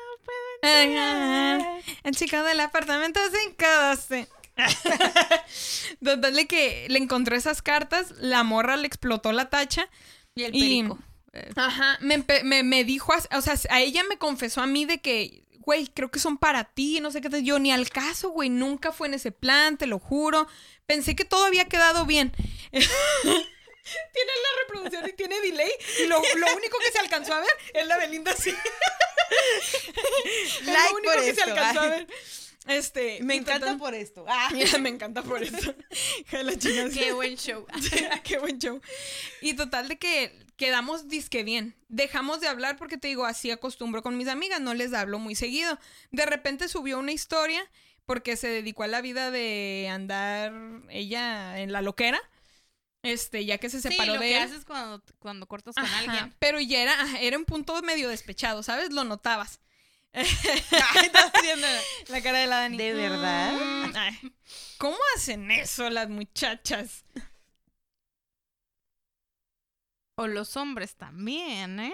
Ajá. 0.63 1.59
El 2.03 2.15
chico 2.15 2.41
del 2.43 2.59
apartamento 2.59 3.19
512. 3.19 4.27
Total 6.03 6.47
que 6.47 6.87
le 6.89 6.99
encontró 6.99 7.35
esas 7.35 7.61
cartas, 7.61 8.11
la 8.19 8.43
morra 8.43 8.75
le 8.77 8.87
explotó 8.87 9.31
la 9.31 9.49
tacha. 9.49 9.87
y 10.35 10.43
el 10.43 10.51
perico. 10.51 10.99
Eh, 11.33 11.49
Ajá, 11.55 11.97
me, 12.01 12.23
me, 12.43 12.63
me 12.63 12.83
dijo, 12.83 13.13
o 13.31 13.41
sea, 13.41 13.55
a 13.69 13.79
ella 13.81 14.03
me 14.09 14.17
confesó 14.17 14.61
a 14.61 14.67
mí 14.67 14.85
de 14.85 14.99
que, 14.99 15.45
güey, 15.71 15.87
creo 15.87 16.11
que 16.11 16.19
son 16.19 16.37
para 16.37 16.65
ti, 16.65 16.99
no 16.99 17.11
sé 17.11 17.21
qué. 17.21 17.29
te- 17.29 17.43
Yo 17.43 17.57
ni 17.57 17.71
al 17.71 17.89
caso, 17.89 18.27
güey, 18.31 18.49
nunca 18.49 18.91
fue 18.91 19.07
en 19.07 19.13
ese 19.13 19.31
plan, 19.31 19.77
te 19.77 19.85
lo 19.87 19.99
juro. 19.99 20.45
Pensé 20.85 21.15
que 21.15 21.23
todo 21.23 21.45
había 21.45 21.69
quedado 21.69 22.05
bien. 22.05 22.33
tiene 22.71 22.89
la 23.23 24.49
reproducción 24.63 25.07
y 25.07 25.13
tiene 25.13 25.39
delay. 25.39 25.71
Y 26.03 26.07
lo, 26.07 26.21
lo 26.35 26.55
único 26.57 26.77
que 26.79 26.91
se 26.91 26.99
alcanzó 26.99 27.35
a 27.35 27.39
ver 27.39 27.49
es 27.73 27.87
la 27.87 27.95
Belinda. 27.97 28.33
Es 28.43 28.47
Like 30.65 30.89
lo 30.91 30.97
único 30.97 31.13
por 31.13 31.23
que 31.23 31.33
se 31.33 31.41
alcanzó 31.41 31.79
a 31.79 31.87
ver. 31.87 32.05
Este, 32.67 33.19
Me 33.23 33.35
y 33.35 33.37
encanta 33.39 33.77
por 33.77 33.93
esto. 33.95 34.25
Ah. 34.29 34.49
me 34.79 34.89
encanta 34.89 35.23
por 35.23 35.41
chingada. 36.59 36.89
Qué 36.93 37.11
buen 37.13 37.35
show. 37.37 37.65
Qué 38.23 38.37
buen 38.39 38.59
show. 38.59 38.79
Y 39.41 39.53
total 39.53 39.87
de 39.87 39.97
que 39.97 40.45
quedamos 40.57 41.07
disque 41.07 41.43
bien. 41.43 41.75
Dejamos 41.89 42.39
de 42.39 42.47
hablar 42.47 42.77
porque 42.77 42.97
te 42.97 43.07
digo, 43.07 43.25
así 43.25 43.49
acostumbro 43.51 44.03
con 44.03 44.17
mis 44.17 44.27
amigas, 44.27 44.61
no 44.61 44.73
les 44.73 44.93
hablo 44.93 45.17
muy 45.19 45.35
seguido. 45.35 45.79
De 46.11 46.25
repente 46.25 46.67
subió 46.67 46.99
una 46.99 47.11
historia 47.11 47.67
porque 48.05 48.35
se 48.35 48.47
dedicó 48.47 48.83
a 48.83 48.87
la 48.87 49.01
vida 49.01 49.31
de 49.31 49.87
andar 49.91 50.53
ella 50.89 51.59
en 51.59 51.71
la 51.71 51.81
loquera. 51.81 52.19
Este, 53.03 53.45
ya 53.45 53.57
que 53.57 53.69
se 53.71 53.81
Sí, 53.81 53.89
separó 53.89 54.13
lo 54.13 54.19
de 54.19 54.27
que 54.27 54.37
él. 54.37 54.43
haces 54.43 54.63
cuando, 54.65 55.01
cuando 55.17 55.47
cortas 55.47 55.73
con 55.73 55.83
Ajá, 55.83 55.99
alguien. 55.99 56.35
Pero 56.37 56.59
ya 56.59 56.83
era, 56.83 57.01
ajá, 57.01 57.19
era 57.19 57.35
un 57.37 57.45
punto 57.45 57.81
medio 57.81 58.09
despechado, 58.09 58.61
¿sabes? 58.61 58.91
Lo 58.91 59.03
notabas. 59.03 59.59
Estás 60.13 61.31
haciendo- 61.33 61.67
La 62.09 62.21
cara 62.21 62.39
de 62.39 62.47
la 62.47 62.57
Dani. 62.61 62.77
¿De 62.77 62.93
verdad? 62.93 63.53
Mm, 63.53 63.95
ay, 63.95 64.33
¿Cómo 64.77 64.97
hacen 65.15 65.49
eso 65.51 65.89
las 65.89 66.09
muchachas? 66.09 67.05
O 70.17 70.27
los 70.27 70.55
hombres 70.57 70.95
también, 70.95 71.79
¿eh? 71.79 71.93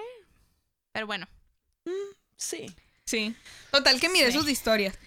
Pero 0.92 1.06
bueno. 1.08 1.28
Sí. 2.36 2.66
Sí. 3.06 3.36
Total 3.72 4.00
que 4.00 4.10
mire 4.10 4.32
Sí. 4.32 4.38
sus 4.38 4.50
historias. 4.50 4.98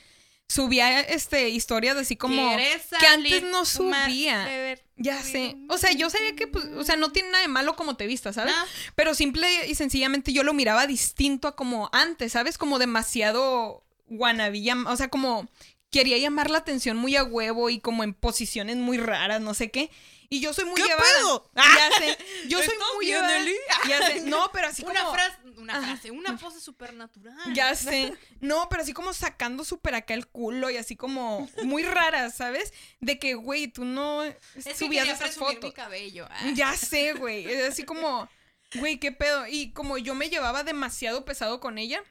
Subía 0.50 0.98
este 0.98 1.48
historias 1.50 1.96
así 1.96 2.16
como 2.16 2.56
¿Quieres 2.56 2.82
que 2.98 3.06
antes 3.06 3.44
no 3.44 3.64
subía. 3.64 4.76
ya 4.96 5.22
sé. 5.22 5.56
O 5.68 5.78
sea, 5.78 5.92
yo 5.92 6.10
sabía 6.10 6.34
que 6.34 6.48
pues, 6.48 6.64
o 6.64 6.82
sea, 6.82 6.96
no 6.96 7.12
tiene 7.12 7.30
nada 7.30 7.42
de 7.42 7.46
malo 7.46 7.76
como 7.76 7.94
te 7.94 8.08
vistas, 8.08 8.34
¿sabes? 8.34 8.52
No, 8.52 8.64
Pero 8.96 9.14
simple 9.14 9.68
y 9.68 9.76
sencillamente 9.76 10.32
yo 10.32 10.42
lo 10.42 10.52
miraba 10.52 10.88
distinto 10.88 11.46
a 11.46 11.54
como 11.54 11.88
antes, 11.92 12.32
¿sabes? 12.32 12.58
Como 12.58 12.80
demasiado 12.80 13.84
guanabilla, 14.08 14.74
o 14.88 14.96
sea, 14.96 15.06
como 15.06 15.48
quería 15.92 16.18
llamar 16.18 16.50
la 16.50 16.58
atención 16.58 16.96
muy 16.96 17.14
a 17.14 17.22
huevo 17.22 17.70
y 17.70 17.78
como 17.78 18.02
en 18.02 18.12
posiciones 18.12 18.76
muy 18.76 18.98
raras, 18.98 19.40
no 19.40 19.54
sé 19.54 19.70
qué. 19.70 19.88
Y 20.32 20.38
yo 20.40 20.54
soy 20.54 20.64
muy 20.64 20.76
¿Qué 20.80 20.84
llevada. 20.86 21.02
pedo? 21.18 21.50
Ya 21.56 21.90
sé. 21.98 22.18
Yo 22.48 22.58
soy 22.58 22.68
¿Estás 22.72 22.88
muy 22.94 23.06
bien, 23.06 23.16
llevada. 23.18 23.36
Eli? 23.40 23.54
Ya 23.88 24.06
sé. 24.06 24.20
No, 24.22 24.50
pero 24.52 24.68
así 24.68 24.84
Una 24.84 25.00
como... 25.00 25.12
frase, 25.14 25.36
una 25.56 25.82
frase, 25.82 26.10
una 26.12 26.36
pose 26.38 26.60
supernatural. 26.60 27.36
Ya 27.52 27.74
sé. 27.74 28.14
No, 28.40 28.68
pero 28.68 28.82
así 28.82 28.92
como 28.92 29.12
sacando 29.12 29.64
súper 29.64 29.96
acá 29.96 30.14
el 30.14 30.28
culo 30.28 30.70
y 30.70 30.76
así 30.76 30.94
como 30.94 31.50
muy 31.64 31.82
rara, 31.82 32.30
¿sabes? 32.30 32.72
De 33.00 33.18
que, 33.18 33.34
güey, 33.34 33.66
tú 33.66 33.84
no 33.84 34.22
Es 34.22 34.36
que 34.64 34.74
subías 34.76 35.04
quería 35.06 35.14
esas 35.14 35.34
fotos. 35.34 35.64
mi 35.64 35.72
cabello. 35.72 36.28
ah. 36.30 36.50
Ya 36.54 36.76
sé, 36.76 37.12
güey. 37.14 37.50
Es 37.50 37.68
así 37.72 37.82
como, 37.82 38.28
güey, 38.76 38.98
qué 39.00 39.10
pedo. 39.10 39.48
Y 39.48 39.72
como 39.72 39.98
yo 39.98 40.14
me 40.14 40.30
llevaba 40.30 40.62
demasiado 40.62 41.24
pesado 41.24 41.58
con 41.58 41.76
ella, 41.76 42.04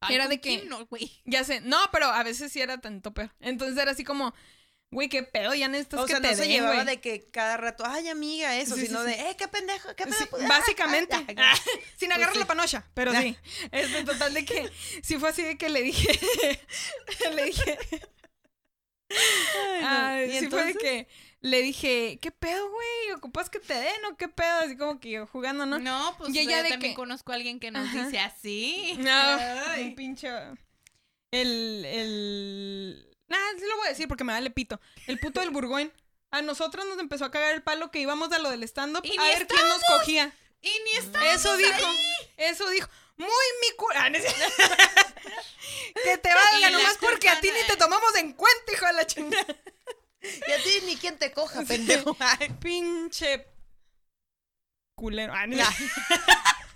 Ay, 0.00 0.16
era 0.16 0.24
¿con 0.24 0.30
de 0.30 0.40
que- 0.40 0.64
no, 0.64 0.88
ya 1.24 1.44
sé. 1.44 1.60
No, 1.60 1.78
pero 1.92 2.06
a 2.06 2.24
veces 2.24 2.50
sí 2.50 2.60
era 2.60 2.78
tanto 2.80 3.14
peor. 3.14 3.30
Entonces 3.38 3.78
era 3.78 3.92
así 3.92 4.02
como, 4.02 4.34
güey, 4.94 5.08
qué 5.10 5.22
pedo, 5.22 5.54
ya 5.54 5.68
necesitas 5.68 6.00
O 6.00 6.06
que 6.06 6.12
sea, 6.12 6.20
te 6.22 6.30
no 6.30 6.36
se 6.36 6.48
llevaba 6.48 6.84
de 6.84 7.00
que 7.00 7.28
cada 7.30 7.56
rato, 7.58 7.84
ay, 7.86 8.08
amiga, 8.08 8.56
eso, 8.56 8.76
Sí, 8.76 8.86
sino 8.86 9.00
sí. 9.04 9.08
de, 9.10 9.12
eh, 9.30 9.36
qué 9.36 9.46
pendejo, 9.48 9.94
qué 9.94 10.04
Sí, 10.04 10.10
pendejo. 10.30 10.48
básicamente. 10.48 11.16
Ah, 11.36 11.54
Sin 11.98 12.08
Pues 12.08 12.12
agarrar 12.12 12.36
la 12.36 12.46
panocha, 12.46 12.86
pero 12.94 13.12
sí. 13.12 13.36
Este, 13.72 14.04
total 14.04 14.32
de 14.32 14.44
que 14.44 14.70
sí 15.02 15.18
fue 15.18 15.28
así 15.28 15.42
de 15.42 15.58
que 15.58 15.68
le 15.68 15.82
dije. 15.82 16.18
le 17.34 17.44
dije. 17.44 17.78
Ay, 19.82 20.28
no. 20.28 20.34
¿Y 20.34 20.38
sí 20.40 20.46
fue 20.48 20.64
de 20.64 20.74
que 20.74 21.08
le 21.40 21.60
dije, 21.60 22.18
¿qué 22.22 22.30
pedo, 22.30 22.70
güey? 22.70 23.12
¿Ocupas 23.16 23.50
que 23.50 23.60
te 23.60 23.74
den 23.74 24.04
o 24.10 24.16
qué 24.16 24.28
pedo? 24.28 24.60
Así 24.60 24.76
como 24.76 24.98
que 24.98 25.10
yo 25.10 25.26
jugando, 25.26 25.66
¿no? 25.66 25.78
No, 25.78 26.14
pues 26.18 26.34
Y 26.34 26.38
ella 26.38 26.62
de 26.62 26.70
también 26.70 26.92
que- 26.92 26.96
conozco 26.96 27.32
a 27.32 27.34
alguien 27.34 27.60
que 27.60 27.70
nos 27.70 27.86
Ajá. 27.88 28.04
dice 28.06 28.18
así. 28.18 28.94
No, 28.98 29.10
Ay. 29.12 29.84
un 29.88 29.94
pinche. 29.94 30.28
El. 31.30 31.84
el... 31.84 33.13
Nah, 33.28 33.38
sí 33.58 33.64
lo 33.68 33.76
voy 33.78 33.86
a 33.86 33.90
decir 33.90 34.06
porque 34.08 34.24
me 34.24 34.32
vale 34.32 34.50
pito. 34.50 34.80
El 35.06 35.18
puto 35.18 35.40
del 35.40 35.50
Burgoyne. 35.50 35.90
A 36.30 36.42
nosotros 36.42 36.84
nos 36.86 36.98
empezó 36.98 37.24
a 37.24 37.30
cagar 37.30 37.54
el 37.54 37.62
palo 37.62 37.90
que 37.90 38.00
íbamos 38.00 38.32
a 38.32 38.38
lo 38.38 38.50
del 38.50 38.64
stand-up 38.64 39.04
a 39.18 39.24
ver 39.24 39.46
quién 39.46 39.68
nos 39.68 39.82
cogía. 39.84 40.32
Y 40.60 40.70
ni 40.84 40.98
está. 40.98 41.32
Eso 41.32 41.56
dijo. 41.56 41.86
Eso 42.36 42.68
dijo. 42.70 42.88
Muy 43.16 43.28
mi 43.60 43.76
cu- 43.76 43.86
Ah, 43.94 44.10
que 46.04 46.18
te 46.18 46.28
valga 46.34 46.70
nomás 46.70 46.98
porque 47.00 47.28
a 47.28 47.40
ti 47.40 47.48
ni 47.52 47.62
te 47.68 47.76
tomamos 47.76 48.14
en 48.16 48.32
cuenta, 48.32 48.72
hijo 48.72 48.86
de 48.86 48.92
la 48.94 49.06
chingada. 49.06 49.46
Y 50.22 50.52
a 50.52 50.62
ti 50.62 50.80
ni 50.86 50.96
quien 50.96 51.16
te 51.18 51.30
coja, 51.32 51.62
pendejo. 51.62 52.16
Ay, 52.20 52.48
Pinche 52.60 53.46
culero. 54.96 55.32
Ah. 55.34 55.46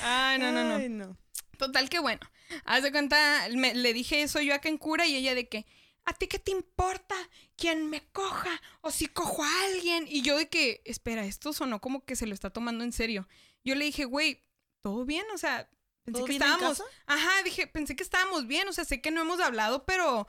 Ay, 0.00 0.38
no, 0.38 0.52
no, 0.52 0.78
no. 0.78 1.16
Total 1.58 1.88
que 1.88 1.98
bueno. 1.98 2.20
Haz 2.64 2.82
de 2.82 2.92
cuenta, 2.92 3.48
me- 3.52 3.74
le 3.74 3.92
dije 3.92 4.22
eso 4.22 4.40
yo 4.40 4.54
acá 4.54 4.68
en 4.68 4.78
cura 4.78 5.06
y 5.06 5.16
ella 5.16 5.34
de 5.34 5.48
que, 5.48 5.66
¿a 6.04 6.12
ti 6.14 6.26
qué 6.26 6.38
te 6.38 6.50
importa 6.50 7.14
quién 7.56 7.88
me 7.90 8.06
coja 8.12 8.60
o 8.80 8.90
si 8.90 9.06
cojo 9.06 9.42
a 9.44 9.64
alguien? 9.64 10.06
Y 10.08 10.22
yo 10.22 10.36
de 10.36 10.48
que, 10.48 10.82
espera, 10.84 11.24
esto 11.24 11.52
sonó 11.52 11.80
como 11.80 12.04
que 12.04 12.16
se 12.16 12.26
lo 12.26 12.34
está 12.34 12.50
tomando 12.50 12.84
en 12.84 12.92
serio. 12.92 13.26
Yo 13.64 13.74
le 13.74 13.84
dije, 13.86 14.04
güey, 14.04 14.40
¿todo 14.82 15.04
bien? 15.04 15.24
O 15.34 15.38
sea, 15.38 15.68
pensé 16.04 16.18
¿Todo 16.18 16.26
que 16.26 16.32
bien 16.32 16.42
en 16.42 16.48
estábamos... 16.48 16.78
casa? 16.78 16.90
Ajá, 17.06 17.42
dije, 17.44 17.66
pensé 17.66 17.96
que 17.96 18.02
estábamos 18.02 18.46
bien, 18.46 18.68
o 18.68 18.72
sea, 18.72 18.84
sé 18.84 19.00
que 19.00 19.10
no 19.10 19.22
hemos 19.22 19.40
hablado, 19.40 19.84
pero 19.86 20.26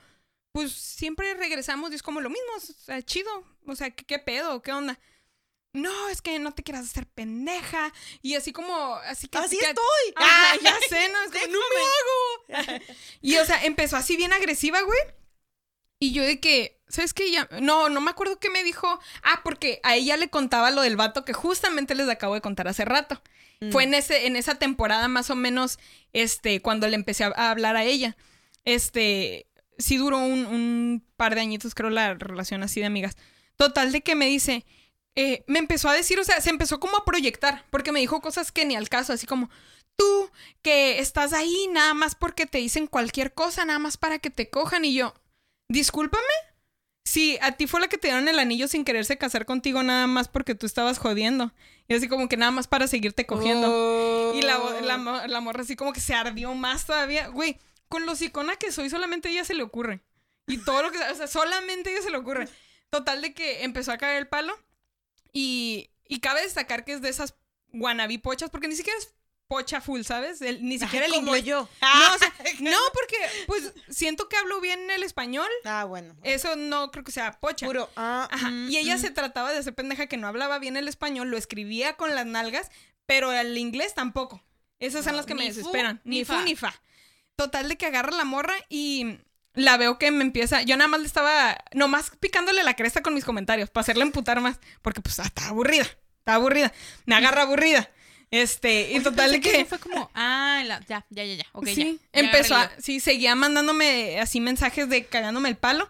pues 0.51 0.71
siempre 0.71 1.33
regresamos 1.33 1.91
y 1.91 1.95
es 1.95 2.03
como 2.03 2.21
lo 2.21 2.29
mismo, 2.29 2.47
o 2.55 2.59
sea, 2.61 3.01
chido. 3.01 3.29
O 3.67 3.75
sea, 3.75 3.91
¿qué, 3.91 4.05
qué 4.05 4.19
pedo? 4.19 4.61
¿Qué 4.61 4.71
onda? 4.71 4.97
No, 5.75 6.09
es 6.09 6.21
que 6.21 6.39
no 6.39 6.53
te 6.53 6.63
quieras 6.63 6.85
hacer 6.85 7.05
pendeja. 7.07 7.91
Y 8.21 8.35
así 8.35 8.51
como, 8.53 8.95
así 9.07 9.27
que... 9.27 9.37
Así 9.37 9.57
que- 9.57 9.65
estoy. 9.65 10.13
Ajá, 10.15 10.55
ya 10.63 10.75
sé, 10.89 11.09
¿no? 11.09 11.21
Es 11.23 11.31
como, 11.31 11.53
no 11.53 11.59
me 12.57 12.65
hago. 12.71 12.81
Y, 13.21 13.37
o 13.37 13.45
sea, 13.45 13.63
empezó 13.63 13.97
así 13.97 14.15
bien 14.17 14.33
agresiva, 14.33 14.81
güey. 14.81 14.99
Y 15.99 16.11
yo 16.11 16.23
de 16.23 16.39
que, 16.39 16.81
¿sabes 16.89 17.13
qué? 17.13 17.31
Ya, 17.31 17.47
no, 17.61 17.89
no 17.89 18.01
me 18.01 18.11
acuerdo 18.11 18.39
qué 18.39 18.49
me 18.49 18.63
dijo. 18.63 18.99
Ah, 19.23 19.41
porque 19.43 19.79
a 19.83 19.95
ella 19.95 20.17
le 20.17 20.29
contaba 20.29 20.71
lo 20.71 20.81
del 20.81 20.97
vato 20.97 21.23
que 21.25 21.33
justamente 21.33 21.95
les 21.95 22.09
acabo 22.09 22.33
de 22.33 22.41
contar 22.41 22.67
hace 22.67 22.83
rato. 22.85 23.21
Mm. 23.61 23.71
Fue 23.71 23.83
en, 23.83 23.93
ese, 23.93 24.27
en 24.27 24.35
esa 24.35 24.55
temporada 24.55 25.07
más 25.07 25.29
o 25.29 25.35
menos, 25.35 25.79
este, 26.13 26.61
cuando 26.61 26.87
le 26.87 26.95
empecé 26.95 27.23
a, 27.23 27.33
a 27.35 27.51
hablar 27.51 27.77
a 27.77 27.83
ella. 27.85 28.17
Este, 28.65 29.47
sí 29.77 29.97
duró 29.97 30.17
un, 30.19 30.45
un 30.45 31.05
par 31.15 31.35
de 31.35 31.41
añitos, 31.41 31.75
creo, 31.75 31.89
la 31.89 32.13
relación 32.15 32.63
así 32.63 32.81
de 32.81 32.87
amigas. 32.87 33.15
Total 33.55 33.91
de 33.93 34.01
que 34.01 34.15
me 34.15 34.25
dice, 34.25 34.65
eh, 35.15 35.43
me 35.47 35.59
empezó 35.59 35.89
a 35.89 35.93
decir, 35.93 36.19
o 36.19 36.23
sea, 36.23 36.41
se 36.41 36.49
empezó 36.49 36.79
como 36.79 36.97
a 36.97 37.05
proyectar, 37.05 37.65
porque 37.69 37.91
me 37.91 37.99
dijo 37.99 38.21
cosas 38.21 38.51
que 38.51 38.65
ni 38.65 38.75
al 38.75 38.89
caso, 38.89 39.13
así 39.13 39.25
como, 39.25 39.49
tú 39.95 40.29
que 40.61 40.99
estás 40.99 41.33
ahí 41.33 41.67
nada 41.71 41.93
más 41.93 42.15
porque 42.15 42.45
te 42.45 42.57
dicen 42.57 42.87
cualquier 42.87 43.33
cosa, 43.33 43.65
nada 43.65 43.79
más 43.79 43.97
para 43.97 44.19
que 44.19 44.29
te 44.29 44.49
cojan, 44.49 44.85
y 44.85 44.93
yo, 44.93 45.13
discúlpame. 45.69 46.23
Si 47.07 47.37
a 47.41 47.51
ti 47.51 47.67
fue 47.67 47.79
la 47.79 47.87
que 47.87 47.99
te 47.99 48.07
dieron 48.07 48.27
el 48.27 48.39
anillo 48.39 48.67
sin 48.67 48.83
quererse 48.83 49.17
casar 49.17 49.45
contigo 49.45 49.83
nada 49.83 50.07
más 50.07 50.27
porque 50.27 50.55
tú 50.55 50.65
estabas 50.65 50.97
jodiendo. 50.97 51.53
Y 51.87 51.93
así 51.93 52.07
como 52.07 52.27
que 52.27 52.35
nada 52.35 52.51
más 52.51 52.67
para 52.67 52.87
seguirte 52.87 53.27
cogiendo. 53.27 54.33
Y 54.33 54.41
la, 54.41 54.57
la, 54.81 55.27
la 55.27 55.39
morra 55.39 55.61
así 55.61 55.75
como 55.75 55.93
que 55.93 55.99
se 55.99 56.15
ardió 56.15 56.55
más 56.55 56.87
todavía. 56.87 57.27
Güey, 57.27 57.59
con 57.89 58.07
lo 58.07 58.15
sicona 58.15 58.55
que 58.55 58.71
soy, 58.71 58.89
solamente 58.89 59.27
a 59.27 59.31
ella 59.31 59.45
se 59.45 59.53
le 59.53 59.61
ocurre. 59.61 60.01
Y 60.47 60.57
todo 60.57 60.81
lo 60.81 60.91
que... 60.91 60.97
O 60.97 61.15
sea, 61.15 61.27
solamente 61.27 61.91
a 61.91 61.93
ella 61.93 62.01
se 62.01 62.09
le 62.09 62.17
ocurre. 62.17 62.49
Total 62.89 63.21
de 63.21 63.35
que 63.35 63.63
empezó 63.63 63.91
a 63.91 63.97
caer 63.99 64.17
el 64.17 64.27
palo. 64.27 64.57
Y, 65.37 65.89
y 66.07 66.19
cabe 66.21 66.41
destacar 66.41 66.85
que 66.85 66.93
es 66.93 67.01
de 67.01 67.09
esas 67.09 67.35
wannabe 67.73 68.17
pochas, 68.19 68.49
porque 68.49 68.69
ni 68.69 68.75
siquiera 68.77 68.97
es 68.97 69.13
pocha 69.47 69.81
full, 69.81 70.01
¿sabes? 70.03 70.41
El- 70.41 70.63
ni 70.63 70.79
siquiera 70.79 71.05
el 71.07 71.11
como 71.11 71.35
inglés. 71.35 71.43
yo. 71.43 71.67
No, 71.81 72.15
o 72.15 72.17
sea, 72.17 72.33
no, 72.61 72.77
porque 72.93 73.17
pues 73.47 73.73
siento 73.89 74.29
que 74.29 74.37
hablo 74.37 74.61
bien 74.61 74.89
el 74.89 75.03
español. 75.03 75.49
Ah, 75.65 75.83
bueno. 75.83 76.15
Eso 76.23 76.55
no 76.55 76.89
creo 76.89 77.03
que 77.03 77.11
sea 77.11 77.33
pocha. 77.39 77.65
Puro. 77.65 77.89
ah, 77.97 78.29
Ajá. 78.31 78.49
mm, 78.49 78.69
Y 78.71 78.77
ella 78.77 78.95
mm. 78.95 78.99
se 78.99 79.11
trataba 79.11 79.51
de 79.51 79.59
hacer 79.59 79.75
pendeja 79.75 80.07
que 80.07 80.15
no 80.17 80.27
hablaba 80.27 80.57
bien 80.57 80.77
el 80.77 80.87
español, 80.87 81.29
lo 81.29 81.37
escribía 81.37 81.97
con 81.97 82.15
las 82.15 82.25
nalgas, 82.25 82.71
pero 83.05 83.31
el 83.33 83.57
inglés 83.57 83.93
tampoco. 83.93 84.41
Esas 84.79 85.03
son 85.05 85.15
las 85.17 85.25
que 85.25 85.35
me 85.35 85.43
fu, 85.51 85.57
desesperan. 85.57 86.01
ni 86.05 86.23
fu 86.25 86.33
ni 86.41 86.55
fa. 86.55 86.73
Total 87.35 87.67
de 87.67 87.75
que 87.77 87.85
agarra 87.85 88.11
la 88.15 88.23
morra 88.25 88.55
y 88.69 89.17
la 89.55 89.77
veo 89.77 89.97
que 89.97 90.11
me 90.11 90.23
empieza. 90.23 90.61
Yo 90.61 90.77
nada 90.77 90.87
más 90.87 90.99
le 90.99 91.07
estaba 91.07 91.57
nomás 91.73 92.11
picándole 92.19 92.63
la 92.63 92.75
cresta 92.75 93.01
con 93.01 93.13
mis 93.13 93.25
comentarios 93.25 93.69
para 93.69 93.81
hacerle 93.81 94.03
emputar 94.03 94.41
más. 94.41 94.59
Porque 94.81 95.01
pues 95.01 95.19
ah, 95.19 95.23
estaba 95.23 95.49
aburrida. 95.49 95.83
Estaba 96.19 96.35
aburrida. 96.35 96.71
Me 97.05 97.15
agarra 97.15 97.43
aburrida. 97.43 97.89
Este, 98.31 98.91
y 98.91 98.99
total 98.99 99.31
de 99.31 99.41
que. 99.41 99.61
eso 99.61 99.69
fue 99.69 99.79
como, 99.79 100.09
ah, 100.13 100.61
la- 100.65 100.81
ya, 100.87 101.05
ya, 101.09 101.23
ya, 101.23 101.35
ya. 101.35 101.45
Sí, 101.65 101.99
ya. 102.13 102.21
Ya 102.21 102.27
empezó 102.27 102.55
a, 102.55 102.71
sí, 102.79 102.99
seguía 102.99 103.35
mandándome 103.35 104.19
así 104.19 104.41
mensajes 104.41 104.89
de 104.89 105.05
cagándome 105.05 105.49
el 105.49 105.55
palo. 105.57 105.87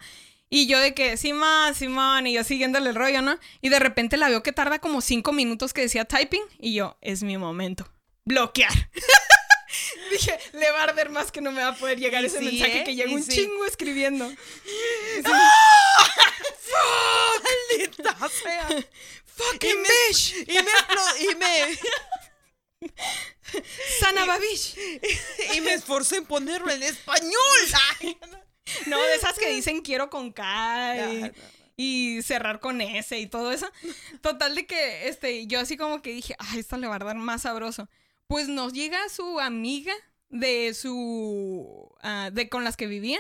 Y 0.50 0.68
yo 0.68 0.80
de 0.80 0.94
que, 0.94 1.18
Simón, 1.18 1.74
Simón, 1.74 2.28
y 2.28 2.34
yo 2.34 2.44
siguiéndole 2.44 2.90
el 2.90 2.96
rollo, 2.96 3.22
¿no? 3.22 3.40
Y 3.62 3.70
de 3.70 3.80
repente 3.80 4.16
la 4.16 4.30
veo 4.30 4.44
que 4.44 4.52
tarda 4.52 4.80
como 4.80 5.02
cinco 5.02 5.32
minutos 5.32 5.74
que 5.74 5.82
decía 5.82 6.06
typing. 6.06 6.44
Y 6.60 6.76
yo, 6.76 6.98
es 7.02 7.24
mi 7.24 7.38
momento. 7.38 7.92
Bloquear. 8.26 8.72
Dije, 10.12 10.38
le 10.54 10.72
va 10.72 10.82
a 10.82 10.84
arder 10.84 11.10
más 11.10 11.32
que 11.32 11.42
no 11.42 11.52
me 11.52 11.62
va 11.62 11.70
a 11.70 11.76
poder 11.76 12.00
llegar 12.00 12.24
Y 12.24 12.28
ese 12.28 12.40
sí, 12.40 12.46
mensaje 12.46 12.80
¿eh? 12.82 12.84
que 12.84 12.96
llega 12.96 13.10
Y 13.12 13.16
un 13.16 13.24
sí. 13.24 13.32
chingo 13.34 13.66
escribiendo. 13.66 14.26
Maldita 17.44 18.30
sea. 18.30 18.68
¡Fucking 19.26 19.84
bitch! 19.84 20.34
Y 20.48 20.54
me, 20.54 20.72
y 21.32 21.36
me, 21.36 21.80
¡Sana 24.00 24.26
babish! 24.26 24.76
y 25.56 25.62
me 25.62 25.74
esforcé 25.74 26.18
en 26.18 26.26
ponerlo 26.26 26.72
en 26.72 26.84
español. 26.84 27.32
Ay, 28.02 28.18
No, 28.86 29.02
de 29.02 29.16
esas 29.16 29.38
que 29.38 29.50
dicen 29.50 29.82
quiero 29.82 30.10
con 30.10 30.32
K. 30.32 30.96
y- 31.12 31.22
no, 31.22 31.28
no. 31.28 31.34
y 31.78 32.22
cerrar 32.22 32.60
con 32.62 32.80
S 32.82 33.18
y 33.18 33.28
todo 33.28 33.52
eso. 33.52 33.70
Total 34.22 34.56
de 34.56 34.66
que 34.66 35.10
este, 35.10 35.48
yo 35.48 35.60
así 35.60 35.76
como 35.76 36.02
que 36.02 36.12
dije, 36.12 36.36
ay, 36.40 36.60
esto 36.60 36.78
le 36.78 36.88
va 36.88 36.96
a 36.96 37.00
dar 37.00 37.16
más 37.18 37.42
sabroso. 37.42 37.90
Pues 38.28 38.48
nos 38.48 38.74
llega 38.74 39.10
su 39.10 39.40
amiga 39.40 39.94
de 40.30 40.74
su... 40.74 41.94
ah, 42.02 42.30
de 42.32 42.50
con 42.50 42.64
las 42.64 42.78
que 42.78 42.88
vivía. 42.88 43.20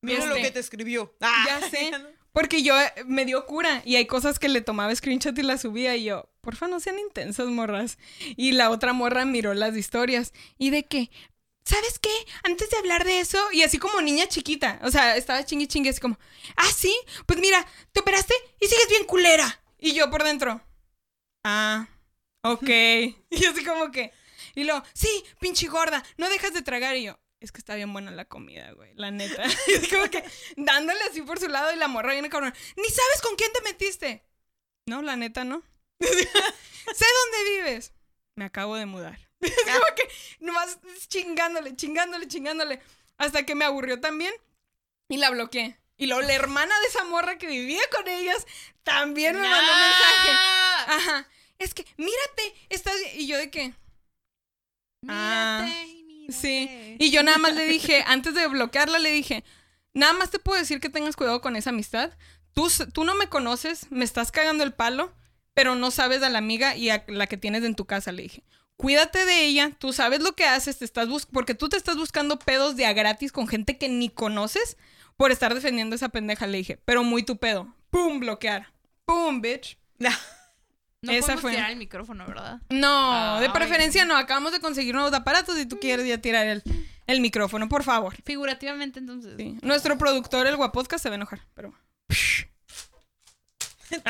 Mira 0.00 0.26
lo 0.26 0.34
Este, 0.34 0.48
que 0.48 0.52
te 0.52 0.60
escribió. 0.60 1.14
Ya 1.20 1.60
sé. 1.70 1.92
Porque 2.32 2.62
yo 2.62 2.78
eh, 2.80 2.92
me 3.06 3.24
dio 3.24 3.46
cura 3.46 3.82
y 3.84 3.96
hay 3.96 4.06
cosas 4.06 4.38
que 4.38 4.48
le 4.48 4.62
tomaba 4.62 4.94
screenshot 4.94 5.36
y 5.38 5.42
las 5.42 5.60
subía 5.62 5.96
y 5.96 6.04
yo, 6.04 6.30
porfa, 6.40 6.66
no 6.66 6.80
sean 6.80 6.98
intensas, 6.98 7.46
morras. 7.46 7.98
Y 8.36 8.52
la 8.52 8.70
otra 8.70 8.92
morra 8.92 9.24
miró 9.24 9.54
las 9.54 9.76
historias 9.76 10.32
y 10.58 10.70
de 10.70 10.84
que, 10.84 11.10
¿sabes 11.64 11.98
qué? 11.98 12.10
Antes 12.42 12.70
de 12.70 12.78
hablar 12.78 13.04
de 13.04 13.20
eso, 13.20 13.38
y 13.52 13.62
así 13.62 13.78
como 13.78 14.00
niña 14.00 14.26
chiquita, 14.28 14.80
o 14.82 14.90
sea, 14.90 15.16
estaba 15.16 15.44
chingui 15.44 15.66
chingue 15.66 15.90
así 15.90 16.00
como, 16.00 16.18
ah, 16.56 16.70
sí, 16.74 16.94
pues 17.26 17.38
mira, 17.38 17.66
te 17.92 18.00
operaste 18.00 18.34
y 18.60 18.66
sigues 18.66 18.88
bien 18.88 19.04
culera. 19.04 19.60
Y 19.78 19.92
yo 19.92 20.10
por 20.10 20.24
dentro, 20.24 20.60
ah, 21.44 21.86
ok. 22.42 22.68
y 23.30 23.44
así 23.46 23.62
como 23.62 23.90
que, 23.92 24.10
y 24.54 24.64
luego, 24.64 24.82
sí, 24.94 25.24
pinche 25.40 25.68
gorda, 25.68 26.04
no 26.16 26.28
dejas 26.28 26.54
de 26.54 26.62
tragar. 26.62 26.96
Y 26.96 27.04
yo, 27.04 27.18
es 27.40 27.52
que 27.52 27.58
está 27.58 27.74
bien 27.74 27.92
buena 27.92 28.10
la 28.10 28.24
comida, 28.24 28.72
güey, 28.72 28.92
la 28.94 29.10
neta. 29.10 29.42
Y 29.66 29.74
así 29.74 29.88
como 29.88 30.08
que 30.10 30.24
dándole 30.56 31.00
así 31.10 31.22
por 31.22 31.38
su 31.38 31.48
lado 31.48 31.72
y 31.72 31.76
la 31.76 31.88
morra 31.88 32.12
viene 32.12 32.30
cabrón. 32.30 32.54
Ni 32.76 32.84
sabes 32.84 33.20
con 33.22 33.36
quién 33.36 33.52
te 33.52 33.62
metiste. 33.62 34.24
No, 34.86 35.02
la 35.02 35.16
neta, 35.16 35.44
no. 35.44 35.62
sé 36.00 36.06
dónde 36.06 37.50
vives. 37.50 37.92
Me 38.36 38.44
acabo 38.44 38.76
de 38.76 38.86
mudar. 38.86 39.18
Es 39.40 39.54
como 39.64 39.86
que 39.96 40.08
nomás 40.38 40.78
chingándole, 41.08 41.74
chingándole, 41.74 42.28
chingándole. 42.28 42.80
Hasta 43.18 43.44
que 43.44 43.54
me 43.54 43.64
aburrió 43.64 44.00
también 44.00 44.32
y 45.08 45.16
la 45.16 45.30
bloqueé. 45.30 45.78
Y 45.96 46.06
luego 46.06 46.22
la 46.22 46.34
hermana 46.34 46.78
de 46.80 46.86
esa 46.86 47.04
morra 47.04 47.38
que 47.38 47.46
vivía 47.46 47.82
con 47.90 48.06
ellas 48.08 48.46
también 48.82 49.34
me 49.34 49.48
mandó 49.48 49.72
un 49.72 49.80
mensaje. 49.80 50.30
Ajá. 50.86 51.28
Es 51.58 51.74
que, 51.74 51.84
mírate, 51.96 52.54
estás... 52.70 52.94
Y 53.14 53.26
yo 53.26 53.36
de 53.36 53.50
qué. 53.50 53.74
Ah, 55.08 55.64
Mírate, 55.64 56.02
mírate. 56.04 56.32
Sí. 56.32 56.96
Y 56.98 57.10
yo 57.10 57.22
nada 57.22 57.38
más 57.38 57.54
le 57.54 57.66
dije, 57.66 58.02
antes 58.06 58.34
de 58.34 58.46
bloquearla, 58.46 58.98
le 58.98 59.10
dije, 59.10 59.44
nada 59.94 60.12
más 60.12 60.30
te 60.30 60.38
puedo 60.38 60.58
decir 60.58 60.80
que 60.80 60.88
tengas 60.88 61.16
cuidado 61.16 61.40
con 61.40 61.56
esa 61.56 61.70
amistad. 61.70 62.12
Tú, 62.52 62.68
tú 62.92 63.04
no 63.04 63.14
me 63.14 63.28
conoces, 63.28 63.90
me 63.90 64.04
estás 64.04 64.30
cagando 64.30 64.62
el 64.64 64.72
palo, 64.72 65.12
pero 65.54 65.74
no 65.74 65.90
sabes 65.90 66.22
a 66.22 66.30
la 66.30 66.38
amiga 66.38 66.76
y 66.76 66.90
a 66.90 67.04
la 67.08 67.26
que 67.26 67.36
tienes 67.36 67.64
en 67.64 67.74
tu 67.74 67.86
casa, 67.86 68.12
le 68.12 68.22
dije. 68.22 68.44
Cuídate 68.76 69.24
de 69.26 69.44
ella, 69.44 69.70
tú 69.78 69.92
sabes 69.92 70.20
lo 70.20 70.32
que 70.32 70.44
haces, 70.44 70.78
te 70.78 70.84
estás 70.84 71.08
bus 71.08 71.26
porque 71.26 71.54
tú 71.54 71.68
te 71.68 71.76
estás 71.76 71.96
buscando 71.96 72.38
pedos 72.38 72.74
de 72.76 72.86
a 72.86 72.92
gratis 72.92 73.30
con 73.30 73.46
gente 73.46 73.78
que 73.78 73.88
ni 73.88 74.08
conoces 74.08 74.76
por 75.16 75.30
estar 75.30 75.54
defendiendo 75.54 75.94
a 75.94 75.96
esa 75.96 76.08
pendeja, 76.08 76.46
le 76.46 76.58
dije. 76.58 76.78
Pero 76.84 77.04
muy 77.04 77.22
tu 77.22 77.36
pedo. 77.36 77.74
¡Pum! 77.90 78.18
Bloquear. 78.18 78.72
¡Pum, 79.04 79.40
bitch! 79.40 79.78
No 81.02 81.10
Esa 81.12 81.22
podemos 81.22 81.40
fue. 81.42 81.50
tirar 81.52 81.70
el 81.70 81.76
micrófono, 81.76 82.24
¿verdad? 82.26 82.60
No, 82.70 83.40
de 83.40 83.50
preferencia 83.50 84.04
no. 84.04 84.16
Acabamos 84.16 84.52
de 84.52 84.60
conseguir 84.60 84.94
nuevos 84.94 85.12
aparatos 85.12 85.58
y 85.58 85.66
tú 85.66 85.80
quieres 85.80 86.06
ya 86.06 86.18
tirar 86.18 86.46
el, 86.46 86.62
el 87.08 87.20
micrófono, 87.20 87.68
por 87.68 87.82
favor. 87.82 88.14
Figurativamente, 88.24 89.00
entonces. 89.00 89.34
Sí. 89.36 89.58
Nuestro 89.62 89.98
productor, 89.98 90.46
el 90.46 90.56
Guapodcast, 90.56 91.02
se 91.02 91.08
va 91.08 91.14
a 91.14 91.16
enojar, 91.16 91.40
pero... 91.54 91.74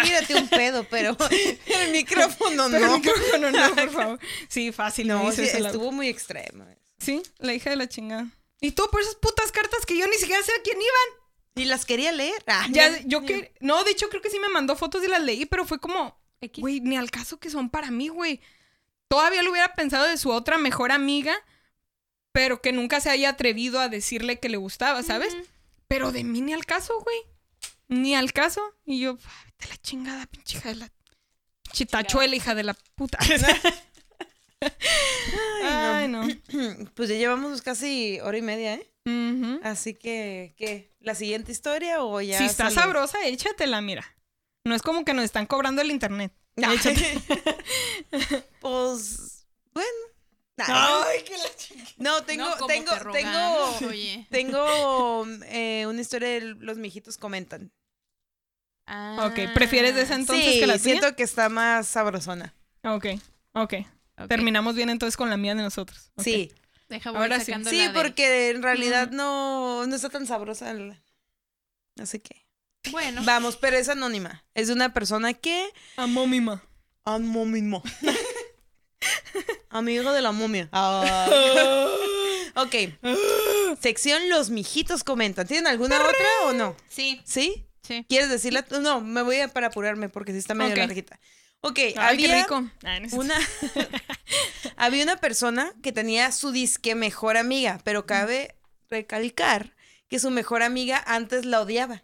Tírate 0.04 0.34
un 0.36 0.48
pedo, 0.48 0.84
pero 0.84 1.16
el 1.66 1.90
micrófono 1.92 2.68
Pero 2.70 2.86
no. 2.86 2.94
el 2.94 3.00
micrófono 3.00 3.50
no, 3.50 3.74
por 3.74 3.90
favor. 3.90 4.20
Sí, 4.48 4.70
fácil. 4.70 5.08
No, 5.08 5.32
sí, 5.32 5.42
estuvo 5.42 5.90
muy 5.90 6.08
extremo. 6.08 6.64
Sí, 6.98 7.20
la 7.38 7.52
hija 7.54 7.70
de 7.70 7.76
la 7.76 7.88
chingada. 7.88 8.26
Y 8.60 8.72
tú 8.72 8.86
por 8.92 9.00
esas 9.00 9.16
putas 9.16 9.50
cartas 9.50 9.84
que 9.84 9.96
yo 9.98 10.06
ni 10.06 10.14
siquiera 10.16 10.40
sé 10.42 10.52
a 10.52 10.62
quién 10.62 10.76
iban. 10.76 11.18
Y 11.54 11.64
las 11.64 11.84
quería 11.84 12.12
leer. 12.12 12.42
Ah, 12.46 12.66
Ya, 12.70 13.00
yo 13.04 13.22
que... 13.22 13.52
No, 13.60 13.82
de 13.82 13.90
hecho 13.90 14.08
creo 14.08 14.22
que 14.22 14.30
sí 14.30 14.38
me 14.38 14.48
mandó 14.50 14.76
fotos 14.76 15.02
y 15.04 15.08
las 15.08 15.22
leí, 15.22 15.46
pero 15.46 15.64
fue 15.66 15.80
como... 15.80 16.16
X. 16.42 16.60
Güey, 16.60 16.80
ni 16.80 16.96
al 16.96 17.10
caso 17.10 17.38
que 17.40 17.48
son 17.50 17.70
para 17.70 17.90
mí, 17.90 18.08
güey. 18.08 18.40
Todavía 19.08 19.42
lo 19.42 19.50
hubiera 19.50 19.74
pensado 19.74 20.06
de 20.06 20.16
su 20.18 20.30
otra 20.30 20.58
mejor 20.58 20.92
amiga, 20.92 21.34
pero 22.32 22.60
que 22.62 22.72
nunca 22.72 23.00
se 23.00 23.10
haya 23.10 23.30
atrevido 23.30 23.80
a 23.80 23.88
decirle 23.88 24.38
que 24.40 24.48
le 24.48 24.56
gustaba, 24.56 25.02
¿sabes? 25.02 25.34
Pero 25.88 26.12
de 26.12 26.24
mí 26.24 26.40
ni 26.40 26.52
al 26.52 26.64
caso, 26.66 26.98
güey. 27.00 27.16
Ni 27.88 28.14
al 28.14 28.32
caso. 28.32 28.62
Y 28.86 29.00
yo, 29.00 29.18
"Ay, 29.24 29.44
vete 29.46 29.66
a 29.66 29.68
la 29.68 29.76
chingada, 29.78 30.26
pinche 30.26 30.58
hija 30.58 30.68
de 30.70 30.74
la... 30.76 30.92
Chitachuela, 31.72 32.36
hija 32.36 32.54
de 32.54 32.62
la 32.64 32.74
puta. 32.94 33.18
Ay, 35.64 36.08
no. 36.08 36.26
Pues 36.94 37.08
ya 37.08 37.16
llevamos 37.16 37.62
casi 37.62 38.20
hora 38.20 38.36
y 38.38 38.42
media, 38.42 38.74
¿eh? 38.74 38.88
Así 39.64 39.94
que, 39.94 40.54
¿qué? 40.56 40.92
¿La 41.00 41.14
siguiente 41.14 41.50
historia 41.52 42.02
o 42.02 42.20
ya? 42.20 42.38
Si 42.38 42.44
está 42.44 42.64
salió? 42.70 42.80
sabrosa, 42.80 43.26
échatela, 43.26 43.80
mira. 43.80 44.04
No 44.64 44.74
es 44.74 44.82
como 44.82 45.04
que 45.04 45.14
nos 45.14 45.24
están 45.24 45.46
cobrando 45.46 45.82
el 45.82 45.90
internet. 45.90 46.32
Échate. 46.56 47.18
pues, 48.60 49.46
bueno. 49.72 49.88
Ay, 50.58 51.22
qué 51.24 51.36
la. 51.38 51.44
No, 51.96 52.22
tengo, 52.24 52.44
No 52.60 52.66
tengo, 52.66 52.92
te 52.92 53.22
tengo, 53.22 53.78
Oye. 53.88 54.26
tengo 54.30 55.26
eh, 55.46 55.86
una 55.88 56.00
historia 56.00 56.28
de 56.28 56.40
los 56.58 56.78
mijitos 56.78 57.16
comentan. 57.16 57.72
Ah, 58.86 59.28
Ok, 59.30 59.52
¿prefieres 59.54 59.94
de 59.94 60.02
esa 60.02 60.14
entonces 60.16 60.54
sí, 60.54 60.60
que 60.60 60.66
la 60.66 60.74
tuya? 60.74 60.84
siento 60.84 61.16
que 61.16 61.22
está 61.22 61.48
más 61.48 61.86
sabrosona. 61.88 62.54
Ok, 62.84 63.06
ok. 63.54 63.74
ok. 64.18 64.28
Terminamos 64.28 64.74
bien 64.74 64.90
entonces 64.90 65.16
con 65.16 65.30
la 65.30 65.36
mía 65.36 65.54
de 65.54 65.62
nosotros. 65.62 66.10
Ok. 66.16 66.24
Sí, 66.24 66.52
Deja 66.88 67.10
Ahora 67.10 67.38
sí. 67.40 67.46
sacando 67.46 67.70
sí, 67.70 67.78
la 67.78 67.88
de- 67.92 67.98
porque 67.98 68.50
en 68.50 68.62
realidad 68.62 69.10
no, 69.10 69.86
no 69.86 69.96
está 69.96 70.10
tan 70.10 70.26
sabrosa. 70.26 70.72
la- 70.74 71.02
Así 71.98 72.18
que, 72.20 72.44
Bueno, 72.90 73.22
vamos, 73.24 73.56
pero 73.56 73.76
es 73.76 73.88
anónima. 73.88 74.44
Es 74.54 74.66
de 74.68 74.74
una 74.74 74.92
persona 74.92 75.34
que... 75.34 75.68
Amo 75.96 76.26
mi 76.26 76.40
ma. 76.40 76.62
Anónimo. 77.04 77.82
Amigo 79.70 80.12
de 80.12 80.20
la 80.22 80.32
momia. 80.32 80.68
ok. 82.54 82.74
Sección 83.80 84.28
Los 84.28 84.50
mijitos 84.50 85.04
comentan. 85.04 85.46
¿Tienen 85.46 85.66
alguna 85.66 85.96
otra 86.00 86.26
o 86.44 86.52
no? 86.52 86.76
sí, 86.88 87.20
¿Sí? 87.24 87.66
sí. 87.82 88.04
¿Quieres 88.08 88.28
decirla? 88.28 88.66
No, 88.80 89.00
me 89.00 89.22
voy 89.22 89.40
a 89.40 89.48
para 89.48 89.68
apurarme 89.68 90.08
porque 90.08 90.32
sí 90.32 90.38
está 90.38 90.54
medio 90.54 90.72
Ok. 90.72 90.78
larguita. 90.78 91.18
Ok, 91.62 91.78
Ay, 91.78 91.94
había 91.96 92.28
qué 92.28 92.42
rico. 92.42 92.64
Ah, 92.84 92.98
una 93.12 93.34
había 94.76 95.04
una 95.04 95.16
persona 95.16 95.72
que 95.82 95.92
tenía 95.92 96.32
su 96.32 96.50
disque 96.50 96.94
mejor 96.96 97.36
amiga, 97.36 97.78
pero 97.84 98.04
cabe 98.04 98.56
recalcar 98.90 99.74
que 100.08 100.18
su 100.18 100.30
mejor 100.30 100.62
amiga 100.64 101.02
antes 101.06 101.44
la 101.44 101.60
odiaba. 101.60 102.02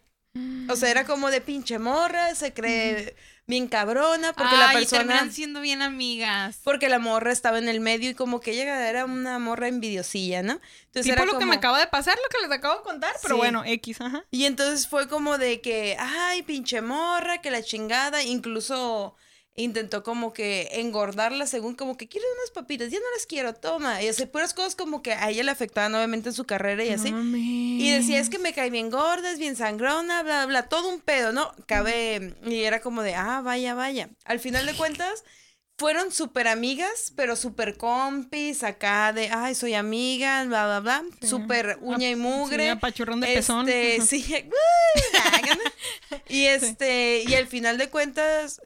O 0.69 0.75
sea, 0.75 0.89
era 0.91 1.05
como 1.05 1.31
de 1.31 1.41
pinche 1.41 1.79
morra, 1.79 2.35
se 2.35 2.53
cree 2.53 3.15
bien 3.47 3.67
cabrona 3.67 4.31
porque 4.33 4.55
la 4.55 4.69
Ay, 4.69 4.77
y 4.77 4.79
persona 4.81 4.99
terminan 5.05 5.31
siendo 5.31 5.59
bien 5.61 5.81
amigas. 5.81 6.59
porque 6.63 6.87
la 6.87 6.99
morra 6.99 7.31
estaba 7.31 7.57
en 7.57 7.67
el 7.67 7.79
medio 7.79 8.11
y 8.11 8.13
como 8.13 8.39
que 8.39 8.51
ella 8.51 8.87
era 8.87 9.05
una 9.05 9.39
morra 9.39 9.67
envidiosilla, 9.67 10.43
¿no? 10.43 10.53
Entonces 10.85 11.05
Tipo 11.11 11.13
era 11.15 11.25
lo 11.25 11.39
que 11.39 11.45
me 11.47 11.55
acaba 11.55 11.79
de 11.79 11.87
pasar, 11.87 12.15
lo 12.23 12.29
que 12.29 12.45
les 12.47 12.55
acabo 12.55 12.77
de 12.77 12.83
contar, 12.83 13.11
pero 13.23 13.33
Sí. 13.35 13.39
bueno, 13.39 13.63
X, 13.65 14.01
ajá. 14.01 14.23
Y 14.29 14.45
entonces 14.45 14.87
fue 14.87 15.07
como 15.07 15.39
de 15.39 15.61
que, 15.61 15.97
ay, 15.99 16.43
pinche 16.43 16.81
morra, 16.81 17.39
que 17.41 17.49
la 17.49 17.63
chingada, 17.63 18.21
incluso 18.21 19.15
intentó 19.61 20.03
como 20.03 20.33
que 20.33 20.69
engordarla 20.73 21.47
según 21.47 21.75
como 21.75 21.97
que 21.97 22.07
quiero 22.07 22.25
unas 22.39 22.51
papitas, 22.51 22.89
ya 22.91 22.99
no 22.99 23.05
las 23.15 23.25
quiero, 23.25 23.53
toma. 23.53 24.01
Y 24.01 24.07
así 24.07 24.25
puras 24.25 24.53
cosas 24.53 24.75
como 24.75 25.01
que 25.01 25.13
a 25.13 25.29
ella 25.29 25.43
le 25.43 25.51
afectaban 25.51 25.93
obviamente 25.95 26.29
en 26.29 26.35
su 26.35 26.45
carrera 26.45 26.83
y 26.83 26.89
así. 26.89 27.09
Y 27.09 27.91
decía, 27.91 28.19
es 28.19 28.29
que 28.29 28.39
me 28.39 28.53
cae 28.53 28.69
bien 28.69 28.89
gorda, 28.89 29.31
es 29.31 29.39
bien 29.39 29.55
sangrona, 29.55 30.23
bla, 30.23 30.45
bla, 30.45 30.63
todo 30.63 30.89
un 30.89 31.01
pedo, 31.01 31.31
¿no? 31.31 31.51
Cabe, 31.65 32.35
y 32.45 32.63
era 32.63 32.81
como 32.81 33.01
de, 33.01 33.15
ah, 33.15 33.41
vaya, 33.41 33.73
vaya. 33.73 34.09
Al 34.25 34.39
final 34.39 34.65
de 34.65 34.73
cuentas, 34.75 35.23
fueron 35.77 36.11
súper 36.11 36.49
amigas, 36.49 37.13
pero 37.15 37.37
súper 37.37 37.77
compis, 37.77 38.63
acá 38.63 39.13
de, 39.13 39.29
ay, 39.29 39.55
soy 39.55 39.73
amiga, 39.75 40.43
bla, 40.43 40.65
bla, 40.65 40.79
bla, 40.81 41.03
Sí. 41.21 41.27
súper 41.27 41.77
uña 41.81 42.09
y 42.09 42.15
mugre. 42.17 42.65
Sí, 42.65 42.69
apachurrón 42.69 43.21
de 43.21 43.27
pezón. 43.33 43.67
Este, 43.69 43.95
Ajá. 43.95 44.05
sí. 44.05 44.25
y 46.27 46.45
este, 46.45 47.23
y 47.25 47.33
al 47.33 47.47
final 47.47 47.77
de 47.77 47.89
cuentas, 47.89 48.61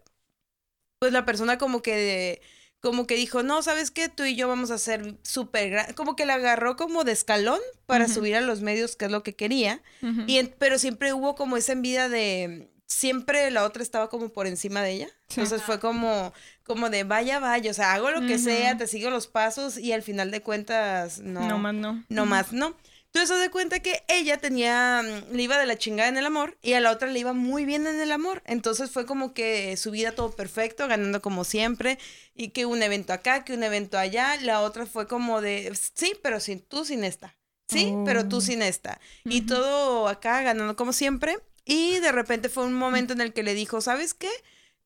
pues 1.03 1.11
la 1.11 1.25
persona 1.25 1.57
como 1.57 1.81
que, 1.81 2.41
como 2.80 3.05
que 3.07 3.15
dijo, 3.15 3.43
no, 3.43 3.61
¿sabes 3.61 3.91
qué? 3.91 4.07
Tú 4.07 4.23
y 4.23 4.38
yo 4.38 4.47
vamos 4.47 4.71
a 4.71 4.77
ser 4.77 5.17
súper 5.21 5.69
gra-". 5.69 5.93
Como 5.95 6.15
que 6.15 6.25
la 6.25 6.35
agarró 6.35 6.77
como 6.77 7.03
de 7.03 7.11
escalón 7.11 7.59
para 7.85 8.07
subir 8.07 8.38
a 8.38 8.41
los 8.41 8.61
medios, 8.61 8.95
que 8.95 9.03
es 9.03 9.11
lo 9.11 9.21
que 9.21 9.35
quería. 9.35 9.81
Y 10.27 10.38
en- 10.38 10.55
pero 10.57 10.80
siempre 10.80 11.11
hubo 11.11 11.35
como 11.35 11.57
esa 11.57 11.73
envidia 11.73 12.07
de 12.07 12.69
siempre 12.88 13.51
la 13.51 13.65
otra 13.65 13.84
estaba 13.84 14.07
como 14.09 14.30
por 14.30 14.47
encima 14.47 14.81
de 14.81 14.91
ella. 14.91 15.07
Sí. 15.27 15.41
Entonces 15.41 15.61
fue 15.63 15.81
como 15.81 16.31
como 16.63 16.89
de 16.89 17.03
vaya 17.03 17.39
vaya, 17.39 17.69
o 17.71 17.73
sea, 17.73 17.91
hago 17.95 18.11
lo 18.11 18.25
que 18.25 18.38
sea, 18.39 18.77
te 18.77 18.88
sigo 18.88 19.09
los 19.09 19.27
pasos 19.27 19.77
y 19.77 19.91
al 19.91 20.03
final 20.03 20.31
de 20.31 20.41
cuentas 20.41 21.19
no 21.19 21.45
No 21.49 21.57
más 21.57 21.73
no. 21.73 22.01
no 22.07 22.25
más, 22.25 22.53
no. 22.53 22.77
Entonces 23.14 23.38
se 23.38 23.44
de 23.44 23.52
cuenta 23.52 23.80
que 23.80 24.03
ella 24.07 24.38
tenía, 24.40 25.03
mm, 25.03 25.35
le 25.35 25.44
iba 25.44 25.60
de 25.60 25.68
la 25.68 25.77
chingada 25.77 26.10
en 26.10 26.18
el 26.18 26.26
amor 26.26 26.57
y 26.64 26.73
a 26.73 26.80
la 26.81 26.90
otra 26.91 27.07
le 27.07 27.19
iba 27.19 27.34
muy 27.34 27.64
bien 27.64 27.85
en 27.85 28.02
el 28.02 28.11
amor. 28.11 28.41
Entonces 28.48 28.90
fue 28.90 29.06
como 29.06 29.35
que 29.35 29.77
su 29.77 29.91
vida 29.91 30.14
todo 30.14 30.31
perfecto, 30.31 30.88
ganando 30.88 31.22
como 31.22 31.44
siempre 31.44 31.99
y 32.34 32.49
que 32.49 32.65
un 32.65 32.81
evento 32.81 33.14
acá, 33.14 33.45
que 33.45 33.53
un 33.53 33.61
evento 33.61 33.99
allá. 33.99 34.35
La 34.41 34.61
otra 34.61 34.88
fue 34.88 35.07
como 35.07 35.41
de, 35.41 35.72
sí, 35.94 36.14
pero 36.23 36.40
sin 36.40 36.60
tú 36.61 36.85
sin 36.85 37.03
esta. 37.03 37.35
Sí, 37.69 37.94
pero 38.03 38.27
tú 38.27 38.38
Oh. 38.38 38.41
sin 38.41 38.64
esta. 38.64 38.99
Y 39.26 39.41
todo 39.41 40.07
acá 40.07 40.41
ganando 40.41 40.76
como 40.76 40.91
siempre. 40.91 41.38
Y 41.65 41.99
de 41.99 42.11
repente 42.11 42.49
fue 42.49 42.65
un 42.65 42.73
momento 42.73 43.14
en 43.14 43.22
el 43.22 43.31
que 43.31 43.44
le 43.44 43.53
dijo, 43.53 43.80
¿sabes 43.80 44.15
qué? 44.15 44.30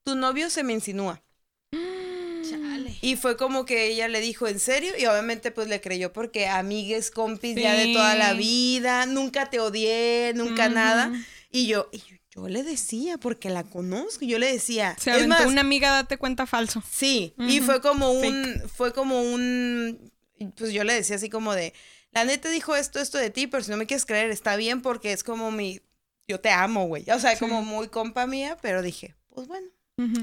Tu 0.04 0.16
novio 0.16 0.50
se 0.50 0.64
me 0.64 0.74
insinúa. 0.74 1.24
Chale. 1.72 2.98
Y 3.02 3.16
fue 3.16 3.38
como 3.38 3.66
que 3.66 3.88
ella 3.88 4.08
le 4.08 4.22
dijo, 4.22 4.48
¿en 4.48 4.60
serio? 4.60 4.94
Y 4.98 5.06
obviamente 5.06 5.52
pues 5.52 5.68
le 5.68 5.82
creyó 5.82 6.14
porque 6.14 6.48
amigues, 6.48 7.12
compis 7.12 7.56
ya 7.56 7.74
de 7.74 7.94
toda 7.94 8.16
la 8.16 8.34
vida, 8.34 9.06
nunca 9.06 9.50
te 9.50 9.60
odié, 9.60 10.34
nunca 10.36 10.70
nada. 10.70 11.12
Y 11.52 11.68
yo, 11.68 11.90
y 11.92 12.02
yo 12.34 12.48
le 12.48 12.64
decía, 12.64 13.18
porque 13.18 13.50
la 13.50 13.64
conozco, 13.64 14.26
yo 14.26 14.40
le 14.40 14.52
decía, 14.52 14.96
Se 15.00 15.10
es 15.12 15.16
aventó 15.18 15.36
más, 15.36 15.46
una 15.48 15.62
amiga, 15.62 15.92
date 15.92 16.18
cuenta 16.18 16.46
falso. 16.46 16.84
sí, 16.90 17.34
y 17.38 17.62
fue 17.62 17.82
como 17.82 18.12
un, 18.12 18.62
fue 18.74 18.94
como 18.94 19.22
un, 19.22 20.12
pues 20.56 20.72
yo 20.72 20.84
le 20.84 20.94
decía 20.94 21.16
así 21.16 21.30
como 21.30 21.54
de, 21.54 21.74
la 22.12 22.24
neta 22.26 22.50
dijo 22.50 22.76
esto, 22.76 23.00
esto 23.00 23.18
de 23.18 23.30
ti, 23.30 23.48
pero 23.48 23.64
si 23.64 23.72
no 23.72 23.78
me 23.78 23.86
quieres 23.88 24.06
creer, 24.06 24.30
está 24.32 24.56
bien 24.56 24.82
porque 24.82 25.12
es 25.12 25.24
como 25.24 25.52
mi, 25.52 25.82
yo 26.28 26.40
te 26.40 26.50
amo, 26.50 26.86
güey. 26.88 27.10
O 27.10 27.20
sea, 27.20 27.32
Sí. 27.34 27.40
como 27.40 27.62
muy 27.62 27.88
compa 27.90 28.28
mía, 28.28 28.58
pero 28.62 28.82
dije, 28.82 29.16
pues 29.30 29.48
bueno. 29.48 29.68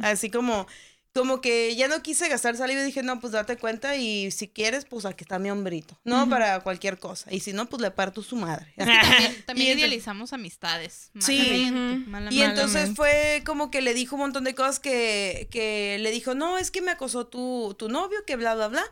Así 0.03 0.31
como, 0.31 0.69
como 1.15 1.41
que 1.41 1.75
ya 1.77 1.87
no 1.89 2.03
quise 2.03 2.29
gastar 2.29 2.57
saliva 2.57 2.81
y 2.81 2.85
dije, 2.85 3.03
no, 3.03 3.21
pues 3.21 3.33
date 3.33 3.57
cuenta 3.57 3.97
y 3.97 4.31
si 4.33 4.49
quieres, 4.49 4.85
pues 4.85 5.05
aquí 5.05 5.23
está 5.25 5.39
mi 5.39 5.51
hombrito, 5.51 5.99
¿no? 6.05 6.29
Para 6.29 6.61
cualquier 6.61 6.99
cosa. 6.99 7.33
Y 7.33 7.41
si 7.41 7.53
no, 7.53 7.67
pues 7.69 7.81
le 7.81 7.91
parto 7.93 8.23
su 8.23 8.37
madre. 8.37 8.73
También, 8.77 9.43
también 9.47 9.69
Y 9.79 9.81
idealizamos 9.81 10.33
amistades. 10.33 11.11
Sí. 11.21 11.39
malamente, 11.39 11.71
Ujú. 12.01 12.11
malamente. 12.11 12.35
Y 12.35 12.43
entonces 12.43 12.75
Malamente. 12.91 12.97
fue 12.97 13.43
como 13.47 13.71
que 13.71 13.81
le 13.81 13.95
dijo 13.95 14.17
un 14.17 14.23
montón 14.23 14.45
de 14.45 14.55
cosas 14.55 14.81
que, 14.81 15.47
que 15.51 15.99
le 16.01 16.11
dijo, 16.11 16.35
no, 16.35 16.59
es 16.59 16.71
que 16.71 16.81
me 16.83 16.91
acosó 16.91 17.27
tu, 17.27 17.75
tu 17.79 17.89
novio, 17.89 18.19
que 18.27 18.37
bla, 18.37 18.55
bla, 18.57 18.69
bla. 18.69 18.85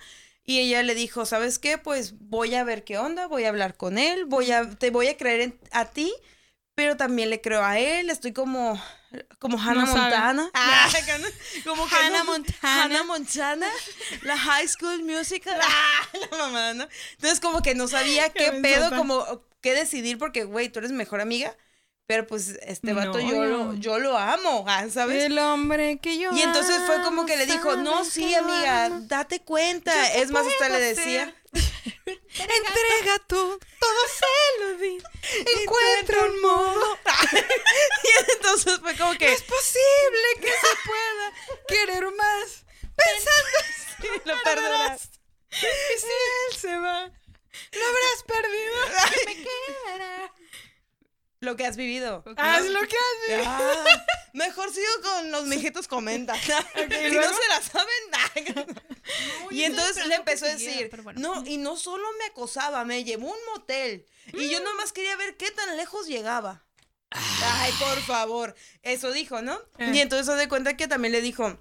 Y 0.45 0.59
ella 0.61 0.83
le 0.83 0.95
dijo, 0.95 1.27
¿sabes 1.27 1.59
qué? 1.59 1.79
Pues 1.79 2.15
voy 2.19 2.55
a 2.55 2.65
ver 2.65 2.85
qué 2.85 2.99
onda, 2.99 3.27
voy 3.29 3.45
a 3.45 3.49
hablar 3.49 3.77
con 3.77 3.99
él, 3.99 4.25
voy 4.27 4.51
a, 4.53 4.69
te 4.71 4.91
voy 4.91 5.09
a 5.09 5.17
creer 5.17 5.41
en- 5.41 5.59
a 5.71 5.87
ti, 5.91 6.13
pero 6.75 6.97
también 6.97 7.31
le 7.31 7.41
creo 7.41 7.63
a 7.65 7.79
él, 7.79 8.09
estoy 8.11 8.33
como, 8.33 8.81
como 9.39 9.59
Hannah 9.61 9.85
No. 9.85 9.95
Montana. 9.95 10.51
Ah. 10.55 10.89
como 11.65 11.87
que 11.89 11.95
Hannah 11.95 12.19
no- 12.21 12.25
Montana. 12.33 12.83
Hannah 12.85 13.03
Montana, 13.05 13.67
la 14.23 14.39
High 14.39 14.69
School 14.69 15.03
Musical. 15.05 15.59
Ah, 15.63 16.09
la 16.31 16.37
mamá, 16.39 16.75
¿no? 16.75 16.89
Entonces 17.13 17.41
como 17.41 17.63
que 17.63 17.75
no 17.75 17.89
sabía 17.89 18.29
Qué 18.33 18.51
qué 18.51 18.53
pedo, 18.61 18.97
como 18.97 19.25
qué 19.61 19.75
decidir, 19.75 20.19
porque, 20.19 20.45
güey, 20.45 20.69
tú 20.71 20.79
eres 20.79 20.91
mi 20.91 20.99
mejor 20.99 21.21
amiga, 21.21 21.55
pero 22.07 22.27
pues 22.27 22.59
este 22.63 22.93
vato 22.93 23.19
No, 23.19 23.21
yo, 23.21 23.45
lo, 23.45 23.75
yo 23.75 23.99
lo 23.99 24.17
amo, 24.17 24.65
ah, 24.69 24.87
¿sabes? 24.91 25.25
El 25.25 25.39
hombre 25.39 25.99
que 25.99 26.19
yo 26.19 26.33
Y 26.33 26.43
entonces 26.43 26.77
fue 26.87 27.03
como 27.03 27.27
que 27.27 27.37
le 27.37 27.47
dijo, 27.47 27.77
no, 27.77 28.05
sí, 28.05 28.35
amiga, 28.35 28.87
amo". 28.87 29.01
date 29.03 29.43
cuenta. 29.43 30.13
Es 30.15 30.31
más, 30.31 30.47
hasta 30.47 30.69
le 30.69 30.81
decía, 30.81 31.35
Entrega 32.05 33.19
tú, 33.27 33.59
todo 33.79 34.01
se 34.19 34.65
lo 34.65 34.79
di. 34.79 34.99
Encuentra 35.61 36.25
un 36.25 36.41
modo. 36.41 36.99
y 37.33 38.33
entonces 38.33 38.79
fue 38.81 38.97
como 38.97 39.13
que 39.15 39.33
Es 39.33 39.43
posible 39.43 40.29
que 40.41 40.49
se 40.49 40.77
pueda 40.85 41.33
querer 41.69 42.05
más. 42.13 42.65
Pensando 42.97 44.25
lo 44.25 44.35
lo 44.35 44.43
perdonarás. 44.43 45.11
Y 45.51 46.01
si 46.01 46.07
él 46.07 46.57
se 46.59 46.79
va, 46.79 47.11
lo 47.73 47.87
habrás 47.87 48.23
perdido. 48.27 48.75
Me 49.27 49.35
quedará. 49.37 50.33
Lo 51.43 51.57
que 51.57 51.67
has 51.67 51.77
vivido. 51.77 52.23
Haz 52.37 52.67
lo 52.67 52.81
que 52.83 52.97
haces. 52.97 53.47
Ah, 53.49 53.85
mejor 54.33 54.73
sigo 54.73 54.87
con 55.03 55.33
los 55.33 55.47
mijitos 55.47 55.89
comentan. 55.89 56.39
si 56.41 56.51
no 56.53 57.33
se 57.35 57.49
la 57.49 57.61
saben, 57.61 58.67
y 59.51 59.65
entonces 59.65 60.07
le 60.07 60.15
empezó 60.15 60.47
a 60.47 60.51
decir, 60.51 60.89
bueno. 61.03 61.21
no, 61.21 61.45
y 61.45 61.57
no 61.57 61.77
solo 61.77 62.07
me 62.21 62.27
acosaba, 62.27 62.85
me 62.85 63.03
llevó 63.03 63.29
a 63.29 63.33
un 63.33 63.45
motel. 63.53 64.07
Y 64.33 64.51
yo 64.51 64.61
nomás 64.61 64.93
quería 64.93 65.17
ver 65.17 65.37
qué 65.37 65.51
tan 65.51 65.77
lejos 65.77 66.07
llegaba. 66.07 66.65
Ay, 67.11 67.73
por 67.73 68.01
favor. 68.03 68.55
Eso 68.85 69.11
dijo, 69.11 69.43
¿no? 69.43 69.61
Eh. 69.79 69.91
Y 69.95 69.99
entonces 69.99 70.27
se 70.27 70.35
de 70.35 70.49
cuenta 70.49 70.77
que 70.77 70.87
también 70.87 71.11
le 71.11 71.23
dijo, 71.23 71.59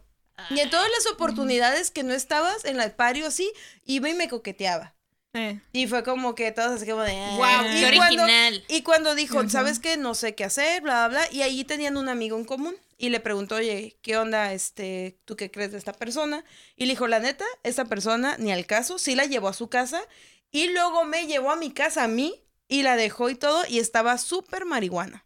y 0.51 0.59
en 0.59 0.69
todas 0.69 0.91
las 0.91 1.11
oportunidades 1.11 1.89
que 1.89 2.03
no 2.03 2.13
estabas 2.13 2.65
en 2.65 2.79
el 2.79 2.91
pario 2.91 3.25
así, 3.25 3.51
iba 3.85 4.09
y 4.09 4.13
me 4.13 4.29
coqueteaba. 4.29 4.93
Eh, 5.33 5.59
Y 5.71 5.87
fue 5.87 6.03
como 6.03 6.35
que 6.35 6.51
todos 6.51 6.71
así 6.81 6.89
como 6.89 7.03
de... 7.03 7.15
"Ah". 7.15 7.33
Guau, 7.37 7.65
y 7.65 7.79
qué 7.81 7.95
cuando, 7.95 8.23
original. 8.23 8.63
y 8.67 8.81
cuando 8.83 9.15
dijo. 9.15 9.49
¿sabes 9.49 9.79
qué? 9.79 9.95
No 9.97 10.13
sé 10.13 10.35
qué 10.35 10.43
hacer, 10.43 10.81
bla, 10.81 11.07
bla, 11.07 11.19
bla. 11.19 11.31
Y 11.33 11.41
ahí 11.41 11.63
tenían 11.63 11.95
un 11.97 12.09
amigo 12.09 12.37
en 12.37 12.45
común. 12.45 12.75
Y 12.97 13.09
le 13.09 13.19
preguntó, 13.19 13.55
oye, 13.55 13.97
¿qué 14.03 14.17
onda, 14.17 14.53
este, 14.53 15.17
tú 15.25 15.35
qué 15.35 15.49
crees 15.49 15.71
de 15.71 15.77
esta 15.79 15.93
persona? 15.93 16.43
Y 16.75 16.85
le 16.85 16.91
dijo, 16.93 17.07
la 17.07 17.19
neta, 17.19 17.45
esta 17.63 17.85
persona, 17.85 18.35
ni 18.37 18.51
al 18.51 18.65
caso, 18.67 18.99
sí 18.99 19.15
la 19.15 19.25
llevó 19.25 19.47
a 19.47 19.53
su 19.53 19.69
casa. 19.69 20.01
Y 20.51 20.67
luego 20.67 21.05
me 21.05 21.25
llevó 21.27 21.51
a 21.51 21.55
mi 21.55 21.71
casa 21.71 22.03
a 22.03 22.07
mí 22.07 22.43
y 22.67 22.83
la 22.83 22.95
dejó 22.97 23.29
y 23.29 23.35
todo. 23.35 23.63
Y 23.67 23.79
estaba 23.79 24.17
súper 24.17 24.65
marihuana. 24.65 25.25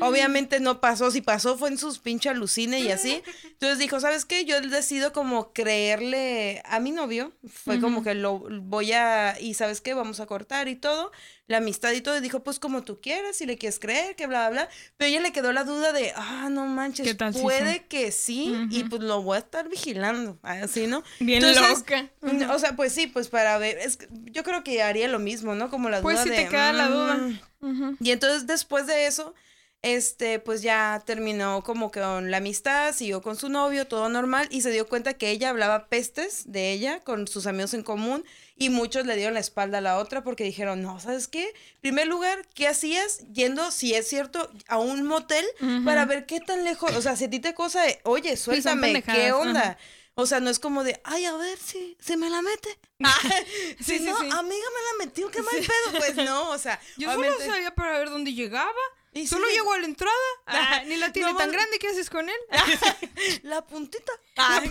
Obviamente 0.00 0.60
no 0.60 0.80
pasó, 0.80 1.10
si 1.10 1.20
pasó 1.20 1.58
fue 1.58 1.68
en 1.68 1.76
sus 1.76 1.98
pinches 1.98 2.32
alucines 2.32 2.82
y 2.82 2.90
así. 2.90 3.22
Entonces 3.44 3.78
dijo, 3.78 4.00
¿sabes 4.00 4.24
qué? 4.24 4.46
Yo 4.46 4.60
decido 4.62 5.12
como 5.12 5.52
creerle 5.52 6.62
a 6.64 6.80
mi 6.80 6.90
novio. 6.90 7.32
Fue 7.46 7.80
como 7.80 8.02
que 8.02 8.14
lo 8.14 8.38
voy 8.62 8.92
a, 8.92 9.38
y 9.38 9.54
¿sabes 9.54 9.82
qué? 9.82 9.92
Vamos 9.92 10.20
a 10.20 10.26
cortar 10.26 10.68
y 10.68 10.76
todo, 10.76 11.12
la 11.50 11.56
amistad 11.58 11.90
y 11.90 12.00
todo. 12.00 12.16
Y 12.16 12.20
dijo, 12.20 12.44
pues 12.44 12.60
como 12.60 12.82
tú 12.84 13.00
quieras, 13.00 13.36
si 13.36 13.44
le 13.44 13.58
quieres 13.58 13.80
creer, 13.80 14.14
que 14.14 14.28
bla, 14.28 14.48
bla, 14.48 14.62
bla. 14.66 14.68
Pero 14.96 15.08
ella 15.10 15.20
le 15.20 15.32
quedó 15.32 15.52
la 15.52 15.64
duda 15.64 15.92
de, 15.92 16.12
ah, 16.14 16.48
no 16.48 16.64
manches, 16.66 17.04
¿Qué 17.06 17.14
tal 17.16 17.34
si 17.34 17.40
puede 17.40 17.74
sí? 17.74 17.82
que 17.88 18.12
sí, 18.12 18.56
y 18.70 18.84
pues 18.84 19.02
lo 19.02 19.20
voy 19.22 19.34
a 19.36 19.40
estar 19.40 19.68
vigilando, 19.68 20.38
así, 20.42 20.86
¿no? 20.86 21.02
bien 21.18 21.44
Entonces, 21.44 21.78
loca. 21.80 22.08
O 22.54 22.58
sea, 22.60 22.76
pues 22.76 22.92
sí, 22.92 23.08
pues 23.08 23.28
para 23.28 23.58
ver, 23.58 23.78
es 23.78 23.98
yo 24.26 24.44
creo 24.44 24.62
que 24.62 24.80
haría 24.80 25.08
lo 25.08 25.18
mismo, 25.18 25.56
¿no? 25.56 25.70
Como 25.70 25.88
la 25.90 26.00
Pues 26.00 26.14
duda 26.18 26.22
si 26.22 26.30
de... 26.30 26.36
te 26.36 26.48
queda 26.48 26.72
la 26.72 26.86
duda. 26.88 27.16
"Mm". 27.60 27.96
Y 28.00 28.10
entonces 28.12 28.46
después 28.46 28.86
de 28.86 29.06
eso, 29.06 29.34
este, 29.82 30.38
pues 30.40 30.60
ya 30.62 31.02
terminó 31.06 31.62
como 31.62 31.90
que 31.90 32.00
con 32.00 32.30
la 32.30 32.36
amistad, 32.36 32.94
siguió 32.94 33.22
con 33.22 33.36
su 33.36 33.48
novio, 33.48 33.86
todo 33.86 34.08
normal, 34.08 34.46
y 34.50 34.60
se 34.60 34.70
dio 34.70 34.88
cuenta 34.88 35.14
que 35.14 35.30
ella 35.30 35.48
hablaba 35.50 35.86
pestes 35.86 36.42
de 36.52 36.72
ella 36.72 37.00
con 37.00 37.26
sus 37.26 37.46
amigos 37.46 37.72
en 37.74 37.82
común, 37.82 38.24
y 38.56 38.68
muchos 38.68 39.06
le 39.06 39.16
dieron 39.16 39.32
la 39.34 39.40
espalda 39.40 39.78
a 39.78 39.80
la 39.80 39.96
otra 39.96 40.22
porque 40.22 40.44
dijeron, 40.44 40.82
no, 40.82 41.00
¿sabes 41.00 41.28
qué? 41.28 41.44
En 41.46 41.80
primer 41.80 42.06
lugar, 42.08 42.46
¿qué 42.54 42.68
hacías 42.68 43.20
yendo, 43.32 43.70
si 43.70 43.94
es 43.94 44.06
cierto, 44.06 44.50
a 44.68 44.78
un 44.78 45.04
motel 45.06 45.46
para 45.86 46.04
ver 46.04 46.26
qué 46.26 46.40
tan 46.40 46.62
lejos, 46.64 46.94
o 46.94 47.00
sea, 47.00 47.16
si 47.16 47.24
a 47.24 47.30
ti 47.30 47.40
te 47.40 47.54
cosa 47.54 47.82
de, 47.82 48.00
oye, 48.04 48.36
suéltame, 48.36 49.02
¿qué 49.02 49.32
onda? 49.32 49.78
O 50.14 50.26
sea, 50.26 50.40
no 50.40 50.50
es 50.50 50.58
como 50.58 50.84
de, 50.84 51.00
ay, 51.04 51.24
a 51.24 51.32
ver 51.36 51.56
si, 51.58 51.96
si 51.98 52.16
me 52.18 52.28
la 52.28 52.42
mete. 52.42 52.68
Sí, 53.00 53.76
si 53.80 53.98
sí, 54.00 54.04
no, 54.04 54.18
sí. 54.18 54.26
amiga 54.30 54.36
me 54.74 54.98
la 54.98 55.06
metió, 55.06 55.30
qué 55.30 55.40
mal 55.40 55.54
pedo. 55.56 55.98
Pues 55.98 56.16
no, 56.16 56.50
o 56.50 56.58
sea, 56.58 56.78
Yo 56.98 57.08
solo 57.08 57.20
obviamente- 57.20 57.46
sabía 57.46 57.74
para 57.74 57.96
ver 57.98 58.10
dónde 58.10 58.34
llegaba. 58.34 58.70
Y 59.12 59.26
Solo 59.26 59.46
sí, 59.48 59.54
llegó 59.54 59.72
a 59.72 59.78
la 59.78 59.86
entrada. 59.86 60.12
Ah, 60.46 60.82
ni 60.86 60.96
la 60.96 61.12
tiene 61.12 61.32
No, 61.32 61.36
tan 61.38 61.50
grande. 61.50 61.78
¿Qué 61.78 61.88
haces 61.88 62.08
con 62.10 62.28
él? 62.28 62.34
La 63.42 63.66
puntita. 63.66 64.12
Ah, 64.36 64.62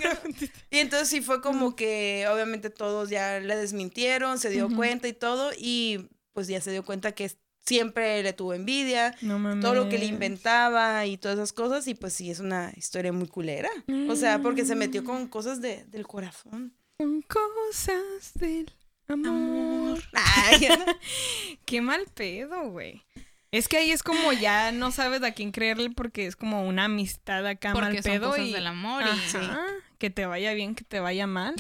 y 0.72 0.78
entonces 0.80 1.10
sí 1.10 1.22
fue 1.22 1.42
como 1.42 1.76
que 1.76 2.26
obviamente 2.32 2.70
todos 2.70 3.10
ya 3.10 3.40
le 3.40 3.56
desmintieron, 3.56 4.40
se 4.40 4.50
dio 4.50 4.70
cuenta 4.74 5.08
y 5.08 5.14
todo, 5.14 5.52
y 5.58 6.08
pues 6.34 6.48
ya 6.48 6.62
se 6.62 6.72
dio 6.72 6.84
cuenta 6.86 7.12
que 7.14 7.32
siempre 7.66 8.24
le 8.24 8.34
tuvo 8.34 8.54
envidia, 8.54 9.16
No 9.22 9.38
mames. 9.38 9.64
todo 9.64 9.76
lo 9.76 9.90
que 9.90 10.00
le 10.00 10.06
inventaba 10.06 11.06
y 11.06 11.18
todas 11.18 11.38
esas 11.38 11.54
cosas, 11.54 11.88
y 11.88 11.94
pues 11.94 12.14
sí, 12.14 12.32
es 12.32 12.40
una 12.40 12.72
historia 12.76 13.12
muy 13.12 13.28
culera. 13.28 13.70
O 14.08 14.16
sea, 14.16 14.40
porque 14.42 14.66
se 14.66 14.76
metió 14.76 15.04
con 15.04 15.28
cosas 15.28 15.62
de, 15.62 15.84
del 15.86 16.08
corazón. 16.08 16.74
Son 16.98 17.22
cosas 17.24 18.32
del 18.36 18.74
amor. 19.08 20.02
Ay, 20.14 20.68
Qué 21.66 21.82
mal 21.82 22.06
pedo, 22.14 22.70
güey. 22.72 23.04
Es 23.52 23.68
que 23.68 23.78
ahí 23.78 23.92
es 23.92 24.04
como 24.04 24.32
ya 24.34 24.72
no 24.72 24.92
sabes 24.92 25.24
a 25.24 25.32
quién 25.32 25.52
creerle 25.52 25.90
porque 25.90 26.28
es 26.28 26.36
como 26.36 26.68
una 26.68 26.86
amistad 26.86 27.46
acá 27.48 27.74
Porque 27.74 27.94
mal 27.94 28.04
son 28.04 28.12
pedo 28.12 28.30
cosas 28.30 28.46
y 28.46 28.54
del 28.54 28.68
amor 28.68 29.04
y... 29.04 29.38
Ajá, 29.38 29.66
que 29.98 30.10
te 30.10 30.26
vaya 30.26 30.54
bien, 30.54 30.76
que 30.76 30.84
te 30.84 31.00
vaya 31.00 31.26
mal, 31.28 31.56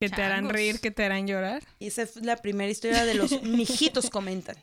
que 0.00 0.08
te 0.08 0.22
harán 0.22 0.48
reír, 0.48 0.80
que 0.80 0.90
te 0.90 1.04
harán 1.04 1.26
llorar. 1.26 1.62
y 1.78 1.88
esa 1.88 2.06
fue 2.06 2.22
la 2.22 2.36
primera 2.36 2.70
historia 2.70 3.04
de 3.04 3.14
los 3.14 3.42
mijitos 3.42 4.10
comentan. 4.10 4.56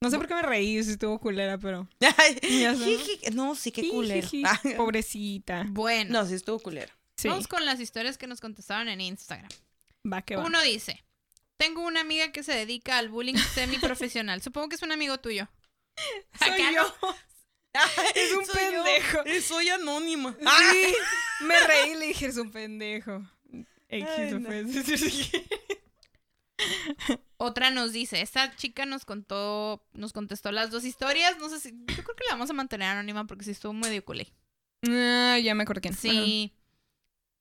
No 0.00 0.10
sé 0.10 0.16
por 0.16 0.28
qué 0.28 0.34
me 0.34 0.42
reí 0.42 0.82
si 0.84 0.92
estuvo 0.92 1.18
culera, 1.18 1.58
pero. 1.58 1.88
¿no? 3.32 3.54
sí, 3.54 3.72
qué. 3.72 3.82
Jijiji. 3.82 4.42
Ah, 4.44 4.60
Pobrecita. 4.76 5.66
Bueno, 5.68 6.20
No, 6.20 6.26
sí 6.26 6.34
estuvo 6.34 6.58
culero. 6.60 6.92
Sí, 7.16 7.28
vamos 7.28 7.48
con 7.48 7.64
las 7.64 7.80
historias 7.80 8.16
que 8.16 8.28
nos 8.28 8.40
contestaron 8.40 8.88
en 8.88 9.00
Instagram. 9.00 9.50
va 10.10 10.22
que 10.22 10.36
va. 10.36 10.44
Uno 10.44 10.62
dice, 10.62 11.02
tengo 11.58 11.82
una 11.82 12.00
amiga 12.00 12.32
que 12.32 12.42
se 12.42 12.52
dedica 12.52 12.96
al 12.96 13.10
bullying 13.10 13.36
semiprofesional. 13.36 14.40
Supongo 14.40 14.70
que 14.70 14.76
es 14.76 14.82
un 14.82 14.92
amigo 14.92 15.18
tuyo. 15.18 15.48
Soy 16.38 16.50
Acá 16.50 16.72
yo. 16.72 16.82
no. 17.02 17.14
Es 18.14 18.32
un 18.32 18.46
Soy 18.46 18.56
pendejo. 18.56 19.18
Soy 19.42 19.68
anónima. 19.68 20.34
Sí, 20.40 20.94
me 21.44 21.60
reí 21.66 21.90
y 21.90 21.94
le 21.96 22.06
dije, 22.06 22.26
es 22.26 22.36
un 22.38 22.50
pendejo. 22.50 23.22
X, 23.88 24.08
Ay, 24.08 24.32
no. 24.32 24.48
Otra 27.36 27.70
nos 27.70 27.92
dice, 27.92 28.20
esta 28.20 28.56
chica 28.56 28.84
nos 28.84 29.04
contó, 29.04 29.86
nos 29.92 30.12
contestó 30.12 30.50
las 30.50 30.70
dos 30.70 30.84
historias. 30.84 31.38
No 31.38 31.48
sé 31.50 31.60
si, 31.60 31.70
yo 31.70 32.02
creo 32.02 32.16
que 32.16 32.24
la 32.24 32.32
vamos 32.32 32.50
a 32.50 32.54
mantener 32.54 32.88
anónima 32.88 33.26
porque 33.26 33.44
sí 33.44 33.52
estuvo 33.52 33.72
medio 33.72 34.04
culé. 34.04 34.32
Ah, 34.88 35.38
ya 35.38 35.54
me 35.54 35.62
acordé. 35.62 35.92
Sí. 35.92 36.52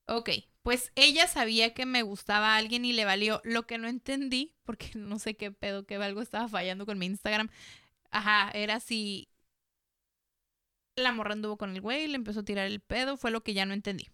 Ok, 0.07 0.30
pues 0.68 0.91
ella 0.95 1.27
sabía 1.27 1.73
que 1.73 1.85
me 1.85 2.02
gustaba 2.02 2.53
a 2.53 2.57
alguien 2.57 2.84
y 2.84 2.91
le 2.91 3.06
valió. 3.06 3.39
Lo 3.45 3.65
que 3.65 3.77
no 3.77 3.88
entendí, 3.88 4.53
porque 4.65 4.91
no 4.95 5.18
sé 5.18 5.38
qué 5.38 5.49
pedo, 5.49 5.85
que 5.85 5.95
algo 5.95 6.22
estaba 6.22 6.49
fallando 6.49 6.85
con 6.85 6.99
mi 6.99 7.06
Instagram. 7.06 7.48
Ajá, 8.11 8.52
era 8.52 8.81
si 8.81 9.30
la 10.98 11.14
morra 11.14 11.31
anduvo 11.31 11.56
con 11.57 11.73
el 11.73 11.80
güey, 11.80 12.10
le 12.10 12.18
empezó 12.18 12.41
a 12.41 12.44
tirar 12.44 12.68
el 12.68 12.81
pedo, 12.81 13.15
fue 13.15 13.31
lo 13.31 13.44
que 13.45 13.53
ya 13.53 13.65
no 13.65 13.73
entendí. 13.73 14.10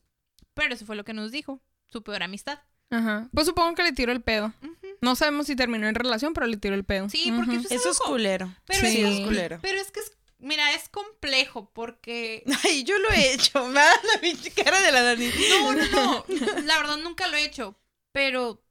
Pero 0.54 0.76
eso 0.76 0.86
fue 0.86 0.96
lo 0.96 1.04
que 1.04 1.16
nos 1.16 1.32
dijo, 1.32 1.60
su 1.88 2.04
peor 2.04 2.22
amistad. 2.22 2.60
Ajá. 2.92 3.30
Pues 3.34 3.48
supongo 3.48 3.74
que 3.74 3.82
le 3.82 3.92
tiró 3.92 4.12
el 4.12 4.22
pedo. 4.22 4.54
No 5.02 5.16
sabemos 5.16 5.48
si 5.48 5.56
terminó 5.56 5.88
en 5.88 5.96
relación, 5.96 6.34
pero 6.36 6.46
le 6.46 6.58
tiró 6.58 6.76
el 6.76 6.84
pedo. 6.84 7.10
Sí, 7.10 7.34
porque 7.36 7.56
eso 7.56 7.66
es 7.66 7.72
Eso 7.72 7.90
es 7.90 8.00
culero. 8.00 8.54
Pero, 8.68 8.88
Sí. 8.88 9.02
es 9.02 9.26
culero. 9.26 9.58
pero 9.60 9.82
es 9.82 9.90
que 9.90 10.02
es, 10.02 10.16
mira, 10.44 10.74
es 10.74 10.90
complejo 10.90 11.72
porque 11.74 12.44
Ay, 12.64 12.84
yo 12.84 12.98
lo 13.00 13.10
he 13.10 13.34
hecho. 13.34 13.66
Me 13.68 13.80
da 13.80 13.94
la 14.14 14.22
pinche 14.22 14.52
cara 14.52 14.80
de 14.82 14.92
la 14.92 15.02
Dani. 15.02 15.30
No, 15.50 15.74
no, 15.74 15.86
no. 15.88 16.26
La 16.64 16.78
verdad 16.78 16.98
nunca 16.98 17.28
lo 17.28 17.38
he 17.38 17.46
hecho. 17.46 17.76
Pero 18.12 18.64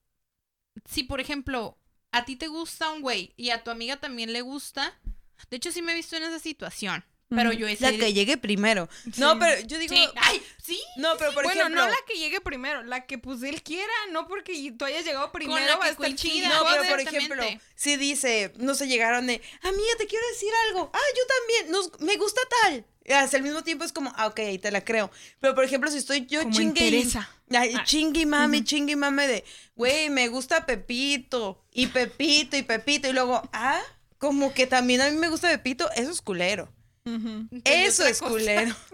si, 0.89 1.03
por 1.03 1.21
ejemplo, 1.21 1.79
a 2.13 2.25
ti 2.25 2.37
te 2.37 2.47
gusta 2.47 2.91
un 2.91 3.03
güey 3.03 3.33
y 3.37 3.51
a 3.51 3.65
tu 3.65 3.71
amiga 3.71 3.99
también 3.99 4.33
le 4.33 4.41
gusta. 4.43 5.01
De 5.51 5.57
hecho, 5.57 5.73
sí 5.73 5.83
me 5.83 5.93
he 5.93 5.97
visto 5.97 6.17
en 6.17 6.23
esa 6.23 6.39
situación. 6.39 7.05
Pero 7.35 7.53
yo 7.53 7.67
he 7.69 7.77
La 7.81 7.91
que 7.93 8.13
llegue 8.13 8.37
primero. 8.37 8.89
Sí. 9.05 9.21
No, 9.21 9.39
pero 9.39 9.61
yo 9.67 9.79
digo. 9.79 9.95
Sí, 9.95 10.07
ay, 10.17 10.43
sí. 10.63 10.81
No, 10.97 11.17
pero 11.19 11.33
por 11.33 11.45
bueno, 11.45 11.61
ejemplo. 11.61 11.83
no 11.85 11.89
la 11.91 11.97
que 12.07 12.19
llegue 12.19 12.41
primero, 12.41 12.83
la 12.83 13.07
que 13.07 13.19
pues 13.19 13.43
él 13.43 13.63
quiera, 13.63 13.93
no 14.11 14.29
porque 14.29 14.73
tú 14.79 14.85
hayas 14.85 15.05
llegado 15.05 15.33
primero 15.33 15.61
la 15.65 15.77
va 15.77 15.85
a 15.85 15.87
que 15.87 15.91
estar 15.93 16.07
coincida. 16.07 16.33
chida. 16.33 16.49
No, 16.49 16.65
pero 16.71 16.89
por 16.89 17.01
ejemplo, 17.01 17.43
si 17.75 17.97
dice, 17.97 18.53
no 18.59 18.75
se 18.75 18.87
llegaron 18.89 19.27
de, 19.27 19.41
amiga, 19.63 19.89
te 19.99 20.07
quiero 20.07 20.27
decir 20.33 20.51
algo. 20.69 20.91
Ah, 20.93 20.99
yo 21.17 21.23
también, 21.27 21.73
nos, 21.73 22.01
me 22.01 22.17
gusta 22.17 22.41
tal. 22.63 22.85
Y 23.05 23.13
Hasta 23.13 23.37
el 23.37 23.43
mismo 23.43 23.65
tiempo 23.65 23.85
es 23.85 23.93
como, 23.93 24.13
ah, 24.17 24.29
ok, 24.29 24.39
ahí 24.41 24.59
te 24.59 24.71
la 24.71 24.85
creo. 24.85 25.11
Pero 25.41 25.55
por 25.55 25.65
ejemplo, 25.65 25.91
si 25.91 25.99
estoy 25.99 26.25
yo 26.27 26.43
Como 26.43 26.55
chingue 26.55 26.85
y, 26.85 26.89
interesa. 26.89 27.29
ay, 27.51 27.75
Ah. 27.77 27.83
chingue 27.85 28.21
y 28.21 28.27
mame 28.97 29.27
de, 29.27 29.45
güey, 29.75 30.09
me 30.09 30.29
gusta 30.29 30.67
Pepito, 30.67 31.65
y 31.73 31.89
Pepito, 31.89 32.57
y 32.57 32.63
Pepito, 32.63 33.09
y 33.09 33.13
luego, 33.13 33.43
ah, 33.53 33.81
como 34.19 34.55
que 34.55 34.69
también 34.69 35.01
a 35.01 35.11
mí 35.11 35.17
me 35.17 35.29
gusta 35.29 35.49
Pepito, 35.49 35.91
eso 35.97 36.11
es 36.13 36.21
culero. 36.23 36.73
Ujú. 37.05 37.29
Entendí 37.51 37.63
Eso 37.65 38.07
es 38.07 38.21
culero. 38.21 38.75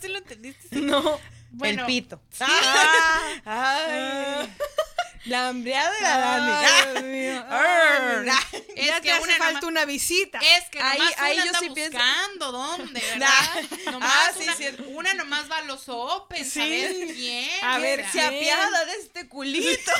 Sí 0.00 0.08
lo 0.08 0.18
entendiste. 0.18 0.68
sí. 0.70 0.76
No. 0.80 1.20
Bueno, 1.50 1.82
El 1.82 1.86
pito. 1.86 2.20
Ah. 2.40 3.28
Ay, 3.44 4.48
la 5.26 5.48
hambreada 5.48 5.92
de 5.92 6.00
la 6.00 6.64
Ay, 6.64 6.94
Dani. 6.94 7.08
Mío. 7.08 7.44
Arr. 7.50 8.26
Ay, 8.30 8.64
Es 8.74 8.86
ya 8.86 8.94
que 8.96 9.08
te 9.08 9.12
hace 9.12 9.22
una 9.24 9.36
falta 9.36 9.66
una 9.66 9.84
visita. 9.84 10.38
Es 10.38 10.70
que 10.70 10.80
Ahí- 10.80 10.98
nomás 10.98 11.14
ahí 11.18 11.34
una 11.36 11.44
yo 11.44 11.48
anda 11.48 11.58
sí 11.58 11.70
pienso- 11.74 11.98
buscando 11.98 12.52
dónde, 12.52 13.00
¿verdad? 13.00 13.62
Nomás 13.92 14.10
Ah, 14.14 14.32
sí, 14.36 14.44
una, 14.44 14.54
cierto. 14.54 14.82
una 14.88 15.12
nomás 15.14 15.50
va 15.50 15.58
a 15.58 15.62
los 15.62 15.88
open, 15.90 16.42
Sí. 16.48 16.60
a 16.60 16.64
ver 16.66 17.14
quién. 17.14 17.64
A 17.64 17.78
ver, 17.78 18.10
Se 18.10 18.22
apiada 18.22 18.84
de 18.86 18.92
este 18.94 19.28
culito. 19.28 19.92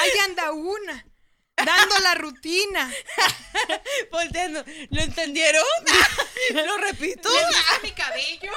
Ahí 0.00 0.10
anda 0.28 0.50
una. 0.52 1.06
Dando 1.64 1.98
la 2.02 2.14
rutina. 2.14 2.90
Volteando. 4.12 4.64
¿Lo 4.90 5.00
entendieron? 5.00 5.62
¿Lo 6.54 6.76
repito? 6.78 7.28
¿Les 7.28 7.46
gusta 7.56 7.80
mi 7.82 7.90
cabello? 7.92 8.52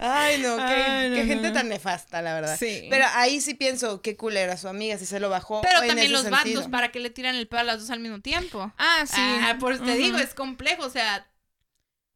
Ay, 0.00 0.38
no, 0.38 0.56
qué, 0.56 0.62
Ay, 0.62 1.08
no, 1.10 1.16
qué 1.16 1.22
no, 1.22 1.28
gente 1.28 1.48
no. 1.48 1.54
tan 1.54 1.68
nefasta, 1.68 2.22
la 2.22 2.34
verdad. 2.34 2.56
Sí. 2.58 2.86
Pero 2.90 3.06
ahí 3.14 3.40
sí 3.40 3.54
pienso, 3.54 4.00
qué 4.02 4.16
culera 4.16 4.56
su 4.56 4.68
amiga, 4.68 4.98
si 4.98 5.06
se 5.06 5.20
lo 5.20 5.28
bajó. 5.30 5.60
Pero 5.62 5.82
en 5.82 5.88
también 5.88 6.06
ese 6.06 6.12
los 6.12 6.22
sentido. 6.22 6.60
vatos, 6.60 6.70
¿para 6.70 6.90
que 6.90 7.00
le 7.00 7.10
tiran 7.10 7.34
el 7.36 7.48
pedo 7.48 7.60
a 7.60 7.64
las 7.64 7.80
dos 7.80 7.90
al 7.90 8.00
mismo 8.00 8.20
tiempo? 8.20 8.72
Ah, 8.78 9.04
sí. 9.06 9.14
Ah, 9.18 9.56
por 9.58 9.78
te 9.78 9.94
digo, 9.96 10.18
es 10.18 10.34
complejo, 10.34 10.84
o 10.84 10.90
sea, 10.90 11.26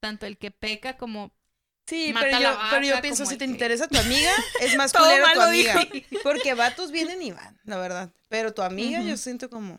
tanto 0.00 0.26
el 0.26 0.38
que 0.38 0.50
peca 0.50 0.96
como... 0.96 1.32
Sí, 1.88 2.12
Mata 2.12 2.26
pero 2.26 2.38
yo, 2.40 2.58
pero 2.70 2.82
yo 2.84 2.90
vaca 2.90 3.02
pienso, 3.02 3.24
si 3.24 3.36
te 3.36 3.46
que- 3.46 3.50
interesa 3.50 3.88
tu 3.88 3.96
amiga, 3.98 4.30
es 4.60 4.76
más 4.76 4.92
Todo 4.92 5.04
culero 5.04 5.24
mal 5.26 5.34
tu 5.34 5.40
amiga. 5.42 5.74
dijo. 5.90 6.06
Porque 6.22 6.54
vatos 6.54 6.90
vienen 6.90 7.22
y 7.22 7.32
van, 7.32 7.58
la 7.64 7.78
verdad. 7.78 8.10
Pero 8.28 8.52
tu 8.52 8.60
amiga, 8.62 9.00
yo 9.00 9.16
siento 9.16 9.48
como... 9.48 9.78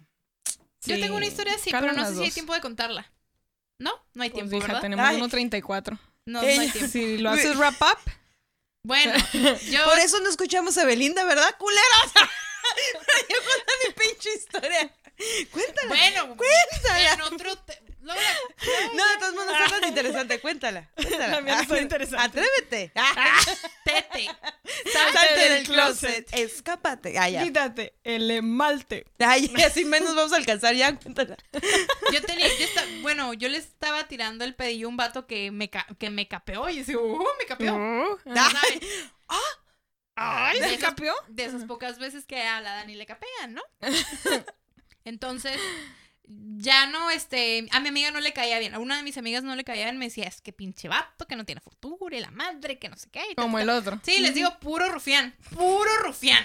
Yo 0.85 0.99
tengo 0.99 1.17
una 1.17 1.25
historia 1.27 1.53
así, 1.55 1.69
pero 1.71 1.91
no 1.93 2.05
sé 2.07 2.15
si 2.15 2.23
hay 2.23 2.31
tiempo 2.31 2.53
de 2.53 2.61
contarla. 2.61 3.11
¿No? 3.77 3.91
No 4.13 4.23
hay 4.23 4.29
Pues, 4.29 4.41
tiempo, 4.41 4.57
hija, 4.57 4.67
¿verdad? 4.67 4.81
tenemos 4.81 5.05
Ay. 5.05 5.17
1.34. 5.19 5.99
No, 6.25 6.41
no 6.41 6.47
Ella- 6.47 6.61
hay 6.61 6.69
tiempo. 6.69 6.91
Si 6.91 7.17
lo 7.19 7.29
haces 7.29 7.55
wrap 7.57 7.79
up, 7.81 8.11
Bueno, 8.83 9.13
yo... 9.69 9.83
Por 9.83 9.99
eso 9.99 10.19
no 10.21 10.29
escuchamos 10.29 10.77
a 10.77 10.85
Belinda, 10.85 11.23
¿verdad, 11.25 11.55
culeras? 11.57 12.13
yo 13.29 13.35
cuento 13.43 13.73
mi 13.87 13.93
pinche 14.05 14.33
historia. 14.35 14.95
Cuéntala. 15.51 15.87
Bueno, 15.89 16.37
Cuéntala. 16.37 17.13
en 17.13 17.21
otro... 17.21 17.55
te- 17.59 17.81
No, 18.95 19.07
de 19.07 19.17
todos 19.19 19.33
modos 19.33 19.47
no 19.47 19.65
es 19.65 19.71
tan 19.71 19.83
interesante. 19.89 20.39
Cuéntala. 20.39 20.89
Cuéntala. 20.95 21.27
La 21.35 21.41
mía 21.41 21.55
no 21.55 21.61
está 21.61 21.75
Ah, 21.75 21.81
interesante. 21.81 22.25
Atrévete. 22.25 22.91
Tete. 23.83 24.29
Salte 24.91 25.49
del 25.49 25.65
closet. 25.65 26.25
closet. 26.25 26.33
Escápate. 26.33 27.17
Ah, 27.19 27.29
ya. 27.29 27.43
quítate 27.43 27.93
el 28.03 28.29
esmalte. 28.31 29.05
Ay, 29.19 29.51
así 29.65 29.85
menos 29.85 30.15
vamos 30.15 30.33
a 30.33 30.37
alcanzar. 30.37 30.73
Ya, 30.75 30.95
cuéntala. 30.95 31.37
Yo 32.13 32.21
tenía, 32.23 32.47
yo 32.47 32.65
esta- 32.65 32.85
bueno, 33.01 33.33
yo 33.33 33.49
le 33.49 33.57
estaba 33.57 34.07
tirando 34.07 34.43
el 34.45 34.55
pedillo 34.55 34.87
a 34.87 34.89
un 34.89 34.97
vato 34.97 35.27
que 35.27 35.51
me, 35.51 35.69
ca- 35.69 35.87
que 35.99 36.09
me 36.09 36.27
capeó 36.27 36.69
y 36.69 36.75
yo 36.75 36.79
decía, 36.79 36.97
uh, 36.97 37.23
me 37.37 37.45
capeó. 37.45 37.75
Ah, 37.75 38.51
¿Saben? 38.51 38.79
Ay, 40.15 40.59
De 40.59 40.67
¿se 40.67 40.73
esas- 40.75 40.89
capió? 40.89 41.13
De 41.27 41.45
esas 41.45 41.63
pocas 41.65 41.99
veces 41.99 42.25
que 42.25 42.41
a 42.41 42.59
la 42.61 42.73
Dani 42.75 42.95
le 42.95 43.05
capean, 43.05 43.53
¿no? 43.53 43.61
Entonces, 45.05 45.59
ya 46.57 46.85
no, 46.87 47.09
este, 47.09 47.67
a 47.71 47.79
mi 47.79 47.89
amiga 47.89 48.11
no 48.11 48.19
le 48.19 48.33
caía 48.33 48.59
bien. 48.59 48.73
A 48.75 48.79
una 48.79 48.97
de 48.97 49.03
mis 49.03 49.17
amigas 49.17 49.43
no 49.43 49.55
le 49.55 49.63
caía 49.63 49.85
bien, 49.85 49.97
me 49.97 50.05
decía, 50.05 50.25
es 50.25 50.41
que 50.41 50.53
pinche 50.53 50.87
vato, 50.87 51.25
que 51.27 51.35
no 51.35 51.45
tiene 51.45 51.61
futuro 51.61 52.15
y 52.15 52.19
la 52.19 52.31
madre, 52.31 52.77
que 52.77 52.87
no 52.89 52.97
sé 52.97 53.09
qué. 53.09 53.21
y 53.31 53.35
Como 53.35 53.57
el 53.59 53.67
ta". 53.67 53.77
otro. 53.77 53.99
Sí, 54.03 54.19
les 54.19 54.35
digo, 54.35 54.59
puro 54.59 54.87
rufián, 54.89 55.35
puro 55.55 55.89
rufián. 56.03 56.43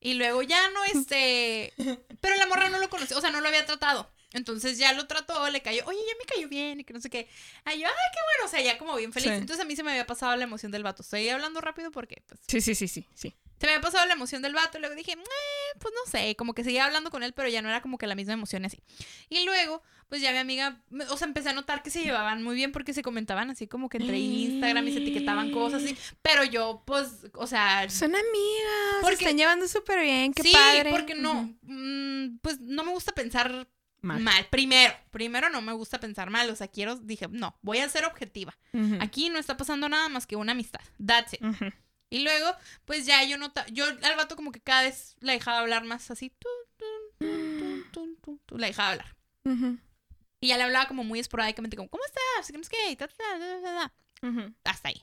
Y 0.00 0.14
luego 0.14 0.42
ya 0.42 0.70
no, 0.70 0.84
este, 0.94 1.72
pero 2.20 2.36
la 2.36 2.46
morra 2.46 2.68
no 2.70 2.78
lo 2.78 2.88
conocía, 2.88 3.16
o 3.16 3.20
sea, 3.20 3.30
no 3.30 3.40
lo 3.40 3.48
había 3.48 3.66
tratado. 3.66 4.10
Entonces 4.32 4.76
ya 4.78 4.92
lo 4.92 5.06
trató, 5.06 5.48
le 5.50 5.62
cayó, 5.62 5.82
oye, 5.86 5.98
ya 5.98 6.14
me 6.18 6.24
cayó 6.26 6.48
bien 6.48 6.80
y 6.80 6.84
que 6.84 6.92
no 6.92 7.00
sé 7.00 7.08
qué. 7.08 7.28
Ay, 7.64 7.80
yo, 7.80 7.86
ay, 7.86 7.92
qué 8.12 8.18
bueno, 8.34 8.44
o 8.46 8.48
sea, 8.48 8.60
ya 8.60 8.76
como 8.78 8.94
bien 8.96 9.12
feliz. 9.12 9.30
Sí. 9.30 9.34
Entonces 9.36 9.64
a 9.64 9.66
mí 9.66 9.74
se 9.76 9.82
me 9.82 9.90
había 9.92 10.06
pasado 10.06 10.36
la 10.36 10.44
emoción 10.44 10.70
del 10.72 10.82
vato. 10.82 11.02
Estoy 11.02 11.28
hablando 11.30 11.60
rápido 11.60 11.90
porque, 11.90 12.22
pues, 12.28 12.40
Sí, 12.46 12.60
sí, 12.60 12.74
sí, 12.74 12.86
sí, 12.88 13.06
sí. 13.14 13.34
Se 13.58 13.66
me 13.66 13.72
había 13.72 13.80
pasado 13.82 14.06
la 14.06 14.14
emoción 14.14 14.42
del 14.42 14.54
vato 14.54 14.78
y 14.78 14.80
luego 14.80 14.94
dije, 14.96 15.12
"Eh, 15.12 15.78
pues 15.78 15.92
no 15.94 16.10
sé, 16.10 16.34
como 16.36 16.54
que 16.54 16.64
seguía 16.64 16.84
hablando 16.84 17.10
con 17.10 17.22
él, 17.22 17.32
pero 17.32 17.48
ya 17.48 17.62
no 17.62 17.68
era 17.68 17.80
como 17.82 17.98
que 17.98 18.06
la 18.06 18.14
misma 18.14 18.32
emoción 18.34 18.64
así. 18.64 18.80
Y 19.28 19.44
luego, 19.44 19.82
pues 20.08 20.20
ya 20.22 20.32
mi 20.32 20.38
amiga, 20.38 20.80
o 21.10 21.16
sea, 21.16 21.26
empecé 21.26 21.48
a 21.50 21.52
notar 21.52 21.82
que 21.82 21.90
se 21.90 22.02
llevaban 22.02 22.42
muy 22.42 22.54
bien 22.54 22.72
porque 22.72 22.92
se 22.92 23.02
comentaban 23.02 23.50
así 23.50 23.66
como 23.66 23.88
que 23.88 23.98
entre 23.98 24.18
Instagram 24.18 24.86
y 24.88 24.92
se 24.92 24.98
etiquetaban 24.98 25.50
cosas 25.52 25.82
así, 25.82 25.96
pero 26.22 26.44
yo, 26.44 26.82
pues, 26.86 27.26
o 27.34 27.46
sea... 27.46 27.88
Son 27.90 28.14
amigas. 28.14 29.00
Porque- 29.02 29.16
se 29.16 29.24
están 29.24 29.38
llevando 29.38 29.66
súper 29.68 30.00
bien. 30.02 30.32
Qué 30.32 30.42
sí, 30.42 30.52
padre. 30.52 30.90
porque 30.90 31.14
no, 31.14 31.54
mm, 31.62 32.38
pues 32.42 32.60
no 32.60 32.84
me 32.84 32.92
gusta 32.92 33.12
pensar 33.12 33.68
Mal. 34.02 34.20
mal. 34.20 34.46
Primero, 34.50 34.94
primero 35.10 35.50
no 35.50 35.60
me 35.62 35.72
gusta 35.72 35.98
pensar 35.98 36.30
mal, 36.30 36.48
o 36.50 36.54
sea, 36.54 36.68
quiero, 36.68 36.94
dije, 36.96 37.26
no, 37.28 37.58
voy 37.62 37.78
a 37.78 37.88
ser 37.88 38.04
objetiva. 38.04 38.56
Aquí 39.00 39.30
no 39.30 39.38
está 39.38 39.56
pasando 39.56 39.88
nada 39.88 40.08
más 40.08 40.26
que 40.26 40.36
una 40.36 40.52
amistad. 40.52 40.80
That's 41.04 41.32
it. 41.34 41.42
Ujú. 41.42 41.72
Y 42.10 42.20
luego, 42.20 42.54
pues 42.84 43.04
ya 43.04 43.24
yo 43.24 43.36
nota, 43.36 43.66
yo 43.66 43.84
al 43.84 44.16
vato 44.16 44.36
como 44.36 44.52
que 44.52 44.60
cada 44.60 44.82
vez 44.82 45.16
la 45.20 45.32
dejaba 45.32 45.58
hablar 45.58 45.84
más 45.84 46.10
así, 46.10 46.32
la 48.50 48.66
dejaba 48.66 48.90
hablar. 48.90 49.16
Ujú. 49.44 49.78
Y 50.40 50.48
ya 50.48 50.56
le 50.56 50.64
hablaba 50.64 50.86
como 50.86 51.02
muy 51.02 51.18
esporádicamente, 51.18 51.76
como, 51.76 51.88
¿cómo 51.88 52.04
estás? 52.04 52.52
¿Qué 52.52 52.58
no 52.58 52.64
sé 52.64 52.70
qué? 52.70 52.96
Ta, 52.96 53.08
ta, 53.08 53.14
ta. 53.62 53.92
Hasta 54.64 54.88
ahí. 54.88 55.02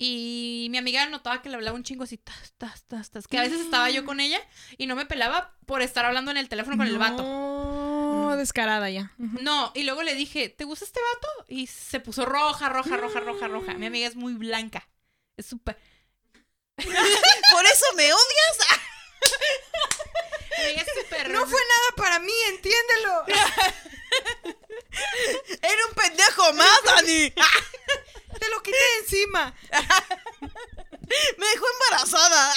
Y 0.00 0.68
mi 0.70 0.78
amiga 0.78 1.08
notaba 1.08 1.42
que 1.42 1.48
le 1.48 1.56
hablaba 1.56 1.76
un 1.76 1.82
chingo 1.82 2.04
así, 2.04 2.18
tas, 2.18 2.54
tas, 2.56 2.84
tas, 2.84 3.10
tas, 3.10 3.26
que 3.26 3.36
a 3.36 3.42
veces 3.42 3.60
estaba 3.60 3.90
yo 3.90 4.04
con 4.04 4.20
ella 4.20 4.40
y 4.76 4.86
no 4.86 4.94
me 4.94 5.06
pelaba 5.06 5.56
por 5.66 5.82
estar 5.82 6.04
hablando 6.04 6.30
en 6.30 6.36
el 6.36 6.48
teléfono 6.48 6.76
con 6.76 6.86
el 6.86 6.98
vato. 6.98 7.22
No, 7.24 8.36
descarada 8.36 8.90
ya. 8.90 9.12
No, 9.18 9.72
y 9.74 9.82
luego 9.82 10.04
le 10.04 10.14
dije, 10.14 10.48
¿te 10.50 10.64
gusta 10.64 10.84
este 10.84 11.00
vato? 11.14 11.28
Y 11.48 11.66
se 11.66 11.98
puso 11.98 12.24
roja, 12.26 12.68
roja, 12.68 12.96
roja, 12.96 13.20
roja, 13.20 13.48
roja. 13.48 13.74
Mi 13.74 13.86
amiga 13.86 14.06
es 14.06 14.14
muy 14.14 14.34
blanca. 14.34 14.88
Es 15.36 15.46
súper... 15.46 15.76
Por 17.52 17.66
eso 17.66 17.86
me 17.94 18.12
odias. 18.12 18.58
No 21.28 21.46
fue 21.46 21.60
nada 21.60 21.94
para 21.96 22.18
mí, 22.18 22.32
entiéndelo. 22.48 23.24
Era 25.62 25.86
un 25.86 25.94
pendejo 25.94 26.52
más, 26.54 26.82
Dani. 26.84 27.30
Te 27.30 28.48
lo 28.50 28.60
quité 28.62 28.76
encima. 29.00 29.54
Me 31.36 31.46
dejó 31.46 31.66
embarazada. 31.70 32.54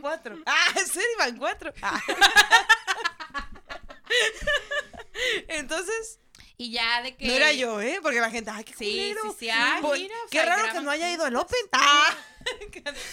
Cuatro. 0.00 0.36
Ah, 0.46 0.68
¿en 0.76 0.86
serio 0.86 1.08
iban 1.14 1.36
cuatro? 1.38 1.72
Entonces, 5.48 6.20
Y 6.58 6.70
ya 6.70 7.02
de 7.02 7.16
que... 7.16 7.26
no 7.26 7.34
era 7.34 7.52
yo, 7.52 7.80
¿eh? 7.82 7.98
Porque 8.02 8.20
la 8.20 8.30
gente, 8.30 8.50
ay, 8.50 8.64
qué 8.64 8.72
Sí, 8.74 8.90
culero. 8.90 9.22
sí, 9.32 9.36
sí. 9.40 9.50
Ay, 9.50 9.82
Por- 9.82 9.98
mira, 9.98 10.14
o 10.24 10.28
qué 10.30 10.38
sea, 10.40 10.46
raro 10.56 10.72
que 10.72 10.80
no 10.80 10.90
haya 10.90 11.12
ido 11.12 11.24
al 11.24 11.36
Open. 11.36 11.60
Ah. 11.72 12.16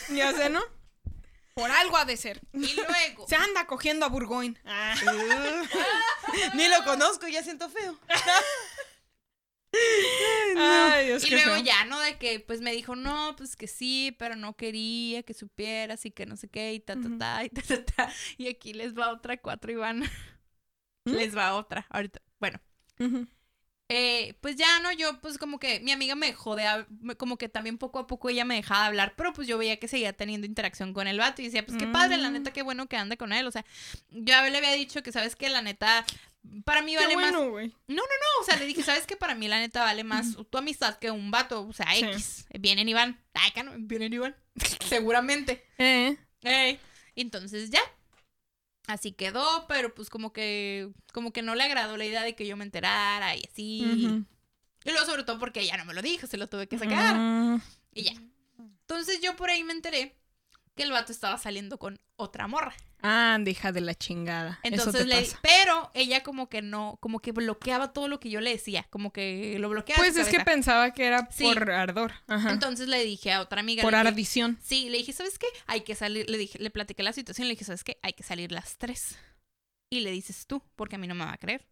Ya 0.10 0.32
sé, 0.34 0.50
¿no? 0.50 0.62
Por 1.54 1.70
algo 1.70 1.98
ha 1.98 2.06
de 2.06 2.18
ser. 2.18 2.42
Y 2.54 2.74
luego... 2.74 3.28
Se 3.28 3.36
anda 3.36 3.68
cogiendo 3.68 4.06
a 4.06 4.10
Burgoyne. 4.10 4.60
Ni 6.56 6.68
lo 6.68 6.84
conozco, 6.84 7.28
ya 7.28 7.44
siento 7.44 7.70
feo. 7.70 8.00
Ay, 10.58 11.08
Dios, 11.08 11.24
Y 11.26 11.32
luego 11.32 11.56
feo. 11.56 11.64
ya, 11.64 11.84
¿no? 11.86 12.00
De 12.00 12.18
que 12.18 12.40
pues 12.40 12.62
me 12.62 12.72
dijo, 12.72 12.96
no, 12.96 13.36
pues 13.36 13.56
que 13.56 13.68
sí, 13.68 14.16
pero 14.20 14.36
no 14.36 14.56
quería 14.56 15.24
que 15.24 15.34
supieras 15.34 16.06
y 16.06 16.12
que 16.12 16.26
no 16.26 16.38
sé 16.38 16.48
qué, 16.48 16.74
y 16.74 16.80
ta, 16.80 16.96
ta, 16.96 17.10
ta, 17.20 17.44
y 17.44 17.50
ta, 17.50 17.62
ta, 17.62 17.84
ta. 17.86 18.14
Y 18.38 18.48
aquí 18.48 18.74
les 18.74 18.94
va 18.98 19.12
otra 19.12 19.38
cuatro, 19.38 19.72
Iván. 19.72 20.00
¿Mm? 21.06 21.12
Les 21.14 21.36
va 21.36 21.56
otra, 21.56 21.86
ahorita. 21.90 22.22
Bueno, 22.40 22.60
Eh, 23.90 24.34
pues 24.42 24.56
ya, 24.56 24.80
¿no? 24.80 24.92
Yo, 24.94 25.20
pues 25.22 25.38
como 25.38 25.60
que 25.60 25.80
mi 25.82 25.92
amiga 25.92 26.16
me 26.16 26.34
me- 27.02 27.16
como 27.16 27.38
que 27.38 27.50
también 27.50 27.78
poco 27.78 28.00
a 28.00 28.08
poco 28.08 28.30
ella 28.30 28.46
me 28.46 28.56
dejaba 28.56 28.86
hablar, 28.86 29.14
pero 29.16 29.34
pues 29.34 29.48
yo 29.48 29.58
veía 29.58 29.78
que 29.78 29.88
seguía 29.88 30.14
teniendo 30.14 30.48
interacción 30.48 30.94
con 30.94 31.06
el 31.08 31.20
vato 31.20 31.42
y 31.42 31.46
decía, 31.46 31.66
pues 31.66 31.78
qué 31.78 31.86
padre, 31.88 32.18
la 32.18 32.30
Mm. 32.30 32.34
neta, 32.34 32.54
qué 32.54 32.62
bueno 32.64 32.88
que 32.88 32.96
ande 32.98 33.18
con 33.18 33.34
él. 33.34 33.46
O 33.46 33.52
sea, 33.52 33.66
yo 34.10 34.36
a 34.36 34.48
él 34.48 34.54
le 34.54 34.58
había 34.60 34.72
dicho 34.74 35.04
que, 35.04 35.12
¿sabes 35.12 35.36
qué? 35.36 35.50
La 35.50 35.62
neta, 35.62 36.06
para 36.66 36.82
mí 36.82 36.94
Qué 36.96 37.00
vale 37.04 37.16
más 37.18 37.32
bueno, 37.34 37.50
güey. 37.52 37.74
no, 37.88 38.02
o 38.42 38.44
sea, 38.46 38.56
le 38.58 38.66
dije, 38.66 38.82
¿sabes 38.84 39.06
qué? 39.06 39.16
Para 39.18 39.36
mí, 39.36 39.48
la 39.48 39.60
neta, 39.60 39.84
vale 39.84 40.04
más 40.04 40.38
tu 40.50 40.58
amistad 40.58 40.98
que 40.98 41.12
un 41.12 41.30
vato. 41.30 41.68
O 41.68 41.74
sea, 41.74 41.86
Sí. 41.94 42.06
X. 42.06 42.46
Vienen 42.60 42.88
y 42.90 42.94
van. 42.94 43.22
Ay, 43.34 43.52
que 43.52 43.64
no, 43.64 43.74
vienen 43.78 44.14
y 44.14 44.18
van. 44.18 44.36
Seguramente. 44.88 45.64
Eh. 45.78 46.18
Entonces, 47.16 47.70
ya. 47.70 47.82
Así 48.88 49.14
quedó, 49.14 49.66
pero 49.68 49.94
pues 49.94 50.10
como 50.10 50.34
que, 50.34 50.90
como 51.14 51.32
que 51.32 51.42
no 51.42 51.56
le 51.56 51.64
agradó 51.64 51.96
la 51.96 52.06
idea 52.06 52.24
de 52.24 52.36
que 52.36 52.46
yo 52.46 52.58
me 52.58 52.66
enterara 52.66 53.36
y 53.36 53.44
así. 53.50 54.26
Y 54.86 54.90
luego, 54.92 55.06
sobre 55.06 55.24
todo, 55.24 55.40
porque 55.40 55.62
ella 55.62 55.78
no 55.78 55.86
me 55.86 55.94
lo 55.94 56.02
dijo, 56.02 56.28
se 56.28 56.38
lo 56.38 56.48
tuve 56.48 56.68
que 56.68 56.78
sacar. 56.78 57.62
Y 57.94 58.04
ya. 58.04 58.14
Entonces, 58.58 59.22
yo 59.22 59.36
por 59.36 59.50
ahí 59.50 59.64
me 59.64 59.72
enteré 59.72 60.18
que 60.76 60.84
el 60.84 60.92
vato 60.92 61.12
estaba 61.12 61.38
saliendo 61.38 61.80
con 61.80 62.00
otra 62.18 62.48
morra. 62.48 62.76
Ah, 63.06 63.38
hija 63.46 63.72
de 63.74 63.82
la 63.82 63.94
chingada. 63.96 64.60
Eso 64.64 64.74
Entonces 64.76 65.02
te 65.02 65.08
le 65.08 65.22
pasa. 65.22 65.40
pero 65.42 65.92
ella 65.94 66.24
como 66.24 66.48
que 66.48 66.62
no, 66.62 66.98
como 67.02 67.20
que 67.20 67.34
bloqueaba 67.34 67.92
todo 67.92 68.08
lo 68.08 68.20
que 68.22 68.30
yo 68.30 68.40
le 68.40 68.52
decía, 68.52 68.88
como 68.90 69.12
que 69.12 69.58
lo 69.60 69.68
bloqueaba. 69.70 70.02
Pues 70.02 70.16
es 70.16 70.30
que 70.30 70.40
pensaba 70.40 70.94
que 70.94 71.06
era 71.06 71.28
Sí. 71.30 71.44
por 71.44 71.70
ardor. 71.70 72.14
Ajá. 72.28 72.52
Entonces 72.52 72.88
le 72.88 73.04
dije 73.04 73.34
a 73.34 73.42
otra 73.42 73.60
amiga. 73.60 73.82
por 73.84 73.92
dije, 73.94 74.08
ardición. 74.08 74.58
Sí, 74.62 74.90
le 74.90 75.00
dije, 75.00 75.12
¿sabes 75.12 75.38
qué? 75.38 75.48
Hay 75.68 75.82
que 75.82 75.96
salir, 75.96 76.30
le 76.30 76.38
dije, 76.38 76.58
le 76.60 76.70
platiqué 76.70 77.04
la 77.04 77.12
situación, 77.12 77.48
le 77.50 77.56
dije, 77.56 77.66
¿sabes 77.66 77.84
qué? 77.84 78.00
Hay 78.04 78.14
que 78.14 78.24
salir 78.24 78.52
las 78.54 78.78
tres. 78.78 79.18
Y 79.92 80.00
le 80.00 80.12
dices 80.12 80.48
tú, 80.48 80.64
porque 80.78 80.96
a 80.96 81.00
mí 81.00 81.06
no 81.08 81.14
me 81.16 81.26
va 81.26 81.34
a 81.34 81.38
creer. 81.38 81.68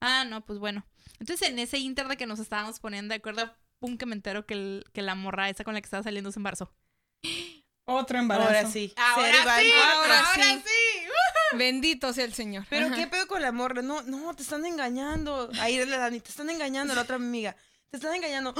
Ah, 0.00 0.24
no, 0.24 0.44
pues 0.44 0.58
bueno. 0.58 0.86
Entonces 1.20 1.48
en 1.48 1.58
ese 1.58 1.78
inter 1.78 2.08
de 2.08 2.16
que 2.16 2.26
nos 2.26 2.38
estábamos 2.40 2.80
poniendo 2.80 3.12
de 3.12 3.18
acuerdo, 3.18 3.54
pum, 3.78 3.98
que 3.98 4.06
me 4.06 4.14
entero 4.14 4.46
que, 4.46 4.54
el- 4.54 4.84
que 4.94 5.02
la 5.02 5.14
morra 5.14 5.50
esa 5.50 5.64
con 5.64 5.74
la 5.74 5.80
que 5.80 5.86
estaba 5.86 6.02
saliendo 6.02 6.32
se 6.32 6.38
embarazó. 6.38 6.74
Otro 7.84 8.18
embarazo. 8.18 8.48
Ahora 8.48 8.70
sí. 8.70 8.92
Ahora 8.96 9.60
sí, 9.60 9.72
ahora 9.72 10.18
ahora, 10.20 10.32
sí. 10.34 10.62
sí. 10.64 11.56
Bendito 11.56 12.12
sea 12.12 12.24
el 12.24 12.32
Señor. 12.34 12.64
Pero 12.70 12.86
Ajá. 12.86 12.94
qué 12.96 13.06
pedo 13.06 13.26
con 13.26 13.42
la 13.42 13.52
morra. 13.52 13.82
No, 13.82 14.02
no, 14.02 14.34
te 14.34 14.42
están 14.42 14.64
engañando. 14.64 15.50
Ahí 15.60 15.84
la 15.84 15.98
Dani, 15.98 16.20
te 16.20 16.30
están 16.30 16.48
engañando, 16.48 16.94
la 16.94 17.02
otra 17.02 17.16
amiga. 17.16 17.56
Te 17.90 17.98
están 17.98 18.14
engañando. 18.14 18.54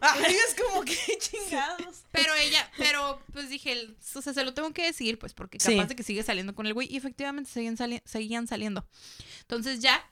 ¡Ah! 0.00 0.16
Es 0.28 0.54
como 0.54 0.84
que 0.84 0.94
chingados. 1.18 2.04
Pero 2.12 2.32
ella, 2.34 2.70
pero 2.76 3.20
pues 3.32 3.48
dije, 3.48 3.72
el- 3.72 3.96
o 4.14 4.22
sea, 4.22 4.32
se 4.32 4.44
lo 4.44 4.54
tengo 4.54 4.72
que 4.72 4.84
decir, 4.84 5.18
pues 5.18 5.34
porque 5.34 5.58
Sí. 5.58 5.74
capaz 5.74 5.88
de 5.88 5.96
que 5.96 6.02
sigue 6.04 6.22
saliendo 6.22 6.54
con 6.54 6.66
el 6.66 6.74
güey. 6.74 6.86
Y 6.92 6.96
efectivamente 6.96 7.50
seguían, 7.50 7.76
sali- 7.76 8.02
seguían 8.04 8.46
saliendo. 8.46 8.86
Entonces 9.40 9.80
ya, 9.80 10.08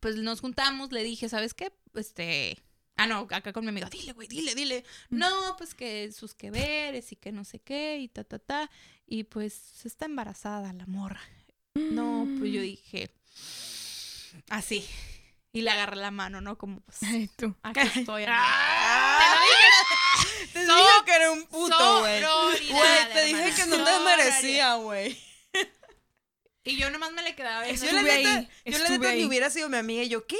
pues 0.00 0.16
nos 0.16 0.40
juntamos, 0.40 0.92
le 0.92 1.02
dije, 1.04 1.28
¿sabes 1.28 1.52
qué? 1.52 1.72
Este. 1.94 2.56
Ah, 3.02 3.06
no, 3.06 3.26
acá 3.30 3.52
con 3.52 3.64
mi 3.64 3.70
amiga, 3.70 3.88
dile, 3.90 4.12
güey, 4.12 4.28
dile, 4.28 4.54
dile. 4.54 4.84
No, 5.10 5.56
pues 5.58 5.74
que 5.74 6.12
sus 6.12 6.34
que 6.34 6.50
veres 6.50 7.10
y 7.12 7.16
que 7.16 7.32
no 7.32 7.44
sé 7.44 7.58
qué 7.58 7.98
y 7.98 8.08
ta, 8.08 8.22
ta, 8.24 8.38
ta. 8.38 8.70
Y 9.06 9.24
pues 9.24 9.84
está 9.84 10.04
embarazada 10.04 10.72
la 10.72 10.86
morra. 10.86 11.20
No, 11.74 12.26
pues 12.38 12.52
yo 12.52 12.60
dije, 12.60 13.10
así. 14.50 14.86
Y 15.52 15.62
le 15.62 15.70
agarré 15.70 15.96
la 15.96 16.10
mano, 16.10 16.40
¿no? 16.40 16.56
Como, 16.56 16.80
pues, 16.80 17.02
Ay, 17.02 17.28
tú. 17.36 17.54
aquí 17.62 17.80
estoy. 17.80 18.24
Ah, 18.28 19.36
te 20.52 20.66
So- 20.66 20.74
dije 20.76 20.88
que 21.04 21.14
era 21.14 21.30
un 21.30 21.44
puto, 21.46 22.00
güey. 22.00 22.22
Te 23.12 23.24
dije 23.24 23.52
que 23.56 23.66
no 23.66 23.84
te 23.84 23.98
merecía, 24.04 24.74
güey. 24.76 25.18
Y 26.64 26.76
yo 26.76 26.90
nomás 26.90 27.10
me 27.12 27.22
le 27.22 27.34
quedaba. 27.34 27.68
Yo 27.68 27.90
la 27.92 28.02
neta, 28.02 28.48
yo 28.64 28.78
la 28.78 28.88
neta 28.90 29.12
ni 29.14 29.24
hubiera 29.24 29.50
sido 29.50 29.68
mi 29.68 29.76
amiga. 29.78 30.04
Y 30.04 30.08
yo, 30.08 30.26
¿qué? 30.26 30.38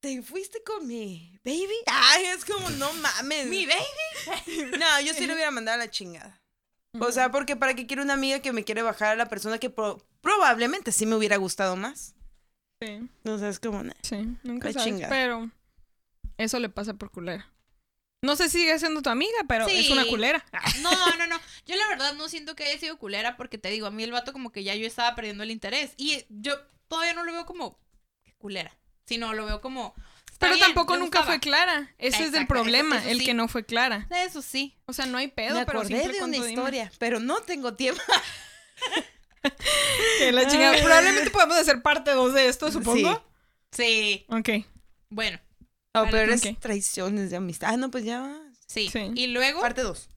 ¿Te 0.00 0.22
fuiste 0.22 0.62
con 0.62 0.86
mi 0.86 1.38
baby? 1.44 1.74
Ay, 1.86 2.26
es 2.26 2.44
como, 2.44 2.70
no 2.70 2.92
mames. 2.94 3.46
Mi 3.46 3.66
baby. 3.66 4.76
No, 4.78 5.00
yo 5.00 5.12
sí 5.14 5.26
le 5.26 5.34
hubiera 5.34 5.50
mandado 5.50 5.74
a 5.76 5.84
la 5.84 5.90
chingada. 5.90 6.40
O 7.00 7.10
sea, 7.12 7.30
porque 7.30 7.56
para 7.56 7.74
qué 7.74 7.86
quiero 7.86 8.02
una 8.02 8.14
amiga 8.14 8.40
que 8.40 8.52
me 8.52 8.64
quiere 8.64 8.82
bajar 8.82 9.08
a 9.10 9.16
la 9.16 9.28
persona 9.28 9.58
que 9.58 9.70
pro- 9.70 10.04
probablemente 10.20 10.92
sí 10.92 11.06
me 11.06 11.14
hubiera 11.16 11.36
gustado 11.36 11.76
más. 11.76 12.14
Sí, 12.80 13.08
O 13.24 13.38
sea, 13.38 13.48
es 13.48 13.58
como, 13.60 13.82
nah. 13.82 13.92
sí, 14.02 14.16
nunca 14.44 14.72
sabes, 14.72 14.84
chingada. 14.86 15.08
pero 15.10 15.50
eso 16.38 16.58
le 16.60 16.68
pasa 16.68 16.94
por 16.94 17.10
culera. 17.10 17.52
No 18.22 18.34
sé 18.36 18.48
si 18.48 18.58
sigue 18.58 18.78
siendo 18.78 19.02
tu 19.02 19.10
amiga, 19.10 19.38
pero 19.48 19.66
es 19.68 19.90
una 19.90 20.06
culera. 20.06 20.44
No, 20.82 20.90
no, 21.16 21.26
no. 21.26 21.38
Yo 21.66 21.76
la 21.76 21.86
verdad 21.88 22.14
no 22.14 22.28
siento 22.28 22.54
que 22.56 22.64
haya 22.64 22.78
sido 22.78 22.98
culera 22.98 23.36
porque 23.36 23.58
te 23.58 23.68
digo, 23.70 23.86
a 23.86 23.90
mí 23.90 24.02
el 24.04 24.12
vato 24.12 24.32
como 24.32 24.50
que 24.52 24.64
ya 24.64 24.74
yo 24.74 24.86
estaba 24.86 25.14
perdiendo 25.14 25.42
el 25.42 25.50
interés. 25.50 25.92
Y 25.96 26.24
yo 26.28 26.54
todavía 26.88 27.14
no 27.14 27.24
lo 27.24 27.32
veo 27.32 27.46
como 27.46 27.78
culera, 28.38 28.76
sino 29.08 29.32
lo 29.34 29.46
veo 29.46 29.60
como... 29.60 29.94
Pero 30.38 30.54
bien, 30.54 30.66
tampoco 30.66 30.94
nunca 30.96 31.18
gustaba. 31.20 31.26
fue 31.26 31.40
clara. 31.40 31.92
Ese 31.98 32.22
es 32.24 32.28
el 32.34 32.42
eso- 32.42 32.46
problema, 32.46 32.98
eso 32.98 33.08
el 33.08 33.18
sí. 33.18 33.24
que 33.26 33.34
no 33.34 33.48
fue 33.48 33.64
clara. 33.64 34.06
Eso 34.10 34.40
sí. 34.40 34.76
O 34.86 34.92
sea, 34.92 35.06
no 35.06 35.18
hay 35.18 35.26
pedo, 35.28 35.56
me 35.56 35.66
pero 35.66 35.80
acordé 35.80 36.06
de 36.08 36.22
una 36.22 36.32
dime. 36.34 36.50
historia, 36.50 36.92
pero 36.98 37.18
no 37.18 37.40
tengo 37.40 37.74
tiempo. 37.74 38.00
Que 40.18 40.32
la 40.32 40.46
chingada. 40.46 40.76
Probablemente 40.82 41.30
podemos 41.30 41.56
hacer 41.56 41.80
parte 41.82 42.10
2 42.10 42.34
de 42.34 42.48
esto, 42.48 42.70
supongo. 42.70 43.24
Sí. 43.72 44.26
Ok. 44.28 44.48
Bueno, 45.10 45.38
Oh, 45.94 46.04
pero 46.10 46.32
es 46.32 46.44
ok. 46.44 46.58
traiciones 46.58 47.30
de 47.30 47.36
amistad. 47.36 47.70
Ah, 47.72 47.76
no, 47.76 47.90
pues 47.90 48.04
ya. 48.04 48.36
sí. 48.66 48.88
Sí. 48.92 49.10
Y 49.14 49.28
luego... 49.28 49.60
Parte 49.60 49.82
2. 49.82 50.08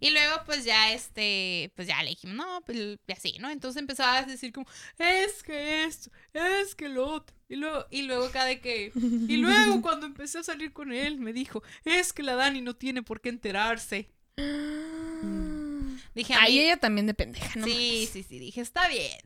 Y 0.00 0.10
luego, 0.10 0.42
pues 0.44 0.64
ya, 0.64 0.92
este, 0.92 1.72
pues 1.74 1.88
ya 1.88 2.02
le 2.02 2.10
dijimos, 2.10 2.36
no, 2.36 2.60
pues 2.66 2.98
así, 3.14 3.36
¿no? 3.40 3.50
Entonces 3.50 3.80
empezaba 3.80 4.18
a 4.18 4.22
decir 4.24 4.52
como, 4.52 4.66
es 4.98 5.42
que 5.42 5.84
esto, 5.84 6.10
es 6.32 6.74
que 6.74 6.88
lo 6.88 7.06
otro. 7.08 7.34
Y 7.48 7.56
luego, 7.56 7.86
y 7.90 8.02
luego 8.02 8.30
cada 8.30 8.54
que, 8.60 8.92
y 9.28 9.36
luego 9.38 9.80
cuando 9.82 10.06
empecé 10.06 10.38
a 10.38 10.42
salir 10.42 10.72
con 10.72 10.92
él, 10.92 11.18
me 11.18 11.32
dijo, 11.32 11.62
es 11.84 12.12
que 12.12 12.22
la 12.22 12.34
Dani 12.34 12.60
no 12.60 12.74
tiene 12.74 13.02
por 13.02 13.20
qué 13.20 13.30
enterarse. 13.30 14.10
Dije, 16.14 16.34
a 16.34 16.40
Ahí 16.40 16.54
mí, 16.58 16.60
ella 16.60 16.76
también 16.78 17.06
de 17.06 17.14
pendeja, 17.14 17.58
¿no? 17.58 17.66
sí, 17.66 18.08
sí, 18.12 18.22
sí, 18.22 18.38
dije, 18.38 18.60
está 18.60 18.88
bien. 18.88 19.18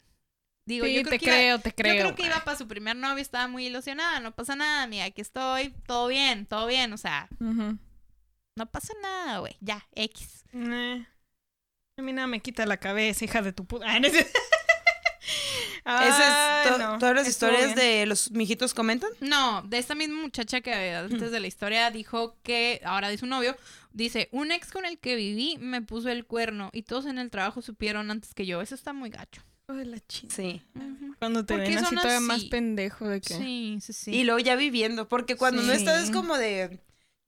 Digo, 0.66 0.86
Sí, 0.86 0.94
yo 0.94 1.02
creo 1.02 1.12
te 1.12 1.18
que 1.18 1.24
iba- 1.26 1.34
creo, 1.36 1.58
te 1.60 1.72
creo. 1.72 1.94
yo 1.94 2.00
creo 2.02 2.14
que 2.16 2.26
iba 2.26 2.44
para 2.44 2.56
su 2.56 2.68
primer 2.68 2.96
novio, 2.96 3.22
estaba 3.22 3.48
muy 3.48 3.66
ilusionada, 3.66 4.20
no 4.20 4.34
pasa 4.34 4.54
nada, 4.56 4.86
mira, 4.86 5.04
aquí 5.06 5.20
estoy, 5.20 5.74
todo 5.86 6.08
bien, 6.08 6.46
todo 6.46 6.66
bien, 6.66 6.92
o 6.92 6.96
sea, 6.96 7.28
Ujú. 7.40 7.76
No 8.56 8.66
pasa 8.70 8.92
nada, 9.02 9.38
güey, 9.38 9.56
ya, 9.60 9.86
X. 9.94 10.44
Eh, 10.52 11.06
A 11.96 12.02
mí 12.02 12.12
nada 12.12 12.26
me 12.26 12.40
quita 12.40 12.66
la 12.66 12.76
cabeza, 12.78 13.24
hija 13.24 13.42
de 13.42 13.52
tu 13.52 13.64
puta. 13.64 13.86
Ah, 13.88 14.00
no 14.00 14.06
es- 14.06 14.14
Esa 15.82 16.64
es 16.64 16.66
Ay, 16.66 16.68
to- 16.72 16.78
no, 16.78 16.98
todas 16.98 17.14
las 17.14 17.26
historias 17.28 17.74
bien. 17.74 17.76
de 17.76 18.06
los 18.06 18.30
mijitos 18.32 18.74
comentan. 18.74 19.10
No, 19.20 19.62
de 19.62 19.78
esta 19.78 19.94
misma 19.94 20.20
muchacha 20.20 20.60
que 20.60 20.72
antes 20.94 21.30
de 21.30 21.40
la 21.40 21.46
historia 21.46 21.90
dijo 21.90 22.36
que, 22.42 22.80
ahora 22.84 23.08
de 23.08 23.16
su 23.18 23.26
novio, 23.26 23.56
dice, 23.92 24.28
un 24.30 24.52
ex 24.52 24.70
con 24.72 24.84
el 24.84 24.98
que 24.98 25.16
viví 25.16 25.56
me 25.58 25.80
puso 25.82 26.10
el 26.10 26.26
cuerno 26.26 26.68
y 26.72 26.82
todos 26.82 27.06
en 27.06 27.18
el 27.18 27.30
trabajo 27.30 27.62
supieron 27.62 28.10
antes 28.10 28.34
que 28.34 28.44
yo. 28.46 28.60
Eso 28.60 28.74
está 28.74 28.92
muy 28.92 29.08
gacho. 29.10 29.42
De 29.68 29.84
la. 29.86 29.98
Sí. 30.08 30.62
Cuando 31.18 31.44
te 31.46 31.54
¿Por 31.54 31.62
qué 31.64 31.70
ven 31.76 31.84
así 31.84 31.94
todavía 31.94 32.20
más 32.20 32.44
pendejo 32.44 33.08
de 33.08 33.20
que... 33.20 33.34
Sí, 33.34 33.78
sí, 33.80 33.92
sí. 33.92 34.10
Y 34.14 34.24
luego 34.24 34.40
ya 34.40 34.56
viviendo, 34.56 35.08
porque 35.08 35.36
cuando 35.36 35.62
no 35.62 35.72
estás 35.72 36.04
es 36.04 36.10
como 36.10 36.36
de, 36.36 36.78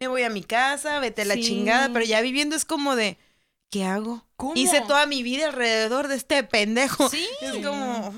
me 0.05 0.09
voy 0.09 0.23
a 0.23 0.31
mi 0.31 0.43
casa, 0.43 0.99
vete 1.01 1.23
a 1.23 1.25
la 1.25 1.35
Sí. 1.35 1.43
chingada, 1.43 1.93
pero 1.93 2.05
ya 2.05 2.21
viviendo 2.21 2.57
es 2.57 2.65
como 2.65 2.97
de, 2.97 3.19
¿qué 3.71 3.85
hago? 3.85 4.25
¿Cómo? 4.37 4.53
Hice 4.57 4.81
toda 4.83 5.07
mi 5.07 5.23
vida 5.23 5.47
alrededor 5.47 6.09
de 6.09 6.17
este 6.17 6.43
pendejo. 6.45 7.09
Sí. 7.09 7.27
Es 7.41 7.65
como, 7.65 8.15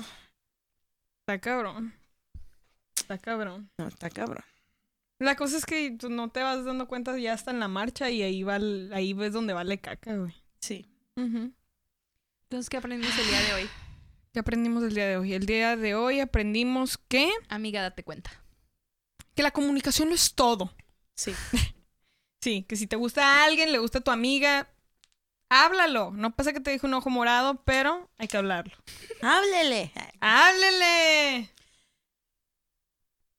Está 1.21 1.39
cabrón. 1.39 1.93
Está 2.95 3.17
cabrón. 3.17 3.69
no, 3.77 3.87
está 3.87 4.09
cabrón. 4.09 4.43
La 5.19 5.35
cosa 5.35 5.57
es 5.57 5.65
que 5.65 5.91
tú 5.91 6.09
no 6.09 6.29
te 6.29 6.41
vas 6.43 6.65
dando 6.65 6.87
cuenta 6.87 7.17
ya 7.17 7.33
está 7.33 7.51
en 7.51 7.59
la 7.59 7.67
marcha 7.69 8.09
y 8.09 8.21
ahí 8.21 8.43
va 8.43 8.55
ahí 8.93 9.13
ves 9.13 9.31
donde 9.31 9.53
vale 9.53 9.79
caca, 9.79 10.15
güey. 10.15 10.33
Sí. 10.59 10.85
Entonces, 11.15 12.69
¿qué 12.69 12.77
aprendimos 12.77 13.17
el 13.17 13.27
día 13.27 13.41
de 13.41 13.53
hoy? 13.53 13.69
¿Qué 14.33 14.39
aprendimos 14.39 14.83
el 14.83 14.93
día 14.93 15.07
de 15.07 15.17
hoy? 15.17 15.33
El 15.33 15.45
día 15.45 15.75
de 15.77 15.95
hoy 15.95 16.19
aprendimos 16.19 16.97
que, 16.97 17.29
Amiga, 17.47 17.81
date 17.81 18.03
cuenta. 18.03 18.31
que 19.35 19.43
la 19.43 19.51
comunicación 19.51 20.09
lo 20.09 20.15
es 20.15 20.33
todo. 20.35 20.73
Sí. 21.15 21.33
Sí, 22.41 22.63
que 22.69 22.75
si 22.75 22.85
te 22.85 22.95
gusta 22.95 23.23
a 23.25 23.45
alguien, 23.45 23.71
le 23.71 23.79
gusta 23.79 23.97
a 23.97 24.01
tu 24.01 24.11
amiga, 24.11 24.69
háblalo. 25.49 26.11
No 26.11 26.35
pasa 26.35 26.53
que 26.53 26.59
te 26.59 26.69
deje 26.69 26.85
un 26.85 26.93
ojo 26.93 27.09
morado, 27.09 27.63
pero 27.63 28.07
hay 28.19 28.27
que 28.27 28.37
hablarlo. 28.37 28.75
Háblele. 29.23 29.91
¡Háblele! 30.19 31.49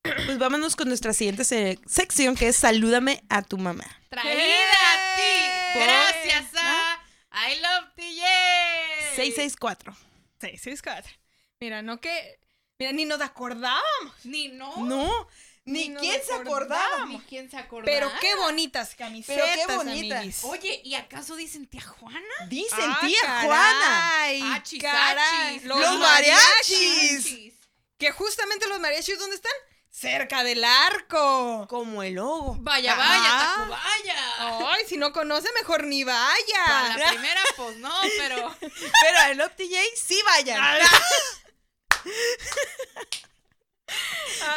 Pues 0.02 0.38
vámonos 0.38 0.74
con 0.74 0.88
nuestra 0.88 1.12
siguiente 1.12 1.44
se- 1.44 1.78
sección 1.86 2.34
que 2.34 2.48
es 2.48 2.56
Salúdame 2.56 3.22
a 3.28 3.42
tu 3.42 3.58
mamá. 3.58 3.84
Traída 4.08 4.34
a 4.34 5.16
ti. 5.16 5.78
Gracias 5.78 6.52
a 6.56 7.48
I 7.48 7.60
Love 7.60 7.94
TJ. 7.94 9.16
664. 9.16 9.96
664. 10.40 11.12
Mira, 11.60 11.80
no 11.82 12.00
que... 12.00 12.40
Mira, 12.80 12.90
ni 12.90 13.04
nos 13.04 13.20
acordábamos. 13.20 14.24
Ni 14.24 14.48
no. 14.48 14.76
No, 14.78 15.28
ni 15.66 15.92
quién 15.94 16.22
se 16.24 16.32
acordaba. 16.32 17.04
Ni 17.06 17.20
quién 17.20 17.50
se 17.50 17.56
acordaba. 17.58 17.84
Pero 17.84 18.10
qué 18.20 18.34
bonitas 18.36 18.94
camisetas, 18.94 19.44
Pero 19.54 19.66
qué 19.66 19.76
bonitas. 19.76 20.18
amiguis. 20.20 20.44
Oye, 20.44 20.80
¿y 20.84 20.94
acaso 20.94 21.36
dicen 21.36 21.66
tía 21.66 21.82
Juana? 21.82 22.20
Dicen 22.48 22.78
Ah, 22.80 22.98
tía 23.00 23.18
caray. 23.22 23.46
Juana. 23.46 24.54
Achis, 24.54 24.82
caray. 24.82 25.56
achis. 25.56 25.64
Los, 25.64 25.78
Los 25.78 25.98
mariachis. 25.98 26.78
mariachis. 27.24 27.54
Que 27.98 28.10
justamente 28.12 28.66
los 28.68 28.80
mariachis, 28.80 29.18
¿dónde 29.18 29.36
están? 29.36 29.52
Cerca 29.90 30.44
del 30.44 30.62
arco. 30.62 31.66
Como 31.70 32.02
el 32.02 32.14
logo. 32.14 32.56
Vaya, 32.60 32.94
Ah. 32.94 32.98
vaya, 32.98 33.54
Tacubaya. 33.56 34.72
Ay, 34.74 34.84
si 34.86 34.96
no 34.98 35.12
conoce, 35.12 35.48
mejor 35.58 35.84
ni 35.84 36.04
Para 36.04 36.18
vaya. 36.28 36.96
la 36.98 37.08
primera, 37.08 37.40
pues 37.56 37.76
no, 37.78 37.92
pero. 38.18 38.54
Pero 38.60 39.18
al 39.22 39.36
Love 39.38 39.56
TJ 39.56 39.80
sí 39.96 40.20
vayan. 40.26 40.60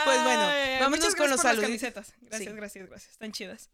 Pues 0.06 0.24
bueno, 0.24 0.42
Ay, 0.48 0.80
vámonos 0.80 1.16
con 1.16 1.30
los 1.30 1.42
camisetas. 1.42 2.14
Gracias, 2.22 2.50
Sí. 2.52 2.56
gracias, 2.56 2.90
gracias. 2.90 3.12
Están 3.12 3.32
chidas. 3.32 3.70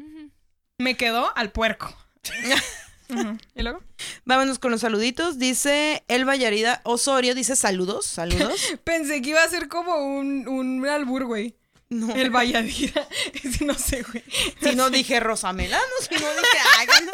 Me 0.77 0.97
quedó 0.97 1.35
al 1.37 1.51
puerco. 1.51 1.95
¿Y 3.55 3.61
luego? 3.61 3.81
Vámonos 4.25 4.57
con 4.59 4.71
los 4.71 4.81
saluditos. 4.81 5.37
Dice 5.37 6.03
Elba 6.07 6.35
Yarida 6.35 6.81
Osorio, 6.83 7.35
dice 7.35 7.55
saludos, 7.55 8.05
saludos. 8.05 8.59
Pensé 8.83 9.21
que 9.21 9.29
iba 9.29 9.43
a 9.43 9.49
ser 9.49 9.67
como 9.67 9.95
un, 9.97 10.47
un 10.47 10.85
albur, 10.87 11.25
güey. 11.25 11.55
No, 11.89 12.13
El 12.15 12.31
Valladira. 12.31 13.07
No 13.61 13.75
sé, 13.75 14.01
güey. 14.01 14.23
si 14.61 14.75
no 14.75 14.89
dije 14.89 15.19
Rosa 15.19 15.53
Melano, 15.53 15.83
si 16.01 16.15
no 16.15 16.29
dije 16.31 16.57
háganlo. 16.79 17.11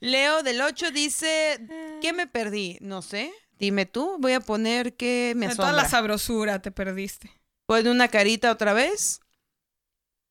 Leo 0.00 0.42
del 0.42 0.62
8 0.62 0.90
dice 0.90 1.60
¿Qué 2.00 2.14
me 2.14 2.26
perdí? 2.26 2.78
No 2.80 3.02
sé. 3.02 3.30
Dime 3.62 3.86
tú. 3.86 4.16
Voy 4.18 4.32
a 4.32 4.40
poner 4.40 4.94
que 4.96 5.34
me 5.36 5.46
De 5.46 5.54
toda 5.54 5.68
asombra. 5.68 5.84
la 5.84 5.88
sabrosura 5.88 6.60
te 6.60 6.72
perdiste. 6.72 7.30
Pon 7.66 7.86
una 7.86 8.08
carita 8.08 8.50
otra 8.50 8.72
vez. 8.72 9.20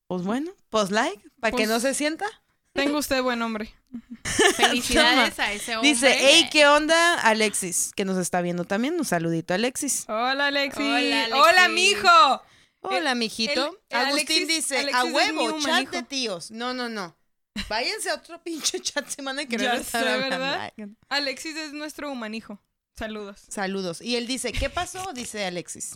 Pues 0.08 0.24
bueno, 0.24 0.52
pues 0.70 0.92
like, 0.92 1.24
para 1.40 1.52
que 1.52 1.64
Pues- 1.64 1.70
no 1.70 1.80
se 1.80 1.94
sienta. 1.94 2.26
Tengo 2.74 2.98
usted 3.00 3.22
buen 3.24 3.42
hombre. 3.42 3.74
Felicidades 4.56 5.40
a 5.40 5.52
ese 5.54 5.76
hombre. 5.78 5.90
Dice, 5.90 6.14
hey, 6.20 6.50
¿qué 6.52 6.68
onda? 6.68 7.16
Alexis, 7.22 7.92
que 7.96 8.04
nos 8.06 8.18
está 8.18 8.42
viendo 8.42 8.66
también. 8.66 8.96
Un 8.96 9.06
saludito, 9.06 9.54
Alexis. 9.54 10.06
Hola, 10.10 10.48
Alexis. 10.48 10.82
Hola, 10.82 11.28
Hola, 11.34 11.66
Alexis. 11.66 11.74
mijo. 11.96 12.42
Hola, 12.82 13.16
mijito. 13.16 13.78
el- 13.90 13.98
el 14.00 14.06
Agustín 14.08 14.44
Alexis- 14.44 14.48
dice, 14.48 14.78
Alexis 14.80 14.96
a 15.02 15.06
huevo, 15.06 15.60
chat 15.62 15.82
hijo. 15.84 15.92
de 15.92 16.04
tíos. 16.04 16.52
No, 16.52 16.74
no, 16.74 16.90
no. 16.90 17.16
Váyanse 17.70 18.10
a 18.10 18.16
otro 18.16 18.42
pinche 18.44 18.80
chat 18.82 19.08
semana 19.08 19.46
que 19.46 19.58
no 19.58 19.64
Ya 19.64 19.74
estar 19.76 20.04
sé, 20.04 20.10
hablando. 20.10 20.38
¿verdad? 20.40 20.74
Alexis 21.10 21.56
es 21.56 21.72
nuestro 21.74 22.12
humanijo. 22.12 22.62
Saludos. 22.96 23.44
Saludos. 23.48 24.02
Y 24.02 24.16
él 24.16 24.28
dice, 24.28 24.52
¿qué 24.52 24.70
pasó? 24.70 25.14
Dice 25.14 25.46
Alexis. 25.46 25.96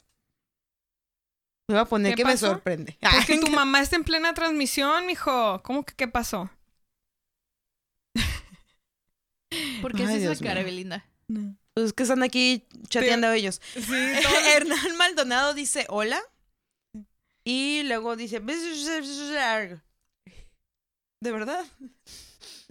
Me 1.68 1.76
voy 1.76 1.82
a 1.82 1.86
poner 1.86 2.14
¿Qué 2.14 2.24
que 2.24 2.26
me 2.26 2.38
sorprende. 2.38 2.98
Porque 3.02 3.26
Pues 3.28 3.40
tu 3.40 3.50
mamá 3.50 3.82
está 3.82 3.96
en 3.96 4.04
plena 4.04 4.34
transmisión, 4.34 5.06
mijo. 5.08 5.62
¿Cómo 5.64 5.84
que 5.84 5.96
qué 5.96 6.08
pasó? 6.08 6.50
Ay, 9.52 10.16
es 10.16 10.22
Dios 10.22 10.42
la 10.42 10.48
cara. 10.48 10.64
Belinda. 10.64 11.06
Pues 11.74 11.94
que 11.94 12.04
están 12.04 12.24
aquí 12.24 12.68
chateando 12.88 13.32
ellos. 13.32 13.62
Sí, 13.74 14.14
Hernán 14.56 14.98
Maldonado 14.98 15.54
dice 15.54 15.86
hola. 15.90 16.22
Y 17.44 17.84
luego 17.84 18.16
dice. 18.16 18.40
De 18.40 19.72
verdad. 21.32 21.66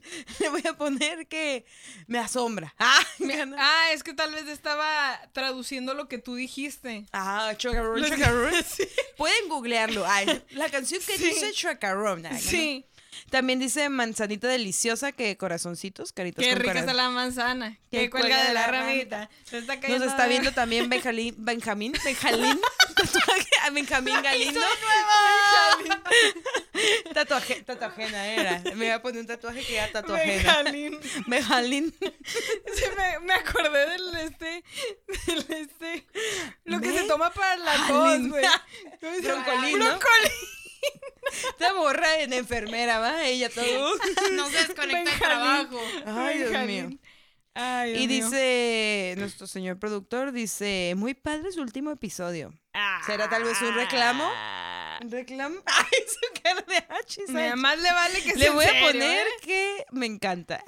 Le 0.41 0.49
voy 0.49 0.63
a 0.69 0.77
poner 0.77 1.27
que 1.27 1.65
me 2.07 2.19
asombra. 2.19 2.75
Ah, 2.79 3.01
gana- 3.19 3.57
Ah, 3.59 3.93
es 3.93 4.03
que 4.03 4.13
tal 4.15 4.33
vez 4.33 4.47
estaba 4.49 5.21
traduciendo 5.33 5.95
lo 5.95 6.09
que 6.09 6.19
tú 6.19 6.35
dijiste. 6.35 7.07
ah 7.13 7.53
chocarrón, 7.57 8.05
chocarrón. 8.05 8.53
Pueden 9.17 9.49
googlearlo. 9.49 10.05
Ay, 10.07 10.43
la 10.51 10.69
canción 10.69 11.01
que 11.07 11.17
Sí. 11.19 11.25
dice 11.25 11.53
chocarrón. 11.53 12.25
Sí. 12.39 12.85
También 13.35 13.59
dice 13.59 13.89
manzanita 13.89 14.47
deliciosa 14.47 15.11
que 15.11 15.37
corazoncitos, 15.37 16.13
caritas 16.13 16.45
Qué 16.45 16.55
rica 16.55 16.67
corazón. 16.73 16.89
está 16.89 16.93
la 17.03 17.09
manzana. 17.11 17.79
Que 17.91 17.99
Que 18.03 18.11
cuelga 18.11 18.45
de 18.45 18.55
la 18.55 18.67
ramita. 18.69 19.29
Se 19.45 19.59
está 19.59 19.75
Nos 19.77 20.03
está 20.03 20.19
la- 20.19 20.27
viendo 20.29 20.53
también 20.53 20.89
Benjalín, 20.89 21.35
Benjamín, 21.39 21.93
Benjalín, 22.05 22.61
tatuaje 22.97 23.49
a 23.65 23.71
Benjamín 23.71 24.15
Galindo. 24.23 24.61
Tatuaje, 27.13 27.63
tatuajena 27.63 28.27
era. 28.27 28.61
Me 28.67 28.75
voy 28.75 28.89
a 28.91 29.03
poner 29.03 29.21
un 29.23 29.27
tatuaje 29.27 29.63
que 29.65 29.77
era 29.79 29.91
tatuajena. 29.91 30.33
Benjalín. 30.63 30.99
Benjalín. 31.27 31.95
Sí, 32.01 32.85
me, 32.97 33.19
me 33.27 33.35
acordé 33.35 33.91
del 33.91 34.15
este. 34.17 34.65
Del 35.27 35.47
este. 35.51 36.07
Lo 36.65 36.81
que 36.81 36.93
se 36.93 37.05
toma 37.09 37.33
para 37.33 37.57
la 37.57 37.75
tos, 37.89 38.29
güey. 38.29 38.45
Broncolín, 39.23 39.79
¿no? 39.79 39.85
Broncolín. 39.87 40.33
Esta 41.51 41.73
borra 41.73 42.21
en 42.21 42.33
enfermera, 42.33 42.99
va. 42.99 43.25
Ella 43.27 43.49
todo. 43.51 43.93
No 44.33 44.49
se 44.51 44.59
desconecta 44.59 45.13
el 45.13 45.19
trabajo. 45.19 45.81
Ay, 46.07 46.39
Dios 46.39 46.67
mío. 46.67 46.91
Ay, 47.55 47.93
Dios 47.93 48.03
Y 48.03 48.09
mío. 48.09 48.25
dice 48.25 49.15
nuestro 49.19 49.47
señor 49.47 49.79
productor, 49.79 50.33
dice, 50.33 50.95
muy 50.97 51.15
padre 51.15 51.53
su 51.53 51.61
último 51.61 51.91
episodio. 51.93 52.53
¿Será 53.07 53.29
tal 53.29 53.45
vez 53.45 53.61
un 53.63 53.75
reclamo? 53.75 54.29
¿Un 55.01 55.11
reclamo? 55.11 55.57
Ay, 55.67 55.99
su 56.09 56.43
cara 56.43 56.63
de 56.63 56.77
hachis. 56.95 57.29
Nada 57.29 57.55
más 57.57 57.79
le 57.81 57.93
vale 57.93 58.23
que 58.23 58.35
Le 58.35 58.45
sea 58.47 58.53
voy 58.53 58.65
a 58.65 58.81
poner 58.81 59.27
¿eh? 59.27 59.31
que 59.43 59.87
me 59.93 60.07
encanta. 60.07 60.63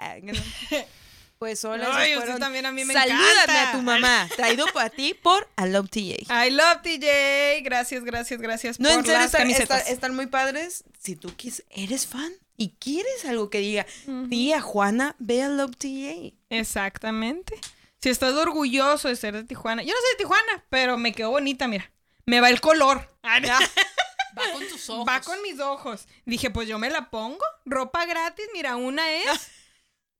Ah. 1.37 1.39
Pues 1.39 1.63
hola, 1.67 1.91
Ay, 1.95 2.13
usted 2.15 2.23
fueron- 2.25 2.41
también 2.41 2.65
a 2.65 2.73
mí 2.73 2.85
me 2.87 2.95
Salúdame 2.95 3.31
encanta. 3.31 3.69
a 3.69 3.73
tu 3.73 3.83
mamá. 3.83 4.29
Traído 4.37 4.65
para 4.73 4.89
ti 4.89 5.13
por 5.13 5.47
I 5.63 5.69
Love 5.69 5.91
TJ. 5.91 6.27
I 6.47 6.51
love 6.51 6.81
TJ. 6.83 7.61
Gracias, 7.63 8.03
gracias, 8.05 8.41
gracias 8.41 8.81
No, 8.81 8.89
por 8.89 8.99
en 9.01 9.05
serio, 9.05 9.19
las 9.19 9.27
están, 9.27 9.41
camisetas. 9.43 9.79
están- 9.81 9.93
están 9.93 10.15
muy 10.17 10.27
padres. 10.29 10.85
Si 10.99 11.15
tú 11.15 11.35
quis, 11.37 11.63
eres 11.71 12.07
fan 12.07 12.33
y 12.57 12.71
quieres 12.79 13.25
algo 13.27 13.51
que 13.51 13.59
diga, 13.59 13.87
Ujú. 14.07 14.29
tía 14.31 14.63
Juana, 14.63 15.15
ve 15.19 15.43
a 15.43 15.49
Love 15.49 15.77
TJ. 15.77 16.35
Exactamente. 16.49 17.59
Si 18.01 18.09
estás 18.09 18.33
orgulloso 18.35 19.09
de 19.09 19.17
ser 19.17 19.35
de 19.35 19.45
Tijuana. 19.45 19.83
Yo 19.83 19.93
no 19.93 20.01
soy 20.01 20.11
de 20.13 20.17
Tijuana, 20.17 20.65
pero 20.71 20.97
me 20.97 21.13
quedó 21.13 21.31
bonita, 21.31 21.69
mira. 21.69 21.91
Me 22.25 22.41
va 22.41 22.49
el 22.49 22.61
color. 22.63 23.11
Va 24.39 24.53
con 24.53 24.69
tus 24.69 24.91
ojos. 24.91 25.09
Va 25.09 25.21
con 25.23 25.41
mis 25.43 25.59
ojos. 25.61 26.07
Dije, 26.27 26.51
pues 26.51 26.69
yo 26.69 26.79
me 26.79 26.91
la 26.91 27.09
pongo. 27.11 27.43
Ropa 27.65 28.05
gratis, 28.05 28.45
mira, 28.53 28.77
una 28.77 29.11
es. 29.11 29.25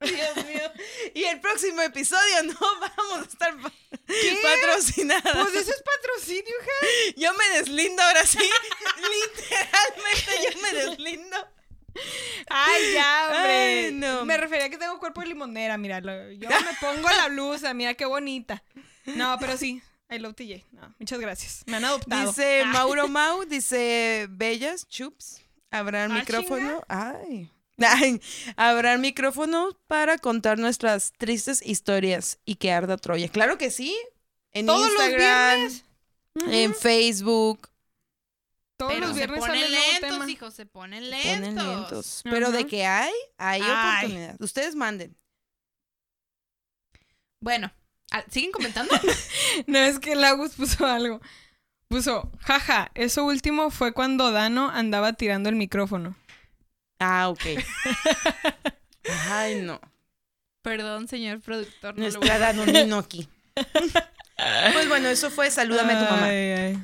Dios 0.01 0.37
mío. 0.47 0.61
Y 1.15 1.25
el 1.25 1.41
próximo 1.41 1.81
episodio 1.81 2.43
no 2.45 2.55
vamos 2.97 3.21
a 3.21 3.31
estar 3.31 3.57
pa- 3.59 3.73
patrocinadas. 4.43 5.23
Pues 5.37 5.55
eso 5.55 5.71
es 5.73 5.83
patrocinio, 5.83 6.43
hija. 6.61 7.15
Yo 7.17 7.33
me 7.35 7.59
deslindo 7.59 8.03
ahora 8.03 8.27
sí. 8.27 8.39
Literalmente 8.39 10.33
yo 10.55 10.61
me 10.63 10.73
deslindo. 10.73 11.37
Ay, 12.49 12.93
ya, 12.93 13.29
hombre. 13.33 13.53
Ay, 13.87 13.93
no. 13.95 14.25
Me 14.27 14.37
refería 14.37 14.67
a 14.67 14.69
que 14.69 14.77
tengo 14.79 14.99
cuerpo 14.99 15.23
de 15.23 15.29
limonera, 15.29 15.79
mira. 15.79 16.01
Yo 16.01 16.49
me 16.51 16.75
pongo 16.81 17.09
la 17.09 17.29
blusa, 17.29 17.73
mira 17.73 17.95
qué 17.95 18.05
bonita. 18.05 18.63
No, 19.07 19.37
pero 19.41 19.57
sí. 19.57 19.83
I 20.11 20.19
love 20.19 20.35
TJ. 20.37 20.67
No, 20.73 20.95
muchas 20.99 21.19
gracias. 21.19 21.63
Me 21.67 21.79
han 21.79 21.85
adoptado. 21.85 22.29
Dice 22.31 22.63
Ah. 22.65 22.67
Mauro 22.67 23.09
Mau, 23.09 23.45
dice 23.45 24.27
Bellas, 24.31 24.87
chups. 24.89 25.43
Habrá 25.71 26.05
el 26.05 26.13
Ah, 26.13 26.15
micrófono. 26.17 26.83
Ay. 26.89 27.51
Ay, 27.79 28.21
Habrá 28.57 28.95
el 28.95 29.01
micrófono 29.01 29.79
para 29.87 30.19
contar 30.19 30.59
nuestras 30.59 31.13
tristes 31.19 31.61
historias 31.65 32.39
y 32.45 32.57
que 32.57 32.73
arda 32.73 32.97
Troya. 32.97 33.29
Claro 33.29 33.59
que 33.59 33.71
sí. 33.71 33.97
En 34.53 34.67
Todos 34.67 34.91
los 34.93 35.09
viernes. 35.09 35.85
en 36.35 36.75
Facebook. 36.75 37.69
Todos 38.79 38.93
Pero 38.93 39.07
los 39.09 39.17
se 39.17 39.27
viernes 39.27 39.45
sale 39.45 39.61
ponen 39.65 39.71
lentos, 39.73 40.11
tema. 40.11 40.31
hijos, 40.31 40.55
se 40.55 40.67
ponen 40.67 41.11
lentos. 41.11 41.39
Ponen 41.41 41.55
lentos. 41.57 42.21
Pero 42.25 42.51
de 42.51 42.67
que 42.67 42.85
hay, 42.87 43.13
hay 43.39 43.63
Ay. 43.65 43.71
oportunidad. 44.07 44.37
Ustedes 44.41 44.75
manden. 44.75 45.17
Bueno, 47.41 47.71
¿siguen 48.31 48.53
comentando? 48.53 48.95
No, 49.67 49.79
es 49.79 49.99
que 49.99 50.15
Lagus 50.15 50.53
puso 50.55 50.87
algo. 50.87 51.21
Puso, 51.89 52.31
jaja, 52.41 52.91
eso 52.95 53.25
último 53.25 53.71
fue 53.71 53.93
cuando 53.93 54.31
Dano 54.33 54.69
andaba 54.71 55.13
tirando 55.15 55.49
el 55.49 55.55
micrófono. 55.57 56.17
Ah, 56.99 57.29
ok. 57.29 57.41
Ay, 59.31 59.63
no. 59.63 59.81
Perdón, 60.63 61.09
señor 61.09 61.41
productor. 61.41 61.97
No 61.97 62.05
lo 62.09 62.19
voy 62.19 62.29
Nuestra 62.29 62.39
Danonino 62.39 62.99
aquí. 62.99 63.29
Pues 64.73 64.89
bueno, 64.89 65.09
eso 65.09 65.31
fue 65.31 65.51
Salúdame 65.51 65.95
a 65.95 65.99
tu 65.99 66.15
mamá. 66.15 66.27
Ay, 66.27 66.37
ay. 66.51 66.79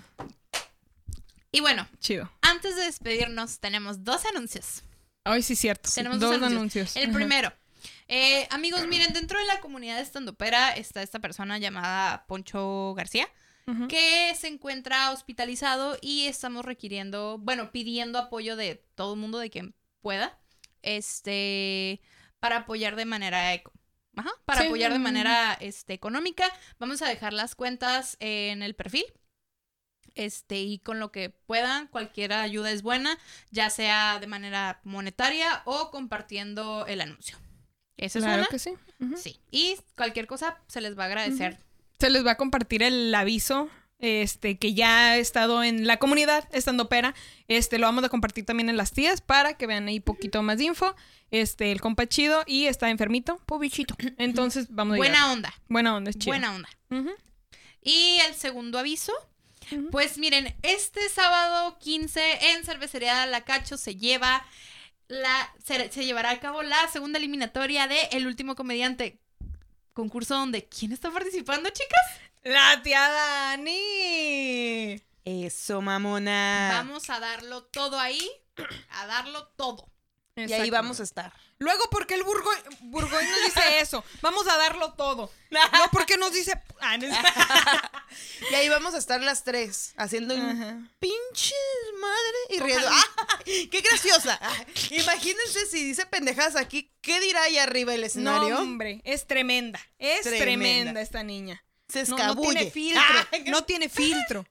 Y 1.51 1.60
bueno, 1.60 1.86
Chido. 1.98 2.30
antes 2.40 2.76
de 2.76 2.84
despedirnos, 2.84 3.59
tenemos 3.59 4.05
dos 4.05 4.24
anuncios. 4.26 4.82
Ay, 5.24 5.43
sí, 5.43 5.55
cierto. 5.55 5.90
Tenemos 5.94 6.18
dos, 6.18 6.30
dos 6.40 6.43
anuncios. 6.43 6.97
El 6.97 7.10
Ajá. 7.10 7.14
primero. 7.14 7.52
eh, 8.09 8.47
amigos, 8.51 8.86
miren, 8.86 9.12
dentro 9.12 9.39
de 9.39 9.44
la 9.44 9.60
comunidad 9.60 10.01
estandopera 10.01 10.70
está 10.76 11.02
esta 11.02 11.18
persona 11.18 11.59
llamada 11.59 12.24
Poncho 12.26 12.94
García, 12.94 13.28
que 13.89 14.34
se 14.39 14.48
encuentra 14.48 15.10
hospitalizado 15.12 15.97
y 16.01 16.26
estamos 16.26 16.64
requiriendo, 16.64 17.39
bueno, 17.39 17.70
pidiendo 17.70 18.18
apoyo 18.18 18.56
de 18.56 18.82
todo 18.94 19.14
el 19.14 19.20
mundo, 19.20 19.39
de 19.39 19.51
quien 19.51 19.74
pueda, 20.02 20.38
este, 20.82 22.00
para 22.40 22.58
apoyar 22.58 22.96
de 22.96 23.06
manera 23.06 23.54
eco. 23.54 23.72
Ajá, 24.14 24.30
para 24.44 24.60
Sí, 24.60 24.66
apoyar 24.66 24.92
de 24.92 24.98
manera 24.98 25.54
este, 25.54 25.94
económica. 25.94 26.44
Vamos 26.78 27.00
a 27.00 27.08
dejar 27.08 27.32
las 27.32 27.54
cuentas 27.54 28.18
en 28.20 28.62
el 28.62 28.74
perfil. 28.74 29.04
Este, 30.14 30.60
y 30.60 30.78
con 30.80 31.00
lo 31.00 31.10
que 31.10 31.30
puedan, 31.30 31.86
cualquier 31.86 32.34
ayuda 32.34 32.70
es 32.70 32.82
buena, 32.82 33.18
ya 33.50 33.70
sea 33.70 34.18
de 34.20 34.26
manera 34.26 34.80
monetaria 34.84 35.62
o 35.64 35.90
compartiendo 35.90 36.84
el 36.86 37.00
anuncio. 37.00 37.38
Esa 37.96 38.18
es 38.18 38.24
Claro 38.24 38.46
que 38.50 38.58
sí. 38.58 38.74
Sí. 39.16 39.40
Y 39.50 39.78
cualquier 39.96 40.26
cosa 40.26 40.60
se 40.68 40.80
les 40.82 40.98
va 40.98 41.04
a 41.04 41.06
agradecer. 41.06 41.58
Se 41.98 42.10
les 42.10 42.26
va 42.26 42.32
a 42.32 42.36
compartir 42.36 42.82
el 42.82 43.14
aviso 43.14 43.70
este 44.02 44.58
que 44.58 44.74
ya 44.74 45.12
ha 45.12 45.16
estado 45.16 45.62
en 45.62 45.86
la 45.86 45.98
comunidad 45.98 46.48
estando 46.52 46.88
pera. 46.88 47.14
Este 47.48 47.78
lo 47.78 47.86
vamos 47.86 48.04
a 48.04 48.08
compartir 48.08 48.44
también 48.44 48.68
en 48.68 48.76
las 48.76 48.92
tías 48.92 49.20
para 49.20 49.54
que 49.54 49.66
vean 49.66 49.86
ahí 49.86 50.00
poquito 50.00 50.42
más 50.42 50.58
de 50.58 50.64
info. 50.64 50.94
Este, 51.30 51.72
el 51.72 51.80
compa 51.80 52.06
chido 52.06 52.42
y 52.46 52.66
está 52.66 52.90
enfermito, 52.90 53.38
pobichito. 53.46 53.94
Entonces, 54.18 54.66
vamos 54.70 54.94
a. 54.94 54.96
Buena 54.98 55.32
onda. 55.32 55.54
Buena 55.68 55.96
onda, 55.96 56.10
es 56.10 56.18
chido. 56.18 56.32
Buena 56.32 56.54
onda. 56.54 56.68
Y 57.80 58.18
el 58.28 58.34
segundo 58.34 58.78
aviso, 58.78 59.12
pues 59.90 60.18
miren, 60.18 60.54
este 60.62 61.08
sábado 61.08 61.78
15 61.78 62.50
en 62.52 62.64
Cervecería 62.64 63.24
La 63.26 63.44
Cacho 63.44 63.78
se 63.78 63.96
lleva 63.96 64.44
la 65.08 65.52
se, 65.64 65.90
se 65.90 66.04
llevará 66.04 66.30
a 66.30 66.40
cabo 66.40 66.62
la 66.62 66.88
segunda 66.88 67.18
eliminatoria 67.18 67.86
de 67.86 67.98
El 68.12 68.26
último 68.26 68.54
comediante. 68.56 69.18
Concurso 69.94 70.34
donde 70.34 70.66
¿quién 70.66 70.92
está 70.92 71.10
participando, 71.10 71.68
chicas? 71.70 72.31
La 72.43 72.82
tía 72.82 73.09
Dani. 73.09 75.01
Eso, 75.24 75.81
mamona. 75.81 76.70
Vamos 76.74 77.09
a 77.10 77.20
darlo 77.20 77.62
todo 77.64 77.98
ahí, 77.98 78.28
a 78.90 79.06
darlo 79.06 79.47
todo. 79.56 79.89
Y 80.35 80.51
ahí 80.52 80.70
vamos 80.70 80.98
a 80.98 81.02
estar. 81.02 81.32
Luego, 81.59 81.85
¿por 81.90 82.06
qué 82.06 82.14
el 82.14 82.23
Burgoy, 82.24 82.56
Burgoy 82.81 83.23
nos 83.24 83.44
dice 83.44 83.78
eso? 83.81 84.02
Vamos 84.23 84.48
a 84.48 84.56
darlo 84.56 84.94
todo. 84.94 85.31
No, 85.52 85.60
porque 85.93 86.16
nos 86.16 86.32
dice... 86.32 86.60
Ah, 86.81 86.97
no 86.97 87.06
es- 87.06 87.14
Y 88.51 88.55
ahí 88.55 88.69
vamos 88.70 88.94
a 88.94 88.98
estar 88.98 89.20
las 89.20 89.44
tres, 89.44 89.93
haciendo 89.97 90.35
un 90.35 90.40
Ajá. 90.40 90.78
pinche 90.98 91.55
madre 92.01 92.39
y 92.48 92.59
riendo. 92.60 92.89
¡Ah! 92.90 93.39
¡Qué 93.44 93.81
graciosa! 93.82 94.39
Ah, 94.40 94.64
Imagínense 94.90 95.66
si 95.66 95.85
dice 95.85 96.06
pendejadas 96.06 96.56
aquí, 96.56 96.90
¿qué 97.02 97.20
dirá 97.20 97.43
ahí 97.43 97.59
arriba 97.59 97.94
el 97.94 98.01
No, 98.01 98.06
escenario? 98.06 98.59
hombre, 98.59 99.02
es 99.05 99.27
tremenda. 99.27 99.78
Es 99.98 100.23
Tremenda. 100.23 100.43
tremenda, 100.44 101.01
esta 101.02 101.23
niña. 101.23 101.62
Se 101.93 102.05
No, 102.10 102.16
escabulle. 102.16 102.64
no 102.64 102.70
tiene 102.70 102.70
filtro. 102.70 103.02
Ah, 103.10 103.27
No 103.47 103.64
tiene 103.64 103.89
filtro. 103.89 104.44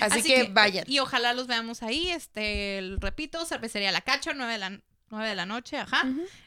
Así, 0.00 0.22
que, 0.22 0.44
vayan. 0.50 0.84
Y 0.88 0.98
ojalá 0.98 1.32
los 1.34 1.46
veamos 1.46 1.82
ahí. 1.82 2.10
Este, 2.10 2.78
el- 2.78 3.00
repito, 3.00 3.44
cervecería 3.46 3.92
La 3.92 4.00
Cacha, 4.00 4.32
9 4.34 4.52
de 4.52 4.58
la, 4.58 4.80
9 5.10 5.28
de 5.28 5.34
la 5.34 5.46
noche, 5.46 5.76
ajá. 5.78 6.04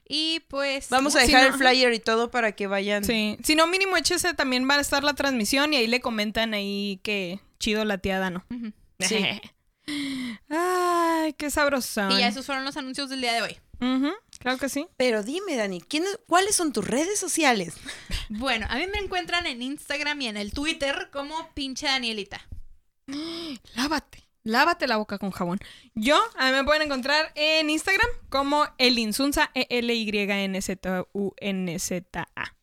Y 0.08 0.42
pues. 0.50 0.90
Vamos 0.90 1.16
a 1.16 1.22
Si 1.22 1.28
dejar 1.28 1.48
no, 1.50 1.54
el 1.56 1.60
flyer 1.62 1.94
y 1.94 2.00
todo 2.00 2.30
para 2.32 2.52
que 2.54 2.68
vayan. 2.68 3.04
Sí. 3.04 3.38
Si 3.44 3.56
no, 3.56 3.68
mínimo 3.68 3.96
échese 3.98 4.34
también 4.34 4.68
va 4.70 4.76
a 4.76 4.82
estar 4.82 5.04
la 5.04 5.14
transmisión 5.14 5.74
y 5.74 5.78
ahí 5.78 5.88
le 5.88 6.02
comentan 6.02 6.54
ahí 6.54 7.00
que 7.04 7.40
chido 7.60 7.86
la 7.86 7.98
tía 8.00 8.20
Dano. 8.20 8.46
Sí. 9.00 9.26
Ay, 10.50 11.34
qué 11.34 11.50
sabroso. 11.50 12.10
Y 12.12 12.20
ya 12.20 12.28
esos 12.28 12.46
fueron 12.46 12.66
los 12.66 12.76
anuncios 12.78 13.10
del 13.10 13.22
día 13.22 13.34
de 13.34 13.42
hoy. 13.42 13.58
Claro 14.48 14.62
que 14.62 14.70
sí. 14.70 14.88
Pero 14.96 15.24
dime, 15.24 15.58
Dani, 15.58 15.82
¿quién 15.82 16.04
es- 16.04 16.22
¿cuáles 16.26 16.56
son 16.56 16.72
tus 16.72 16.88
redes 16.88 17.20
sociales? 17.20 17.74
Bueno, 18.30 18.66
a 18.70 18.78
mí 18.78 18.88
me 18.88 19.00
encuentran 19.00 19.46
en 19.46 19.62
Instagram 19.62 20.22
y 20.22 20.28
en 20.28 20.38
el 20.38 20.54
Twitter 20.54 21.10
como 21.12 21.50
pinche 21.54 21.86
Danielita. 21.88 22.48
Lávate. 23.76 24.24
Lávate 24.44 24.88
la 24.88 24.96
boca 24.96 25.18
con 25.18 25.32
jabón. 25.32 25.60
Yo, 25.96 26.18
a 26.38 26.46
mí 26.46 26.54
me 26.54 26.64
pueden 26.64 26.84
encontrar 26.84 27.34
en 27.36 27.70
Instagram 27.70 28.08
como 28.30 28.66
elinsunza, 28.78 29.52
E 29.54 29.68
E-L-Y-N-Z-U-N-Z-A. 29.70 32.56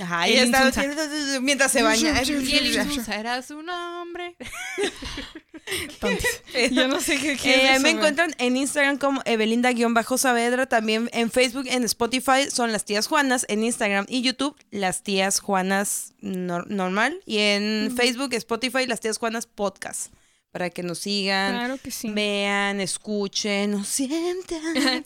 Ajá, 0.00 0.28
ya 0.28 0.42
está. 0.44 0.70
Mientras 1.40 1.72
se 1.72 1.82
baña. 1.82 2.22
Y 2.22 2.56
el 2.56 2.76
era 3.08 3.42
su 3.42 3.62
nombre. 3.62 4.36
Yo 6.70 6.88
no 6.88 7.00
sé 7.00 7.18
qué 7.18 7.32
Eh, 7.32 7.36
quieres. 7.36 7.80
me 7.82 7.90
encuentran 7.90 8.34
en 8.38 8.56
Instagram 8.56 8.96
como 8.96 9.20
Evelinda-Saavedra, 9.24 10.66
también 10.66 11.10
en 11.12 11.30
Facebook, 11.30 11.66
en 11.68 11.82
Spotify 11.84 12.48
son 12.50 12.72
las 12.72 12.84
tías 12.84 13.06
Juanas, 13.06 13.44
en 13.48 13.62
Instagram 13.64 14.06
y 14.08 14.22
YouTube 14.22 14.56
las 14.70 15.02
tías 15.02 15.40
Juanas 15.40 16.14
nor- 16.22 16.66
normal 16.68 17.20
y 17.26 17.38
en 17.38 17.92
Facebook, 17.94 18.32
Spotify 18.34 18.86
las 18.86 19.00
tías 19.00 19.18
Juanas 19.18 19.46
podcast 19.46 20.12
para 20.50 20.70
que 20.70 20.82
nos 20.82 21.00
sigan, 21.00 21.52
Claro 21.54 21.78
que 21.82 21.90
sí. 21.90 22.10
vean, 22.10 22.80
escuchen, 22.80 23.70
nos 23.72 23.88
sientan. 23.88 24.60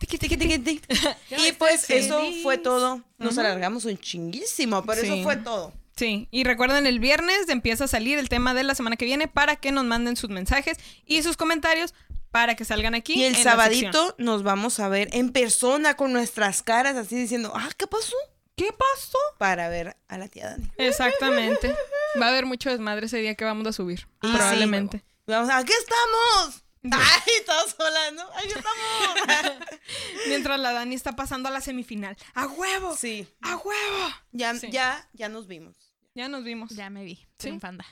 Y 1.30 1.52
pues 1.52 1.88
eso 1.90 2.22
fue 2.42 2.58
todo. 2.58 3.02
Nos 3.18 3.38
alargamos 3.38 3.84
un 3.84 3.98
chinguísimo, 3.98 4.84
pero 4.84 5.00
Sí. 5.00 5.06
eso 5.08 5.22
fue 5.22 5.36
todo. 5.36 5.72
Sí, 5.96 6.28
y 6.30 6.44
recuerden, 6.44 6.86
el 6.86 6.98
viernes 6.98 7.48
empieza 7.48 7.84
a 7.84 7.88
salir 7.88 8.18
el 8.18 8.30
tema 8.30 8.54
de 8.54 8.64
la 8.64 8.74
semana 8.74 8.96
que 8.96 9.04
viene 9.04 9.28
para 9.28 9.56
que 9.56 9.70
nos 9.70 9.84
manden 9.84 10.16
sus 10.16 10.30
mensajes 10.30 10.78
y 11.04 11.22
sus 11.22 11.36
comentarios 11.36 11.92
para 12.30 12.54
que 12.54 12.64
salgan 12.64 12.94
aquí. 12.94 13.14
Y 13.14 13.24
el 13.24 13.34
en 13.36 13.44
la 13.44 13.50
sabadito 13.50 14.14
nos 14.16 14.42
vamos 14.42 14.80
a 14.80 14.88
ver 14.88 15.08
en 15.12 15.30
persona 15.30 15.96
con 15.96 16.12
nuestras 16.12 16.62
caras 16.62 16.96
así 16.96 17.16
diciendo, 17.16 17.52
ah, 17.54 17.68
¿qué 17.76 17.86
pasó? 17.86 18.16
¿Qué 18.56 18.70
pasó? 18.72 19.18
Para 19.38 19.68
ver 19.68 19.96
a 20.08 20.16
la 20.16 20.28
tía 20.28 20.50
Dani. 20.50 20.70
Exactamente. 20.78 21.74
Va 22.20 22.26
a 22.26 22.28
haber 22.30 22.46
mucho 22.46 22.70
desmadre 22.70 23.06
ese 23.06 23.18
día 23.18 23.34
que 23.34 23.44
vamos 23.44 23.66
a 23.66 23.72
subir. 23.72 24.00
Sí, 24.00 24.06
probablemente. 24.32 25.04
Vamos, 25.26 25.50
aquí 25.50 25.72
estamos. 25.72 26.64
Ay, 26.82 27.32
todos 27.44 27.76
¿no? 28.14 28.22
Aquí 28.36 28.48
estamos. 28.48 29.68
Mientras 30.28 30.58
la 30.58 30.72
Dani 30.72 30.94
está 30.94 31.12
pasando 31.14 31.48
a 31.48 31.52
la 31.52 31.60
semifinal. 31.60 32.16
¡A 32.34 32.46
huevo! 32.46 32.96
Sí. 32.96 33.28
¡A 33.42 33.56
huevo! 33.56 34.08
Ya, 34.32 34.54
Sí. 34.54 34.70
ya, 34.70 35.08
ya 35.12 35.28
nos 35.28 35.46
vimos. 35.46 35.76
Ya 36.14 36.28
nos 36.28 36.42
vimos. 36.42 36.70
Ya 36.70 36.88
me 36.90 37.04
vi. 37.04 37.28
Triunfanda. 37.36 37.84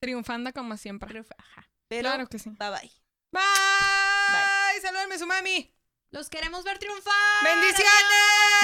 Triunfanda 0.00 0.52
como 0.52 0.76
siempre. 0.76 1.10
Triunfa- 1.10 1.34
Ajá. 1.38 1.68
Pero, 1.88 2.08
Claro 2.08 2.26
que 2.28 2.38
sí. 2.38 2.50
bye 2.58 2.70
bye. 2.70 2.90
Bye. 3.30 4.80
Salúdenme 4.80 5.18
su 5.18 5.26
mami. 5.26 5.72
Los 6.10 6.28
queremos 6.30 6.64
ver 6.64 6.78
triunfar. 6.78 7.12
Bendiciones. 7.44 7.84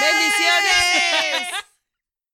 ¡Bendiciones! 0.01 1.49